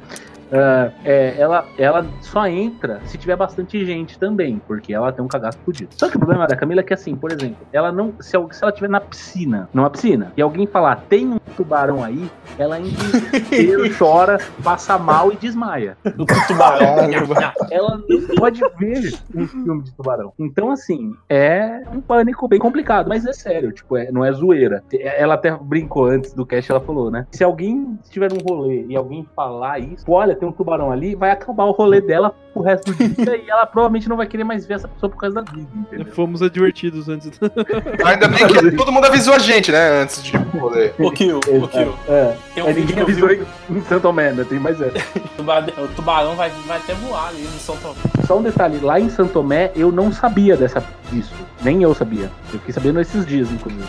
Ah, 0.51 0.91
é, 1.05 1.35
ela, 1.37 1.65
ela 1.77 2.05
só 2.21 2.47
entra 2.47 2.99
se 3.05 3.17
tiver 3.17 3.35
bastante 3.35 3.85
gente 3.85 4.17
também, 4.17 4.61
porque 4.67 4.93
ela 4.93 5.11
tem 5.11 5.23
um 5.23 5.27
cagaço 5.27 5.57
fudido. 5.59 5.89
Só 5.95 6.09
que 6.09 6.15
o 6.15 6.19
problema 6.19 6.47
da 6.47 6.55
Camila 6.55 6.81
é 6.81 6.83
que, 6.83 6.93
assim, 6.93 7.15
por 7.15 7.31
exemplo, 7.31 7.65
ela 7.71 7.91
não. 7.91 8.13
Se, 8.19 8.31
se 8.51 8.63
ela 8.63 8.71
estiver 8.71 8.89
na 8.89 8.99
piscina, 8.99 9.69
numa 9.73 9.89
piscina, 9.89 10.31
e 10.35 10.41
alguém 10.41 10.65
falar, 10.65 10.95
tem 11.07 11.27
um 11.27 11.39
tubarão 11.55 12.03
aí, 12.03 12.29
ela 12.57 12.79
desespero, 12.79 13.83
chora, 13.97 14.37
passa 14.63 14.97
mal 14.97 15.31
e 15.31 15.35
desmaia. 15.35 15.97
O 16.17 16.25
tubarão. 16.47 16.89
Ela 17.71 17.97
não 18.09 18.35
pode 18.37 18.61
ver 18.77 19.13
um 19.35 19.47
filme 19.47 19.83
de 19.83 19.91
tubarão. 19.91 20.33
Então, 20.39 20.71
assim, 20.71 21.13
é 21.29 21.83
um 21.93 22.01
pânico 22.01 22.47
bem 22.47 22.59
complicado, 22.59 23.07
mas 23.07 23.25
é 23.25 23.33
sério, 23.33 23.71
tipo, 23.71 23.97
é- 23.97 24.11
não 24.11 24.23
é 24.25 24.31
zoeira. 24.31 24.83
Ela 24.93 25.35
até 25.35 25.55
brincou 25.55 26.05
antes 26.05 26.33
do 26.33 26.45
cast, 26.45 26.71
ela 26.71 26.79
falou, 26.79 27.11
né? 27.11 27.27
Se 27.31 27.43
alguém 27.43 27.97
estiver 28.03 28.31
num 28.31 28.39
rolê 28.39 28.85
e 28.87 28.95
alguém 28.95 29.27
falar 29.35 29.79
isso, 29.79 30.05
olha, 30.11 30.35
tem 30.39 30.47
um 30.49 30.51
tubarão 30.51 30.91
ali, 30.91 31.13
vai 31.15 31.31
acabar 31.31 31.65
o 31.65 31.71
rolê 31.71 32.01
dela 32.01 32.33
pro 32.53 32.63
resto 32.63 32.91
do 32.91 32.97
dia 32.97 33.35
e 33.45 33.49
ela 33.49 33.65
provavelmente 33.65 34.07
não 34.09 34.17
vai 34.17 34.25
querer 34.27 34.43
mais 34.43 34.65
ver 34.65 34.75
essa 34.75 34.87
pessoa 34.87 35.09
por 35.09 35.17
causa 35.19 35.35
da 35.35 35.51
vida, 35.51 35.67
entendeu? 35.75 36.13
Fomos 36.13 36.41
advertidos 36.41 37.07
antes. 37.09 37.31
Ainda 38.05 38.27
bem 38.27 38.47
que 38.47 38.71
todo 38.75 38.91
mundo 38.91 39.05
avisou 39.05 39.33
a 39.33 39.39
gente, 39.39 39.71
né? 39.71 40.01
Antes 40.01 40.23
de 40.23 40.31
poder. 40.37 40.93
O 40.99 41.11
Kill, 41.11 41.37
o 41.39 41.67
Kill. 41.67 41.93
É, 42.07 42.35
Tem 42.55 42.63
um 42.63 42.67
é, 42.67 42.73
ninguém 42.73 42.95
que 42.95 43.01
eu 43.01 43.05
vi, 43.05 43.11
avisou 43.23 43.31
em 43.69 43.81
Santo 43.83 44.01
Tomé, 44.01 44.31
né? 44.31 44.45
Tem 44.47 44.59
mais 44.59 44.79
essa. 44.81 44.97
o 45.17 45.29
tubarão- 45.37 45.73
o 45.83 45.87
tubarão 45.89 46.35
vai, 46.35 46.49
vai 46.67 46.77
até 46.77 46.93
voar 46.93 47.29
ali 47.29 47.41
no 47.41 47.59
São 47.59 47.75
Tomé. 47.77 47.95
Só 48.25 48.37
um 48.37 48.43
detalhe, 48.43 48.79
lá 48.79 48.99
em 48.99 49.09
Santo 49.09 49.33
Tomé 49.33 49.71
eu 49.75 49.91
não 49.91 50.11
sabia 50.11 50.55
dessa, 50.55 50.83
disso. 51.11 51.33
Nem 51.61 51.83
eu 51.83 51.93
sabia. 51.93 52.31
Eu 52.53 52.59
fiquei 52.59 52.73
sabendo 52.73 52.99
esses 53.01 53.25
dias, 53.25 53.49
inclusive. 53.51 53.83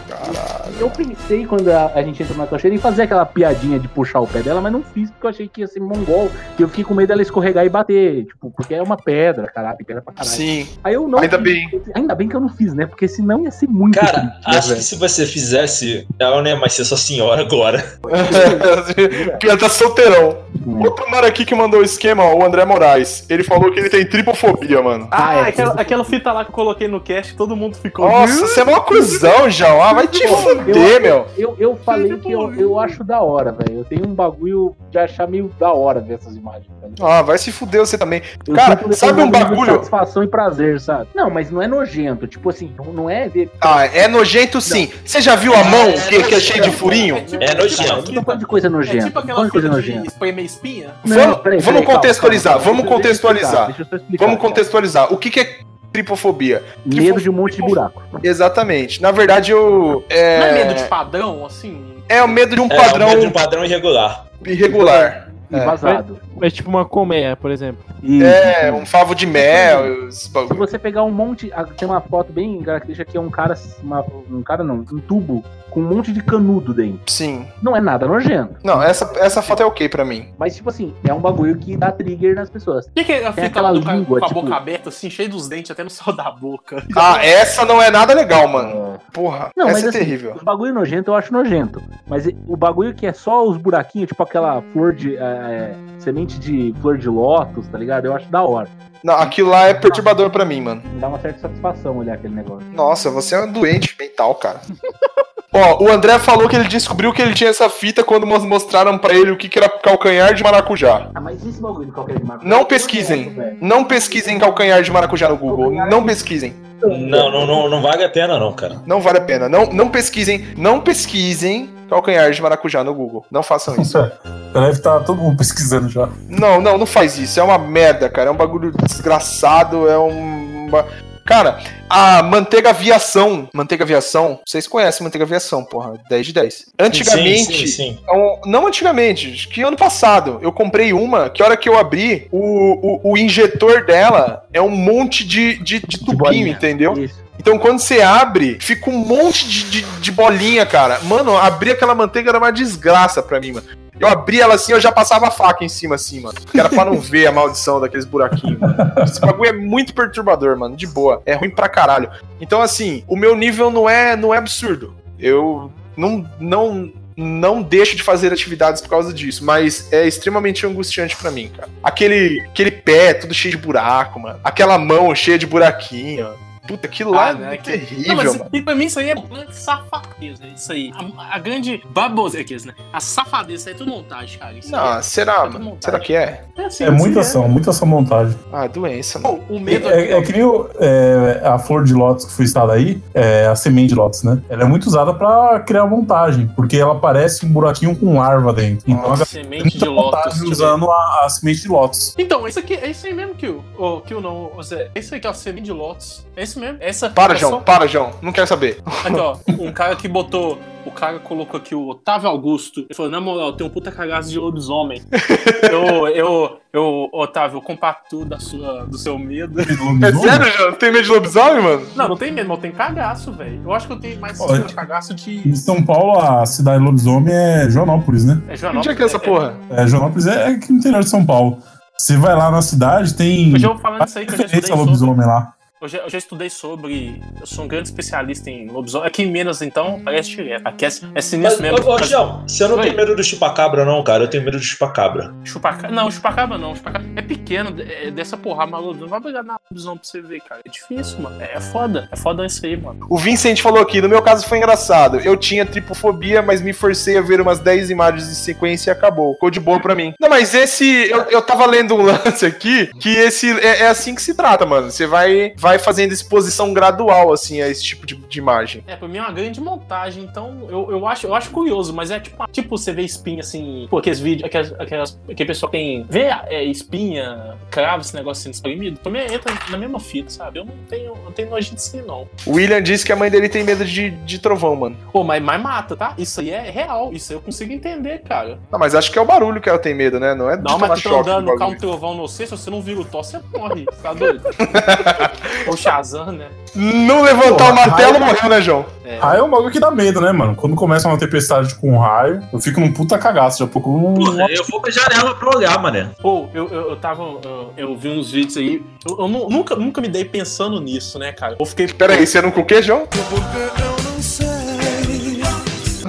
Eu 0.81 0.91
pensei 0.91 1.47
quando 1.47 1.69
a, 1.71 1.93
a 1.95 2.03
gente 2.03 2.23
entrou 2.23 2.37
na 2.39 2.47
cachoeira 2.47 2.75
em 2.77 2.81
fazer 2.81 3.03
aquela 3.03 3.25
piadinha 3.25 3.79
de 3.79 3.87
puxar 3.87 4.21
o 4.21 4.27
pé 4.27 4.41
dela, 4.43 4.61
mas 4.61 4.73
não 4.73 4.83
fiz 4.83 5.11
porque 5.11 5.27
eu 5.27 5.31
achei 5.31 5.49
que 5.49 5.61
ia 5.61 5.67
ser 5.69 5.79
mongol. 5.81 6.31
E 6.59 6.63
eu 6.63 6.69
fiquei 6.69 6.83
com 6.85 6.95
medo 6.95 7.09
dela 7.09 7.23
escorregar 7.23 7.65
e 7.65 7.69
bater. 7.69 8.25
Tipo, 8.27 8.51
porque 8.51 8.75
é 8.75 8.83
uma 8.83 8.97
pedra, 8.97 9.47
caralho, 9.47 9.77
pedra 9.85 10.03
pra 10.03 10.13
caralho. 10.15 10.35
Sim. 10.37 10.67
Aí 10.83 10.95
eu 10.95 11.07
não 11.07 11.21
Ainda 11.21 11.37
fiz. 11.39 11.45
bem. 11.45 11.83
Ainda 11.95 12.15
bem 12.15 12.29
que 12.29 12.35
eu 12.35 12.41
não 12.41 12.49
fiz, 12.49 12.75
né? 12.75 12.87
Porque 12.87 13.07
senão 13.07 13.43
ia 13.45 13.51
ser 13.51 13.69
muito 13.69 13.99
Cara, 14.01 14.13
triste, 14.21 14.27
né, 14.27 14.41
acho 14.47 14.63
que 14.63 14.69
velho? 14.75 14.83
se 14.83 14.97
você 14.97 15.27
fizesse, 15.27 16.07
ela 16.19 16.43
não 16.43 16.51
ia 16.51 16.57
mais 16.57 16.73
ser 16.73 16.85
sua 16.85 16.97
senhora 16.99 17.43
agora. 17.43 17.85
Pior 19.39 19.57
tá 19.59 19.69
solteirão. 19.69 20.39
Outro 20.67 21.09
mano 21.11 21.27
aqui 21.27 21.45
que 21.45 21.55
mandou 21.55 21.81
o 21.81 21.85
esquema, 21.85 22.25
ó, 22.25 22.35
o 22.37 22.45
André 22.45 22.65
Moraes. 22.65 23.25
Ele 23.29 23.43
falou 23.45 23.71
que 23.73 23.79
ele 23.81 23.89
tem 23.89 24.05
tripofobia, 24.05 24.83
mano. 24.83 25.09
Ah, 25.11 25.31
Ah, 25.31 25.35
é. 25.37 25.41
aquela, 25.51 25.73
aquela 25.75 26.05
fita 26.05 26.33
lá 26.33 26.45
que 26.45 26.51
eu 26.51 26.55
coloquei 26.55 26.89
no 26.89 27.01
cast, 27.01 27.35
todo 27.37 27.55
mundo 27.57 27.60
ficou. 27.73 28.09
Nossa, 28.09 28.47
você 28.47 28.61
é 28.61 28.65
mó 28.65 28.81
cuzão, 28.81 29.51
João. 29.51 29.83
Ah, 29.83 29.93
vai 29.93 30.07
te 30.09 30.27
fuder, 30.27 31.01
meu. 31.03 31.27
Eu, 31.37 31.57
eu 31.59 31.77
falei 31.77 32.17
que 32.19 32.31
eu, 32.33 32.55
eu 32.55 32.79
acho 32.79 33.03
da 33.05 33.21
hora, 33.21 33.53
velho. 33.53 33.81
Eu 33.81 33.85
tenho 33.85 34.07
um 34.07 34.15
bagulho 34.15 34.75
de 34.91 34.99
achar 34.99 35.27
meio 35.29 35.51
da 35.59 35.73
hora 35.73 36.01
ver 36.01 36.15
essas 36.15 36.35
imagens. 36.37 36.67
velho. 36.81 36.95
Ah, 37.03 37.23
vai 37.23 37.37
se 37.39 37.53
fuder 37.53 37.81
você 37.81 37.99
também. 37.99 38.23
Eu 38.47 38.55
Cara, 38.55 38.93
sabe 38.93 39.23
um 39.23 39.31
bagulho? 39.31 39.75
Satisfação 39.75 40.23
e 40.23 40.27
prazer, 40.29 40.81
sabe? 40.81 41.09
Não, 41.15 41.29
mas 41.31 41.51
não 41.51 41.61
é 41.63 41.67
nojento. 41.69 42.27
Tipo 42.27 42.51
assim, 42.51 42.73
não, 42.79 42.93
não 42.93 43.11
é 43.11 43.29
ver. 43.29 43.51
Ah, 43.61 43.85
é 43.87 44.07
nojento 44.09 44.61
sim. 44.61 44.91
Você 45.05 45.21
já 45.21 45.37
viu 45.37 45.55
a 45.55 45.63
mão 45.65 45.93
que, 46.09 46.23
que 46.23 46.35
é 46.35 46.41
cheia 46.41 46.63
de 46.63 46.71
furinho? 46.71 47.25
tipo- 47.25 47.43
É 47.43 47.55
nojento. 47.55 48.11
Eu 48.11 48.15
tô 48.15 48.23
falando 48.23 48.41
de 48.41 48.47
coisa 48.47 48.67
É 48.67 48.71
nojenta. 48.71 49.05
tipo 49.05 49.19
não 49.21 49.27
tô 49.27 49.33
aquela 49.33 49.51
coisa 49.51 49.69
nojenta. 49.69 50.07
espremer 50.07 50.45
espinha? 50.45 50.91
Vamos- 51.05 51.37
peraí, 51.39 51.59
vamos 51.59 51.65
peraí, 51.65 51.83
calma, 51.83 51.95
contextualizar, 51.95 52.53
calma, 52.55 52.65
vamos 52.67 52.87
contextualizar. 52.89 53.67
Deixa 53.67 53.83
eu 53.83 53.87
só 53.87 53.97
explicar. 53.97 54.25
Vamos 54.27 54.41
contextualizar. 54.41 55.13
O 55.13 55.17
que, 55.17 55.31
que 55.31 55.41
é 55.41 55.59
tripofobia? 55.93 56.63
Medo 56.85 57.21
de 57.21 57.29
um 57.31 57.33
monte 57.33 57.57
de 57.57 57.63
buraco. 57.63 58.03
Exatamente. 58.23 59.01
Na 59.03 59.11
verdade, 59.11 59.51
eu. 59.53 60.05
É, 60.09 60.39
Não 60.39 60.47
é 60.47 60.53
medo 60.65 60.75
de 60.75 60.85
padrão, 60.85 61.45
assim? 61.45 61.85
é 62.09 62.23
o 62.23 62.29
medo 62.29 62.55
de 62.55 62.61
um 62.61 62.67
É, 62.67 62.77
padrão 62.77 63.07
o 63.07 63.11
medo 63.11 63.21
de 63.23 63.27
um 63.27 63.31
padrão 63.33 63.65
irregular. 63.65 64.27
irregular. 64.47 65.29
E 65.53 65.57
É. 65.57 65.65
vazado. 65.65 66.21
É 66.41 66.49
tipo 66.49 66.69
uma 66.71 66.85
colmeia, 66.85 67.37
por 67.37 67.51
exemplo. 67.51 67.85
É, 68.23 68.71
um 68.73 68.87
favo 68.87 69.17
de 69.17 69.27
mel. 69.27 70.11
Se 70.13 70.31
você 70.57 70.79
pegar 70.79 71.03
um 71.03 71.11
monte. 71.11 71.53
Tem 71.77 71.89
uma 71.89 72.01
foto 72.01 72.33
bem 72.33 72.63
característica 72.63 73.11
que 73.11 73.17
é 73.19 73.21
um 73.21 73.29
cara. 73.31 73.57
uma- 73.83 74.05
um 74.31 74.43
cara 74.43 74.63
não, 74.63 74.77
um 74.77 74.99
tubo 75.01 75.45
com 75.71 75.81
um 75.81 75.85
monte 75.95 76.13
de 76.13 76.23
canudo 76.23 76.75
dentro. 76.75 77.01
Sim. 77.07 77.47
Não 77.63 77.77
é 77.77 77.81
nada 77.81 78.07
nojento. 78.07 78.57
Não, 78.65 78.83
essa, 78.83 79.11
essa 79.17 79.41
foto 79.43 79.63
é 79.63 79.67
ok 79.67 79.89
pra 79.89 80.05
mim. 80.05 80.29
Mas, 80.39 80.57
tipo 80.57 80.69
assim, 80.69 80.95
é 81.07 81.13
um 81.15 81.21
bagulho 81.21 81.57
que 81.57 81.77
dá 81.77 81.91
trigger 81.93 82.35
nas 82.35 82.51
pessoas. 82.51 82.87
O 82.87 82.91
que, 82.95 83.05
que 83.05 83.13
é 83.13 83.27
a 83.27 83.33
fita 83.33 83.47
aquela 83.47 83.71
lá 83.71 83.79
do 83.79 83.91
língua, 83.91 84.19
com 84.21 84.25
a 84.25 84.29
tipo- 84.29 84.43
boca 84.43 84.55
aberta, 84.57 84.89
assim, 84.89 85.09
cheio 85.09 85.29
dos 85.29 85.49
dentes, 85.49 85.71
até 85.71 85.83
no 85.85 85.91
céu 85.91 86.15
da 86.15 86.31
boca? 86.31 86.83
Ah, 86.97 87.25
essa 87.25 87.65
não 87.65 87.81
é 87.81 87.91
nada 87.91 88.13
legal, 88.13 88.47
mano. 88.47 88.99
Porra, 89.13 89.51
Não, 89.57 89.67
essa 89.69 89.75
mas 89.79 89.85
é 89.85 89.89
assim, 89.89 89.99
terrível. 89.99 90.37
O 90.41 90.45
bagulho 90.45 90.75
nojento 90.75 91.11
eu 91.11 91.15
acho 91.15 91.33
nojento. 91.33 91.83
Mas 92.07 92.27
o 92.47 92.57
bagulho 92.57 92.95
que 92.95 93.07
é 93.07 93.13
só 93.13 93.45
os 93.47 93.57
buraquinhos, 93.57 94.09
tipo 94.09 94.23
aquela 94.23 94.61
flor 94.73 94.93
de. 94.93 95.17
é, 95.17 95.75
semente 95.99 96.39
de 96.39 96.75
flor 96.81 96.99
de 96.99 97.09
lótus, 97.09 97.67
tá 97.69 97.79
ligado? 97.79 98.05
Eu 98.07 98.15
acho 98.15 98.29
da 98.29 98.43
hora. 98.43 98.69
Não, 99.03 99.15
aquilo 99.15 99.49
lá 99.49 99.67
é 99.69 99.75
perturbador 99.75 100.29
pra 100.31 100.45
mim, 100.45 100.61
mano. 100.61 100.83
Me 100.85 101.01
dá 101.01 101.09
uma 101.09 101.19
certa 101.19 101.41
satisfação 101.41 101.97
olhar 101.97 102.15
aquele 102.15 102.35
negócio. 102.35 102.69
Nossa, 102.73 103.11
você 103.11 103.35
é 103.35 103.41
um 103.43 103.51
doente 103.51 103.97
mental, 103.99 104.35
cara. 104.35 104.61
Ó, 105.53 105.83
o 105.85 105.91
André 105.91 106.17
falou 106.21 106.49
que 106.49 106.55
ele 106.55 106.69
descobriu 106.69 107.13
que 107.13 107.21
ele 107.21 107.35
tinha 107.35 107.51
essa 107.51 107.69
fita 107.69 108.05
quando 108.05 108.25
mos- 108.27 108.45
mostraram 108.45 108.97
pra 108.97 109.13
ele 109.13 109.33
o 109.33 109.37
que, 109.37 109.49
que 109.49 109.59
era 109.59 109.69
calcanhar 109.69 110.33
de 110.33 110.45
maracujá. 110.45 111.09
Ah, 111.13 111.21
mas 111.21 111.45
esse 111.45 111.61
bagulho 111.61 111.87
de 111.87 111.93
qualquer 111.93 112.23
marca. 112.23 112.47
Não 112.47 112.65
pesquisem. 112.65 113.37
Não 113.61 113.85
pesquisem 113.85 114.39
calcanhar 114.39 114.81
de 114.83 114.91
maracujá 114.93 115.29
no 115.29 115.37
Google. 115.37 115.73
Não 115.91 116.05
pesquisem. 116.05 116.55
Não, 116.81 117.31
não, 117.31 117.47
não, 117.47 117.69
não 117.69 117.83
vale 117.83 118.05
a 118.05 118.09
pena, 118.09 118.39
não, 118.39 118.53
cara. 118.53 118.77
Não 118.87 119.01
vale 119.01 119.19
a 119.19 119.23
pena. 119.23 119.49
Não, 119.49 119.67
não 119.67 119.89
pesquisem. 119.89 120.47
Não 120.57 120.81
pesquisem 120.81 121.69
calcanhar 121.91 122.31
de 122.31 122.41
maracujá 122.41 122.85
no 122.85 122.95
Google. 122.95 123.27
Não 123.31 123.43
façam 123.43 123.75
isso. 123.83 123.99
Deve 124.55 124.71
estar 124.71 125.01
todo 125.01 125.21
mundo 125.21 125.37
pesquisando 125.37 125.89
já. 125.89 126.09
Não, 126.29 126.61
não, 126.61 126.79
não 126.79 126.87
faz 126.87 127.19
isso. 127.19 127.39
É 127.41 127.43
uma 127.43 127.59
merda, 127.59 128.09
cara. 128.09 128.29
É 128.29 128.33
um 128.33 128.37
bagulho 128.37 128.73
desgraçado. 128.87 129.89
É 129.89 129.99
um. 129.99 130.69
uma- 130.69 130.87
Cara, 131.31 131.61
a 131.89 132.25
manteiga 132.25 132.71
aviação. 132.71 133.49
Manteiga 133.55 133.85
aviação. 133.85 134.41
Vocês 134.45 134.67
conhecem 134.67 135.05
manteiga 135.05 135.25
aviação, 135.25 135.65
porra. 135.65 135.93
10 136.11 136.27
de 136.27 136.33
10. 136.33 136.67
Antigamente. 136.77 137.45
Sim, 137.45 137.67
sim, 137.67 137.67
sim. 137.69 137.99
Então, 138.03 138.41
não 138.47 138.67
antigamente, 138.67 139.33
acho 139.33 139.49
que 139.49 139.63
ano 139.63 139.77
passado, 139.77 140.41
eu 140.43 140.51
comprei 140.51 140.93
uma 140.93 141.31
que 141.31 141.41
a 141.41 141.45
hora 141.47 141.57
que 141.57 141.69
eu 141.69 141.79
abri, 141.79 142.27
o, 142.33 143.07
o, 143.07 143.13
o 143.13 143.17
injetor 143.17 143.87
dela 143.87 144.45
é 144.53 144.61
um 144.61 144.71
monte 144.71 145.25
de, 145.25 145.57
de, 145.63 145.79
de 145.79 146.05
tubinho, 146.05 146.49
entendeu? 146.49 146.95
Isso. 146.95 147.15
Então 147.39 147.57
quando 147.61 147.79
você 147.79 148.03
abre, 148.03 148.59
fica 148.61 148.91
um 148.91 148.99
monte 148.99 149.49
de, 149.49 149.71
de, 149.71 149.83
de 150.01 150.11
bolinha, 150.11 150.67
cara. 150.67 150.99
Mano, 151.05 151.39
abrir 151.39 151.71
aquela 151.71 151.95
manteiga 151.95 152.31
era 152.31 152.39
uma 152.39 152.51
desgraça 152.51 153.23
pra 153.23 153.39
mim, 153.39 153.53
mano. 153.53 153.67
Eu 154.01 154.09
abri 154.09 154.41
ela 154.41 154.55
assim, 154.55 154.73
eu 154.73 154.81
já 154.81 154.91
passava 154.91 155.29
a 155.29 155.31
faca 155.31 155.63
em 155.63 155.69
cima, 155.69 155.95
assim, 155.95 156.21
mano. 156.21 156.41
Que 156.51 156.59
era 156.59 156.71
pra 156.71 156.87
não 156.87 156.99
ver 156.99 157.27
a 157.27 157.33
maldição 157.33 157.79
daqueles 157.79 158.07
buraquinhos. 158.07 158.59
Esse 159.05 159.21
bagulho 159.21 159.51
é 159.51 159.53
muito 159.53 159.93
perturbador, 159.93 160.57
mano. 160.57 160.75
De 160.75 160.87
boa. 160.87 161.23
É 161.27 161.35
ruim 161.35 161.51
pra 161.51 161.69
caralho. 161.69 162.11
Então, 162.41 162.63
assim, 162.63 163.05
o 163.07 163.15
meu 163.15 163.37
nível 163.37 163.71
não 163.71 163.89
é, 163.89 164.17
não 164.17 164.33
é 164.33 164.39
absurdo. 164.39 164.95
Eu 165.19 165.71
não, 165.95 166.27
não, 166.41 166.91
não 167.15 167.61
deixo 167.61 167.95
de 167.95 168.03
fazer 168.03 168.33
atividades 168.33 168.81
por 168.81 168.89
causa 168.89 169.13
disso, 169.13 169.45
mas 169.45 169.93
é 169.93 170.07
extremamente 170.07 170.67
angustiante 170.67 171.15
pra 171.15 171.31
mim, 171.31 171.51
cara. 171.55 171.69
Aquele, 171.83 172.41
aquele 172.49 172.71
pé 172.71 173.13
tudo 173.13 173.35
cheio 173.35 173.55
de 173.55 173.61
buraco, 173.61 174.19
mano. 174.19 174.41
Aquela 174.43 174.79
mão 174.79 175.15
cheia 175.15 175.39
de 175.39 175.47
buraquinho. 175.47 176.29
Puta, 176.71 176.87
aquilo 176.87 177.11
lá 177.11 177.27
Ah, 177.27 177.31
é 177.31 177.35
né, 177.35 177.57
que- 177.57 177.65
terrível, 177.65 178.09
Não, 178.09 178.17
mas 178.17 178.37
mano. 178.37 178.51
e 178.53 178.63
pra 178.63 178.75
mim 178.75 178.85
isso 178.87 178.99
aí 179.01 179.11
é 179.11 179.15
grande 179.15 179.57
safadeza, 179.57 180.43
isso 180.55 180.73
aí. 180.73 180.93
A, 181.19 181.35
a 181.37 181.39
grande 181.39 181.83
baboseira, 181.91 182.47
né? 182.65 182.75
A 182.93 183.01
safadeza, 183.01 183.55
isso 183.61 183.69
aí 183.69 183.75
é 183.75 183.79
tudo 183.79 183.91
montagem, 183.91 184.39
cara. 184.39 184.53
Isso 184.53 184.71
Não, 184.71 185.03
será, 185.03 185.35
é 185.35 185.39
mano? 185.49 185.59
montagem. 185.65 185.79
Será 185.83 185.99
que 186.01 186.15
é? 186.15 186.45
é, 186.57 186.65
assim, 186.65 186.85
É 186.85 186.91
muita 186.91 187.21
assim, 187.21 187.31
ação, 187.31 187.49
muita 187.49 187.71
ação 187.71 187.89
montagem. 187.89 188.39
Ah, 188.53 188.67
doença, 188.67 189.19
mano. 189.19 189.41
O 189.49 189.59
medo 189.59 189.89
É, 189.89 190.13
é 190.13 190.23
que 190.23 190.33
nem 190.33 190.45
o- 190.45 190.69
é, 190.79 191.41
a 191.45 191.59
flor 191.59 191.83
de 191.85 191.93
lótus 191.93 192.25
que 192.27 192.33
foi 192.33 192.47
citada 192.47 192.73
aí, 192.73 193.03
é, 193.15 193.47
a 193.47 193.57
semente 193.57 193.89
de 193.89 193.95
lótus, 193.97 194.23
né? 194.23 194.41
Ela 194.49 194.63
é 194.63 194.67
muito 194.67 194.87
usada 194.87 195.13
pra 195.13 195.59
criar 195.61 195.87
montagem, 195.87 196.47
porque 196.55 196.77
ela 196.77 196.95
parece 196.99 197.45
um 197.45 197.53
buraquinho 197.53 197.97
com 197.97 198.19
larva 198.19 198.53
dentro. 198.53 198.85
Então 198.89 199.15
tem 199.17 199.25
semente 199.25 199.79
de 199.79 199.89
muita 199.89 199.91
lótus. 199.91 200.41
usando 200.43 200.89
a, 200.91 201.23
a 201.25 201.29
semente 201.29 201.63
de 201.63 201.69
lótus. 201.69 202.15
Então, 202.17 202.47
isso 202.47 202.59
aqui, 202.61 202.75
é 202.75 202.89
isso 202.91 203.07
aí 203.07 203.13
mesmo, 203.13 203.35
Kill. 203.35 203.65
Ô, 203.77 204.01
Kill 204.03 204.21
não, 204.21 204.53
ô 204.57 204.63
Zé. 204.63 204.91
É 204.95 205.01
isso 205.01 205.15
aí 205.15 205.21
que 205.21 205.27
é 205.27 205.31
a 205.31 205.35
semente 205.35 205.65
de 205.67 205.73
Lotus. 205.73 206.27
É 206.37 206.43
isso 206.43 206.60
mesmo. 206.61 206.79
Essa, 206.81 207.11
Para, 207.11 207.35
é 207.35 207.37
João, 207.37 207.53
só- 207.53 207.59
para, 207.61 207.87
João. 207.87 208.11
Não 208.23 208.33
quero 208.33 208.47
saber. 208.47 208.81
Aqui, 209.05 209.17
ó. 209.17 209.37
Um 209.61 209.73
cara 209.73 209.97
que 209.97 210.09
botou. 210.09 210.59
O 210.87 210.91
cara 210.91 211.19
colocou 211.19 211.61
aqui 211.61 211.75
o 211.75 211.89
Otávio 211.89 212.29
Augusto. 212.29 212.81
Ele 212.81 212.95
falou: 212.95 213.13
na 213.13 213.21
moral, 213.21 213.53
tem 213.53 213.67
um 213.67 213.71
puta 213.71 213.93
cagaço 213.93 214.31
de 214.31 214.39
lobisomem. 214.39 215.03
eu, 215.71 216.09
eu, 216.09 216.59
eu, 216.73 217.09
Otávio, 217.13 217.59
eu 217.59 217.63
compacto 217.63 218.25
da 218.25 218.39
sua, 218.39 218.87
do 218.87 218.97
seu 218.97 219.19
medo. 219.19 219.61
É 219.61 220.13
sério, 220.13 220.53
João? 220.57 220.73
Tem 220.73 220.91
medo 220.91 221.05
de 221.05 221.11
lobisomem, 221.11 221.63
mano? 221.63 221.87
Não, 221.95 222.09
não 222.09 222.17
tem 222.17 222.33
medo, 222.33 222.49
mas 222.49 222.57
eu 222.59 222.63
tenho 222.63 222.75
cagaço, 222.75 223.31
velho. 223.33 223.61
Eu 223.63 223.75
acho 223.75 223.87
que 223.87 223.93
eu 223.93 224.01
tenho 224.01 224.19
mais 224.21 224.41
Olha. 224.41 224.65
cagaço 224.65 225.15
de. 225.15 225.47
Em 225.47 225.55
São 225.55 225.83
Paulo, 225.83 226.19
a 226.19 226.47
cidade 226.47 226.83
lobisomem 226.83 227.35
é 227.35 227.69
Joanópolis, 227.69 228.25
né? 228.25 228.41
É 228.49 228.67
Onde 228.69 228.89
é 228.89 228.95
que 228.95 229.03
é 229.03 229.07
essa 229.07 229.19
porra? 229.19 229.55
É, 229.71 229.87
Joanópolis 229.87 230.27
é 230.27 230.47
aqui 230.47 230.73
no 230.73 230.79
interior 230.79 231.03
de 231.03 231.11
São 231.11 231.25
Paulo. 231.25 231.59
Você 231.99 232.17
vai 232.17 232.35
lá 232.35 232.51
na 232.51 232.63
cidade, 232.63 233.13
tem 233.13 233.53
Eu 233.53 233.59
já 233.59 233.69
vou 233.69 233.79
falando 233.79 234.07
isso 234.09 234.19
aí 234.19 234.25
que 234.25 234.33
eu 234.33 234.39
já 234.39 234.45
estudei 234.47 234.75
lobisomem 234.75 235.27
lá. 235.27 235.53
Eu 235.81 235.89
já, 235.89 235.99
eu 236.01 236.11
já 236.11 236.19
estudei 236.19 236.51
sobre. 236.51 237.19
Eu 237.41 237.47
sou 237.47 237.65
um 237.65 237.69
grande 237.69 237.89
especialista 237.89 238.51
em 238.51 238.69
lobisomem. 238.69 239.09
Aqui 239.09 239.23
em 239.23 239.31
Minas, 239.31 239.63
então, 239.63 239.99
parece 240.05 240.29
direto. 240.29 240.67
Aqui 240.67 240.85
é, 240.85 240.89
é 240.89 240.93
Mas, 241.15 241.25
sinistro 241.25 241.63
mesmo. 241.63 241.89
ô, 241.89 241.95
ô, 241.95 242.03
João, 242.03 242.43
você 242.47 242.69
não 242.69 242.77
Oi. 242.77 242.83
tem 242.83 242.95
medo 242.95 243.17
do 243.17 243.25
chupacabra, 243.25 243.83
não, 243.83 244.05
cara? 244.05 244.25
Eu 244.25 244.29
tenho 244.29 244.45
medo 244.45 244.59
do 244.59 244.63
chupacabra. 244.63 245.35
Chupacabra. 245.43 245.91
Não, 245.91 246.11
chupacabra 246.11 246.59
não. 246.59 246.77
Chupacabra 246.77 247.09
é 247.17 247.23
pequeno, 247.23 247.75
é 247.81 248.11
dessa 248.11 248.37
porrada 248.37 248.71
maluca. 248.71 249.01
Não 249.01 249.09
vai 249.09 249.23
pegar 249.23 249.43
na 249.43 249.57
lobisomem 249.71 249.99
pra 249.99 250.07
você 250.07 250.21
ver, 250.21 250.43
cara. 250.43 250.61
É 250.67 250.69
difícil, 250.69 251.19
mano. 251.21 251.41
É, 251.41 251.55
é 251.55 251.61
foda. 251.61 252.11
É 252.13 252.17
foda 252.17 252.45
isso 252.45 252.65
aí, 252.67 252.77
mano. 252.77 253.07
O 253.09 253.17
Vincent 253.17 253.63
falou 253.63 253.81
aqui, 253.81 254.03
no 254.03 254.09
meu 254.09 254.21
caso 254.21 254.47
foi 254.47 254.59
engraçado. 254.59 255.19
Eu 255.21 255.35
tinha 255.35 255.65
tripofobia, 255.65 256.43
mas 256.43 256.61
me 256.61 256.75
forcei 256.75 257.17
a 257.17 257.23
ver 257.23 257.41
umas 257.41 257.59
10 257.59 257.89
imagens 257.89 258.29
em 258.29 258.35
sequência 258.35 258.91
e 258.91 258.93
acabou. 258.93 259.33
Ficou 259.33 259.51
de 259.51 259.59
boa 259.61 259.81
pra 259.81 259.95
mim. 259.95 260.13
Não, 260.21 260.29
mas 260.29 260.53
esse. 260.55 261.09
Eu, 261.09 261.23
eu 261.31 261.41
tava 261.41 261.65
lendo 261.65 261.95
um 261.95 262.03
lance 262.05 262.45
aqui 262.45 262.89
que 263.01 263.09
esse 263.09 263.51
é, 263.61 263.85
é 263.85 263.87
assim 263.89 264.15
que 264.15 264.21
se 264.21 264.35
trata, 264.35 264.67
mano. 264.67 264.91
Você 264.91 265.07
vai, 265.07 265.55
vai 265.57 265.70
fazendo 265.79 266.13
exposição 266.13 266.73
gradual, 266.73 267.33
assim, 267.33 267.61
a 267.61 267.69
esse 267.69 267.83
tipo 267.83 268.07
de, 268.07 268.15
de 268.17 268.39
imagem. 268.39 268.83
É, 268.87 268.97
pra 268.97 269.09
mim 269.09 269.19
é 269.19 269.23
uma 269.23 269.33
grande 269.33 269.61
montagem, 269.61 270.25
então 270.25 270.67
eu, 270.69 270.91
eu, 270.91 271.07
acho, 271.07 271.27
eu 271.27 271.35
acho 271.35 271.51
curioso, 271.51 271.93
mas 271.93 272.11
é 272.11 272.21
tipo, 272.21 272.47
tipo 272.51 272.77
você 272.77 272.93
vê 272.93 273.03
espinha 273.03 273.41
assim, 273.41 273.87
pô, 273.91 273.99
aqueles 273.99 274.21
vídeos, 274.21 274.47
aquelas, 274.47 274.73
aquelas, 274.79 275.19
aquele 275.29 275.47
pessoal 275.47 275.71
que 275.71 275.79
tem. 275.79 276.07
Vê 276.09 276.31
é, 276.47 276.65
espinha, 276.65 277.57
cravo, 277.71 278.03
esse 278.03 278.15
negócio 278.15 278.43
sendo 278.43 278.55
espremido, 278.55 278.99
pra 279.01 279.11
mim 279.11 279.19
entra 279.19 279.53
na 279.71 279.79
mesma 279.79 280.01
fita, 280.01 280.31
sabe? 280.31 280.59
Eu 280.59 280.65
não 280.65 280.75
tenho, 280.89 281.15
não 281.25 281.33
tenho 281.33 281.51
nojo 281.51 281.75
de 281.75 281.83
si, 281.83 282.03
não. 282.03 282.29
O 282.47 282.53
William 282.53 282.83
disse 282.83 283.05
que 283.05 283.13
a 283.13 283.17
mãe 283.17 283.31
dele 283.31 283.49
tem 283.49 283.65
medo 283.65 283.85
de, 283.85 284.11
de 284.11 284.39
trovão, 284.39 284.77
mano. 284.77 284.97
Pô, 285.13 285.23
mas, 285.25 285.43
mas 285.43 285.63
mata, 285.63 285.97
tá? 285.97 286.15
Isso 286.17 286.41
aí 286.41 286.51
é 286.51 286.71
real, 286.71 287.13
isso 287.13 287.33
aí 287.33 287.39
eu 287.39 287.43
consigo 287.43 287.73
entender, 287.73 288.23
cara. 288.23 288.59
Não, 288.71 288.79
mas 288.79 288.95
acho 288.95 289.11
que 289.11 289.19
é 289.19 289.23
o 289.23 289.25
barulho 289.25 289.61
que 289.61 289.69
ela 289.69 289.79
tem 289.79 289.95
medo, 289.95 290.19
né? 290.19 290.35
Não 290.35 290.51
é 290.51 290.57
Não, 290.57 290.79
mas 290.79 291.03
tu 291.03 291.11
tá 291.11 291.21
andando, 291.21 291.55
cai 291.57 291.69
um 291.69 291.77
trovão 291.77 292.15
no 292.15 292.29
você, 292.29 292.47
se 292.47 292.51
você 292.51 292.71
não 292.71 292.81
vira 292.81 293.01
o 293.01 293.05
tó, 293.05 293.23
você 293.23 293.41
morre, 293.53 293.85
tá 294.03 294.13
doido? 294.13 294.41
Ou 295.67 295.77
Shazam, 295.77 296.33
né? 296.33 296.47
Não 296.75 297.23
levantar 297.23 297.57
Porra, 297.57 297.71
o 297.73 297.75
martelo, 297.75 298.13
raio- 298.13 298.25
morreu, 298.27 298.49
né, 298.49 298.61
João? 298.63 298.87
É. 299.05 299.19
Raio 299.19 299.41
é 299.41 299.43
um 299.43 299.51
bagulho 299.51 299.71
que 299.73 299.81
dá 299.81 299.91
medo, 299.91 300.21
né, 300.21 300.31
mano? 300.31 300.55
Quando 300.55 300.77
começa 300.77 301.09
uma 301.09 301.19
tempestade 301.19 301.75
com 301.75 301.99
raio, 301.99 302.41
eu 302.53 302.61
fico 302.61 302.79
num 302.81 302.93
puta 302.93 303.19
cagaço. 303.19 303.59
Já 303.59 303.67
pouco 303.67 303.91
um. 303.91 304.15
Porra, 304.15 304.47
eu 304.51 304.65
vou 304.71 304.81
pra 304.81 304.91
janela 304.91 305.35
pra 305.35 305.57
olhar, 305.57 305.77
mané. 305.83 306.11
Pô, 306.23 306.49
eu, 306.55 306.69
eu, 306.69 306.91
eu 306.91 306.97
tava. 306.97 307.23
Eu, 307.25 307.73
eu 307.77 307.97
vi 307.97 308.09
uns 308.09 308.31
vídeos 308.31 308.57
aí. 308.57 308.83
Eu, 309.05 309.19
eu 309.19 309.29
nu- 309.29 309.49
nunca, 309.49 309.75
nunca 309.75 310.01
me 310.01 310.09
dei 310.09 310.25
pensando 310.25 310.81
nisso, 310.81 311.19
né, 311.19 311.33
cara? 311.33 311.57
Eu 311.59 311.67
fiquei. 311.67 311.89
Pera 311.89 312.13
aí, 312.15 312.25
você 312.27 312.41
não 312.41 312.51
com 312.53 312.61
o 312.61 312.65
quê, 312.65 312.81
João? 312.83 313.01
Eu 313.01 314.05
não 314.13 314.23
sei. 314.23 314.47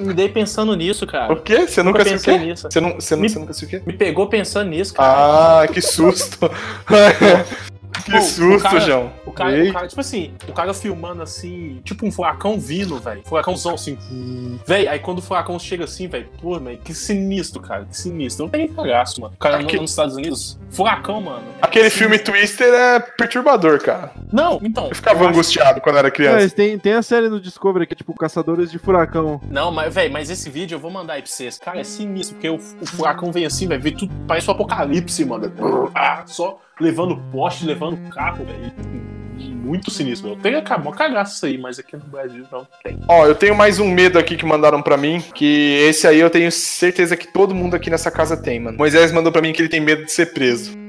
Me 0.02 0.14
dei 0.16 0.30
pensando 0.30 0.76
nisso, 0.76 1.06
cara. 1.06 1.32
O 1.32 1.36
quê? 1.36 1.68
Você 1.68 1.84
nunca, 1.84 1.99
Nunca 1.99 2.06
se 2.06 2.10
o 2.10 2.34
pensei 2.34 2.38
nisso. 2.39 2.68
Você, 2.72 2.80
não, 2.82 2.95
você, 2.95 3.16
não, 3.16 3.22
Me- 3.22 3.30
você 3.30 3.39
nunca 3.39 3.54
se 3.54 3.66
o 3.66 3.68
quê? 3.68 3.82
Me 3.86 3.93
pegou 3.93 4.26
pensando 4.28 4.70
nisso, 4.70 4.93
cara. 4.95 5.62
Ah, 5.64 5.68
que 5.68 5.80
susto. 5.82 6.38
que 7.91 8.11
Pô, 8.11 8.17
o 8.17 8.21
susto, 8.21 8.63
cara- 8.63 8.79
João. 8.79 9.11
O 9.25 9.31
cara, 9.31 9.63
o 9.63 9.73
cara, 9.73 9.87
tipo 9.87 10.01
assim, 10.01 10.33
o 10.47 10.53
cara 10.53 10.73
filmando 10.73 11.21
assim, 11.21 11.81
tipo 11.83 12.05
um 12.05 12.11
furacão 12.11 12.59
vindo, 12.59 12.97
velho. 12.99 13.21
Furacãozão 13.25 13.73
assim. 13.75 13.97
Véi, 14.67 14.87
aí 14.87 14.99
quando 14.99 15.19
o 15.19 15.21
furacão 15.21 15.57
chega 15.59 15.83
assim, 15.85 16.07
velho, 16.07 16.27
pô, 16.41 16.59
velho, 16.59 16.77
que 16.79 16.93
sinistro, 16.93 17.61
cara, 17.61 17.85
que 17.85 17.95
sinistro. 17.97 18.45
Não 18.45 18.49
tem 18.51 18.67
cagaço, 18.67 19.21
mano. 19.21 19.33
O 19.35 19.37
cara 19.37 19.57
Aqui- 19.59 19.77
nos 19.79 19.91
Estados 19.91 20.15
Unidos, 20.15 20.59
furacão, 20.69 21.21
mano. 21.21 21.43
Aquele 21.61 21.89
Sim. 21.89 21.99
filme 21.99 22.19
Twister 22.19 22.73
é 22.73 22.99
perturbador, 22.99 23.79
cara. 23.81 24.11
Não, 24.31 24.59
então. 24.63 24.87
Eu 24.87 24.95
ficava 24.95 25.19
eu 25.19 25.21
acho- 25.27 25.29
angustiado 25.33 25.81
quando 25.81 25.97
era 25.97 26.09
criança. 26.11 26.37
Mas 26.37 26.53
tem, 26.53 26.77
tem 26.79 26.93
a 26.93 27.01
série 27.01 27.29
no 27.29 27.39
Discovery 27.39 27.85
que 27.87 27.93
é 27.93 27.97
tipo 27.97 28.13
Caçadores 28.15 28.71
de 28.71 28.79
Furacão. 28.79 29.39
Não, 29.49 29.71
mas, 29.71 29.93
velho, 29.93 30.11
mas 30.11 30.29
esse 30.29 30.49
vídeo 30.49 30.75
eu 30.75 30.79
vou 30.79 30.91
mandar 30.91 31.13
aí 31.13 31.21
pra 31.21 31.31
vocês. 31.31 31.57
Cara, 31.59 31.79
é 31.79 31.83
sinistro, 31.83 32.35
porque 32.35 32.49
o, 32.49 32.55
o 32.55 32.85
furacão 32.85 33.31
vem 33.31 33.45
assim, 33.45 33.67
velho, 33.67 33.81
vê 33.81 33.91
tudo, 33.91 34.13
parece 34.27 34.47
um 34.49 34.53
apocalipse, 34.53 35.23
mano. 35.25 35.51
Ah, 35.93 36.23
só 36.25 36.59
levando 36.82 37.17
poste, 37.32 37.65
levando 37.65 37.97
carro, 38.09 38.45
velho. 38.45 38.71
Muito 39.63 39.89
sinistro, 39.89 40.29
meu. 40.29 40.38
Tem 40.38 40.55
a 40.55 40.77
mó 40.77 40.91
cagaço 40.91 41.36
isso 41.36 41.45
aí, 41.45 41.57
mas 41.57 41.79
aqui 41.79 41.95
no 41.95 42.03
Brasil 42.03 42.45
não 42.51 42.67
tem. 42.84 42.99
Ó, 43.07 43.25
eu 43.25 43.34
tenho 43.34 43.55
mais 43.55 43.79
um 43.79 43.89
medo 43.89 44.19
aqui 44.19 44.36
que 44.36 44.45
mandaram 44.45 44.82
pra 44.82 44.97
mim, 44.97 45.23
que 45.34 45.77
esse 45.88 46.07
aí 46.07 46.19
eu 46.19 46.29
tenho 46.29 46.51
certeza 46.51 47.15
que 47.15 47.27
todo 47.27 47.55
mundo 47.55 47.75
aqui 47.75 47.89
nessa 47.89 48.11
casa 48.11 48.36
tem, 48.36 48.59
mano. 48.59 48.77
Moisés 48.77 49.11
mandou 49.11 49.32
pra 49.32 49.41
mim 49.41 49.53
que 49.53 49.61
ele 49.61 49.69
tem 49.69 49.79
medo 49.79 50.05
de 50.05 50.11
ser 50.11 50.34
preso. 50.34 50.77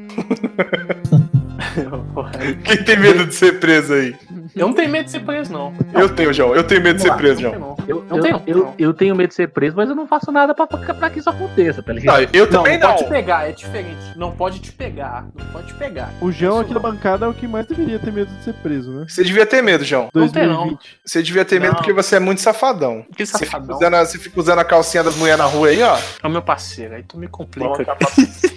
Quem 2.65 2.85
tem 2.85 2.99
medo 2.99 3.27
de 3.27 3.35
ser 3.35 3.61
preso 3.61 3.95
aí? 3.95 4.15
Eu 4.55 4.67
não 4.67 4.75
tenho 4.75 4.91
medo 4.91 5.05
de 5.07 5.11
ser 5.11 5.21
preso, 5.21 5.53
não. 5.53 5.73
Eu 5.95 6.09
tenho, 6.15 6.33
João. 6.33 6.55
Eu 6.55 6.63
tenho 6.65 6.83
medo 6.83 6.97
de 6.97 7.03
ser 7.03 7.15
preso, 7.15 7.41
Não 7.43 7.51
João. 7.53 7.53
tenho, 7.53 7.61
não. 7.61 7.73
Eu, 7.89 8.05
Não 8.09 8.17
eu, 8.19 8.23
tem, 8.23 8.33
não. 8.33 8.43
eu, 8.47 8.75
eu 8.79 8.95
tenho 8.95 9.15
medo 9.17 9.29
de 9.31 9.35
ser 9.35 9.49
preso, 9.49 9.77
mas 9.77 9.89
eu 9.89 9.95
não 9.95 10.07
faço 10.07 10.31
nada 10.31 10.55
pra, 10.55 10.67
pra, 10.67 10.95
pra 10.95 11.11
que 11.11 11.19
isso 11.19 11.31
aconteça, 11.31 11.83
tá 11.83 11.93
ligado? 11.93 12.17
Não, 12.23 12.29
eu 12.33 12.45
Não, 12.45 12.53
também 12.53 12.79
não 12.79 12.89
não. 12.89 12.95
pode 12.97 13.05
te 13.05 13.11
pegar, 13.11 13.49
é 13.49 13.53
diferente. 13.53 13.99
Não 14.17 14.33
pode 14.33 14.59
te 14.61 14.73
pegar. 14.73 15.27
Não 15.35 15.47
pode 15.47 15.67
te 15.69 15.75
pegar. 15.75 16.11
O 16.21 16.31
João 16.31 16.61
aqui 16.61 16.75
na 16.75 16.81
bancada 16.81 17.25
é 17.27 17.29
o 17.29 17.35
que 17.35 17.47
mais 17.49 17.67
deveria 17.67 17.99
ter 17.99 18.13
medo 18.13 18.31
de 18.31 18.45
ser 18.45 18.53
preso, 18.55 18.91
né? 18.93 19.07
Você 19.09 19.25
devia 19.25 19.47
ter 19.47 19.63
medo, 19.63 19.85
João. 19.85 20.09
Não 20.15 20.29
tem, 20.29 20.47
não. 20.47 20.55
2020. 20.69 21.01
Você 21.05 21.23
devia 21.23 21.45
ter 21.45 21.61
medo 21.61 21.71
Não. 21.71 21.77
porque 21.77 21.93
você 21.93 22.17
é 22.17 22.21
muito 22.21 22.41
safadão. 22.41 23.05
Que 23.17 23.25
Você 23.25 23.39
fica, 23.39 23.51
safadão. 23.61 23.79
você 24.07 24.19
fica 24.19 24.39
usando 24.39 24.59
a 24.59 24.65
calcinha 24.65 25.03
das 25.03 25.17
mulheres 25.17 25.39
na 25.39 25.47
rua 25.47 25.69
aí, 25.69 25.83
ó. 25.83 25.97
É 26.23 26.27
o 26.27 26.31
meu 26.31 26.43
parceiro, 26.43 26.95
aí 26.95 27.03
tu 27.03 27.17
me 27.19 27.27
complica. 27.29 27.73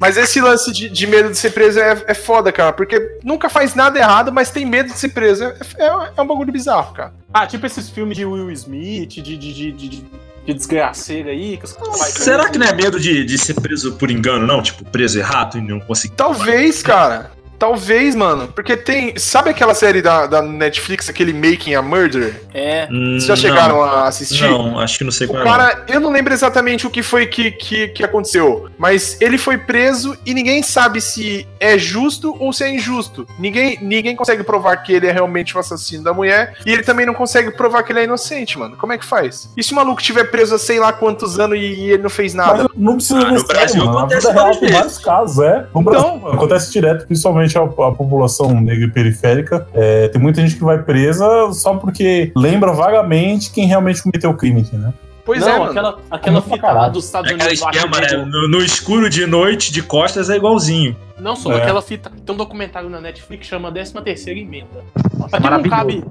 Mas 0.00 0.16
esse 0.16 0.40
lance 0.40 0.72
de, 0.72 0.88
de 0.88 1.06
medo 1.06 1.30
de 1.30 1.36
ser 1.36 1.50
preso 1.50 1.80
é, 1.80 2.04
é 2.06 2.14
foda, 2.14 2.52
cara. 2.52 2.72
Porque 2.72 3.18
nunca 3.24 3.48
faz 3.48 3.74
nada 3.74 3.98
errado, 3.98 4.32
mas 4.32 4.50
tem 4.50 4.64
medo 4.64 4.92
de 4.92 4.98
ser 4.98 5.08
preso. 5.10 5.44
É, 5.44 5.54
é- 5.78 6.10
é 6.16 6.22
um 6.22 6.26
bagulho 6.26 6.52
bizarro, 6.52 6.94
cara. 6.94 7.12
Ah, 7.34 7.46
tipo 7.46 7.66
esses 7.66 7.88
filmes 7.90 8.16
de 8.16 8.24
Will 8.24 8.50
Smith, 8.52 9.08
de, 9.10 9.22
de, 9.22 9.36
de, 9.36 9.52
de, 9.54 9.72
de, 9.72 9.88
de 10.46 10.54
desgraceira 10.54 11.30
aí. 11.30 11.56
Que 11.56 11.64
os 11.64 11.72
caras 11.72 11.98
vai 11.98 12.10
Será 12.10 12.48
que 12.48 12.58
não 12.58 12.66
é 12.66 12.72
medo 12.74 12.98
de, 13.00 13.24
de 13.24 13.36
ser 13.38 13.54
preso 13.54 13.92
por 13.94 14.10
engano, 14.10 14.46
não? 14.46 14.62
Tipo, 14.62 14.84
preso 14.84 15.18
errado 15.18 15.58
e 15.58 15.60
não 15.60 15.80
conseguir. 15.80 16.14
Talvez, 16.14 16.82
cara. 16.82 17.32
Talvez, 17.58 18.14
mano. 18.14 18.48
Porque 18.54 18.76
tem. 18.76 19.16
Sabe 19.18 19.50
aquela 19.50 19.74
série 19.74 20.00
da, 20.00 20.26
da 20.26 20.40
Netflix, 20.42 21.08
aquele 21.08 21.32
Making 21.32 21.74
a 21.74 21.82
Murder? 21.82 22.40
É. 22.54 22.86
Vocês 22.86 23.24
já 23.26 23.36
chegaram 23.36 23.82
a 23.82 24.06
assistir? 24.06 24.44
Não, 24.44 24.78
acho 24.78 24.98
que 24.98 25.04
não 25.04 25.10
sei 25.10 25.26
O 25.26 25.30
qual 25.30 25.42
é. 25.42 25.44
não. 25.44 25.50
cara, 25.52 25.84
eu 25.88 25.98
não 26.00 26.10
lembro 26.12 26.32
exatamente 26.32 26.86
o 26.86 26.90
que 26.90 27.02
foi 27.02 27.26
que, 27.26 27.50
que, 27.50 27.88
que 27.88 28.04
aconteceu, 28.04 28.68
mas 28.78 29.20
ele 29.20 29.36
foi 29.38 29.58
preso 29.58 30.16
e 30.24 30.32
ninguém 30.34 30.62
sabe 30.62 31.00
se 31.00 31.46
é 31.58 31.76
justo 31.76 32.36
ou 32.38 32.52
se 32.52 32.62
é 32.64 32.70
injusto. 32.70 33.26
Ninguém, 33.38 33.78
ninguém 33.82 34.14
consegue 34.14 34.42
provar 34.44 34.76
que 34.78 34.92
ele 34.92 35.06
é 35.06 35.12
realmente 35.12 35.56
o 35.56 35.60
assassino 35.60 36.04
da 36.04 36.12
mulher 36.14 36.54
e 36.64 36.72
ele 36.72 36.82
também 36.82 37.04
não 37.06 37.14
consegue 37.14 37.50
provar 37.50 37.82
que 37.82 37.90
ele 37.92 38.00
é 38.00 38.04
inocente, 38.04 38.58
mano. 38.58 38.76
Como 38.76 38.92
é 38.92 38.98
que 38.98 39.04
faz? 39.04 39.50
E 39.56 39.62
se 39.64 39.72
o 39.72 39.76
maluco 39.76 40.00
tiver 40.00 40.24
preso 40.30 40.54
há 40.54 40.58
sei 40.58 40.78
lá 40.78 40.92
quantos 40.92 41.38
anos 41.40 41.58
e, 41.58 41.60
e 41.60 41.90
ele 41.90 42.02
não 42.02 42.10
fez 42.10 42.34
nada? 42.34 42.64
Mas 42.64 42.70
não 42.76 42.94
precisa 42.96 43.18
Ah, 43.18 43.32
no 43.32 43.44
Brasil 43.46 43.84
mano. 43.84 43.98
Acontece 43.98 44.32
vários 44.32 44.98
casos, 44.98 45.38
é. 45.44 45.66
No 45.74 45.82
Brasil, 45.82 46.28
acontece 46.28 46.72
direto, 46.72 47.06
principalmente 47.06 47.47
a, 47.56 47.62
a 47.62 47.92
população 47.92 48.60
negra 48.60 48.84
e 48.84 48.90
periférica. 48.90 49.66
É, 49.72 50.08
tem 50.08 50.20
muita 50.20 50.40
gente 50.40 50.56
que 50.56 50.64
vai 50.64 50.78
presa 50.82 51.52
só 51.52 51.74
porque 51.74 52.32
lembra 52.36 52.72
vagamente 52.72 53.50
quem 53.50 53.66
realmente 53.66 54.02
cometeu 54.02 54.30
o 54.30 54.34
crime, 54.34 54.66
né? 54.72 54.92
Pois 55.24 55.40
não, 55.42 55.48
é, 55.48 55.58
mano. 55.58 55.70
aquela, 55.70 55.98
aquela 56.10 56.40
Pra 56.42 56.54
fita 56.54 56.66
lá 56.68 56.72
caralho. 56.74 56.92
dos 56.94 57.04
Estados 57.04 57.30
É 57.30 57.34
Unidos. 57.34 57.52
esquema, 57.52 58.00
né? 58.00 58.16
No, 58.30 58.48
no 58.48 58.58
escuro 58.58 59.10
de 59.10 59.26
noite, 59.26 59.70
de 59.70 59.82
costas, 59.82 60.30
é 60.30 60.36
igualzinho. 60.36 60.96
Não, 61.20 61.36
só 61.36 61.52
É. 61.52 61.62
aquela 61.62 61.82
fita. 61.82 62.10
Tem 62.24 62.34
um 62.34 62.38
documentário 62.38 62.88
na 62.88 62.98
Netflix 62.98 63.42
que 63.42 63.46
chama 63.46 63.70
13 63.70 63.92
terceira 64.02 64.40
emenda. 64.40 64.66
Aqui 64.96 65.32
não 65.34 65.40
maravilhoso. 65.40 65.68
cabe. 65.70 66.04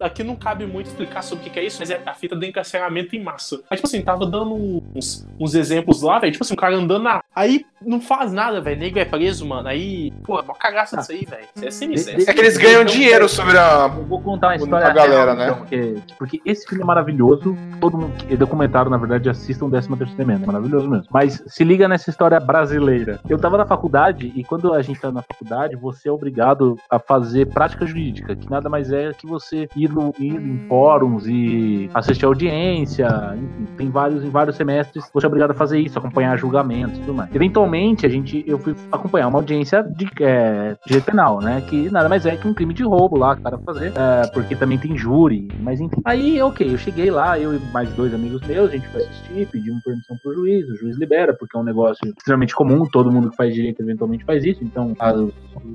Aqui 0.00 0.22
não 0.24 0.36
cabe 0.36 0.66
muito 0.66 0.86
explicar 0.86 1.22
sobre 1.22 1.42
o 1.42 1.44
que 1.44 1.50
que 1.50 1.58
é 1.60 1.64
isso, 1.64 1.78
mas 1.80 1.90
é 1.90 2.00
a 2.04 2.14
fita 2.14 2.34
do 2.36 2.44
encarceramento 2.44 3.14
em 3.14 3.22
massa. 3.22 3.60
Aí, 3.70 3.76
tipo 3.76 3.86
assim, 3.86 4.02
tava 4.02 4.26
dando 4.26 4.82
uns, 4.94 5.26
uns 5.38 5.54
exemplos 5.54 6.02
lá, 6.02 6.18
velho. 6.18 6.32
Tipo 6.32 6.44
assim, 6.44 6.54
o 6.54 6.56
cara 6.56 6.74
andando 6.76 7.02
na. 7.04 7.20
Aí 7.34 7.64
não 7.84 8.00
faz 8.00 8.32
nada, 8.32 8.60
velho. 8.60 8.78
Nego 8.80 8.98
é 8.98 9.04
preso, 9.04 9.46
mano. 9.46 9.68
Aí, 9.68 10.10
pô, 10.24 10.38
é 10.38 10.42
uma 10.42 10.54
cagaça 10.54 10.96
disso 10.96 11.12
aí, 11.12 11.24
velho. 11.24 11.44
Isso 11.54 11.64
é 11.66 11.70
sinistro. 11.70 12.16
De- 12.16 12.28
É 12.30 12.32
que 12.34 12.40
eles 12.40 12.56
ganham 12.56 12.84
dinheiro 12.84 13.28
sobre 13.28 13.56
a. 13.58 13.90
Eu 13.96 14.04
vou 14.04 14.20
contar 14.20 14.48
uma 14.48 14.56
história 14.56 14.86
A 14.86 14.92
galera, 14.92 15.34
real, 15.34 15.36
né? 15.36 15.44
então, 15.44 15.56
porque, 15.58 15.94
porque 16.18 16.40
esse 16.44 16.66
filme 16.66 16.82
é 16.82 16.86
maravilhoso. 16.86 17.56
Todo 17.80 17.96
mundo 17.98 18.12
que 18.16 18.34
é 18.34 18.36
documentário, 18.36 18.90
na 18.90 18.96
verdade, 18.96 19.28
assistam 19.28 19.66
o 19.66 19.70
13 19.70 19.88
terceiro 19.96 20.22
Emenda. 20.22 20.44
É 20.44 20.46
maravilhoso 20.46 20.88
mesmo. 20.88 21.06
Mas 21.10 21.42
se 21.46 21.64
liga 21.64 21.86
nessa 21.88 22.10
história 22.10 22.38
brasileira. 22.40 23.20
Eu 23.28 23.38
tava 23.38 23.56
na 23.56 23.66
faculdade 23.66 24.32
e 24.34 24.44
quando 24.44 24.72
a 24.72 24.82
gente 24.82 25.00
tá 25.00 25.10
na 25.10 25.22
faculdade, 25.22 25.76
você 25.76 26.08
é 26.08 26.12
obrigado 26.12 26.78
a 26.90 26.98
fazer 26.98 27.46
prática 27.46 27.86
jurídica, 27.86 28.34
que 28.36 28.50
nada 28.50 28.68
mais 28.68 28.92
é 28.92 29.12
que 29.12 29.26
você 29.26 29.68
ir, 29.76 29.89
no, 29.90 30.14
ir 30.18 30.34
em 30.34 30.58
fóruns 30.68 31.26
e 31.26 31.90
assistir 31.94 32.24
audiência, 32.24 33.08
enfim, 33.36 33.66
tem 33.76 33.90
vários 33.90 34.24
em 34.24 34.30
vários 34.30 34.56
semestres, 34.56 35.10
você 35.12 35.26
é 35.26 35.28
obrigado 35.28 35.50
a 35.50 35.54
fazer 35.54 35.78
isso, 35.78 35.98
acompanhar 35.98 36.36
julgamentos 36.38 36.98
e 36.98 37.00
tudo 37.00 37.14
mais. 37.14 37.34
Eventualmente, 37.34 38.06
a 38.06 38.08
gente, 38.08 38.44
eu 38.46 38.58
fui 38.58 38.74
acompanhar 38.90 39.28
uma 39.28 39.38
audiência 39.38 39.82
de 39.82 40.08
é, 40.20 40.76
direito 40.86 41.04
penal, 41.04 41.40
né? 41.40 41.62
Que 41.66 41.90
nada 41.90 42.08
mais 42.08 42.26
é 42.26 42.36
que 42.36 42.46
um 42.46 42.54
crime 42.54 42.74
de 42.74 42.82
roubo 42.82 43.16
lá, 43.16 43.34
que 43.34 43.40
o 43.40 43.44
cara 43.44 43.58
fazer, 43.58 43.92
é, 43.94 44.26
porque 44.28 44.54
também 44.54 44.78
tem 44.78 44.96
júri, 44.96 45.48
mas 45.60 45.80
enfim. 45.80 46.00
Aí, 46.04 46.40
ok, 46.40 46.72
eu 46.72 46.78
cheguei 46.78 47.10
lá, 47.10 47.38
eu 47.38 47.54
e 47.54 47.58
mais 47.72 47.92
dois 47.94 48.14
amigos 48.14 48.40
meus, 48.46 48.70
a 48.70 48.72
gente 48.72 48.88
foi 48.88 49.02
assistir, 49.02 49.48
pedimos 49.50 49.82
permissão 49.82 50.16
pro 50.22 50.34
juiz, 50.34 50.68
o 50.68 50.76
juiz 50.76 50.96
libera, 50.96 51.34
porque 51.34 51.56
é 51.56 51.60
um 51.60 51.64
negócio 51.64 52.06
extremamente 52.16 52.54
comum, 52.54 52.86
todo 52.86 53.10
mundo 53.10 53.30
que 53.30 53.36
faz 53.36 53.54
direito 53.54 53.82
eventualmente 53.82 54.24
faz 54.24 54.44
isso, 54.44 54.62
então 54.62 54.94
as, 54.98 55.16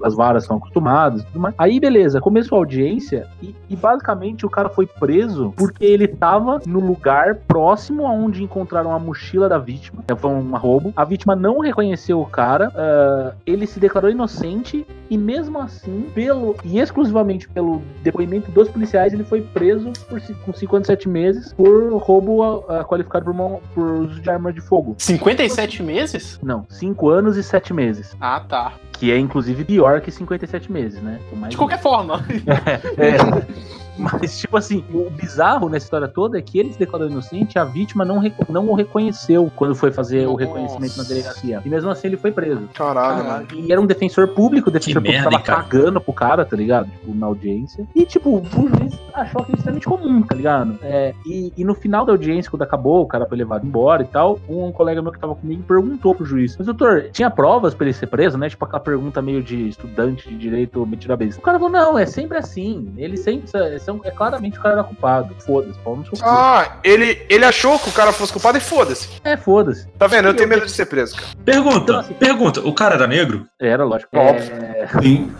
as 0.04 0.16
varas 0.16 0.46
são 0.46 0.58
acostumadas 0.58 1.22
e 1.22 1.26
tudo 1.26 1.40
mais. 1.40 1.56
Aí, 1.58 1.80
beleza, 1.80 2.20
começou 2.22 2.58
a 2.58 2.62
audiência 2.62 3.28
e, 3.42 3.56
e 3.70 3.76
basicamente 3.76 4.05
o 4.44 4.50
cara 4.50 4.70
foi 4.70 4.86
preso 4.86 5.54
porque 5.58 5.84
ele 5.86 6.08
tava 6.08 6.62
no 6.66 6.80
lugar 6.80 7.36
próximo 7.48 8.06
aonde 8.06 8.44
encontraram 8.44 8.92
a 8.92 9.00
mochila 9.00 9.48
da 9.50 9.58
vítima. 9.58 10.04
É, 10.08 10.16
Foi 10.16 10.30
um 10.32 10.56
roubo. 10.56 10.94
A 10.96 11.04
vítima 11.04 11.36
não 11.36 11.60
reconheceu 11.60 12.20
o 12.22 12.26
cara. 12.26 12.72
ah, 12.76 13.34
ele 13.46 13.66
se 13.66 13.80
declarou 13.80 14.10
inocente 14.10 14.86
e 15.10 15.18
mesmo 15.18 15.60
assim, 15.60 16.10
pelo 16.14 16.56
e 16.64 16.80
exclusivamente 16.80 17.48
pelo 17.50 17.82
depoimento 18.04 18.52
dos 18.52 18.68
policiais, 18.70 19.14
ele 19.14 19.24
foi 19.24 19.42
preso 19.42 19.92
por, 20.10 20.20
com 20.46 20.54
5 20.54 20.76
anos 20.76 20.88
e 20.88 20.92
7 20.92 21.10
meses 21.10 21.54
por 21.54 21.94
roubo 21.98 22.64
ah, 22.70 22.84
qualificado 22.84 23.26
por, 23.26 23.34
mão- 23.34 23.62
por 23.74 23.84
uso 23.84 24.20
de 24.22 24.30
arma 24.30 24.52
de 24.52 24.62
fogo. 24.62 24.96
57 24.98 25.82
meses? 25.84 26.40
Não, 26.44 26.66
5 26.70 27.10
anos 27.10 27.38
e 27.38 27.44
7 27.44 27.74
meses. 27.74 28.16
Ah, 28.20 28.40
tá. 28.48 28.74
Que 28.98 29.12
é 29.12 29.18
inclusive 29.18 29.64
pior 29.64 30.02
que 30.02 30.12
57 30.12 30.72
meses, 30.72 31.02
né? 31.02 31.20
De 31.50 31.58
qualquer 31.58 31.80
forma. 31.80 32.24
é. 32.98 33.76
Mas, 33.98 34.38
tipo 34.40 34.58
assim, 34.58 34.84
o 34.94 35.10
bizarro 35.10 35.70
nessa 35.70 35.86
história 35.86 36.06
toda 36.08 36.38
é 36.38 36.42
que 36.42 36.60
ele 36.60 36.74
se 36.74 36.78
declarou 36.78 37.08
inocente, 37.10 37.58
a 37.58 37.64
vítima 37.64 38.04
não, 38.04 38.20
reco- 38.20 38.46
não 38.52 38.68
o 38.70 38.74
reconheceu 38.76 39.50
quando 39.56 39.74
foi 39.74 39.90
fazer 39.90 40.28
o 40.28 40.32
Nossa. 40.34 40.44
reconhecimento 40.44 40.98
na 40.98 41.04
delegacia. 41.06 41.62
E 41.64 41.70
mesmo 41.70 41.90
assim 41.90 42.08
ele 42.08 42.18
foi 42.18 42.30
preso. 42.30 42.68
Caralho, 42.74 43.24
mano. 43.24 43.48
E 43.54 43.72
era 43.72 43.80
um 43.80 43.86
defensor 43.86 44.28
público, 44.28 44.70
o 44.70 44.72
defensor 44.72 45.02
Que 45.02 45.08
público 45.08 45.24
merda, 45.24 45.32
tava 45.32 45.44
cara? 45.44 45.64
cagando 45.64 46.02
pro 46.02 46.12
cara, 46.12 46.44
tá 46.44 46.58
ligado? 46.58 46.90
Tipo, 46.92 47.16
na 47.16 47.26
audiência. 47.28 47.88
E, 47.96 48.06
tipo, 48.06 48.38
o 48.38 48.44
juiz 48.46 49.00
achou 49.14 49.42
aquilo 49.42 49.58
extremamente 49.58 49.88
comum, 49.88 50.22
tá 50.24 50.36
ligado? 50.36 50.78
É, 50.84 51.14
e, 51.26 51.54
e 51.56 51.64
no 51.64 51.74
final 51.74 52.06
da 52.06 52.12
audiência, 52.12 52.52
quando 52.52 52.64
acabou, 52.64 53.02
o 53.02 53.08
cara 53.08 53.26
foi 53.26 53.38
levado 53.38 53.66
embora 53.66 54.04
e 54.04 54.08
tal, 54.08 54.38
um 54.50 54.74
colega 54.74 55.02
meu 55.02 55.14
que 55.14 55.20
tava 55.20 55.36
comigo 55.36 55.64
perguntou 55.64 56.14
pro 56.14 56.26
juiz, 56.26 56.58
mas 56.58 56.66
doutor, 56.66 57.12
tinha 57.14 57.30
provas 57.30 57.74
pra 57.74 57.86
ele 57.86 57.94
ser 57.94 58.08
preso, 58.08 58.38
né? 58.38 58.50
Tipo 58.50 58.66
aquela 58.66 58.82
pergunta 58.86 59.22
meio 59.22 59.44
de 59.44 59.68
estudante 59.68 60.30
de 60.30 60.38
direito 60.38 60.86
metido 60.86 61.12
a 61.12 61.18
besta. 61.18 61.40
O 61.40 61.44
cara 61.44 61.58
falou, 61.58 61.72
não, 61.74 61.98
é 62.00 62.06
sempre 62.06 62.38
assim. 62.38 62.94
Ele 62.98 63.18
sempre, 63.18 63.50
é, 63.56 63.78
são- 63.80 64.00
é 64.04 64.12
claramente 64.12 64.58
o 64.58 64.62
cara 64.62 64.76
era 64.76 64.84
culpado. 64.84 65.36
Foda-se, 65.40 65.78
pau 65.80 65.96
no 65.98 66.04
seu 66.06 66.14
cu. 66.14 66.20
Ah, 66.24 66.78
ele, 66.84 67.26
ele 67.30 67.44
achou 67.44 67.78
que 67.80 67.90
o 67.90 67.92
cara 67.92 68.12
fosse 68.14 68.32
culpado 68.32 68.58
e 68.58 68.62
foda-se. 68.62 69.10
É, 69.24 69.36
foda-se. 69.36 69.88
Tá 69.98 70.08
vendo? 70.08 70.28
Eu 70.28 70.34
tenho 70.36 70.48
medo 70.48 70.66
de 70.66 70.72
ser 70.72 70.86
preso, 70.86 71.16
cara. 71.16 71.28
Pergunta, 71.44 71.78
Então, 71.84 72.00
assim- 72.00 72.14
pergunta, 72.14 72.62
o 72.62 72.74
cara 72.74 72.96
era 72.96 73.08
negro? 73.08 73.46
Era, 73.60 73.84
lógico. 73.84 74.16
Óbvio. 74.16 74.54
É, 74.56 74.86
Tem, 75.02 75.32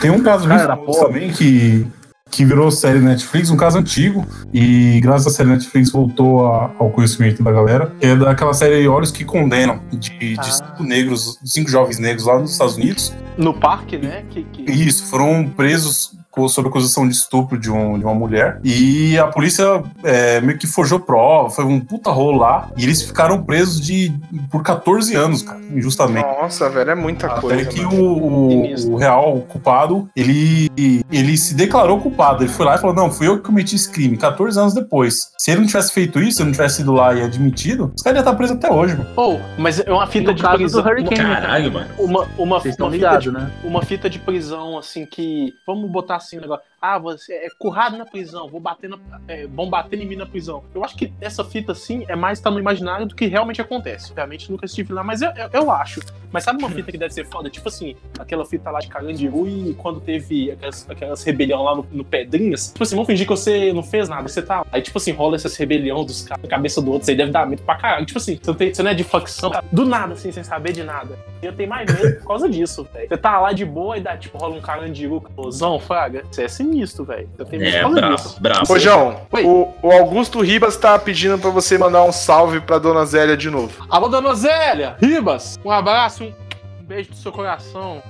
tem 0.00 0.10
um 0.10 0.22
caso 0.22 0.46
muito 0.48 0.64
famoso 0.64 1.00
pobre. 1.00 1.14
também 1.20 1.32
que, 1.32 1.86
que 2.34 2.44
virou 2.44 2.68
série 2.68 2.98
Netflix, 2.98 3.48
um 3.48 3.56
caso 3.56 3.78
antigo, 3.78 4.26
e 4.52 4.98
graças 5.00 5.28
à 5.28 5.30
série 5.30 5.50
Netflix 5.50 5.92
voltou 5.92 6.44
a- 6.46 6.72
ao 6.80 6.90
conhecimento 6.90 7.44
da 7.44 7.52
galera, 7.52 7.94
é 8.00 8.16
daquela 8.16 8.52
série 8.52 8.88
Olhos 8.88 9.12
que 9.12 9.24
Condenam, 9.24 9.80
de, 9.92 10.34
Ah. 10.36 10.42
de 10.42 10.54
cinco 10.56 10.82
negros, 10.82 11.38
cinco 11.44 11.70
jovens 11.70 12.00
negros 12.00 12.26
lá 12.26 12.38
nos 12.40 12.50
Estados 12.50 12.76
Unidos. 12.76 13.12
No 13.38 13.54
parque, 13.54 13.96
né? 13.98 14.24
Que, 14.30 14.42
que... 14.42 14.62
Isso, 14.72 15.04
foram 15.06 15.46
presos 15.56 16.10
sob 16.48 16.68
acusação 16.68 17.06
de 17.08 17.14
estupro 17.14 17.58
de, 17.58 17.70
um- 17.70 17.98
de 17.98 18.04
uma 18.04 18.14
mulher. 18.14 18.60
E 18.64 19.18
a 19.18 19.26
polícia 19.26 19.82
é, 20.02 20.40
meio 20.40 20.58
que 20.58 20.66
forjou 20.66 20.98
prova, 21.00 21.50
foi 21.50 21.64
um 21.64 21.80
puta 21.80 22.10
rolo 22.10 22.38
lá. 22.38 22.68
E 22.76 22.84
eles 22.84 23.02
ficaram 23.02 23.42
presos 23.42 23.80
de, 23.80 24.12
por 24.50 24.62
14 24.62 25.14
anos, 25.14 25.42
cara, 25.42 25.60
injustamente. 25.72 26.26
Nossa, 26.26 26.68
velho, 26.68 26.90
é 26.90 26.94
muita 26.94 27.26
Até 27.26 27.40
coisa. 27.40 27.64
que 27.66 27.82
mano. 27.82 28.02
o, 28.02 28.46
o, 28.46 28.50
Sinistro. 28.50 28.92
o 28.92 28.96
real 28.96 29.40
culpado, 29.48 30.08
ele, 30.16 30.70
ele 31.10 31.36
se 31.36 31.54
declarou 31.54 32.00
culpado. 32.00 32.42
Ele 32.44 32.52
foi 32.52 32.66
lá 32.66 32.74
e 32.76 32.78
falou: 32.78 32.94
Não, 32.94 33.10
fui 33.10 33.26
eu 33.28 33.36
que 33.38 33.42
cometi 33.44 33.76
esse 33.76 33.90
crime, 33.90 34.16
14 34.16 34.58
anos 34.58 34.74
depois. 34.74 35.30
Se 35.38 35.50
ele 35.50 35.60
não 35.60 35.66
tivesse 35.66 35.92
feito 35.92 36.20
isso, 36.20 36.36
se 36.36 36.42
ele 36.42 36.46
não 36.48 36.52
tivesse 36.52 36.82
ido 36.82 36.92
lá 36.92 37.14
e 37.14 37.22
admitido, 37.22 37.92
os 37.94 38.02
caras 38.02 38.16
iam 38.18 38.22
estar 38.22 38.36
presos 38.36 38.56
até 38.56 38.70
hoje, 38.72 38.96
mano. 38.96 39.08
Oh, 39.16 39.38
mas 39.58 39.80
é 39.80 39.92
uma 39.92 40.06
fita 40.06 40.30
no 40.30 40.34
de 40.34 40.42
caso 40.42 40.56
prisão. 40.58 40.82
do 40.82 40.88
Hurricane, 40.88 41.22
né? 41.22 41.34
Caralho, 41.40 41.72
mano. 41.72 41.86
Uma, 41.98 42.26
uma, 42.38 42.60
Vocês 42.60 42.74
estão 42.74 42.86
uma 42.86 42.92
fita 42.92 43.06
ligados, 43.06 43.24
de 43.24 43.30
né? 43.32 43.50
uma 43.62 43.82
fita 43.82 44.10
de 44.10 44.18
prisão, 44.18 44.78
assim, 44.78 45.04
que. 45.06 45.52
Vamos 45.66 45.90
botar 45.90 46.20
assim 46.24 46.38
o 46.38 46.40
negócio. 46.40 46.64
Ah, 46.86 46.98
você 46.98 47.32
é 47.32 47.48
currado 47.58 47.96
na 47.96 48.04
prisão, 48.04 48.46
vou 48.46 48.60
bater 48.60 48.90
na, 48.90 48.98
é, 49.26 49.46
vão 49.46 49.70
bater 49.70 49.98
em 49.98 50.06
mim 50.06 50.16
na 50.16 50.26
prisão. 50.26 50.62
Eu 50.74 50.84
acho 50.84 50.94
que 50.94 51.10
essa 51.18 51.42
fita, 51.42 51.72
assim, 51.72 52.04
é 52.08 52.14
mais 52.14 52.40
tá 52.40 52.50
no 52.50 52.58
imaginário 52.58 53.06
do 53.06 53.14
que 53.14 53.26
realmente 53.26 53.58
acontece. 53.58 54.10
Obviamente 54.10 54.50
nunca 54.52 54.66
estive 54.66 54.92
lá, 54.92 55.02
mas 55.02 55.22
eu, 55.22 55.30
eu, 55.30 55.48
eu 55.52 55.70
acho. 55.70 56.00
Mas 56.30 56.44
sabe 56.44 56.58
uma 56.58 56.68
fita 56.68 56.90
que 56.92 56.98
deve 56.98 57.14
ser 57.14 57.24
foda? 57.26 57.48
Tipo 57.48 57.68
assim, 57.68 57.96
aquela 58.18 58.44
fita 58.44 58.70
lá 58.70 58.80
de 58.80 58.88
Carandiru 58.88 59.48
e 59.48 59.72
quando 59.74 60.00
teve 60.00 60.50
aquelas, 60.50 60.90
aquelas 60.90 61.22
rebelião 61.22 61.62
lá 61.62 61.76
no, 61.76 61.86
no 61.90 62.04
Pedrinhas. 62.04 62.68
Tipo 62.72 62.82
assim, 62.82 62.96
vamos 62.96 63.06
fingir 63.06 63.26
que 63.26 63.30
você 63.30 63.72
não 63.72 63.82
fez 63.82 64.08
nada, 64.08 64.28
você 64.28 64.42
tá. 64.42 64.66
Aí, 64.70 64.82
tipo 64.82 64.98
assim, 64.98 65.12
rola 65.12 65.36
essas 65.36 65.56
rebelião 65.56 66.04
dos 66.04 66.22
caras 66.22 66.42
na 66.42 66.48
cabeça 66.50 66.82
do 66.82 66.90
outro, 66.92 67.08
aí 67.08 67.16
deve 67.16 67.30
dar 67.30 67.46
medo 67.46 67.62
pra 67.62 67.76
caralho. 67.76 68.04
Tipo 68.04 68.18
assim, 68.18 68.36
você 68.36 68.50
não, 68.50 68.54
tem- 68.58 68.74
você 68.74 68.82
não 68.82 68.90
é 68.90 68.94
de 68.94 69.04
facção, 69.04 69.52
do 69.72 69.86
nada, 69.86 70.12
assim, 70.14 70.32
sem 70.32 70.44
saber 70.44 70.72
de 70.72 70.82
nada. 70.82 71.16
Eu 71.40 71.54
tenho 71.54 71.68
mais 71.68 71.90
medo 71.90 72.18
por 72.18 72.26
causa 72.26 72.48
disso, 72.48 72.86
velho. 72.92 73.08
Você 73.08 73.16
tá 73.16 73.38
lá 73.40 73.52
de 73.52 73.64
boa 73.64 73.96
e 73.96 74.00
dá, 74.00 74.16
tipo, 74.16 74.36
rola 74.36 74.56
um 74.56 74.60
carandiru 74.60 75.20
com 75.20 75.50
fraga. 75.78 76.24
Isso 76.30 76.40
é 76.40 76.44
sinistro, 76.74 77.04
velho. 77.04 77.28
Eu 77.38 77.44
tenho 77.44 77.62
medo 77.62 77.98
É, 77.98 78.08
disso. 78.14 78.36
brabo. 78.40 78.72
Ô, 78.72 78.78
João, 78.78 79.20
o, 79.32 79.72
o 79.82 79.92
Augusto 79.92 80.40
Ribas 80.40 80.76
tá 80.76 80.98
pedindo 80.98 81.38
pra 81.38 81.50
você 81.50 81.78
mandar 81.78 82.02
um 82.02 82.12
salve 82.12 82.60
pra 82.60 82.78
Dona 82.78 83.04
Zélia 83.06 83.36
de 83.36 83.48
novo. 83.48 83.86
Alô, 83.88 84.08
dona 84.08 84.34
Zélia! 84.34 84.96
Ribas! 85.00 85.58
Um 85.64 85.70
abraço, 85.70 86.24
um 86.24 86.32
um 86.80 86.86
beijo 86.86 87.10
do 87.10 87.16
seu 87.16 87.32
coração. 87.32 88.02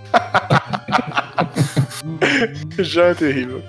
Já 2.78 3.04
é 3.04 3.14
terrível. 3.14 3.62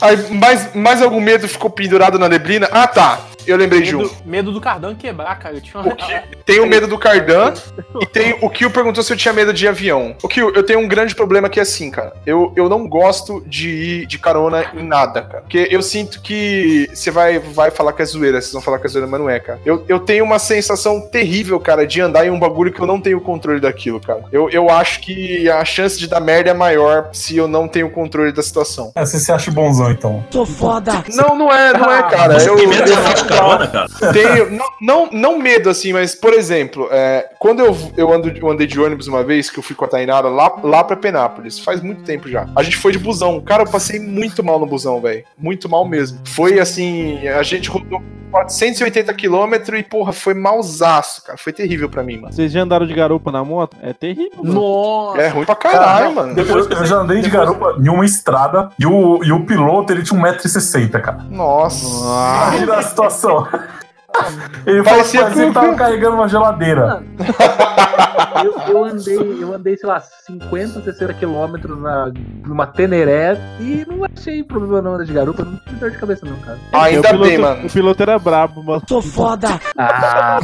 Aí, 0.00 0.16
mais, 0.34 0.74
mais 0.74 1.02
algum 1.02 1.20
medo 1.20 1.46
ficou 1.46 1.68
pendurado 1.68 2.18
na 2.18 2.26
neblina? 2.28 2.66
Ah, 2.72 2.86
tá. 2.86 3.20
Eu 3.46 3.56
lembrei 3.56 3.82
de 3.82 3.94
um. 3.94 4.00
Medo, 4.00 4.14
medo 4.24 4.52
do 4.52 4.60
Cardan 4.60 4.94
quebrar, 4.94 5.38
cara. 5.38 5.54
Eu 5.56 5.60
tinha 5.60 5.80
uma... 5.82 5.92
O 5.92 5.96
que- 5.96 6.20
Tem 6.44 6.60
o 6.60 6.66
medo 6.66 6.86
do 6.86 6.98
Cardan 6.98 7.52
e 8.00 8.06
tem 8.06 8.36
o 8.40 8.48
Kio 8.50 8.70
perguntou 8.70 9.02
se 9.02 9.12
eu 9.12 9.16
tinha 9.16 9.32
medo 9.34 9.52
de 9.52 9.66
avião. 9.66 10.14
O 10.22 10.28
Kio, 10.28 10.52
eu 10.54 10.62
tenho 10.62 10.80
um 10.80 10.88
grande 10.88 11.14
problema 11.14 11.48
que 11.48 11.58
é 11.58 11.62
assim, 11.62 11.90
cara. 11.90 12.12
Eu, 12.24 12.52
eu 12.56 12.68
não 12.68 12.88
gosto 12.88 13.42
de 13.46 13.68
ir 13.68 14.06
de 14.06 14.18
carona 14.18 14.64
em 14.74 14.82
nada, 14.86 15.22
cara. 15.22 15.40
Porque 15.42 15.68
eu 15.70 15.82
sinto 15.82 16.20
que 16.20 16.88
você 16.92 17.10
vai, 17.10 17.38
vai 17.38 17.70
falar 17.70 17.92
que 17.92 18.02
é 18.02 18.04
zoeira, 18.04 18.40
vocês 18.40 18.52
vão 18.52 18.62
falar 18.62 18.78
que 18.78 18.86
é 18.86 18.88
zoeira, 18.90 19.08
mas 19.08 19.20
não 19.20 19.28
é, 19.30 19.38
cara. 19.40 19.60
Eu, 19.64 19.84
eu 19.88 19.98
tenho 20.00 20.24
uma 20.24 20.38
sensação 20.38 21.00
terrível, 21.00 21.58
cara, 21.60 21.86
de 21.86 22.00
andar 22.00 22.26
em 22.26 22.30
um 22.30 22.38
bagulho 22.38 22.72
que 22.72 22.80
eu 22.80 22.86
não 22.86 23.00
tenho 23.00 23.20
controle 23.20 23.60
daquilo, 23.60 24.00
cara. 24.00 24.24
Eu, 24.32 24.48
eu 24.50 24.70
acho 24.70 25.00
que 25.00 25.48
a 25.50 25.64
chance 25.64 25.98
de 25.98 26.06
dar 26.08 26.20
merda 26.20 26.50
é 26.50 26.54
maior 26.54 27.08
se 27.12 27.36
eu 27.36 27.46
não 27.48 27.66
tenho 27.68 27.90
controle 27.90 28.32
da 28.32 28.42
situação. 28.42 28.92
É, 28.94 29.04
você 29.04 29.18
se 29.18 29.30
acha 29.32 29.50
bonzão, 29.50 29.90
então. 29.90 30.24
Sou 30.30 30.46
foda. 30.46 31.04
Não, 31.14 31.36
não 31.36 31.52
é, 31.52 31.72
não 31.72 31.90
é, 31.92 32.02
cara. 32.04 32.38
Você 32.38 32.48
Eu, 32.48 32.56
medo 32.56 32.74
eu- 32.74 32.84
de 32.84 32.92
carona, 33.38 33.66
cara? 33.68 34.12
tenho, 34.12 34.50
não, 34.50 34.66
não, 34.80 35.10
não 35.10 35.38
medo, 35.38 35.70
assim, 35.70 35.92
mas, 35.92 36.14
por 36.14 36.32
exemplo, 36.32 36.88
é, 36.90 37.30
quando 37.38 37.60
eu, 37.60 37.76
eu, 37.96 38.12
ando, 38.12 38.28
eu 38.28 38.50
andei 38.50 38.66
de 38.66 38.80
ônibus 38.80 39.06
uma 39.06 39.22
vez, 39.22 39.50
que 39.50 39.58
eu 39.58 39.62
fui 39.62 39.76
com 39.76 39.84
a 39.84 39.88
Tainara 39.88 40.28
lá, 40.28 40.54
lá 40.62 40.84
pra 40.84 40.96
Penápolis, 40.96 41.58
faz 41.58 41.80
muito 41.80 42.02
tempo 42.02 42.28
já. 42.28 42.48
A 42.54 42.62
gente 42.62 42.76
foi 42.76 42.92
de 42.92 42.98
busão. 42.98 43.40
Cara, 43.40 43.62
eu 43.62 43.70
passei 43.70 43.98
muito 44.00 44.42
mal 44.42 44.58
no 44.58 44.66
busão, 44.66 45.00
velho. 45.00 45.24
Muito 45.38 45.68
mal 45.68 45.86
mesmo. 45.86 46.18
Foi 46.24 46.58
assim, 46.58 47.26
a 47.28 47.42
gente 47.42 47.68
rodou 47.68 48.02
480 48.30 49.14
quilômetros 49.14 49.78
e, 49.78 49.82
porra, 49.82 50.12
foi 50.12 50.34
malzaço, 50.34 51.22
cara. 51.24 51.38
Foi 51.38 51.52
terrível 51.52 51.88
pra 51.88 52.02
mim, 52.02 52.18
mano. 52.18 52.32
Vocês 52.32 52.52
já 52.52 52.62
andaram 52.62 52.86
de 52.86 52.92
garupa 52.92 53.32
na 53.32 53.42
moto? 53.44 53.76
É 53.82 53.92
terrível. 53.92 54.42
mano. 54.42 54.52
Nossa! 54.54 55.22
É 55.22 55.28
ruim 55.28 55.44
pra 55.44 55.54
caralho, 55.54 56.14
mano. 56.14 56.34
Eu, 56.38 56.68
eu 56.68 56.86
já 56.86 56.96
andei 56.96 57.20
de 57.20 57.30
garupa 57.30 57.76
em 57.78 57.88
uma 57.88 58.04
estrada 58.04 58.70
e 58.78 58.86
o, 58.86 59.22
e 59.24 59.32
o 59.32 59.44
piloto 59.46 59.92
ele 59.92 60.02
tinha 60.02 60.20
1,60m, 60.20 61.00
cara. 61.00 61.24
Nossa. 61.30 62.04
Imagina 62.48 62.76
a 62.76 62.82
situação. 62.82 63.25
Ele 64.66 64.82
Parecia 64.82 65.26
que 65.30 65.38
ele 65.38 65.48
que- 65.48 65.52
tava 65.54 65.74
carregando 65.74 66.16
uma 66.16 66.28
geladeira. 66.28 67.02
Eu, 68.44 68.74
eu 68.74 68.84
andei, 68.84 69.42
eu 69.42 69.54
andei, 69.54 69.76
sei 69.76 69.88
lá, 69.88 70.00
50, 70.00 70.82
60 70.82 71.14
quilômetros 71.14 71.80
na, 71.80 72.12
numa 72.46 72.66
Teneré 72.66 73.36
e 73.60 73.84
não 73.88 74.04
achei 74.04 74.42
problema 74.42 74.82
não 74.82 75.02
de 75.02 75.12
garupa, 75.12 75.44
não 75.44 75.56
tive 75.58 75.76
dor 75.76 75.90
de 75.90 75.98
cabeça 75.98 76.26
não, 76.26 76.36
cara. 76.38 76.58
Ainda 76.72 77.00
o 77.00 77.10
piloto, 77.10 77.28
bem, 77.28 77.38
mano. 77.38 77.66
O 77.66 77.70
piloto 77.70 78.02
era 78.02 78.18
brabo, 78.18 78.62
mano. 78.62 78.82
Sou 78.88 79.02
foda. 79.02 79.60
Ah, 79.76 80.40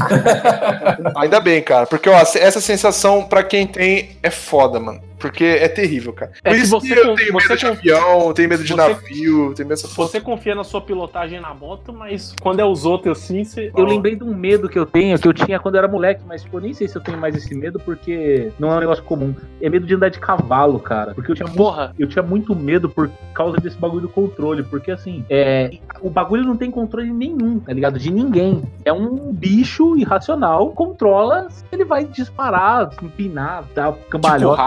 Ainda 1.17 1.41
bem, 1.41 1.63
cara. 1.63 1.87
Porque 1.87 2.09
ó, 2.09 2.15
essa 2.15 2.61
sensação, 2.61 3.25
pra 3.25 3.43
quem 3.43 3.67
tem, 3.67 4.17
é 4.23 4.31
foda, 4.31 4.79
mano. 4.81 5.01
Porque 5.23 5.45
é 5.45 5.69
terrível, 5.69 6.13
cara. 6.13 6.33
É 6.43 6.51
Por 6.51 6.59
isso 6.59 6.71
você 6.71 6.89
que 6.89 6.99
eu 6.99 7.15
tenho 7.15 7.33
medo 7.33 7.57
de 7.57 7.67
avião, 7.67 8.33
tenho 8.35 8.49
medo 8.49 8.65
de 8.65 8.75
navio, 8.75 9.55
tenho 9.55 9.69
medo 9.69 9.81
dessa. 9.81 9.87
Você 9.87 10.21
confia 10.21 10.53
na 10.53 10.65
sua 10.65 10.81
pilotagem 10.81 11.39
na 11.39 11.55
moto, 11.55 11.93
mas 11.93 12.35
quando 12.43 12.59
é 12.59 12.65
os 12.65 12.85
outros 12.85 13.19
assim, 13.23 13.45
você. 13.45 13.71
eu 13.77 13.85
lembrei 13.85 14.17
de 14.17 14.25
um 14.25 14.35
medo 14.35 14.69
que 14.69 14.77
eu 14.77 14.85
tenho, 14.85 15.17
que 15.17 15.29
eu 15.29 15.33
tinha 15.33 15.61
quando 15.61 15.77
eu 15.77 15.79
era 15.79 15.87
moleque, 15.87 16.23
mas 16.27 16.43
tipo, 16.43 16.57
eu 16.57 16.61
nem 16.63 16.75
sei 16.75 16.89
se 16.89 16.97
eu 16.97 17.03
tenho 17.03 17.19
mais 17.19 17.37
esse 17.43 17.55
medo, 17.55 17.79
porque 17.81 18.51
não 18.59 18.73
é 18.73 18.77
um 18.77 18.81
negócio 18.81 19.05
comum. 19.05 19.35
É 19.61 19.69
medo 19.69 19.87
de 19.87 19.95
andar 19.95 20.09
de 20.09 20.19
cavalo, 20.19 20.79
cara. 20.79 21.15
Porque 21.15 21.31
eu 21.31 21.35
tinha 21.35 21.47
muito 21.47 21.63
Porra, 21.63 21.95
eu 21.99 22.09
tinha 22.09 22.23
muito 22.23 22.55
medo 22.55 22.89
por 22.89 23.11
causa 23.35 23.57
desse 23.59 23.77
bagulho 23.79 24.03
do 24.03 24.09
controle, 24.09 24.63
porque 24.63 24.91
assim, 24.91 25.25
é, 25.31 25.79
o 26.01 26.11
bagulho 26.11 26.45
não 26.45 26.57
tem 26.57 26.71
controle 26.71 27.11
nenhum, 27.13 27.59
tá 27.61 27.73
ligado? 27.73 27.99
De 27.99 28.11
ninguém. 28.11 28.63
É 28.85 28.93
um 28.93 29.33
bicho 29.33 29.97
irracional, 29.97 30.71
controla 30.71 31.49
se 31.51 31.65
ele 31.73 31.85
vai 31.85 32.05
disparar, 32.05 32.91
empinar, 33.03 33.65
dar 33.75 33.93
cambalhota. 34.11 34.63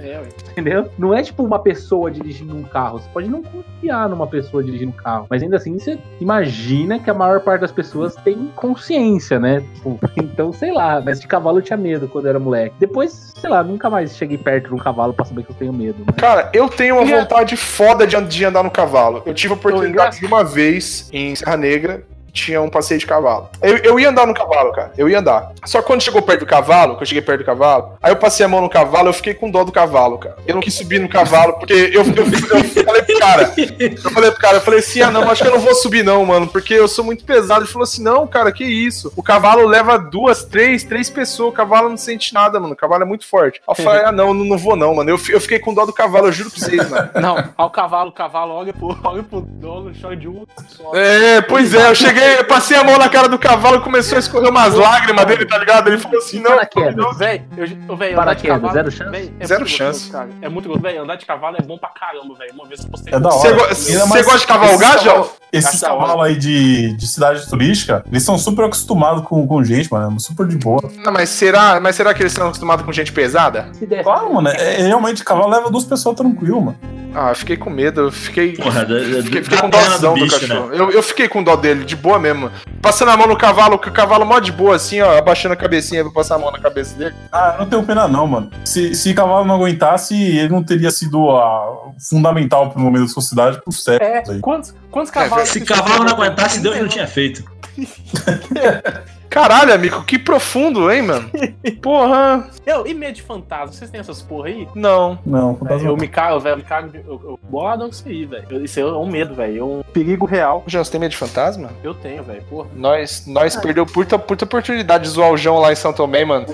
É, 0.00 0.22
entendeu? 0.50 0.88
Não 0.98 1.14
é 1.14 1.22
tipo 1.22 1.42
uma 1.42 1.58
pessoa 1.58 2.10
dirigindo 2.10 2.54
um 2.54 2.62
carro. 2.62 2.98
Você 2.98 3.08
pode 3.12 3.28
não 3.28 3.42
confiar 3.42 4.08
numa 4.08 4.26
pessoa 4.26 4.62
dirigindo 4.62 4.92
um 4.92 5.02
carro, 5.02 5.26
mas 5.28 5.42
ainda 5.42 5.56
assim 5.56 5.78
você 5.78 5.98
imagina 6.20 6.98
que 6.98 7.10
a 7.10 7.14
maior 7.14 7.40
parte 7.40 7.60
das 7.60 7.72
pessoas 7.72 8.14
tem 8.16 8.50
consciência, 8.56 9.38
né? 9.38 9.62
Tipo, 9.74 9.98
então, 10.16 10.52
sei 10.52 10.72
lá, 10.72 11.00
mas 11.04 11.20
de 11.20 11.26
cavalo 11.26 11.58
eu 11.58 11.62
tinha 11.62 11.76
medo 11.76 12.08
quando 12.18 12.26
eu 12.26 12.30
era 12.30 12.38
moleque. 12.38 12.74
Depois, 12.78 13.32
sei 13.36 13.48
lá, 13.48 13.62
nunca 13.62 13.88
mais 13.88 14.16
cheguei 14.16 14.36
perto 14.36 14.68
de 14.68 14.74
um 14.74 14.78
cavalo 14.78 15.12
pra 15.14 15.24
saber 15.24 15.44
que 15.44 15.50
eu 15.50 15.56
tenho 15.56 15.72
medo, 15.72 15.98
né? 16.00 16.12
Cara, 16.16 16.50
eu 16.52 16.68
tenho 16.68 16.96
uma 16.96 17.04
E 17.04 17.10
vontade 17.20 17.56
foda 17.56 18.06
de, 18.06 18.20
de 18.22 18.44
andar 18.44 18.62
no 18.62 18.70
cavalo. 18.70 19.22
Eu 19.24 19.34
tive 19.34 19.52
a 19.54 19.56
oportunidade 19.56 19.92
engraçado. 19.92 20.20
de 20.20 20.26
uma 20.26 20.44
vez 20.44 21.08
em 21.12 21.34
Serra 21.34 21.56
Negra. 21.56 22.04
Tinha 22.32 22.60
um 22.60 22.68
passeio 22.68 23.00
de 23.00 23.06
cavalo. 23.06 23.48
Eu, 23.62 23.76
eu 23.78 24.00
ia 24.00 24.10
andar 24.10 24.26
no 24.26 24.34
cavalo, 24.34 24.72
cara. 24.72 24.92
Eu 24.96 25.08
ia 25.08 25.18
andar. 25.18 25.52
Só 25.64 25.80
que 25.80 25.86
quando 25.86 26.02
chegou 26.02 26.22
perto 26.22 26.40
do 26.40 26.46
cavalo, 26.46 26.96
que 26.96 27.02
eu 27.02 27.06
cheguei 27.06 27.22
perto 27.22 27.40
do 27.40 27.46
cavalo, 27.46 27.98
aí 28.02 28.12
eu 28.12 28.16
passei 28.16 28.44
a 28.44 28.48
mão 28.48 28.60
no 28.60 28.68
cavalo, 28.68 29.08
eu 29.08 29.12
fiquei 29.12 29.34
com 29.34 29.50
dó 29.50 29.64
do 29.64 29.72
cavalo, 29.72 30.18
cara. 30.18 30.36
Eu 30.46 30.54
não 30.54 30.62
quis 30.62 30.74
subir 30.74 31.00
no 31.00 31.08
cavalo, 31.08 31.54
porque 31.54 31.72
eu, 31.72 32.02
eu, 32.02 32.04
eu 32.04 32.84
falei 32.84 33.02
pro 33.02 33.18
cara. 33.18 33.54
Eu 33.78 34.10
falei 34.10 34.30
pro 34.30 34.40
cara, 34.40 34.56
eu 34.56 34.60
falei 34.60 34.80
assim: 34.80 35.00
ah, 35.00 35.10
não, 35.10 35.30
acho 35.30 35.42
que 35.42 35.48
eu 35.48 35.54
não 35.54 35.60
vou 35.60 35.74
subir, 35.74 36.04
não, 36.04 36.24
mano, 36.24 36.46
porque 36.46 36.74
eu 36.74 36.88
sou 36.88 37.04
muito 37.04 37.24
pesado. 37.24 37.62
Ele 37.62 37.70
falou 37.70 37.84
assim: 37.84 38.02
não, 38.02 38.26
cara, 38.26 38.52
que 38.52 38.64
isso? 38.64 39.12
O 39.16 39.22
cavalo 39.22 39.66
leva 39.66 39.98
duas, 39.98 40.44
três, 40.44 40.84
três 40.84 41.10
pessoas. 41.10 41.50
O 41.50 41.56
cavalo 41.56 41.88
não 41.88 41.96
sente 41.96 42.32
nada, 42.34 42.60
mano. 42.60 42.74
O 42.74 42.76
cavalo 42.76 43.02
é 43.02 43.06
muito 43.06 43.26
forte. 43.26 43.60
Aí 43.66 43.74
eu 43.76 43.84
falei: 43.84 44.04
ah, 44.04 44.12
não, 44.12 44.32
não, 44.34 44.44
não 44.44 44.58
vou, 44.58 44.76
não, 44.76 44.94
mano. 44.94 45.10
Eu, 45.10 45.20
eu 45.28 45.40
fiquei 45.40 45.58
com 45.58 45.74
dó 45.74 45.84
do 45.84 45.92
cavalo, 45.92 46.26
eu 46.26 46.32
juro 46.32 46.50
pra 46.50 46.60
vocês, 46.60 46.88
mano. 46.88 47.10
Não, 47.20 47.44
ao 47.56 47.70
cavalo, 47.70 48.10
o 48.10 48.12
cavalo 48.12 48.54
olha 48.54 48.72
pro, 48.72 48.98
olha 49.04 49.22
pro 49.22 49.40
dono, 49.40 49.92
chora 50.00 50.16
de 50.16 50.28
um 50.28 50.46
só. 50.68 50.94
É, 50.94 51.40
pois 51.42 51.74
é, 51.74 51.90
eu 51.90 51.94
cheguei, 51.94 52.17
eu 52.38 52.44
passei 52.44 52.76
a 52.76 52.84
mão 52.84 52.98
na 52.98 53.08
cara 53.08 53.28
do 53.28 53.38
cavalo, 53.38 53.80
começou 53.80 54.16
a 54.16 54.18
escorrer 54.18 54.50
umas 54.50 54.74
lágrimas 54.74 55.24
dele, 55.26 55.44
tá 55.46 55.58
ligado? 55.58 55.88
Ele 55.88 55.98
falou 55.98 56.18
assim: 56.18 56.40
não, 56.40 56.50
não, 56.96 57.12
Véi, 57.14 57.42
eu, 57.56 57.66
eu, 57.88 57.96
véi, 57.96 58.14
andar 58.14 58.34
de 58.34 58.72
zero 58.72 58.90
chance? 58.90 59.32
é 59.40 59.46
Zero 59.46 59.60
muito 59.60 59.72
chance. 59.72 60.00
gostoso, 60.00 60.12
cara. 60.12 60.28
É 60.42 60.48
muito 60.48 60.68
gostoso. 60.68 60.82
Véi, 60.92 60.98
andar 60.98 61.16
de 61.16 61.26
cavalo 61.26 61.56
é 61.58 61.62
bom 61.62 61.78
pra 61.78 61.88
caramba, 61.90 62.34
velho. 62.34 62.52
Uma 62.54 62.66
vez 62.66 62.84
postei. 62.84 63.12
É 63.14 63.18
da 63.20 63.30
Você 63.30 63.48
hora. 63.48 63.74
você 63.74 64.22
gosta 64.22 64.38
de 64.38 64.46
cavalgar, 64.46 64.98
João? 65.02 65.28
Esses 65.50 65.80
cavalos 65.80 66.24
aí 66.26 66.36
de, 66.36 66.94
de 66.96 67.06
cidade 67.06 67.48
turística, 67.48 68.04
eles 68.10 68.22
são 68.22 68.36
super 68.36 68.66
acostumados 68.66 69.24
com, 69.24 69.46
com 69.46 69.64
gente, 69.64 69.90
mano. 69.90 70.20
Super 70.20 70.46
de 70.46 70.56
boa. 70.58 70.80
Não, 71.04 71.12
mas 71.12 71.30
será, 71.30 71.80
mas 71.80 71.96
será 71.96 72.12
que 72.12 72.20
eles 72.22 72.32
estão 72.32 72.48
acostumados 72.48 72.84
com 72.84 72.92
gente 72.92 73.12
pesada? 73.12 73.68
Claro, 74.02 74.34
mano. 74.34 74.48
É, 74.48 74.80
é 74.80 74.86
realmente 74.86 75.24
cavalo 75.24 75.48
leva 75.48 75.70
duas 75.70 75.84
pessoas 75.84 76.16
tranquilo, 76.16 76.60
mano. 76.60 76.78
Ah, 77.14 77.30
eu 77.30 77.34
fiquei 77.34 77.56
com 77.56 77.70
medo, 77.70 78.02
eu 78.02 78.12
fiquei. 78.12 78.52
Porra, 78.52 78.84
da- 78.84 78.98
Fiquei, 79.22 79.42
fiquei 79.42 79.58
com 79.58 79.70
dózão 79.70 80.14
do, 80.14 80.20
bicho, 80.22 80.40
né? 80.46 80.48
cachorro. 80.54 80.72
Eu, 80.74 80.90
eu 80.90 81.02
fiquei 81.02 81.26
com 81.26 81.42
dó 81.42 81.56
dele, 81.56 81.84
de 81.84 81.96
boa 81.96 82.07
mesmo. 82.16 82.48
Passando 82.80 83.10
a 83.10 83.16
mão 83.16 83.26
no 83.26 83.36
cavalo, 83.36 83.76
que 83.76 83.88
o 83.88 83.92
cavalo 83.92 84.24
mó 84.24 84.38
de 84.38 84.52
boa, 84.52 84.76
assim, 84.76 85.00
ó, 85.00 85.18
abaixando 85.18 85.54
a 85.54 85.56
cabecinha 85.56 86.04
pra 86.04 86.12
passar 86.12 86.36
a 86.36 86.38
mão 86.38 86.52
na 86.52 86.60
cabeça 86.60 86.96
dele. 86.96 87.12
Ah, 87.32 87.54
eu 87.54 87.64
não 87.64 87.66
tenho 87.68 87.82
pena 87.82 88.06
não, 88.06 88.24
mano. 88.28 88.50
Se, 88.64 88.94
se 88.94 89.12
cavalo 89.12 89.44
não 89.44 89.56
aguentasse, 89.56 90.14
ele 90.14 90.48
não 90.48 90.62
teria 90.62 90.92
sido 90.92 91.28
a, 91.30 91.88
fundamental 92.08 92.70
pro 92.70 92.80
momento 92.80 93.06
da 93.06 93.08
sociedade 93.08 93.60
por 93.64 93.72
É, 93.72 93.76
séculos 93.76 94.30
aí. 94.30 94.40
quantos, 94.40 94.74
quantos 94.92 95.10
É, 95.10 95.14
cavalos. 95.14 95.48
Se 95.48 95.60
que 95.60 95.66
cavalo 95.66 96.04
não 96.04 96.12
aguentasse, 96.12 96.60
Deus 96.60 96.78
não 96.78 96.86
tinha 96.86 97.08
feito. 97.08 97.42
Caralho, 99.28 99.74
amigo, 99.74 100.02
que 100.04 100.18
profundo, 100.18 100.90
hein, 100.90 101.02
mano? 101.02 101.30
Porra. 101.82 102.48
Eu, 102.66 102.86
e 102.86 102.94
medo 102.94 103.14
de 103.14 103.22
fantasma? 103.22 103.72
Vocês 103.72 103.90
têm 103.90 104.00
essas 104.00 104.22
porra 104.22 104.48
aí? 104.48 104.66
Não. 104.74 105.18
Não, 105.24 105.52
Véi, 105.52 105.58
fantasma. 105.60 105.88
Eu 105.88 105.96
me 105.96 106.08
cago, 106.08 106.40
velho, 106.40 106.52
eu 106.54 106.56
me 106.56 106.62
cago. 106.62 106.88
de- 106.88 106.98
Eu, 106.98 107.20
eu 107.24 107.38
com 107.78 107.86
isso 107.88 108.04
aí, 108.06 108.24
velho. 108.24 108.64
Isso 108.64 108.78
aí 108.80 108.86
é 108.86 108.88
um 108.88 109.06
medo, 109.06 109.34
velho. 109.34 109.58
É 109.58 109.64
um 109.64 109.82
perigo 109.92 110.24
real. 110.24 110.64
Já 110.66 110.82
você 110.82 110.90
tem 110.90 111.00
medo 111.00 111.10
de 111.10 111.16
fantasma? 111.16 111.70
Eu 111.84 111.94
tenho, 111.94 112.22
velho. 112.22 112.42
Porra. 112.48 112.68
Nós, 112.74 113.24
nós 113.26 113.54
perdeu 113.56 113.84
puta, 113.84 114.18
puta 114.18 114.44
oportunidade 114.44 115.04
de 115.04 115.10
zoar 115.10 115.30
o 115.30 115.36
João 115.36 115.58
lá 115.58 115.72
em 115.72 115.76
São 115.76 115.92
Tomé, 115.92 116.24
mano. 116.24 116.46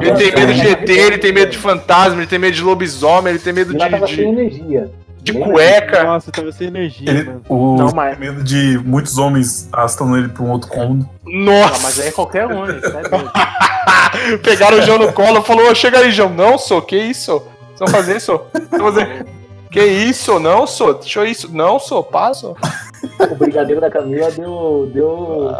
Ele 0.00 0.12
tem 0.12 0.34
medo 0.34 0.54
de 0.54 0.68
ET, 0.68 0.88
ele 0.88 1.18
tem 1.18 1.32
medo 1.32 1.50
de 1.50 1.58
fantasma, 1.58 2.20
ele 2.20 2.26
tem 2.26 2.38
medo 2.38 2.54
de 2.54 2.62
lobisomem, 2.62 3.32
ele 3.32 3.42
tem 3.42 3.52
medo 3.52 3.72
de, 3.74 3.78
sem 3.80 4.16
de, 4.16 4.22
energia. 4.22 4.90
De 5.32 5.38
cueca. 5.38 6.04
Nossa, 6.04 6.30
tava 6.32 6.50
sem 6.52 6.66
energia, 6.68 7.10
Ele, 7.10 7.24
mano. 7.24 7.42
o 7.48 7.76
Não, 7.76 7.90
mas- 7.94 8.18
medo 8.18 8.42
de 8.42 8.78
muitos 8.84 9.18
homens 9.18 9.68
arrastando 9.72 10.16
ele 10.16 10.28
pra 10.28 10.42
um 10.42 10.50
outro 10.50 10.68
cômodo. 10.70 11.08
Ah, 11.12 11.20
mas 11.24 11.44
Nossa! 11.82 12.02
aí 12.02 12.08
é 12.08 12.12
qualquer 12.12 12.46
um, 12.46 12.64
é 12.64 12.72
doido. 12.72 13.32
Pegaram 14.42 14.78
o 14.78 14.82
João 14.82 14.98
no 14.98 15.12
colo, 15.12 15.42
falou, 15.42 15.74
chega 15.74 15.98
aí, 15.98 16.10
João. 16.10 16.30
Não, 16.30 16.58
sou, 16.58 16.80
que 16.82 16.96
isso? 16.96 17.42
Vocês 17.74 17.78
vão 17.80 17.88
fazer 17.88 18.16
isso? 18.16 18.40
Vocês 18.52 18.68
vão 18.70 18.92
fazer... 18.92 19.26
Que 19.70 19.84
isso? 19.84 20.40
Não, 20.40 20.66
sou. 20.66 20.94
Deixa 20.94 21.20
eu 21.20 21.26
isso. 21.26 21.54
Não, 21.54 21.78
sou. 21.78 22.02
Passo. 22.02 22.56
O 23.30 23.34
brigadeiro 23.34 23.80
da 23.80 23.90
Camila 23.90 24.30
deu, 24.30 24.90
deu, 24.92 25.50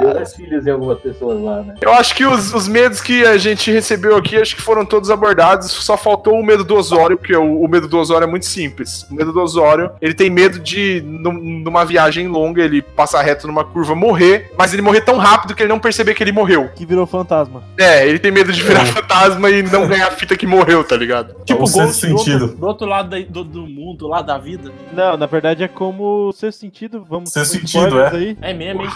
deu 0.00 0.14
gatilhos 0.14 0.66
em 0.66 0.70
algumas 0.70 0.98
pessoas 0.98 1.40
lá, 1.42 1.62
né? 1.62 1.74
Eu 1.80 1.92
acho 1.92 2.14
que 2.14 2.24
os, 2.24 2.52
os 2.54 2.68
medos 2.68 3.00
que 3.00 3.24
a 3.24 3.36
gente 3.36 3.70
recebeu 3.70 4.16
aqui, 4.16 4.36
acho 4.36 4.56
que 4.56 4.62
foram 4.62 4.84
todos 4.84 5.10
abordados. 5.10 5.70
Só 5.70 5.96
faltou 5.96 6.34
o 6.34 6.44
medo 6.44 6.64
do 6.64 6.74
Osório, 6.76 7.16
porque 7.16 7.34
o, 7.36 7.60
o 7.62 7.68
medo 7.68 7.88
do 7.88 7.98
Osório 7.98 8.24
é 8.24 8.28
muito 8.30 8.46
simples. 8.46 9.04
O 9.10 9.14
medo 9.14 9.32
do 9.32 9.40
Osório, 9.40 9.90
ele 10.00 10.14
tem 10.14 10.30
medo 10.30 10.58
de, 10.58 11.02
num- 11.04 11.62
numa 11.64 11.84
viagem 11.84 12.28
longa, 12.28 12.62
ele 12.62 12.82
passar 12.82 13.22
reto 13.22 13.46
numa 13.46 13.64
curva, 13.64 13.94
morrer, 13.94 14.52
mas 14.56 14.72
ele 14.72 14.82
morrer 14.82 15.00
tão 15.02 15.16
rápido 15.16 15.54
que 15.54 15.62
ele 15.62 15.68
não 15.70 15.78
perceber 15.80 16.14
que 16.14 16.22
ele 16.22 16.32
morreu. 16.32 16.68
Que 16.74 16.86
virou 16.86 17.06
fantasma. 17.06 17.62
É, 17.78 18.06
ele 18.06 18.18
tem 18.18 18.30
medo 18.30 18.52
de 18.52 18.62
virar 18.62 18.84
fantasma 18.86 19.50
e 19.50 19.62
não 19.62 19.86
ganhar 19.86 20.08
a 20.08 20.12
fita 20.12 20.36
que 20.36 20.46
morreu, 20.46 20.84
tá 20.84 20.96
ligado? 20.96 21.34
Tipo, 21.44 21.64
o 21.64 21.66
sexto 21.66 21.88
Ghost 21.88 22.06
do 22.06 22.12
outro, 22.16 22.24
sentido. 22.32 22.46
do 22.56 22.66
outro 22.66 22.86
lado 22.86 23.10
da- 23.10 23.26
do, 23.28 23.44
do 23.44 23.66
mundo, 23.66 24.06
lá 24.06 24.22
da 24.22 24.38
vida. 24.38 24.70
Não, 24.92 25.16
na 25.16 25.26
verdade 25.26 25.62
é 25.62 25.68
como 25.68 26.32
ser 26.32 26.52
sentido. 26.52 26.87
Vamos 27.08 27.32
Ser 27.32 27.40
com 27.40 27.44
sentido, 27.46 28.00
é. 28.00 28.10
aí. 28.10 28.38
É 28.40 28.54
mesmo, 28.54 28.82
hein? 28.82 28.88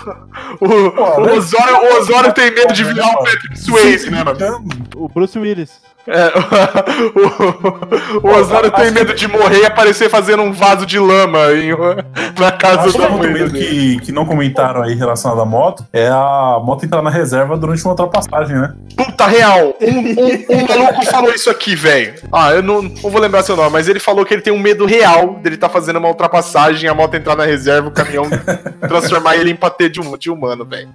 O, 0.61 0.66
o 0.66 1.36
Osório, 1.36 1.76
o 1.76 1.99
Osório 1.99 2.32
tem 2.32 2.51
medo 2.55 2.72
de 2.72 2.84
virar 2.84 3.09
o 3.09 3.24
Patrick 3.24 3.59
Swayze, 3.59 4.11
né, 4.11 4.24
mano? 4.24 4.64
O 4.97 5.09
Bruce 5.09 5.38
Willis. 5.38 5.80
É, 6.07 6.32
o, 8.24 8.26
o, 8.26 8.28
o 8.28 8.36
Osório 8.36 8.70
tem 8.72 8.90
medo 8.90 9.14
de 9.14 9.28
morrer 9.28 9.61
e 9.61 9.66
aparecer 9.66 10.11
fazendo 10.11 10.42
um 10.42 10.53
vaso 10.53 10.84
de 10.84 10.98
lama 10.98 11.38
em, 11.53 11.70
na 12.38 12.50
casa 12.50 12.82
Acho 12.82 12.92
que 12.92 12.98
da 12.98 13.09
o 13.09 13.11
mãe 13.11 13.28
outro 13.28 13.32
medo 13.32 13.53
que, 13.53 14.00
que 14.00 14.12
não 14.12 14.26
comentaram 14.26 14.82
aí 14.82 14.94
relacionado 14.94 15.40
à 15.40 15.44
moto 15.44 15.86
é 15.92 16.09
a 16.09 16.59
moto 16.62 16.84
entrar 16.84 17.03
na 17.03 17.11
reserva 17.11 17.57
durante 17.57 17.84
uma 17.84 17.92
ultrapassagem, 17.92 18.57
né? 18.57 18.74
Puta, 18.96 19.26
real. 19.26 19.74
Um, 19.80 19.98
um, 19.98 20.61
um 20.61 20.66
maluco 20.66 21.07
falou 21.07 21.32
isso 21.32 21.48
aqui, 21.48 21.76
velho. 21.76 22.14
Ah, 22.32 22.53
eu 22.53 22.62
não, 22.62 22.82
não 22.82 23.11
vou 23.11 23.20
lembrar 23.20 23.42
seu 23.42 23.57
nome, 23.57 23.70
mas 23.70 23.88
ele 23.88 24.00
falou 24.00 24.24
que 24.24 24.34
ele 24.34 24.42
tem 24.42 24.53
um 24.53 24.59
medo 24.59 24.84
real 24.84 25.34
dele 25.34 25.57
tá 25.57 25.68
fazendo 25.68 25.98
uma 25.98 26.09
ultrapassagem, 26.09 26.88
a 26.88 26.94
moto 26.94 27.14
entrar 27.14 27.36
na 27.36 27.44
reserva, 27.44 27.88
o 27.88 27.92
caminhão 27.92 28.24
transformar 28.88 29.36
ele 29.36 29.50
em 29.50 29.57
patê 29.57 29.88
de, 29.88 30.00
hum, 30.00 30.16
de 30.18 30.30
humano, 30.30 30.64
velho. 30.64 30.88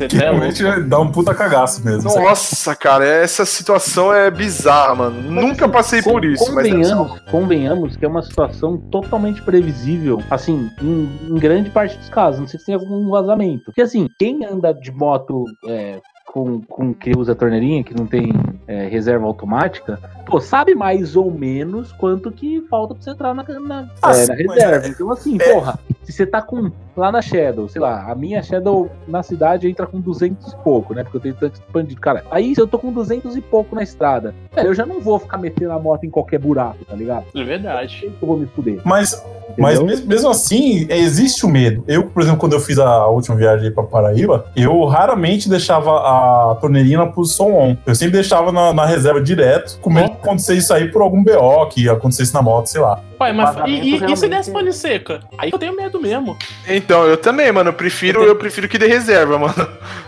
Louco. 0.00 0.16
realmente 0.16 0.62
dá 0.82 0.98
um 0.98 1.10
puta 1.10 1.34
cagaço 1.34 1.84
mesmo. 1.84 2.12
Nossa, 2.12 2.74
cara, 2.74 3.06
essa 3.06 3.44
situação 3.44 3.99
é 4.14 4.30
bizarra, 4.30 4.94
mano. 4.94 5.20
Nunca 5.30 5.68
passei 5.68 6.00
por 6.02 6.24
isso, 6.24 6.54
mas 6.54 6.64
deve 6.70 6.84
ser 6.84 6.94
uma- 6.94 7.04
Convenhamos, 7.08 7.30
convenhamos 7.30 7.96
que 7.96 8.04
é 8.04 8.08
uma 8.08 8.22
situação 8.22 8.78
totalmente 8.78 9.42
previsível, 9.42 10.22
assim, 10.30 10.70
em, 10.80 11.08
em 11.28 11.34
grande 11.34 11.68
parte 11.70 11.98
dos 11.98 12.08
casos. 12.08 12.40
Não 12.40 12.46
sei 12.48 12.58
se 12.58 12.66
tem 12.66 12.74
algum 12.74 13.10
vazamento. 13.10 13.64
Porque, 13.66 13.82
assim, 13.82 14.08
quem 14.18 14.44
anda 14.46 14.72
de 14.72 14.90
moto 14.90 15.44
é, 15.66 16.00
com, 16.26 16.60
com 16.62 16.94
que 16.94 17.12
usa 17.16 17.34
torneirinha, 17.34 17.82
que 17.82 17.94
não 17.94 18.06
tem 18.06 18.32
é, 18.68 18.86
reserva 18.86 19.26
automática, 19.26 19.98
pô, 20.24 20.40
sabe 20.40 20.74
mais 20.76 21.16
ou 21.16 21.28
menos 21.30 21.90
quanto 21.92 22.30
que 22.30 22.60
falta 22.70 22.94
pra 22.94 23.02
você 23.02 23.10
entrar 23.10 23.34
na, 23.34 23.42
na, 23.42 23.88
Ah, 24.00 24.12
é, 24.16 24.26
na 24.26 24.34
mas 24.46 24.62
reserva. 24.62 24.88
Então, 24.88 25.10
assim, 25.10 25.36
é- 25.40 25.52
porra, 25.52 25.78
se 26.04 26.12
você 26.12 26.24
tá 26.24 26.40
com 26.40 26.70
lá 27.00 27.10
na 27.10 27.22
Shadow, 27.22 27.68
sei 27.68 27.80
lá, 27.80 28.10
a 28.10 28.14
minha 28.14 28.42
Shadow 28.42 28.90
na 29.08 29.22
cidade 29.22 29.68
entra 29.68 29.86
com 29.86 29.98
200 29.98 30.52
e 30.52 30.56
pouco, 30.56 30.94
né? 30.94 31.02
Porque 31.02 31.16
eu 31.16 31.20
tenho 31.20 31.34
tanto 31.34 31.54
expandido. 31.54 32.00
Cara, 32.00 32.24
aí 32.30 32.54
se 32.54 32.60
eu 32.60 32.66
tô 32.66 32.78
com 32.78 32.92
200 32.92 33.34
e 33.36 33.40
pouco 33.40 33.74
na 33.74 33.82
estrada, 33.82 34.34
velho, 34.54 34.68
eu 34.68 34.74
já 34.74 34.84
não 34.84 35.00
vou 35.00 35.18
ficar 35.18 35.38
metendo 35.38 35.72
a 35.72 35.78
moto 35.78 36.04
em 36.04 36.10
qualquer 36.10 36.38
buraco, 36.38 36.84
tá 36.84 36.94
ligado? 36.94 37.24
É 37.34 37.42
verdade. 37.42 38.04
Eu 38.04 38.26
vou 38.26 38.36
me 38.36 38.46
fuder. 38.46 38.80
Mas, 38.84 39.24
mas 39.56 39.80
entendeu? 39.80 40.06
mesmo 40.06 40.28
assim, 40.28 40.86
é, 40.90 40.98
existe 40.98 41.46
o 41.46 41.48
medo. 41.48 41.82
Eu, 41.88 42.06
por 42.06 42.22
exemplo, 42.22 42.38
quando 42.38 42.52
eu 42.52 42.60
fiz 42.60 42.78
a 42.78 43.06
última 43.06 43.36
viagem 43.36 43.68
aí 43.68 43.74
pra 43.74 43.82
Paraíba, 43.82 44.46
eu 44.54 44.84
raramente 44.84 45.48
deixava 45.48 45.90
a 45.90 46.54
torneirinha 46.60 46.98
na 46.98 47.06
posição 47.06 47.56
on. 47.56 47.76
Eu 47.86 47.94
sempre 47.94 48.12
deixava 48.12 48.52
na, 48.52 48.74
na 48.74 48.84
reserva 48.84 49.22
direto, 49.22 49.78
com 49.80 49.90
medo 49.90 50.10
de 50.10 50.12
acontecer 50.12 50.54
isso 50.54 50.72
aí 50.74 50.90
por 50.90 51.00
algum 51.00 51.24
BO 51.24 51.66
que 51.70 51.88
acontecesse 51.88 52.34
na 52.34 52.42
moto, 52.42 52.66
sei 52.66 52.80
lá. 52.82 53.00
Ué, 53.20 53.32
mas 53.32 53.56
e, 53.66 53.70
e- 53.70 54.12
e 54.12 54.16
se 54.16 54.28
desse 54.28 54.50
é- 54.50 54.52
pane 54.52 54.72
seca? 54.72 55.20
Aí 55.38 55.50
eu 55.52 55.58
tenho 55.58 55.76
medo 55.76 56.00
mesmo. 56.00 56.36
Então, 56.66 57.04
eu 57.04 57.16
também, 57.16 57.52
mano. 57.52 57.68
Eu 57.70 57.74
prefiro, 57.74 58.22
eu 58.22 58.34
prefiro 58.36 58.68
que 58.68 58.78
dê 58.78 58.86
reserva, 58.86 59.38
mano. 59.38 59.54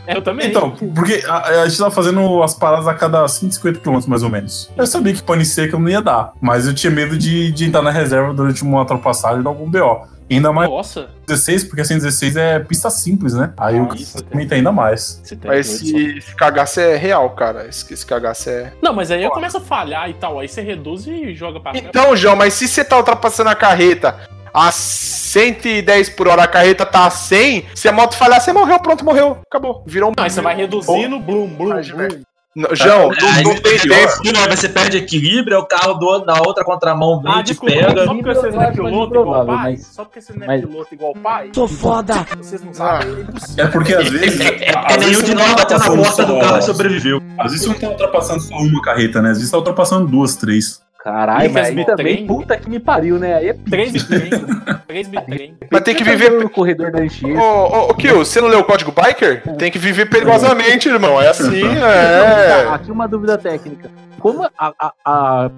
É, 0.06 0.16
eu 0.16 0.22
também. 0.22 0.48
Então, 0.48 0.70
porque 0.94 1.22
a, 1.26 1.62
a 1.62 1.68
gente 1.68 1.78
tava 1.78 1.90
fazendo 1.90 2.42
as 2.42 2.54
paradas 2.54 2.88
a 2.88 2.94
cada 2.94 3.26
150 3.28 3.80
km 3.80 4.00
mais 4.08 4.22
ou 4.22 4.30
menos. 4.30 4.70
Eu 4.76 4.86
sabia 4.86 5.12
que 5.12 5.22
pane 5.22 5.44
seca 5.44 5.78
não 5.78 5.88
ia 5.88 6.00
dar, 6.02 6.32
mas 6.40 6.66
eu 6.66 6.74
tinha 6.74 6.90
medo 6.90 7.16
de, 7.16 7.52
de 7.52 7.64
entrar 7.66 7.82
na 7.82 7.90
reserva 7.90 8.32
durante 8.32 8.62
uma 8.62 8.80
ultrapassagem 8.80 9.42
de 9.42 9.46
algum 9.46 9.70
BO. 9.70 10.06
Ainda 10.30 10.52
mais 10.52 10.68
Nossa, 10.68 11.10
16, 11.26 11.64
porque 11.64 11.80
a 11.80 11.84
116 11.84 12.36
é 12.36 12.58
pista 12.58 12.88
simples, 12.90 13.34
né? 13.34 13.52
Aí 13.56 13.78
Ah, 13.78 13.82
o 13.82 13.94
isso 13.94 14.18
aumenta 14.30 14.54
ainda 14.54 14.72
mais. 14.72 15.22
Mas 15.44 15.70
esse, 15.70 16.18
esse 16.18 16.34
cagaço 16.34 16.80
é 16.80 16.96
real, 16.96 17.28
cara. 17.30 17.66
Esse, 17.68 17.92
esse 17.92 18.06
cagaço 18.06 18.48
é. 18.48 18.72
Não, 18.82 18.92
mas 18.92 19.10
aí 19.10 19.22
eu 19.22 19.30
começo 19.30 19.58
a 19.58 19.60
falhar 19.60 20.08
e 20.08 20.14
tal. 20.14 20.38
Aí 20.38 20.48
você 20.48 20.62
reduz 20.62 21.06
e 21.06 21.34
joga 21.34 21.60
pra 21.60 21.72
trás. 21.72 21.86
Então, 21.86 22.16
João, 22.16 22.36
mas 22.36 22.54
se 22.54 22.66
você 22.66 22.84
tá 22.84 22.96
ultrapassando 22.96 23.50
a 23.50 23.54
carreta 23.54 24.18
a 24.54 24.70
110 24.70 26.10
por 26.10 26.28
hora, 26.28 26.42
a 26.44 26.48
carreta 26.48 26.84
tá 26.84 27.06
a 27.06 27.10
100, 27.10 27.66
se 27.74 27.88
a 27.88 27.92
moto 27.92 28.14
falhar, 28.16 28.40
você 28.40 28.52
morreu, 28.52 28.78
pronto, 28.80 29.04
morreu. 29.04 29.38
Acabou. 29.46 29.82
Virou 29.86 30.10
um. 30.10 30.12
Não, 30.16 30.24
aí 30.24 30.30
você 30.30 30.40
vai 30.40 30.54
reduzindo, 30.54 31.18
blum, 31.18 31.48
blum, 31.48 31.80
blum. 31.80 32.22
Não, 32.54 32.68
João, 32.76 33.08
não, 33.08 33.28
Aí 33.30 33.42
não 33.44 33.54
tem 33.56 33.78
você 33.78 33.88
tempo. 33.88 33.94
perde, 34.22 34.32
né? 34.34 34.56
você 34.56 34.68
perde 34.68 34.96
equilíbrio, 34.98 35.56
aí 35.56 35.62
o 35.62 35.66
carro 35.66 35.94
do, 35.94 36.22
na 36.26 36.34
outra 36.46 36.62
contramão 36.62 37.18
vem, 37.22 37.32
Ah, 37.32 37.40
desculpa, 37.40 37.74
pega. 37.74 38.04
só 38.04 38.12
porque 38.14 38.34
vocês 38.34 38.54
não 38.54 38.62
é 38.62 38.70
piloto 38.72 39.14
igual 39.14 39.42
o 39.42 39.46
pai? 39.46 39.56
mas- 39.56 39.86
Só 39.86 40.04
porque 40.04 40.20
vocês 40.20 40.38
não 40.38 40.44
é 40.44 40.46
mas- 40.48 40.60
piloto 40.60 40.94
igual 40.94 41.10
o 41.12 41.18
pai? 41.18 41.50
Sou 41.54 41.66
foda. 41.66 42.26
Vocês 42.36 42.62
não 42.62 42.74
sabem, 42.74 43.08
é 43.08 43.20
impossível. 43.22 43.64
É 43.64 43.68
porque 43.68 43.94
às 43.94 44.08
vezes. 44.10 44.40
É 44.62 44.70
às 44.76 44.96
vezes 44.96 45.06
nenhum 45.10 45.22
de 45.22 45.34
não 45.34 45.42
nós 45.42 45.50
tá 45.54 45.56
bateu 45.62 45.78
na 45.78 46.02
porta 46.04 46.24
do 46.26 46.38
carro 46.40 46.58
e 46.58 46.62
sobreviveu. 46.62 47.22
Às 47.38 47.52
vezes 47.52 47.66
você 47.66 47.72
não 47.72 47.80
tá 47.80 47.88
ultrapassando 47.88 48.40
só 48.42 48.54
uma 48.54 48.82
carreta, 48.82 49.22
né? 49.22 49.30
Às 49.30 49.38
vezes 49.38 49.50
tá 49.50 49.56
ultrapassando 49.56 50.06
duas, 50.06 50.36
três. 50.36 50.81
Caralho, 51.02 51.50
mas 51.52 51.66
aí 51.66 51.74
Três 51.74 51.86
também, 51.86 52.26
puta 52.28 52.56
que 52.56 52.70
me 52.70 52.78
pariu, 52.78 53.18
né? 53.18 53.34
Aí 53.34 53.48
é. 53.48 53.54
Três 53.54 53.92
bitrem. 53.92 54.30
Três 54.86 55.08
bitrem. 55.08 55.56
Mas 55.68 55.82
tem 55.82 55.96
que 55.96 56.04
viver. 56.04 56.30
no 56.30 56.48
corredor 56.48 56.92
da. 56.92 57.00
Ô, 57.00 57.38
ô, 57.40 57.90
ô, 57.90 57.94
Kill, 57.94 58.18
você 58.18 58.40
não 58.40 58.48
leu 58.48 58.60
o 58.60 58.64
código 58.64 58.92
biker? 58.92 59.42
Tem 59.56 59.70
que 59.70 59.78
viver 59.78 60.08
perigosamente, 60.08 60.88
irmão. 60.88 61.20
É 61.20 61.28
assim, 61.28 61.62
é. 61.82 62.68
Aqui 62.68 62.92
uma 62.92 63.08
dúvida 63.08 63.36
técnica. 63.36 63.90
Como 64.22 64.44
a, 64.44 64.50
a, 64.78 64.92
a, 65.04 65.50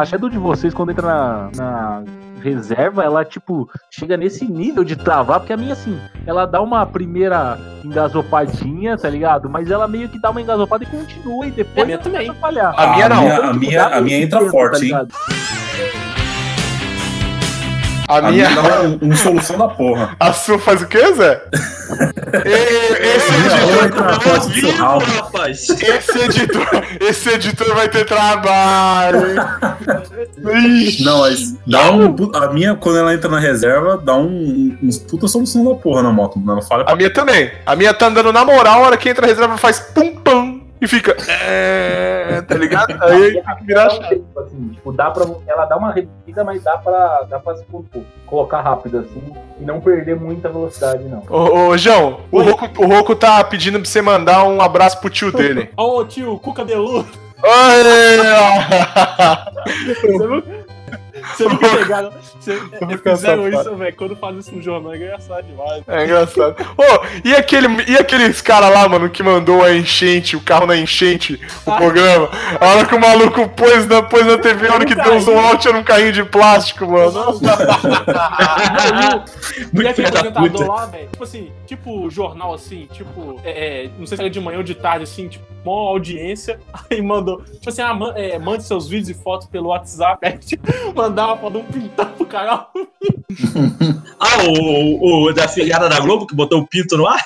a 0.00 0.04
Shadow 0.04 0.30
de 0.30 0.38
vocês, 0.38 0.72
quando 0.72 0.90
entra 0.92 1.02
na, 1.08 1.50
na 1.56 2.02
reserva, 2.40 3.02
ela, 3.02 3.24
tipo, 3.24 3.68
chega 3.90 4.16
nesse 4.16 4.44
nível 4.44 4.84
de 4.84 4.94
travar, 4.94 5.40
porque 5.40 5.52
a 5.52 5.56
minha, 5.56 5.72
assim, 5.72 5.98
ela 6.24 6.46
dá 6.46 6.62
uma 6.62 6.86
primeira 6.86 7.58
engasopadinha, 7.84 8.96
tá 8.96 9.10
ligado? 9.10 9.50
Mas 9.50 9.68
ela 9.70 9.88
meio 9.88 10.08
que 10.08 10.20
dá 10.20 10.30
uma 10.30 10.40
engasopada 10.40 10.84
e 10.84 10.86
continua, 10.86 11.46
e 11.46 11.50
depois 11.50 11.78
É, 11.78 11.82
a 11.82 11.84
minha 11.86 11.98
também. 11.98 12.30
a. 12.60 12.70
A 12.70 12.86
minha 12.94 13.08
não. 13.08 13.22
minha- 13.22 13.34
Então, 13.34 13.50
a 13.50 13.52
minha, 13.54 13.86
a 13.86 14.00
minha 14.00 14.18
entra 14.22 14.38
tempo, 14.38 14.50
forte, 14.52 14.88
tá 14.90 15.00
hein? 15.00 15.08
A 18.12 18.18
A 18.18 18.30
minha 18.30 18.48
minha. 18.50 18.62
dá 18.62 18.80
um, 18.82 18.98
um 19.02 19.16
solução 19.16 19.56
da 19.58 19.68
porra. 19.68 20.16
A 20.20 20.32
sua 20.32 20.58
faz 20.58 20.82
o 20.82 20.86
quê, 20.86 21.12
Zé? 21.14 21.42
E- 22.44 23.16
Esse 23.16 23.34
editor, 23.34 23.90
na 24.34 24.40
seu 24.40 24.70
rabo. 24.76 25.04
rapaz. 25.04 25.68
esse 25.68 26.18
editor, 26.18 26.66
esse 27.00 27.28
editor 27.28 27.74
vai 27.74 27.88
ter 27.88 28.06
trabalho. 28.06 29.34
Não, 31.04 31.20
mas 31.20 31.54
dá 31.66 31.90
um. 31.90 32.16
A 32.34 32.48
minha, 32.52 32.74
quando 32.74 32.98
ela 32.98 33.12
entra 33.14 33.28
na 33.30 33.38
reserva, 33.38 34.00
dá 34.02 34.14
um, 34.16 34.26
um, 34.26 34.78
uns 34.82 34.98
puta 34.98 35.28
solução 35.28 35.64
da 35.64 35.74
porra 35.74 36.02
na 36.02 36.10
moto. 36.10 36.40
Ela 36.48 36.62
falha 36.62 36.84
A 36.86 36.96
minha 36.96 37.12
também. 37.12 37.50
A 37.66 37.76
minha 37.76 37.92
tá 37.92 38.06
andando 38.06 38.32
na 38.32 38.44
moral, 38.44 38.82
a 38.82 38.86
hora 38.86 38.96
que 38.96 39.08
entra 39.08 39.26
a 39.26 39.28
reserva 39.28 39.56
faz 39.58 39.78
pum 39.78 40.16
pum 40.16 40.51
e 40.82 40.88
fica. 40.88 41.16
É, 41.28 42.42
tá 42.42 42.56
ligado? 42.56 43.00
Aí 43.00 43.34
tem 43.34 43.42
que 43.56 43.64
virar 43.64 43.88
chave. 43.88 44.24
assim, 44.36 44.68
tipo, 44.70 44.92
dá 44.92 45.12
pra, 45.12 45.24
ela 45.46 45.64
dá 45.64 45.76
uma 45.76 45.92
reduzida, 45.92 46.42
mas 46.42 46.64
dá 46.64 46.76
pra, 46.76 47.22
dá 47.30 47.38
pra 47.38 47.54
tipo, 47.54 47.86
colocar 48.26 48.60
rápido 48.60 48.98
assim 48.98 49.22
e 49.60 49.64
não 49.64 49.80
perder 49.80 50.16
muita 50.16 50.48
velocidade, 50.48 51.04
não. 51.04 51.22
Ô, 51.30 51.68
ô, 51.68 51.78
João, 51.78 52.18
o 52.32 52.42
Roco, 52.42 52.82
o 52.82 52.86
Roco 52.86 53.14
tá 53.14 53.44
pedindo 53.44 53.78
pra 53.78 53.88
você 53.88 54.02
mandar 54.02 54.42
um 54.42 54.60
abraço 54.60 55.00
pro 55.00 55.08
tio 55.08 55.30
dele. 55.30 55.70
Ô, 55.76 56.04
tio, 56.04 56.36
Cuca 56.40 56.64
Delu. 56.64 57.06
Oi! 57.44 57.82
Você 61.34 61.44
não... 61.44 61.56
Pegaram. 61.56 62.10
Você, 62.40 62.58
fizeram 63.02 63.48
isso, 63.48 63.74
velho. 63.76 63.96
Quando 63.96 64.16
fazem 64.16 64.40
isso 64.40 64.54
no 64.54 64.62
jornal 64.62 64.92
é 64.92 64.96
engraçado 64.96 65.44
demais. 65.46 65.82
É 65.88 66.04
engraçado. 66.04 66.56
Ô, 66.76 67.06
e, 67.24 67.34
aquele, 67.34 67.68
e 67.90 67.96
aqueles 67.96 68.40
cara 68.40 68.68
lá, 68.68 68.88
mano, 68.88 69.08
que 69.10 69.22
mandou 69.22 69.62
a 69.64 69.74
enchente, 69.74 70.36
o 70.36 70.40
carro 70.40 70.66
na 70.66 70.76
enchente, 70.76 71.40
o 71.66 71.70
Ah. 71.70 71.76
programa? 71.76 72.28
A 72.60 72.66
hora 72.68 72.86
que 72.86 72.94
o 72.94 73.00
maluco 73.00 73.48
pôs 73.50 73.86
na, 73.86 74.02
pôs 74.02 74.26
na 74.26 74.38
TV, 74.38 74.68
a 74.68 74.74
hora 74.74 74.84
que 74.84 74.94
deu 74.94 75.14
um 75.14 75.20
zoom 75.20 75.38
out 75.38 75.66
era 75.66 75.76
um 75.76 75.84
carrinho 75.84 76.12
de 76.12 76.24
plástico, 76.24 76.86
mano. 76.86 77.12
E 79.72 79.86
aquele 79.88 80.08
apresentador 80.08 80.66
lá, 80.66 80.86
velho, 80.86 81.08
tipo 81.08 81.24
assim, 81.24 81.50
tipo 81.66 82.10
jornal 82.10 82.54
assim, 82.54 82.86
tipo, 82.92 83.40
é, 83.44 83.84
é, 83.84 83.90
não 83.98 84.06
sei 84.06 84.16
se 84.16 84.22
era 84.22 84.30
de 84.30 84.40
manhã 84.40 84.58
ou 84.58 84.62
de 84.62 84.74
tarde, 84.74 85.04
assim, 85.04 85.28
tipo, 85.28 85.44
maior 85.64 85.88
audiência, 85.88 86.58
aí 86.90 87.00
mandou, 87.02 87.42
tipo 87.42 87.68
assim, 87.68 87.82
ah, 87.82 87.94
man- 87.94 88.12
é, 88.16 88.38
mande 88.38 88.64
seus 88.64 88.88
vídeos 88.88 89.08
e 89.10 89.14
fotos 89.14 89.46
pelo 89.46 89.68
WhatsApp, 89.68 90.18
aí 90.26 90.38
tipo, 90.38 90.66
mandava 91.12 91.36
pra 91.36 91.48
um 91.58 91.64
pintão 91.64 92.06
pro 92.06 92.26
canal. 92.26 92.70
Ah, 94.24 94.44
o, 94.46 95.24
o 95.24 95.32
da 95.32 95.48
filhada 95.48 95.88
da 95.88 95.98
Globo 95.98 96.28
que 96.28 96.34
botou 96.34 96.60
o 96.60 96.66
pinto 96.66 96.96
no 96.96 97.08
ar? 97.08 97.20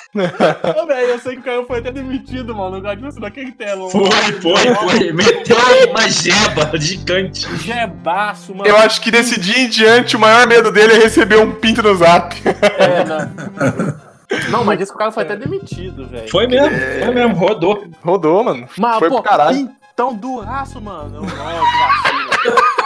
Ô, 0.81 0.87
velho, 0.87 1.09
eu 1.09 1.19
sei 1.19 1.33
que 1.33 1.41
o 1.41 1.43
cara 1.43 1.63
foi 1.63 1.77
até 1.77 1.91
demitido, 1.91 2.55
mano, 2.55 2.79
o 2.79 2.81
cara 2.81 2.99
assim, 3.07 3.19
daquele 3.19 3.51
telão. 3.51 3.87
Foi, 3.89 4.09
foi, 4.41 4.73
foi. 4.73 5.11
Meteu 5.13 5.55
uma 5.91 6.09
jeba 6.09 6.75
gigante. 6.79 7.45
Jebaço, 7.57 8.55
mano. 8.55 8.67
Eu 8.67 8.77
acho 8.77 8.99
que 8.99 9.11
desse 9.11 9.39
dia 9.39 9.59
em 9.59 9.69
diante 9.69 10.15
o 10.15 10.19
maior 10.19 10.47
medo 10.47 10.71
dele 10.71 10.93
é 10.93 10.97
receber 10.97 11.37
um 11.37 11.53
pinto 11.53 11.83
no 11.83 11.93
zap. 11.93 12.35
É, 12.79 13.03
não. 13.03 14.49
Não, 14.49 14.63
mas 14.63 14.79
disse 14.79 14.91
que 14.91 14.95
o 14.95 14.99
cara 14.99 15.11
foi 15.11 15.21
até 15.21 15.35
demitido, 15.35 16.07
velho. 16.07 16.31
Foi 16.31 16.47
mesmo, 16.47 16.75
foi 17.03 17.13
mesmo, 17.13 17.35
rodou. 17.35 17.87
Rodou, 18.01 18.43
mano. 18.43 18.67
Mas, 18.75 18.97
Foi 18.97 19.09
pô, 19.09 19.21
pro 19.21 19.23
caralho. 19.23 19.69
então 19.93 20.15
duraço, 20.15 20.81
mano. 20.81 21.21
Não, 21.21 21.27
que 21.27 22.76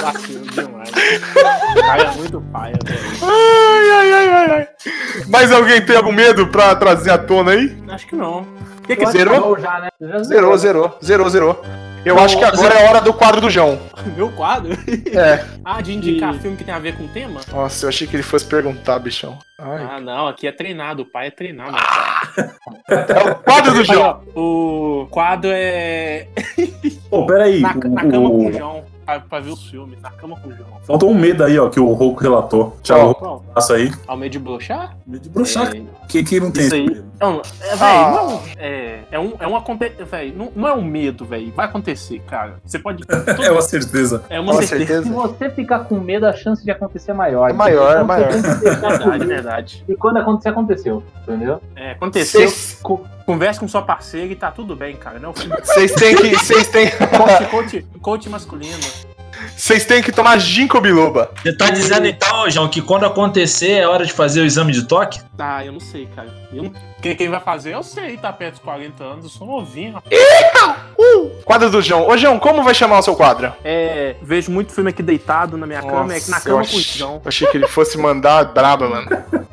vacilo. 0.00 0.46
Demais. 0.46 0.90
Cara 1.80 2.02
é 2.02 2.10
muito 2.12 2.40
paia, 2.52 2.74
velho. 2.84 3.00
Ai, 3.22 3.90
ai, 3.90 4.12
ai, 4.12 4.28
ai, 4.28 4.50
ai. 4.50 4.68
Mais 5.28 5.52
alguém 5.52 5.84
tem 5.84 5.96
algum 5.96 6.12
medo 6.12 6.46
pra 6.48 6.74
trazer 6.76 7.10
à 7.10 7.18
tona 7.18 7.52
aí? 7.52 7.76
Acho 7.88 8.06
que 8.06 8.16
não. 8.16 8.40
O 8.40 8.86
que, 8.86 8.96
que 8.96 9.06
zerou? 9.06 9.58
já, 9.58 9.80
né? 9.80 9.88
Já 10.00 10.22
Zerou, 10.22 10.56
zerou, 10.56 10.98
zerou, 11.02 11.28
zerou. 11.28 11.62
Eu 12.04 12.20
acho 12.20 12.38
que 12.38 12.44
agora 12.44 12.72
é 12.74 12.86
a 12.86 12.88
hora 12.90 13.00
do 13.00 13.12
quadro 13.12 13.40
do 13.40 13.50
João. 13.50 13.80
Meu 14.16 14.30
quadro? 14.30 14.72
É. 15.12 15.44
Ah, 15.68 15.82
de 15.82 15.92
indicar 15.92 16.32
filme 16.34 16.56
que 16.56 16.62
tem 16.62 16.72
a 16.72 16.78
ver 16.78 16.96
com 16.96 17.02
o 17.02 17.08
tema? 17.08 17.40
Nossa, 17.52 17.84
eu 17.84 17.88
achei 17.88 18.06
que 18.06 18.14
ele 18.14 18.22
fosse 18.22 18.44
perguntar, 18.44 19.00
bichão. 19.00 19.36
Ai. 19.58 19.84
Ah, 19.90 20.00
não, 20.00 20.28
aqui 20.28 20.46
é 20.46 20.52
treinado, 20.52 21.02
o 21.02 21.04
pai 21.04 21.26
é 21.26 21.30
treinado. 21.32 21.76
É 22.88 23.30
o 23.32 23.34
quadro 23.36 23.72
do 23.74 23.80
Aí, 23.80 23.84
João. 23.84 24.22
ó, 24.32 24.40
o 24.40 25.06
quadro 25.10 25.50
é 25.52 26.28
Pô, 27.10 27.26
peraí. 27.26 27.58
na, 27.60 27.74
na 27.74 28.02
cama 28.02 28.10
com 28.10 28.36
o- 28.36 28.48
o 28.48 28.52
João, 28.52 28.84
pra, 29.06 29.20
pra 29.20 29.40
ver 29.40 29.50
os 29.50 29.66
filmes, 29.70 30.00
na 30.02 30.10
cama 30.10 30.36
com 30.40 30.48
o 30.48 30.52
João. 30.52 30.68
Faltou 30.82 31.10
um 31.10 31.14
medo 31.14 31.44
aí, 31.44 31.58
ó, 31.58 31.68
que 31.70 31.78
o 31.80 31.92
Rouco 31.92 32.20
relatou. 32.22 32.76
Thiago, 32.82 33.14
Qual? 33.14 33.44
passa 33.54 33.74
aí. 33.74 33.90
Ao 34.06 34.16
meio 34.16 34.30
de 34.30 34.38
broxar? 34.38 34.96
Medo 35.06 35.22
de 35.22 35.28
broxar. 35.30 35.74
É, 35.74 35.82
Quem 36.08 36.24
que 36.24 36.40
não 36.40 36.50
tem 36.50 36.66
Isso 36.66 36.74
aí. 36.74 36.86
medo? 36.86 37.06
Não, 37.18 37.40
é, 37.62 37.76
véi, 37.76 37.96
Ah. 37.96 38.10
não, 38.14 38.42
é, 38.58 38.98
é 39.10 39.18
um, 39.18 39.32
é 39.40 39.46
um 39.46 40.04
véi, 40.04 40.34
não, 40.36 40.52
não 40.54 40.68
é 40.68 40.74
um 40.74 40.82
medo, 40.84 41.24
velho. 41.24 41.50
Vai 41.56 41.64
acontecer, 41.66 42.20
cara. 42.26 42.56
Você 42.64 42.78
pode. 42.78 43.04
É 43.46 43.50
uma 43.50 43.62
certeza. 43.62 44.24
É 44.28 44.38
uma 44.40 44.52
Com 44.54 44.62
certeza. 44.62 45.02
Se 45.04 45.08
você 45.10 45.48
ficar 45.50 45.80
com 45.80 45.98
medo, 46.00 46.26
a 46.26 46.32
chance 46.32 46.62
de 46.64 46.70
acontecer 46.70 47.12
é 47.12 47.14
maior. 47.14 47.48
É 47.48 47.52
maior, 47.52 47.90
Então, 47.92 48.00
é 48.00 48.04
maior. 48.04 48.28
que 48.28 48.36
Verdade, 48.40 49.26
verdade. 49.26 49.84
E 49.88 49.94
quando 49.94 50.16
acontecer, 50.18 50.48
aconteceu. 50.50 51.02
Entendeu? 51.22 51.60
É, 51.74 51.92
aconteceu. 51.92 52.40
Vocês 52.42 52.78
Co- 52.82 53.04
Converse 53.26 53.58
com 53.60 53.66
sua 53.66 53.82
parceira 53.82 54.32
e 54.32 54.36
tá 54.36 54.50
tudo 54.52 54.76
bem, 54.76 54.94
cara. 54.96 55.18
Não, 55.18 55.32
coach, 55.32 55.48
vocês 55.64 55.92
têm 55.92 56.14
que. 56.14 56.30
Vocês 56.36 56.68
têm. 56.68 56.88
coach, 57.50 57.84
coach 58.00 58.28
masculino. 58.28 58.78
Vocês 59.54 59.84
têm 59.84 60.02
que 60.02 60.12
tomar 60.12 60.38
ginkgo 60.38 60.80
biloba. 60.80 61.30
Você 61.42 61.54
tá 61.54 61.68
dizendo 61.70 62.06
então, 62.06 62.48
João, 62.50 62.68
que 62.68 62.80
quando 62.80 63.04
acontecer 63.04 63.70
é 63.72 63.86
hora 63.86 64.04
de 64.06 64.12
fazer 64.12 64.40
o 64.40 64.44
exame 64.44 64.72
de 64.72 64.84
toque? 64.84 65.20
Ah, 65.38 65.64
eu 65.64 65.72
não 65.72 65.80
sei, 65.80 66.06
cara. 66.14 66.28
Eu 66.52 66.72
Quem, 67.02 67.14
quem 67.16 67.28
vai 67.28 67.40
fazer, 67.40 67.74
eu 67.74 67.82
sei, 67.82 68.16
tá 68.16 68.32
perto 68.32 68.54
dos 68.54 68.62
40 68.62 69.02
anos, 69.04 69.24
eu 69.24 69.30
sou 69.30 69.46
novinho. 69.46 69.92
rapaz. 69.94 70.14
Quadro 71.44 71.70
do 71.70 71.82
João. 71.82 72.08
Ô, 72.08 72.16
João, 72.16 72.38
como 72.38 72.62
vai 72.62 72.74
chamar 72.74 72.98
o 72.98 73.02
seu 73.02 73.14
quadro? 73.14 73.52
É, 73.64 74.16
vejo 74.22 74.50
muito 74.50 74.72
filme 74.72 74.90
aqui 74.90 75.02
deitado 75.02 75.56
na 75.58 75.66
minha 75.66 75.82
cama, 75.82 76.14
é 76.14 76.20
que 76.20 76.30
na 76.30 76.36
Nossa, 76.36 76.48
cama 76.48 76.62
eu 76.62 76.66
com 76.68 76.76
o 76.76 76.78
ach- 76.80 76.96
João. 76.98 77.14
eu 77.16 77.22
achei 77.26 77.46
que 77.48 77.56
ele 77.56 77.66
fosse 77.68 77.98
mandar 77.98 78.44
braba, 78.52 78.88
mano. 78.88 79.08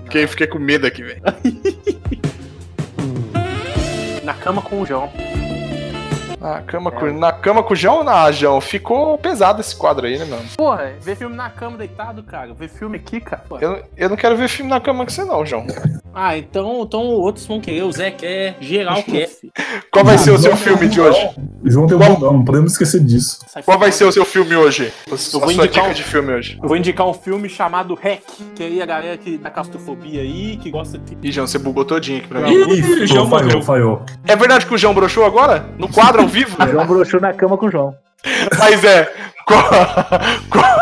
Fiquei, 0.06 0.28
fiquei 0.28 0.48
com 0.48 0.60
medo 0.60 0.86
aqui, 0.88 1.04
velho. 1.04 1.22
Na 4.24 4.34
cama 4.34 4.62
com 4.62 4.80
o 4.82 4.86
João. 4.86 5.12
Na 6.44 6.62
cama, 6.62 6.92
com, 6.92 7.06
na 7.14 7.32
cama 7.32 7.64
com 7.64 7.72
o 7.72 7.76
João? 7.76 8.06
Ah, 8.08 8.30
João, 8.30 8.60
ficou 8.60 9.18
pesado 9.18 9.62
esse 9.62 9.74
quadro 9.74 10.06
aí, 10.06 10.18
né, 10.20 10.26
mano? 10.26 10.44
Porra, 10.58 10.92
ver 11.00 11.16
filme 11.16 11.34
na 11.38 11.50
cama 11.50 11.78
deitado, 11.78 12.22
cara. 12.22 12.54
Ver 12.54 12.68
filme 12.68 12.98
aqui, 12.98 13.22
cara. 13.22 13.44
Eu, 13.62 13.82
eu 13.96 14.10
não 14.10 14.18
quero 14.18 14.36
ver 14.36 14.50
filme 14.50 14.70
na 14.70 14.82
cama 14.82 15.06
com 15.06 15.10
você, 15.10 15.24
não, 15.24 15.46
João. 15.46 15.66
Ah, 16.14 16.38
então, 16.38 16.82
então 16.84 17.00
outros 17.02 17.46
vão 17.48 17.62
querer. 17.62 17.84
O 17.84 17.92
Zé 17.94 18.12
quer, 18.12 18.58
geral 18.60 19.02
quer. 19.04 19.30
Qual 19.90 20.04
vai 20.04 20.18
ser 20.18 20.32
o 20.32 20.38
seu 20.38 20.56
filme 20.58 20.88
de 20.90 21.00
hoje? 21.00 21.30
João 21.64 21.88
tem 21.88 21.96
um 21.96 22.00
bundão, 22.00 22.34
não 22.34 22.44
podemos 22.44 22.74
esquecer 22.74 23.00
disso. 23.00 23.40
Qual 23.64 23.80
vai 23.80 23.92
ser 23.92 24.04
o 24.04 24.12
seu 24.12 24.26
filme 24.26 24.54
hoje? 24.56 24.92
A 25.12 25.16
sua 25.18 25.40
vou 25.40 25.52
indicar 25.52 25.70
dica 25.70 25.88
um- 25.88 25.94
de 25.94 26.04
filme 26.04 26.34
hoje. 26.34 26.60
Eu 26.62 26.68
vou 26.68 26.76
indicar 26.78 27.08
um 27.08 27.14
filme 27.14 27.48
chamado 27.48 27.96
Hack, 27.96 28.22
que 28.54 28.64
aí 28.64 28.82
a 28.82 28.86
galera 28.86 29.18
que 29.18 29.38
da 29.38 29.50
claustrofobia 29.50 30.22
aí, 30.22 30.58
que 30.58 30.70
gosta 30.70 30.98
de. 30.98 31.18
Ih, 31.26 31.32
João, 31.32 31.48
você 31.48 31.58
bugou 31.58 31.86
todinho 31.86 32.20
aqui 32.20 32.28
pra 32.28 32.42
mim. 32.42 32.54
Ih, 32.54 33.08
João 33.08 33.30
falhou, 33.30 33.62
falhou. 33.62 34.02
É 34.28 34.36
verdade 34.36 34.66
que 34.66 34.74
o 34.74 34.78
João 34.78 34.94
broxou 34.94 35.26
agora? 35.26 35.66
No 35.78 35.88
quadro, 35.88 36.22
ao 36.22 36.28
vivo? 36.34 36.58
O 36.62 36.68
João 36.68 36.88
broxou 36.88 37.22
na 37.22 37.34
cama 37.34 37.58
com 37.58 37.68
o 37.68 37.72
João. 37.72 37.96
Mas 38.58 38.84
é. 38.84 39.14
Qual, 39.46 39.64
qual, 40.50 40.80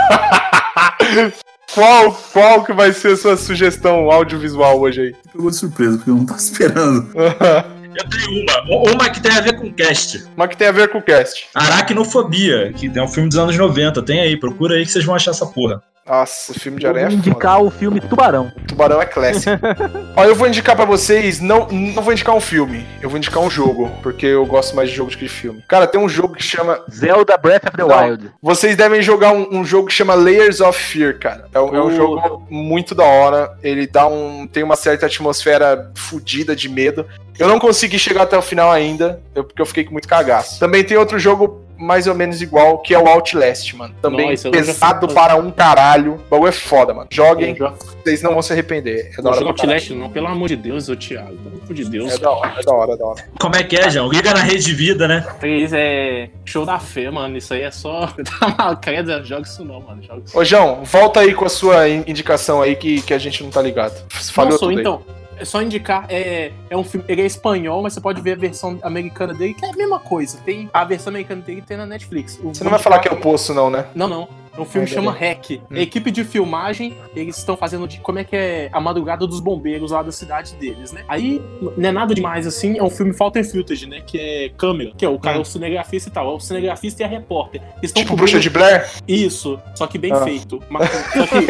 qual, 1.73 2.13
qual 2.31 2.63
que 2.63 2.73
vai 2.73 2.93
ser 2.93 3.13
a 3.13 3.17
sua 3.17 3.35
sugestão 3.35 4.09
audiovisual 4.09 4.79
hoje 4.79 5.01
aí? 5.01 5.15
Pegou 5.31 5.49
de 5.49 5.57
surpresa, 5.57 5.97
porque 5.97 6.09
eu 6.09 6.15
não 6.15 6.25
tava 6.25 6.39
esperando. 6.39 7.11
Eu 7.93 8.09
tenho 8.09 8.43
uma. 8.43 8.93
Uma 8.93 9.09
que 9.09 9.19
tem 9.19 9.33
a 9.33 9.41
ver 9.41 9.59
com 9.59 9.69
cast. 9.73 10.23
Mas 10.37 10.47
que 10.47 10.55
tem 10.55 10.69
a 10.69 10.71
ver 10.71 10.87
com 10.87 10.99
o 10.99 11.01
cast. 11.01 11.49
Aracnofobia, 11.53 12.71
que 12.71 12.89
é 12.97 13.03
um 13.03 13.07
filme 13.07 13.27
dos 13.27 13.37
anos 13.37 13.57
90. 13.57 14.01
Tem 14.03 14.21
aí, 14.21 14.37
procura 14.37 14.75
aí 14.75 14.85
que 14.85 14.91
vocês 14.93 15.03
vão 15.03 15.13
achar 15.13 15.31
essa 15.31 15.45
porra. 15.45 15.83
Nossa, 16.07 16.53
filme 16.53 16.79
de 16.79 16.85
Eu 16.85 16.89
aranha 16.91 17.07
vou 17.09 17.13
é 17.13 17.17
foda. 17.21 17.29
indicar 17.29 17.61
o 17.63 17.69
filme 17.69 18.01
Tubarão. 18.01 18.51
Tubarão 18.67 19.01
é 19.01 19.05
clássico. 19.05 19.51
Ó, 20.17 20.23
eu 20.25 20.35
vou 20.35 20.47
indicar 20.47 20.75
pra 20.75 20.83
vocês, 20.83 21.39
não, 21.39 21.67
não 21.67 22.01
vou 22.01 22.11
indicar 22.11 22.35
um 22.35 22.39
filme, 22.41 22.85
eu 23.01 23.09
vou 23.09 23.17
indicar 23.17 23.41
um 23.41 23.49
jogo, 23.49 23.89
porque 24.01 24.25
eu 24.25 24.45
gosto 24.45 24.75
mais 24.75 24.89
de 24.89 24.95
jogo 24.95 25.11
do 25.11 25.17
que 25.17 25.23
de 25.25 25.29
filme. 25.29 25.63
Cara, 25.67 25.85
tem 25.87 26.01
um 26.01 26.09
jogo 26.09 26.33
que 26.33 26.43
chama. 26.43 26.81
Zelda 26.91 27.37
Breath 27.37 27.65
of 27.67 27.77
the 27.77 27.83
Não. 27.83 28.03
Wild. 28.03 28.31
Vocês 28.41 28.75
devem 28.75 29.01
jogar 29.01 29.31
um, 29.31 29.59
um 29.59 29.63
jogo 29.63 29.87
que 29.87 29.93
chama 29.93 30.13
Layers 30.15 30.59
of 30.59 30.77
Fear, 30.81 31.19
cara. 31.19 31.45
É, 31.53 31.59
um- 31.59 31.75
é 31.75 31.81
um 31.83 31.95
jogo 31.95 32.45
muito 32.49 32.95
da 32.95 33.03
hora. 33.05 33.55
Ele 33.61 33.85
dá 33.87 34.07
um. 34.07 34.47
tem 34.47 34.63
uma 34.63 34.75
certa 34.75 35.05
atmosfera 35.05 35.91
fodida 35.95 36.55
de 36.55 36.67
medo. 36.67 37.05
Eu 37.39 37.47
não 37.47 37.59
consegui 37.59 37.97
chegar 37.97 38.23
até 38.23 38.37
o 38.37 38.41
final 38.41 38.71
ainda, 38.71 39.21
eu- 39.35 39.43
porque 39.43 39.61
eu 39.61 39.65
fiquei 39.65 39.83
com 39.83 39.91
muito 39.91 40.07
cagaço. 40.07 40.59
Também 40.59 40.83
tem 40.83 40.97
outro 40.97 41.17
jogo 41.19 41.61
mais 41.81 42.07
ou 42.07 42.15
menos 42.15 42.41
igual, 42.41 42.77
que 42.79 42.93
é 42.93 42.99
o 42.99 43.07
Outlast, 43.07 43.73
mano. 43.75 43.93
Também 44.01 44.29
Nossa, 44.31 44.49
pesado 44.49 45.07
para 45.07 45.35
um 45.35 45.49
caralho. 45.51 46.13
O 46.15 46.29
bagulho 46.29 46.49
é 46.49 46.51
foda, 46.53 46.93
mano. 46.93 47.07
Joguem, 47.11 47.55
já- 47.55 47.73
vocês 48.03 48.21
não 48.21 48.31
vão 48.33 48.41
se 48.41 48.53
arrepender. 48.53 49.11
É 49.13 49.17
da 49.17 49.23
Não 49.23 49.29
hora. 49.31 49.39
caralho. 49.39 49.49
Outlast, 49.49 49.89
não, 49.91 50.09
pelo 50.09 50.27
amor 50.27 50.47
de 50.49 50.55
Deus, 50.55 50.87
ô 50.89 50.95
Thiago. 50.95 51.35
Pelo 51.37 51.55
amor 51.63 51.73
de 51.73 51.85
Deus. 51.85 52.13
É 52.13 52.17
da 52.17 52.31
hora, 52.31 52.53
é 52.59 52.63
da 52.63 52.73
hora, 52.73 52.93
é 52.93 52.97
da 52.97 53.05
hora. 53.05 53.23
Como 53.39 53.55
é 53.55 53.63
que 53.63 53.75
é, 53.75 53.89
João? 53.89 54.09
Liga 54.09 54.33
na 54.33 54.41
rede 54.41 54.63
de 54.65 54.73
vida, 54.73 55.07
né? 55.07 55.25
Três 55.39 55.71
é 55.73 56.29
show 56.45 56.65
da 56.65 56.79
fé, 56.79 57.09
mano. 57.09 57.37
Isso 57.37 57.53
aí 57.53 57.61
é 57.63 57.71
só. 57.71 58.09
Tá 58.57 58.75
credo, 58.75 59.23
joga 59.25 59.41
isso 59.47 59.63
não, 59.65 59.81
mano. 59.81 60.01
Joga 60.03 60.21
isso 60.25 60.37
Ô, 60.37 60.43
João, 60.43 60.83
volta 60.83 61.19
aí 61.21 61.33
com 61.33 61.45
a 61.45 61.49
sua 61.49 61.87
in- 61.89 62.03
indicação 62.07 62.61
aí 62.61 62.75
que, 62.75 63.01
que 63.01 63.13
a 63.13 63.17
gente 63.17 63.43
não 63.43 63.49
tá 63.49 63.61
ligado. 63.61 63.93
Falhou 64.09 64.51
Não, 64.51 64.57
sou, 64.59 64.69
tudo 64.69 64.79
aí. 64.79 65.20
É 65.41 65.45
só 65.45 65.61
indicar, 65.61 66.05
é, 66.09 66.51
é 66.69 66.77
um 66.77 66.83
filme, 66.83 67.05
ele 67.09 67.21
é 67.21 67.25
espanhol, 67.25 67.81
mas 67.81 67.93
você 67.93 68.01
pode 68.01 68.21
ver 68.21 68.33
a 68.33 68.35
versão 68.35 68.79
americana 68.83 69.33
dele, 69.33 69.53
que 69.53 69.65
é 69.65 69.69
a 69.69 69.73
mesma 69.75 69.99
coisa. 69.99 70.37
Tem 70.45 70.69
a 70.73 70.83
versão 70.85 71.09
americana 71.11 71.41
dele 71.41 71.61
tem 71.65 71.75
na 71.77 71.85
Netflix. 71.85 72.39
O- 72.43 72.53
Você 72.53 72.63
não 72.63 72.71
vai 72.71 72.79
falar 72.79 72.99
que 72.99 73.07
é 73.07 73.11
o 73.11 73.17
poço, 73.17 73.53
não, 73.53 73.69
né? 73.69 73.85
Não, 73.95 74.07
não. 74.07 74.27
É 74.55 74.59
um 74.59 74.65
filme 74.65 74.85
que 74.85 74.93
chama. 74.93 75.13
Hack. 75.13 75.61
A 75.71 75.79
equipe 75.79 76.11
de 76.11 76.25
filmagem, 76.25 76.93
eles 77.15 77.37
estão 77.37 77.55
fazendo 77.55 77.87
de 77.87 77.99
como 78.01 78.19
é 78.19 78.23
que 78.25 78.35
é 78.35 78.69
a 78.73 78.81
madrugada 78.81 79.25
dos 79.25 79.39
bombeiros 79.39 79.91
lá 79.91 80.03
da 80.03 80.11
cidade 80.11 80.53
deles, 80.55 80.91
né? 80.91 81.05
Aí, 81.07 81.41
não 81.77 81.87
é 81.87 81.91
nada 81.93 82.13
demais 82.13 82.45
assim, 82.45 82.77
é 82.77 82.83
um 82.83 82.89
filme 82.89 83.13
Fountain 83.13 83.45
Footage, 83.45 83.87
né? 83.87 84.01
Que 84.05 84.19
é 84.19 84.49
câmera, 84.49 84.91
que 84.97 85.05
é 85.05 85.09
o 85.09 85.17
cara, 85.17 85.37
Hum. 85.37 85.41
o 85.41 85.45
cinegrafista 85.45 86.09
e 86.09 86.11
tal. 86.11 86.35
O 86.35 86.39
cinegrafista 86.41 87.01
e 87.01 87.05
a 87.05 87.07
repórter. 87.07 87.61
Estão 87.81 88.03
Tipo 88.03 88.17
Bruxa 88.17 88.41
de 88.41 88.49
Blair? 88.49 88.89
Isso, 89.07 89.57
só 89.73 89.87
que 89.87 89.97
bem 89.97 90.11
Ah. 90.11 90.17
feito. 90.21 90.61
Mas- 90.69 90.89
só 90.91 91.27
que- 91.27 91.45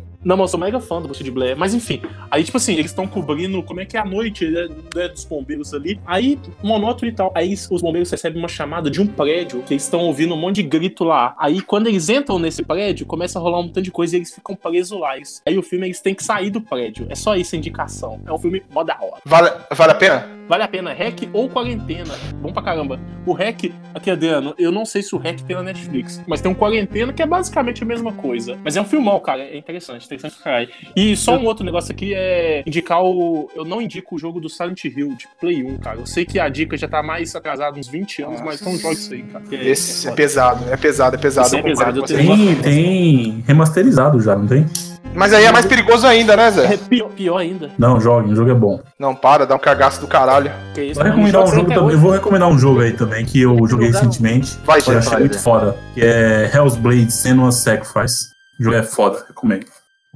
Não, 0.22 0.36
mas 0.36 0.44
eu 0.44 0.48
sou 0.48 0.60
mega 0.60 0.80
fã 0.80 1.00
do 1.00 1.08
Bruxa 1.08 1.24
de 1.24 1.30
Blair. 1.30 1.56
Mas 1.56 1.74
enfim, 1.74 2.02
aí, 2.30 2.44
tipo 2.44 2.56
assim, 2.56 2.74
eles 2.74 2.90
estão 2.90 3.06
cobrindo 3.06 3.62
como 3.62 3.80
é 3.80 3.86
que 3.86 3.96
é 3.96 4.00
a 4.00 4.04
noite 4.04 4.46
né, 4.46 4.68
né, 4.94 5.08
dos 5.08 5.24
bombeiros 5.24 5.72
ali. 5.72 6.00
Aí, 6.06 6.38
monótono 6.62 7.10
e 7.10 7.14
tal. 7.14 7.32
Aí 7.34 7.54
os 7.54 7.82
bombeiros 7.82 8.10
recebem 8.10 8.38
uma 8.38 8.48
chamada 8.48 8.90
de 8.90 9.00
um 9.00 9.06
prédio 9.06 9.62
que 9.62 9.74
eles 9.74 9.84
estão 9.84 10.00
ouvindo 10.00 10.34
um 10.34 10.38
monte 10.38 10.56
de 10.56 10.62
grito 10.64 11.04
lá. 11.04 11.34
Aí, 11.38 11.60
quando 11.60 11.86
eles 11.86 12.08
entram 12.08 12.38
nesse 12.38 12.62
prédio, 12.62 13.06
começa 13.06 13.38
a 13.38 13.42
rolar 13.42 13.60
um 13.60 13.68
tanto 13.68 13.82
de 13.82 13.90
coisa 13.90 14.16
e 14.16 14.18
eles 14.18 14.34
ficam 14.34 14.54
presos 14.54 14.98
lá. 14.98 15.10
Aí 15.46 15.58
o 15.58 15.62
filme 15.62 15.86
eles 15.86 16.00
têm 16.00 16.14
que 16.14 16.22
sair 16.22 16.50
do 16.50 16.60
prédio. 16.60 17.06
É 17.08 17.14
só 17.14 17.34
isso 17.34 17.54
a 17.54 17.58
indicação. 17.58 18.20
É 18.26 18.32
um 18.32 18.38
filme 18.38 18.62
mó 18.70 18.84
da 18.84 18.96
hora. 19.00 19.20
Vale, 19.24 19.50
vale 19.74 19.92
a 19.92 19.94
pena? 19.94 20.39
Vale 20.50 20.64
a 20.64 20.68
pena, 20.68 20.92
REC 20.92 21.28
ou 21.32 21.48
Quarentena. 21.48 22.12
Bom 22.42 22.52
pra 22.52 22.60
caramba. 22.60 22.98
O 23.24 23.32
REC, 23.32 23.72
aqui 23.94 24.10
Adriano, 24.10 24.52
eu 24.58 24.72
não 24.72 24.84
sei 24.84 25.00
se 25.00 25.14
o 25.14 25.18
REC 25.18 25.42
tem 25.42 25.54
na 25.54 25.62
Netflix, 25.62 26.20
mas 26.26 26.40
tem 26.40 26.50
um 26.50 26.54
Quarentena 26.56 27.12
que 27.12 27.22
é 27.22 27.26
basicamente 27.26 27.84
a 27.84 27.86
mesma 27.86 28.12
coisa. 28.12 28.58
Mas 28.64 28.76
é 28.76 28.80
um 28.80 28.84
filmão, 28.84 29.20
cara, 29.20 29.42
é 29.42 29.56
interessante, 29.56 30.06
interessante 30.06 30.34
pra 30.34 30.42
caralho. 30.42 30.68
E 30.96 31.16
só 31.16 31.36
um 31.38 31.44
outro 31.44 31.64
negócio 31.64 31.92
aqui 31.92 32.12
é 32.14 32.64
indicar 32.66 33.00
o. 33.00 33.48
Eu 33.54 33.64
não 33.64 33.80
indico 33.80 34.16
o 34.16 34.18
jogo 34.18 34.40
do 34.40 34.48
Silent 34.48 34.86
Hill, 34.86 35.14
de 35.14 35.28
Play 35.40 35.62
1, 35.62 35.78
cara. 35.78 36.00
Eu 36.00 36.06
sei 36.06 36.24
que 36.24 36.40
a 36.40 36.48
dica 36.48 36.76
já 36.76 36.88
tá 36.88 37.00
mais 37.00 37.32
atrasada, 37.36 37.78
uns 37.78 37.86
20 37.86 38.22
anos, 38.22 38.40
mas 38.40 38.60
não 38.60 38.76
joga 38.76 38.94
isso 38.94 39.14
aí, 39.14 39.22
cara. 39.22 39.44
é- 39.52 39.68
Esse 39.68 40.00
é 40.08 40.10
foda. 40.10 40.16
pesado, 40.16 40.64
é 40.68 40.76
pesado, 40.76 41.14
é 41.14 41.18
pesado. 41.20 41.46
Esse 41.46 41.56
é 41.58 41.62
pesado, 41.62 42.02
Tem, 42.02 42.56
tem 42.56 43.44
remasterizado 43.46 44.20
já, 44.20 44.34
não 44.34 44.48
tem? 44.48 44.66
Mas 45.14 45.32
aí 45.32 45.44
é 45.44 45.50
mais 45.50 45.66
perigoso 45.66 46.06
ainda, 46.06 46.36
né, 46.36 46.46
É 46.46 46.50
Zé? 46.50 46.76
pior, 46.76 47.08
pior 47.10 47.36
ainda. 47.38 47.70
Não, 47.78 48.00
joguem, 48.00 48.32
o 48.32 48.36
jogo 48.36 48.50
é 48.50 48.54
bom. 48.54 48.80
Não, 48.98 49.14
para, 49.14 49.44
dá 49.44 49.54
um 49.56 49.58
cagaço 49.58 50.00
do 50.00 50.06
caralho. 50.06 50.52
Que 50.72 50.82
isso, 50.84 50.94
Vou 50.94 51.04
mano, 51.04 51.16
recomendar 51.16 51.42
um 51.42 51.46
jogo 51.54 51.62
também. 51.68 51.78
hoje. 51.84 51.94
Eu 51.96 52.00
vou 52.00 52.10
recomendar 52.12 52.48
um 52.48 52.58
jogo 52.58 52.80
aí 52.80 52.92
também 52.92 53.24
que 53.24 53.40
eu 53.40 53.56
joguei 53.66 53.88
recentemente. 53.90 54.56
Vai, 54.64 54.78
Eu 54.78 54.82
Zé. 54.82 54.96
achei 54.98 55.10
vai, 55.10 55.20
muito 55.20 55.36
Zé. 55.36 55.40
foda. 55.42 55.76
Que 55.94 56.00
é 56.04 56.50
Hell's 56.54 56.76
Blade 56.76 57.10
Senua's 57.12 57.56
Sacrifice. 57.56 58.26
O 58.60 58.64
jogo 58.64 58.76
é 58.76 58.82
foda, 58.82 59.24
recomendo. 59.26 59.66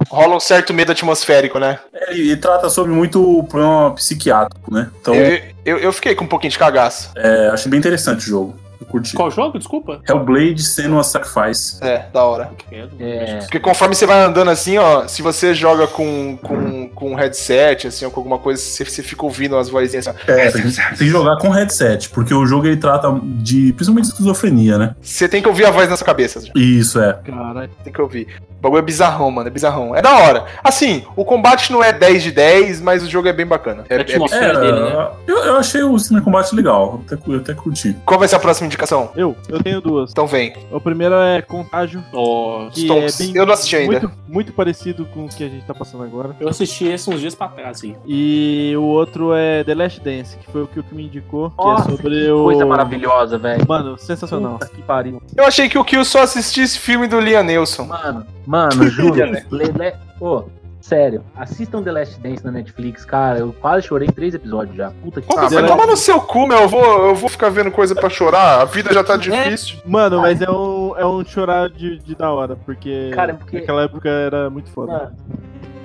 Rola 0.09 0.35
um 0.35 0.39
certo 0.41 0.73
medo 0.73 0.91
atmosférico, 0.91 1.57
né? 1.57 1.79
Ele, 2.09 2.21
ele 2.31 2.37
trata 2.37 2.69
sobre 2.69 2.91
muito 2.93 3.43
problema 3.49 3.91
psiquiátrico, 3.95 4.73
né? 4.73 4.89
Então, 5.01 5.13
Eu, 5.15 5.41
eu, 5.65 5.77
eu 5.77 5.93
fiquei 5.93 6.13
com 6.15 6.25
um 6.25 6.27
pouquinho 6.27 6.51
de 6.51 6.59
cagaço. 6.59 7.11
é, 7.15 7.47
achei 7.49 7.69
bem 7.69 7.79
interessante 7.79 8.19
o 8.19 8.29
jogo. 8.29 8.55
Eu 8.79 8.87
curti. 8.87 9.15
Qual 9.15 9.29
jogo? 9.31 9.57
Desculpa. 9.57 10.01
Hellblade 10.07 10.63
Senua's 10.63 11.07
Sacrifice. 11.07 11.77
É, 11.81 12.07
da 12.11 12.23
hora. 12.23 12.51
É. 12.99 13.39
Porque 13.39 13.59
conforme 13.59 13.95
você 13.95 14.05
vai 14.05 14.21
andando 14.21 14.51
assim, 14.51 14.77
ó, 14.77 15.07
se 15.07 15.21
você 15.21 15.53
joga 15.53 15.87
com, 15.87 16.37
com, 16.41 16.64
com 16.95 17.11
um 17.11 17.15
headset, 17.15 17.87
assim, 17.87 18.05
ou 18.05 18.11
com 18.11 18.19
alguma 18.21 18.39
coisa, 18.39 18.61
você, 18.61 18.83
você 18.85 19.03
fica 19.03 19.23
ouvindo 19.25 19.55
as 19.57 19.69
vozinhas 19.69 20.07
assim. 20.07 20.17
É, 20.27 20.49
tem, 20.51 20.61
tem 20.63 20.97
que 20.97 21.07
jogar 21.07 21.37
com 21.37 21.49
headset, 21.49 22.09
porque 22.09 22.33
o 22.33 22.45
jogo 22.45 22.65
ele 22.67 22.77
trata 22.77 23.13
de 23.23 23.73
principalmente 23.73 24.05
esquizofrenia, 24.05 24.77
né? 24.77 24.95
Você 25.01 25.27
tem 25.27 25.41
que 25.41 25.47
ouvir 25.47 25.65
a 25.65 25.71
voz 25.71 25.89
na 25.89 25.97
sua 25.97 26.05
cabeça. 26.05 26.39
já. 26.41 26.51
Isso, 26.55 26.99
é. 26.99 27.13
Caralho. 27.23 27.69
Tem 27.83 27.91
que 27.93 28.01
ouvir. 28.01 28.27
O 28.57 28.61
bagulho 28.65 28.79
é 28.79 28.83
bizarrão, 28.83 29.29
mano. 29.29 29.47
É 29.47 29.51
bizarrão. 29.51 29.95
É 29.95 30.01
da 30.01 30.15
hora. 30.17 30.45
Assim, 30.63 31.03
o 31.15 31.23
combate 31.23 31.71
não 31.71 31.83
é 31.83 31.93
10 31.93 32.23
de 32.23 32.31
10, 32.31 32.81
mas 32.81 33.03
o 33.03 33.09
jogo 33.09 33.27
é 33.27 33.33
bem 33.33 33.45
bacana. 33.45 33.83
É- 33.89 33.95
É 33.95 33.97
é- 33.97 34.01
atmosfera 34.01 34.57
É, 34.57 34.61
dele, 34.61 34.79
né? 34.79 35.07
eu, 35.27 35.37
eu 35.37 35.55
achei 35.57 35.83
o 35.83 35.99
Cine 35.99 36.21
Combate 36.21 36.55
legal, 36.55 37.03
eu 37.09 37.15
até, 37.17 37.31
eu 37.31 37.37
até 37.39 37.53
curti. 37.53 37.95
Qual 38.05 38.17
vai 38.17 38.27
ser 38.27 38.37
a 38.37 38.39
próxima 38.39 38.65
indicação? 38.65 39.11
Eu, 39.15 39.35
eu 39.49 39.61
tenho 39.61 39.81
duas. 39.81 40.09
Então 40.11 40.25
vem. 40.25 40.53
O 40.71 40.79
primeiro 40.79 41.13
é 41.15 41.41
Contágio, 41.41 42.03
Nossa. 42.11 42.71
que 42.71 42.81
Stonks. 42.85 43.19
é 43.19 43.23
bem 43.25 43.35
Eu 43.35 43.45
não 43.45 43.53
assisti 43.53 43.75
ainda. 43.75 43.99
Muito, 43.99 44.11
muito 44.27 44.53
parecido 44.53 45.05
com 45.13 45.25
o 45.25 45.29
que 45.29 45.43
a 45.43 45.47
gente 45.49 45.65
tá 45.65 45.73
passando 45.73 46.03
agora. 46.03 46.35
Eu 46.39 46.49
assisti 46.49 46.84
esse 46.87 47.09
uns 47.09 47.19
dias 47.19 47.35
pra 47.35 47.47
trás, 47.47 47.77
assim. 47.77 47.95
E 48.05 48.73
o 48.77 48.83
outro 48.83 49.33
é 49.33 49.63
The 49.63 49.75
Last 49.75 49.99
Dance, 50.01 50.37
que 50.37 50.51
foi 50.51 50.63
o 50.63 50.67
que 50.67 50.79
o 50.79 50.83
que 50.83 50.93
me 50.95 51.05
indicou, 51.05 51.49
que 51.51 51.57
Nossa, 51.57 51.89
é 51.91 51.95
sobre 51.95 52.31
o 52.31 52.43
Coisa 52.43 52.65
maravilhosa, 52.65 53.37
velho. 53.37 53.65
Mano, 53.67 53.97
sensacional. 53.97 54.53
Puta 54.59 54.67
que 54.67 54.81
pariu. 54.81 55.21
Eu 55.35 55.45
achei 55.45 55.67
que 55.69 55.77
o 55.77 55.83
Kill 55.83 56.03
só 56.05 56.23
assistisse 56.23 56.77
filme 56.79 57.07
do 57.07 57.19
Liam 57.19 57.43
Nelson. 57.43 57.85
Mano, 57.85 58.25
mano, 58.45 58.87
juro. 58.89 59.15
Lele... 59.51 59.93
Pô, 60.19 60.45
sério, 60.79 61.23
assistam 61.35 61.81
The 61.83 61.91
Last 61.91 62.19
Dance 62.19 62.45
na 62.45 62.51
Netflix, 62.51 63.03
cara. 63.03 63.39
Eu 63.39 63.53
quase 63.59 63.87
chorei 63.87 64.07
em 64.07 64.11
três 64.11 64.33
episódios 64.33 64.75
já. 64.77 64.91
Puta 65.03 65.19
que 65.21 65.27
Ah, 65.33 65.41
Mas 65.43 65.53
vai 65.53 65.65
tomar 65.67 65.87
no 65.87 65.97
seu 65.97 66.21
cu, 66.21 66.47
meu. 66.47 66.59
Eu 66.59 66.69
vou, 66.69 67.07
eu 67.07 67.15
vou 67.15 67.29
ficar 67.29 67.49
vendo 67.49 67.71
coisa 67.71 67.93
pra 67.95 68.09
chorar. 68.09 68.61
A 68.61 68.65
vida 68.65 68.93
já 68.93 69.03
tá 69.03 69.17
difícil. 69.17 69.77
Mano, 69.85 70.21
mas 70.21 70.41
é 70.41 70.49
um, 70.49 70.93
é 70.97 71.05
um 71.05 71.25
chorar 71.25 71.69
de, 71.69 71.97
de 71.99 72.15
da 72.15 72.31
hora, 72.31 72.55
porque, 72.65 73.11
Cara, 73.13 73.33
porque- 73.33 73.59
naquela 73.59 73.83
época 73.83 74.07
era 74.09 74.49
muito 74.49 74.69
foda. 74.69 74.91
Mano, 74.93 75.11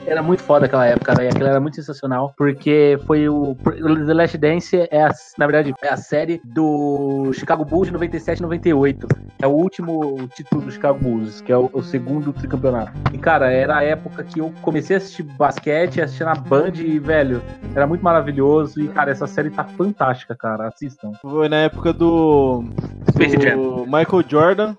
Era 0.07 0.23
muito 0.23 0.43
foda 0.43 0.67
aquela 0.67 0.87
época, 0.87 1.15
velho. 1.15 1.29
Aquilo 1.31 1.49
era 1.49 1.61
muito 1.61 1.77
sensacional, 1.77 2.35
porque 2.37 2.99
foi 3.07 3.29
o. 3.29 3.55
The 3.55 4.15
Last 4.15 4.39
Dance 4.39 4.89
é, 4.91 5.05
a, 5.05 5.11
na 5.39 5.47
verdade, 5.47 5.75
é 5.83 5.89
a 5.89 5.97
série 5.97 6.41
do 6.45 7.33
Chicago 7.33 7.65
Bulls 7.65 7.87
de 7.87 7.93
97 7.93 8.39
e 8.39 8.43
98. 8.43 9.09
É 9.41 9.47
o 9.47 9.51
último 9.51 10.29
título 10.35 10.63
do 10.63 10.71
Chicago 10.71 10.99
Bulls, 10.99 11.41
que 11.41 11.53
é 11.53 11.57
o, 11.57 11.71
o 11.73 11.83
segundo 11.83 12.33
tricampeonato. 12.33 12.93
E, 13.13 13.19
cara, 13.19 13.51
era 13.51 13.79
a 13.79 13.85
época 13.85 14.25
que 14.25 14.41
eu 14.41 14.53
comecei 14.63 14.97
a 14.97 14.99
assistir 14.99 15.23
basquete, 15.23 16.01
assistir 16.01 16.25
na 16.25 16.35
Band 16.35 16.73
e, 16.77 16.99
velho, 16.99 17.43
era 17.75 17.87
muito 17.87 18.03
maravilhoso. 18.03 18.81
E, 18.81 18.89
cara, 18.89 19.11
essa 19.11 19.27
série 19.27 19.51
tá 19.51 19.65
fantástica, 19.65 20.35
cara. 20.35 20.69
Assistam. 20.69 21.13
Foi 21.21 21.49
na 21.49 21.57
época 21.57 21.93
do, 21.93 22.65
Space 23.11 23.37
Jam. 23.41 23.57
do 23.57 23.85
Michael 23.85 24.25
Jordan, 24.29 24.77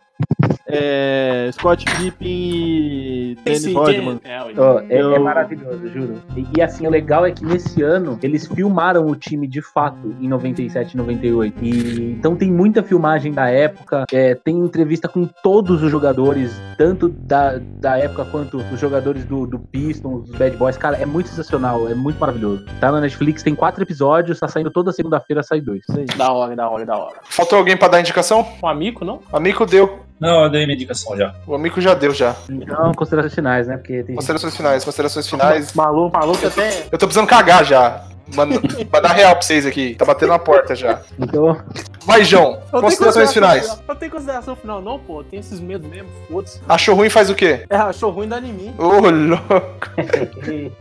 é, 0.72 1.50
Scott 1.52 1.86
Pippen 1.86 2.28
e 2.28 3.38
Dennis 3.44 3.74
Rodman. 3.74 4.20
É, 4.24 4.96
é, 4.96 5.00
é 5.00 5.20
maravilhoso, 5.20 5.88
juro. 5.90 6.22
E, 6.36 6.48
e, 6.58 6.62
assim, 6.62 6.88
o 6.88 6.90
legal 6.90 7.26
é 7.26 7.32
que 7.32 7.46
nesse 7.46 7.82
ano 7.82 8.18
eles 8.24 8.48
filmaram 8.48 9.06
o 9.06 9.16
time 9.16 9.48
de 9.48 9.62
fato 9.62 10.16
em 10.20 10.28
97 10.28 10.94
e 10.94 10.98
98. 10.98 11.64
E, 11.64 12.16
então 12.18 12.36
tem 12.36 12.50
muita 12.52 12.82
filmagem 12.82 13.34
da 13.34 13.50
época, 13.50 14.06
é, 14.12 14.34
tem 14.34 14.58
entrevista 14.60 15.08
com 15.10 15.28
todos 15.44 15.84
os 15.84 15.92
jogadores, 15.92 16.54
tanto 16.78 17.10
da, 17.10 17.58
da 17.58 17.98
época 17.98 18.26
quanto 18.26 18.58
os 18.58 18.80
jogadores 18.80 19.26
do, 19.26 19.46
do 19.46 19.60
Pistons, 19.60 20.30
dos 20.30 20.38
Bad 20.38 20.56
Boys. 20.56 20.78
Cara, 20.78 20.98
é 20.98 21.06
muito 21.06 21.30
sensacional, 21.30 21.90
é 21.90 21.94
muito 21.94 22.20
maravilhoso. 22.20 22.66
Tá 22.80 22.92
na 22.92 23.02
Netflix, 23.02 23.44
tem 23.44 23.56
quatro 23.56 23.84
episódios, 23.84 24.40
tá 24.40 24.48
saindo 24.48 24.72
toda 24.72 24.92
segunda-feira, 24.94 25.44
sai 25.44 25.60
dois. 25.60 25.82
Da 26.16 26.32
hora, 26.32 26.56
da 26.56 26.70
hora, 26.70 26.86
da 26.86 26.98
hora. 26.98 27.20
Faltou 27.24 27.58
alguém 27.58 27.76
pra 27.76 27.90
dar 27.90 28.00
indicação? 28.00 28.48
Um 28.64 28.68
amigo, 28.68 29.04
não? 29.04 29.20
O 29.32 29.36
amigo 29.36 29.66
deu. 29.66 30.11
Não, 30.22 30.44
eu 30.44 30.50
dei 30.52 30.68
minha 30.68 30.76
indicação 30.76 31.18
já. 31.18 31.34
O 31.48 31.56
amigo 31.56 31.82
já 31.82 31.96
deu 31.96 32.14
já. 32.14 32.36
Então, 32.48 32.92
considerações 32.94 33.34
finais, 33.34 33.68
né? 33.68 33.76
Porque 33.78 34.04
tem. 34.04 34.16
Considerações 34.16 34.56
finais, 34.56 34.86
considerações 34.86 35.28
finais. 35.28 35.74
Maluco, 35.74 36.16
maluco 36.16 36.46
até. 36.46 36.84
Eu 36.92 36.98
tô 37.00 37.08
precisando 37.08 37.28
cagar 37.28 37.66
já. 37.66 38.04
Mano, 38.36 38.62
vai 38.90 39.02
dar 39.02 39.14
real 39.14 39.34
pra 39.34 39.42
vocês 39.42 39.66
aqui. 39.66 39.96
Tá 39.96 40.06
batendo 40.06 40.30
na 40.30 40.40
porta 40.40 40.76
já. 40.76 41.02
Então, 41.20 41.58
Vai, 42.06 42.24
João. 42.24 42.60
Considerações 42.72 43.32
finais. 43.32 43.82
Eu 43.88 43.96
tenho 43.96 44.12
consideração 44.12 44.56
final, 44.56 44.82
não, 44.82 44.98
pô. 45.00 45.24
Tem 45.24 45.40
esses 45.40 45.60
medos 45.60 45.88
mesmo, 45.90 46.10
foda-se. 46.30 46.60
Achou 46.68 46.96
ruim, 46.96 47.10
faz 47.10 47.30
o 47.30 47.36
quê? 47.36 47.66
É, 47.70 47.76
achou 47.76 48.12
ruim 48.12 48.28
dá 48.28 48.40
em 48.40 48.54
mim. 48.54 48.74
Ô, 48.78 49.00
louco. 49.10 49.92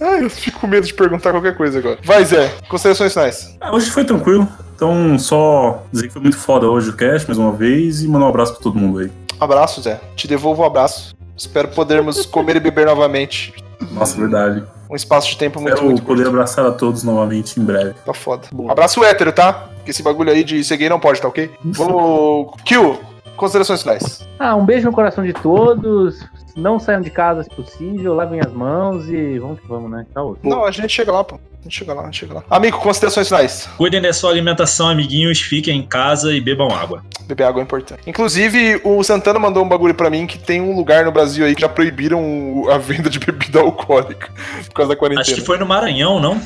Ai, 0.00 0.24
eu 0.24 0.30
fico 0.30 0.60
com 0.60 0.66
medo 0.66 0.86
de 0.86 0.94
perguntar 0.94 1.30
qualquer 1.30 1.56
coisa 1.56 1.78
agora. 1.78 1.98
Vai, 2.04 2.24
Zé. 2.24 2.50
Considerações 2.68 3.12
finais. 3.12 3.56
Ah, 3.60 3.74
hoje 3.74 3.90
foi 3.90 4.04
tranquilo. 4.04 4.46
Então, 4.74 5.18
só 5.18 5.82
dizer 5.92 6.08
que 6.08 6.12
foi 6.12 6.22
muito 6.22 6.38
foda 6.38 6.66
hoje 6.68 6.90
o 6.90 6.96
cast, 6.96 7.26
mais 7.26 7.38
uma 7.38 7.52
vez, 7.52 8.02
e 8.02 8.08
mandar 8.08 8.26
um 8.26 8.30
abraço 8.30 8.52
pra 8.54 8.62
todo 8.62 8.78
mundo 8.78 8.98
aí. 8.98 9.10
Abraço, 9.38 9.82
Zé. 9.82 10.00
Te 10.14 10.28
devolvo 10.28 10.62
um 10.62 10.66
abraço. 10.66 11.14
Espero 11.36 11.68
podermos 11.68 12.26
comer 12.26 12.56
e 12.56 12.60
beber 12.60 12.86
novamente. 12.86 13.54
Nossa, 13.92 14.16
verdade. 14.18 14.62
Um 14.90 14.96
espaço 14.96 15.28
de 15.30 15.36
tempo 15.36 15.60
muito, 15.60 15.74
Espero 15.74 15.86
muito 15.86 16.02
poder 16.02 16.24
curto. 16.24 16.34
abraçar 16.36 16.66
a 16.66 16.72
todos 16.72 17.04
novamente 17.04 17.60
em 17.60 17.64
breve. 17.64 17.94
Tá 18.04 18.12
foda. 18.12 18.48
Abraço 18.68 19.04
hétero, 19.04 19.32
tá? 19.32 19.52
Porque 19.76 19.92
esse 19.92 20.02
bagulho 20.02 20.30
aí 20.32 20.42
de 20.42 20.64
ser 20.64 20.76
gay 20.76 20.88
não 20.88 20.98
pode, 20.98 21.20
tá 21.20 21.28
ok? 21.28 21.50
Vamos. 21.64 22.54
Kill. 22.64 22.98
Considerações 23.40 23.80
finais. 23.80 24.28
Ah, 24.38 24.54
um 24.54 24.66
beijo 24.66 24.84
no 24.84 24.92
coração 24.92 25.24
de 25.24 25.32
todos. 25.32 26.22
Não 26.54 26.78
saiam 26.78 27.00
de 27.00 27.08
casa 27.08 27.42
se 27.42 27.48
possível, 27.48 28.12
lavem 28.12 28.38
as 28.38 28.52
mãos 28.52 29.08
e 29.08 29.38
vamos 29.38 29.58
que 29.60 29.66
vamos, 29.66 29.90
né? 29.90 30.04
Tá 30.12 30.22
outro. 30.22 30.46
Não, 30.46 30.62
a 30.62 30.70
gente 30.70 30.92
chega 30.92 31.10
lá, 31.10 31.24
pô. 31.24 31.36
A 31.36 31.62
gente 31.62 31.78
chega 31.78 31.94
lá, 31.94 32.02
a 32.02 32.04
gente 32.04 32.18
chega 32.18 32.34
lá. 32.34 32.44
Amigo, 32.50 32.78
considerações 32.78 33.28
finais. 33.28 33.66
Cuidem 33.78 34.02
da 34.02 34.12
sua 34.12 34.30
alimentação, 34.30 34.90
amiguinhos. 34.90 35.40
Fiquem 35.40 35.78
em 35.78 35.86
casa 35.86 36.34
e 36.34 36.40
bebam 36.40 36.68
água. 36.70 37.02
Beber 37.22 37.44
água 37.44 37.62
é 37.62 37.64
importante. 37.64 38.02
Inclusive, 38.06 38.82
o 38.84 39.02
Santana 39.02 39.38
mandou 39.38 39.64
um 39.64 39.68
bagulho 39.68 39.94
pra 39.94 40.10
mim 40.10 40.26
que 40.26 40.38
tem 40.38 40.60
um 40.60 40.76
lugar 40.76 41.06
no 41.06 41.12
Brasil 41.12 41.46
aí 41.46 41.54
que 41.54 41.62
já 41.62 41.68
proibiram 41.68 42.68
a 42.70 42.76
venda 42.76 43.08
de 43.08 43.18
bebida 43.18 43.60
alcoólica 43.64 44.30
por 44.66 44.74
causa 44.74 44.90
da 44.90 44.96
quarentena. 44.96 45.22
Acho 45.22 45.34
que 45.36 45.40
foi 45.40 45.56
no 45.56 45.64
Maranhão, 45.64 46.20
não? 46.20 46.38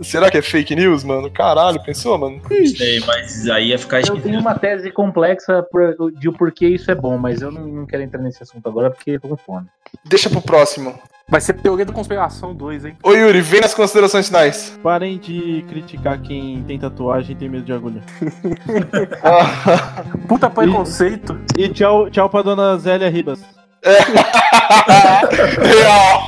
Será 0.00 0.30
que 0.30 0.38
é 0.38 0.42
fake 0.42 0.74
news, 0.74 1.04
mano? 1.04 1.30
Caralho, 1.30 1.82
pensou, 1.82 2.18
mano? 2.18 2.40
Não 2.50 2.66
sei, 2.66 3.00
mas 3.00 3.48
aí 3.48 3.68
ia 3.68 3.78
ficar 3.78 4.00
Eu 4.06 4.20
tenho 4.20 4.40
uma 4.40 4.54
tese 4.58 4.90
complexa 4.90 5.62
por- 5.70 6.12
de 6.12 6.28
o 6.28 6.32
porquê 6.32 6.68
isso 6.68 6.90
é 6.90 6.94
bom, 6.94 7.16
mas 7.18 7.42
eu 7.42 7.50
não, 7.50 7.86
quero 7.86 8.02
entrar 8.02 8.20
nesse 8.20 8.42
assunto 8.42 8.66
agora 8.68 8.90
porque 8.90 9.12
eu 9.12 9.20
tô 9.20 9.28
com 9.28 9.36
fome. 9.36 9.66
Deixa 10.04 10.30
pro 10.30 10.40
próximo. 10.40 10.94
Vai 11.28 11.40
ser 11.40 11.54
Teoria 11.54 11.84
da 11.86 11.92
Conspiração 11.92 12.52
2, 12.52 12.84
hein? 12.84 12.96
Ô 13.02 13.12
Yuri, 13.12 13.40
vem 13.40 13.60
nas 13.60 13.72
considerações 13.72 14.26
finais. 14.26 14.78
Parem 14.82 15.18
de 15.18 15.64
criticar 15.68 16.20
quem 16.20 16.62
tem 16.64 16.78
tatuagem 16.78 17.34
e 17.34 17.38
tem 17.38 17.48
medo 17.48 17.64
de 17.64 17.72
agulha. 17.72 18.02
Puta 20.28 20.50
preconceito. 20.50 21.38
E 21.56 21.68
tchau, 21.68 22.10
tchau 22.10 22.28
pra 22.28 22.42
dona 22.42 22.76
Zélia 22.78 23.08
Ribas. 23.08 23.40
Real. 25.60 26.26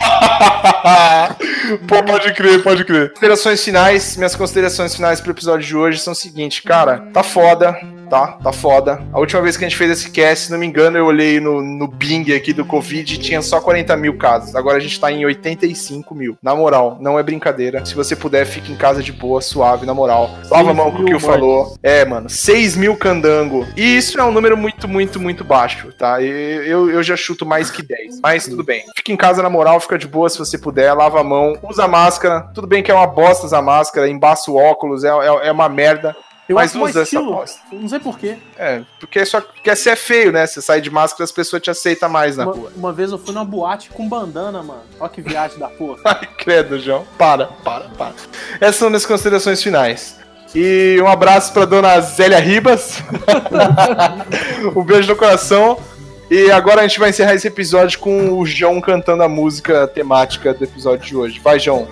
Pô, 1.89 2.03
pode 2.03 2.35
crer, 2.35 2.63
pode 2.63 2.85
crer. 2.85 3.11
Considerações 3.11 3.65
finais, 3.65 4.17
minhas 4.17 4.37
considerações 4.37 4.95
finais 4.95 5.21
pro 5.21 5.31
episódio 5.31 5.67
de 5.67 5.77
hoje 5.77 5.99
são 5.99 6.13
o 6.13 6.17
seguinte, 6.17 6.63
cara, 6.63 7.09
tá 7.13 7.23
foda, 7.23 7.75
tá? 8.15 8.39
Tá 8.41 8.53
foda. 8.53 9.03
A 9.13 9.19
última 9.19 9.43
vez 9.43 9.57
que 9.57 9.65
a 9.65 9.69
gente 9.69 9.77
fez 9.77 9.91
esse 9.91 10.11
cast, 10.11 10.47
se 10.47 10.53
não 10.53 10.59
me 10.59 10.67
engano, 10.67 10.97
eu 10.97 11.05
olhei 11.05 11.41
no, 11.41 11.61
no 11.61 11.89
Bing 11.89 12.33
aqui 12.33 12.53
do 12.53 12.65
Covid 12.65 13.13
e 13.13 13.19
tinha 13.19 13.43
só 13.43 13.61
40 13.61 13.97
mil 13.97 14.17
casos. 14.17 14.55
Agora 14.55 14.77
a 14.77 14.81
gente 14.81 15.01
tá 15.01 15.11
em 15.11 15.27
85 15.27 16.15
mil. 16.15 16.39
Na 16.41 16.55
moral, 16.55 16.97
não 17.01 17.19
é 17.19 17.23
brincadeira. 17.25 17.85
Se 17.85 17.93
você 17.93 18.15
puder, 18.15 18.47
fique 18.47 18.71
em 18.71 18.77
casa 18.77 19.03
de 19.03 19.11
boa, 19.11 19.41
suave, 19.41 19.85
na 19.85 19.93
moral. 19.93 20.31
Lava 20.49 20.71
a 20.71 20.75
mão 20.75 20.93
com 20.93 21.03
o 21.03 21.05
que 21.05 21.15
o 21.15 21.19
falou. 21.19 21.77
É, 21.83 22.05
mano, 22.05 22.31
6 22.31 22.77
mil 22.77 22.97
candango. 22.97 23.67
E 23.77 23.97
isso 23.97 24.21
é 24.21 24.25
um 24.25 24.31
número 24.31 24.57
muito, 24.57 24.87
muito, 24.87 25.19
muito 25.19 25.43
baixo, 25.43 25.93
tá? 25.99 26.23
Eu, 26.23 26.89
eu 26.89 27.03
já 27.03 27.17
chuto 27.17 27.45
mais 27.45 27.69
que 27.69 27.83
10. 27.83 28.21
Mas 28.23 28.47
tudo 28.47 28.63
bem. 28.63 28.85
Fica 28.97 29.11
em 29.11 29.17
casa 29.17 29.43
na 29.43 29.51
moral, 29.51 29.81
fica 29.81 29.99
de 29.99 30.07
boa 30.07 30.29
se 30.29 30.39
você 30.39 30.57
puder, 30.57 30.93
lava 30.95 31.21
a 31.21 31.25
mão, 31.25 31.59
usa 31.65 31.89
máscara. 31.89 32.43
Tudo 32.55 32.69
bem 32.69 32.81
que 32.81 32.93
é 32.93 32.95
uma 32.95 33.09
bosta 33.09 33.47
usar 33.47 33.61
máscara, 33.61 34.09
embaça 34.09 34.53
o 34.53 34.57
óculos, 34.57 35.03
é, 35.03 35.09
é, 35.09 35.49
é 35.49 35.53
uma 35.53 35.69
merda. 35.69 36.15
Eu 36.49 36.57
Mas 36.57 36.71
acho 36.73 36.81
usa 36.85 36.91
essa 36.91 37.03
estilo. 37.03 37.33
bosta. 37.35 37.59
Não 37.73 37.89
sei 37.89 37.99
porquê. 37.99 38.37
É, 38.59 38.83
porque 39.01 39.25
só 39.25 39.41
quer 39.41 39.75
ser 39.77 39.97
feio, 39.97 40.31
né? 40.31 40.47
Você 40.47 40.61
sai 40.61 40.81
de 40.81 40.91
máscara, 40.91 41.25
as 41.25 41.33
pessoas 41.33 41.63
te 41.63 41.71
aceitam 41.71 42.09
mais 42.09 42.37
na 42.37 42.45
Uma, 42.45 42.53
rua. 42.53 42.73
uma 42.77 42.93
vez 42.93 43.11
eu 43.13 43.19
fui 43.19 43.33
numa 43.33 43.45
boate 43.47 43.89
com 43.91 44.07
bandana, 44.09 44.63
mano. 44.63 44.83
Olha 45.01 45.09
que 45.09 45.23
viagem 45.23 45.59
da 45.59 45.69
porra. 45.69 46.01
Ai, 46.05 46.29
credo, 46.39 46.79
João. 46.79 47.07
Para, 47.17 47.47
para, 47.47 47.85
para. 47.97 48.13
Essas 48.61 48.77
são 48.77 48.91
minhas 48.91 49.07
considerações 49.07 49.63
finais. 49.63 50.19
E 50.55 50.99
um 51.03 51.09
abraço 51.09 51.53
pra 51.53 51.65
dona 51.65 51.99
Zélia 52.01 52.39
Ribas. 52.39 53.03
um 54.77 54.85
beijo 54.85 55.09
no 55.09 55.17
coração. 55.17 55.79
E 56.31 56.51
agora 56.51 56.81
a 56.81 56.87
gente 56.87 56.99
vai 56.99 57.11
encerrar 57.11 57.35
esse 57.35 57.47
episódio 57.47 57.99
com 57.99 58.39
o 58.39 58.47
João 58.47 58.81
cantando 58.81 59.23
a 59.23 59.29
música 59.29 59.87
temática 59.87 60.55
do 60.55 60.65
episódio 60.65 61.07
de 61.07 61.17
hoje. 61.17 61.41
Vai, 61.41 61.59
João. 61.61 61.87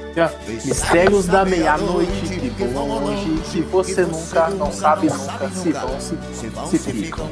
Mistérios 0.65 1.27
da 1.27 1.45
meia-noite 1.45 2.11
que 2.57 2.65
voam 2.65 3.05
longe, 3.05 3.43
que 3.51 3.61
você 3.61 4.03
nunca, 4.03 4.49
não 4.49 4.73
sabe 4.73 5.09
nunca, 5.09 5.49
se 5.51 5.71
vão, 5.71 6.01
se, 6.01 6.79
se 6.79 6.93
ficam. 6.93 7.29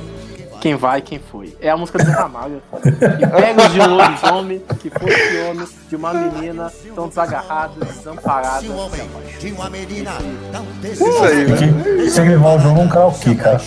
Quem 0.61 0.75
vai, 0.75 1.01
quem 1.01 1.19
foi. 1.19 1.57
É 1.59 1.71
a 1.71 1.77
música 1.77 2.05
do 2.05 2.11
Ramalho. 2.11 2.63
E 2.85 3.27
pega 3.27 3.69
de 3.71 3.81
um 3.81 3.97
lobisomem, 3.97 4.63
que 4.79 4.91
fosse 4.91 5.39
homem, 5.49 5.67
de 5.89 5.97
uma 5.97 6.13
menina, 6.13 6.71
tão 6.95 7.09
desagarrada, 7.09 7.83
desamparada. 7.83 8.61
De 8.61 9.53
uma 9.53 9.71
menina 9.71 10.13
tão 10.53 10.67
Isso 10.93 11.25
aí, 11.25 11.47
né? 11.47 12.05
Você 12.05 12.21
levar 12.21 12.57
o 12.57 12.59
jogo 12.59 12.81
um 12.81 12.89
karaokê, 12.89 13.35
cara. 13.35 13.59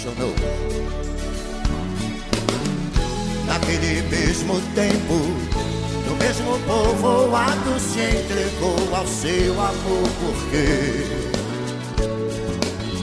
Naquele 3.63 4.01
mesmo 4.09 4.59
tempo, 4.75 5.13
no 6.05 6.15
mesmo 6.17 6.59
povoado, 6.67 7.79
se 7.79 8.01
entregou 8.01 8.75
ao 8.93 9.07
seu 9.07 9.53
amor, 9.53 10.09
porque 10.19 11.05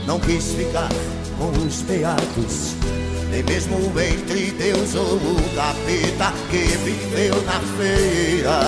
não 0.06 0.20
quis 0.20 0.52
ficar 0.52 0.90
com 1.38 1.48
os 1.66 1.80
beatos, 1.80 2.74
nem 3.30 3.42
mesmo 3.42 3.78
entre 3.98 4.50
Deus 4.50 4.94
ou 4.96 5.16
o 5.16 5.36
capeta 5.56 6.30
que 6.50 6.58
viveu 6.58 7.42
na 7.44 7.58
feira. 7.78 8.60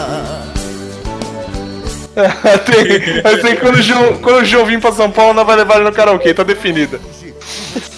tem, 2.65 3.43
sei 3.43 3.55
que 3.55 3.61
quando 3.61 3.77
o, 3.77 3.83
João, 3.83 4.17
quando 4.23 4.37
o 4.41 4.45
João 4.47 4.65
vir 4.65 4.81
pra 4.81 4.93
São 4.93 5.11
Paulo, 5.11 5.35
não 5.35 5.45
vai 5.45 5.57
levar 5.57 5.75
ele 5.75 5.85
no 5.85 5.93
karaokê, 5.93 6.33
tá 6.33 6.43
definida. 6.43 6.99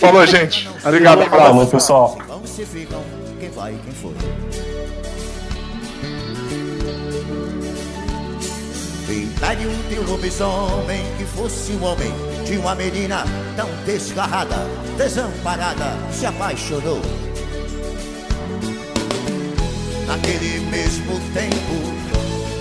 Falou, 0.00 0.26
gente. 0.26 0.68
Obrigado. 0.84 1.24
Falou, 1.30 1.64
pessoal. 1.68 2.18
Pintaria 9.44 9.68
um 9.68 9.82
teu 9.90 10.02
lobisomem 10.04 11.04
que 11.18 11.24
fosse 11.24 11.72
um 11.72 11.84
homem 11.84 12.10
de 12.46 12.56
uma 12.56 12.74
menina 12.74 13.24
tão 13.54 13.68
desgarrada, 13.84 14.56
desamparada, 14.96 15.98
se 16.10 16.24
apaixonou. 16.24 16.98
Naquele 20.06 20.60
mesmo 20.70 21.20
tempo, 21.34 21.74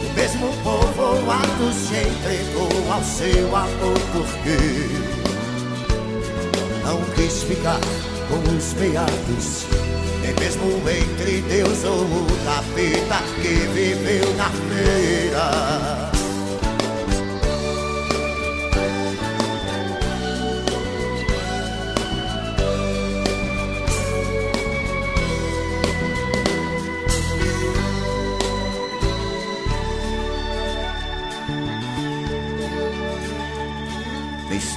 o 0.04 0.14
mesmo 0.14 0.54
povoado 0.62 1.72
se 1.72 1.96
entregou 1.96 2.92
ao 2.92 3.02
seu 3.02 3.56
amor 3.56 4.00
porque 4.12 4.58
não 6.84 7.02
quis 7.16 7.44
ficar 7.44 7.80
com 8.28 8.58
os 8.58 8.74
beatos 8.74 9.66
Nem 10.22 10.34
mesmo 10.34 10.66
entre 10.90 11.42
Deus 11.44 11.82
ou 11.86 12.02
o 12.02 12.28
capeta 12.44 13.24
que 13.42 13.54
viveu 13.72 14.36
na 14.36 14.50
feira. 14.50 16.13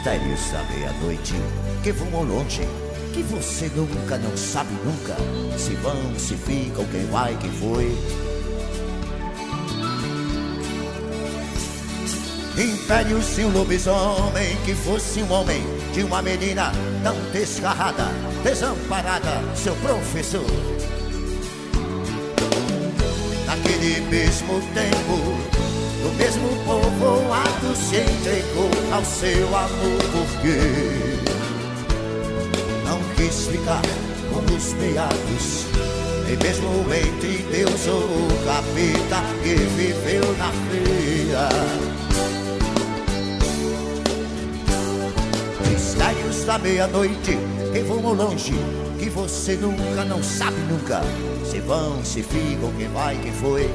Mistérios 0.07 0.53
da 0.53 0.63
meia-noite 0.63 1.35
que 1.83 1.91
voam 1.91 2.23
longe, 2.23 2.63
que 3.13 3.25
você 3.25 3.69
nunca, 3.75 4.17
não 4.17 4.37
sabe 4.37 4.73
nunca. 4.85 5.17
Se 5.59 5.75
vão, 5.75 5.97
se 6.17 6.37
ficam, 6.37 6.85
quem 6.93 7.07
vai, 7.07 7.37
quem 7.41 7.51
foi. 7.51 7.93
Impérios 12.57 13.35
de 13.35 13.47
um 13.47 13.51
lobisomem 13.51 14.57
que 14.65 14.77
fosse 14.77 15.25
um 15.25 15.33
homem 15.33 15.61
de 15.93 16.05
uma 16.05 16.23
menina 16.23 16.71
tão 17.03 17.17
desgarrada, 17.33 18.07
desamparada, 18.45 19.43
seu 19.57 19.75
professor. 19.75 20.47
Naquele 23.45 24.03
mesmo 24.03 24.61
tempo, 24.73 25.57
do 26.01 26.17
mesmo 26.17 26.65
povoado 26.99 27.75
se 27.75 27.97
entregou 27.97 28.71
ao 28.93 29.05
seu 29.05 29.47
amor 29.49 30.01
porque 30.13 30.59
não 32.85 32.99
quis 33.15 33.47
ficar 33.47 33.83
com 34.31 34.55
os 34.55 34.73
meados. 34.75 35.67
Nem 36.27 36.37
mesmo 36.39 36.69
entre 36.93 37.43
Deus 37.53 37.87
ou 37.87 38.01
o 38.01 38.29
capeta 38.45 39.23
que 39.45 39.55
viveu 39.55 40.37
na 40.39 40.51
feira 40.69 41.49
Mistérios 45.71 46.45
da 46.45 46.59
meia-noite 46.59 47.39
que 47.73 47.81
voam 47.81 48.13
longe 48.15 48.55
que 48.99 49.09
você 49.09 49.55
nunca, 49.55 50.05
não 50.05 50.21
sabe 50.21 50.57
nunca 50.69 51.01
se 51.45 51.61
vão, 51.61 52.05
se 52.05 52.25
ficam, 52.25 52.73
quem 52.77 52.89
vai, 52.89 53.17
quem 53.23 53.33
foi 53.33 53.71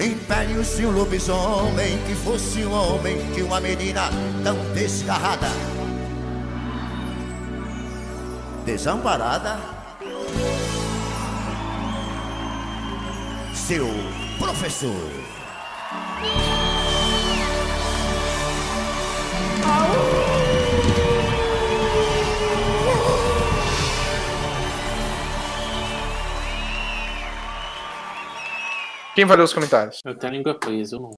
Impérios 0.00 0.76
de 0.76 0.86
um 0.86 0.90
lobisomem 0.90 1.98
que 2.06 2.14
fosse 2.16 2.64
um 2.64 2.72
homem 2.72 3.16
de 3.32 3.42
uma 3.42 3.60
menina 3.60 4.10
tão 4.42 4.56
desgarrada, 4.74 5.48
desamparada. 8.64 9.56
Seu 13.54 13.86
professor. 14.38 15.10
Quem 29.14 29.24
vai 29.24 29.36
ler 29.36 29.44
os 29.44 29.54
comentários? 29.54 30.00
Eu 30.04 30.18
tenho 30.18 30.32
a 30.32 30.36
língua 30.36 30.58
presa, 30.58 30.96
eu 30.96 31.00
não. 31.00 31.10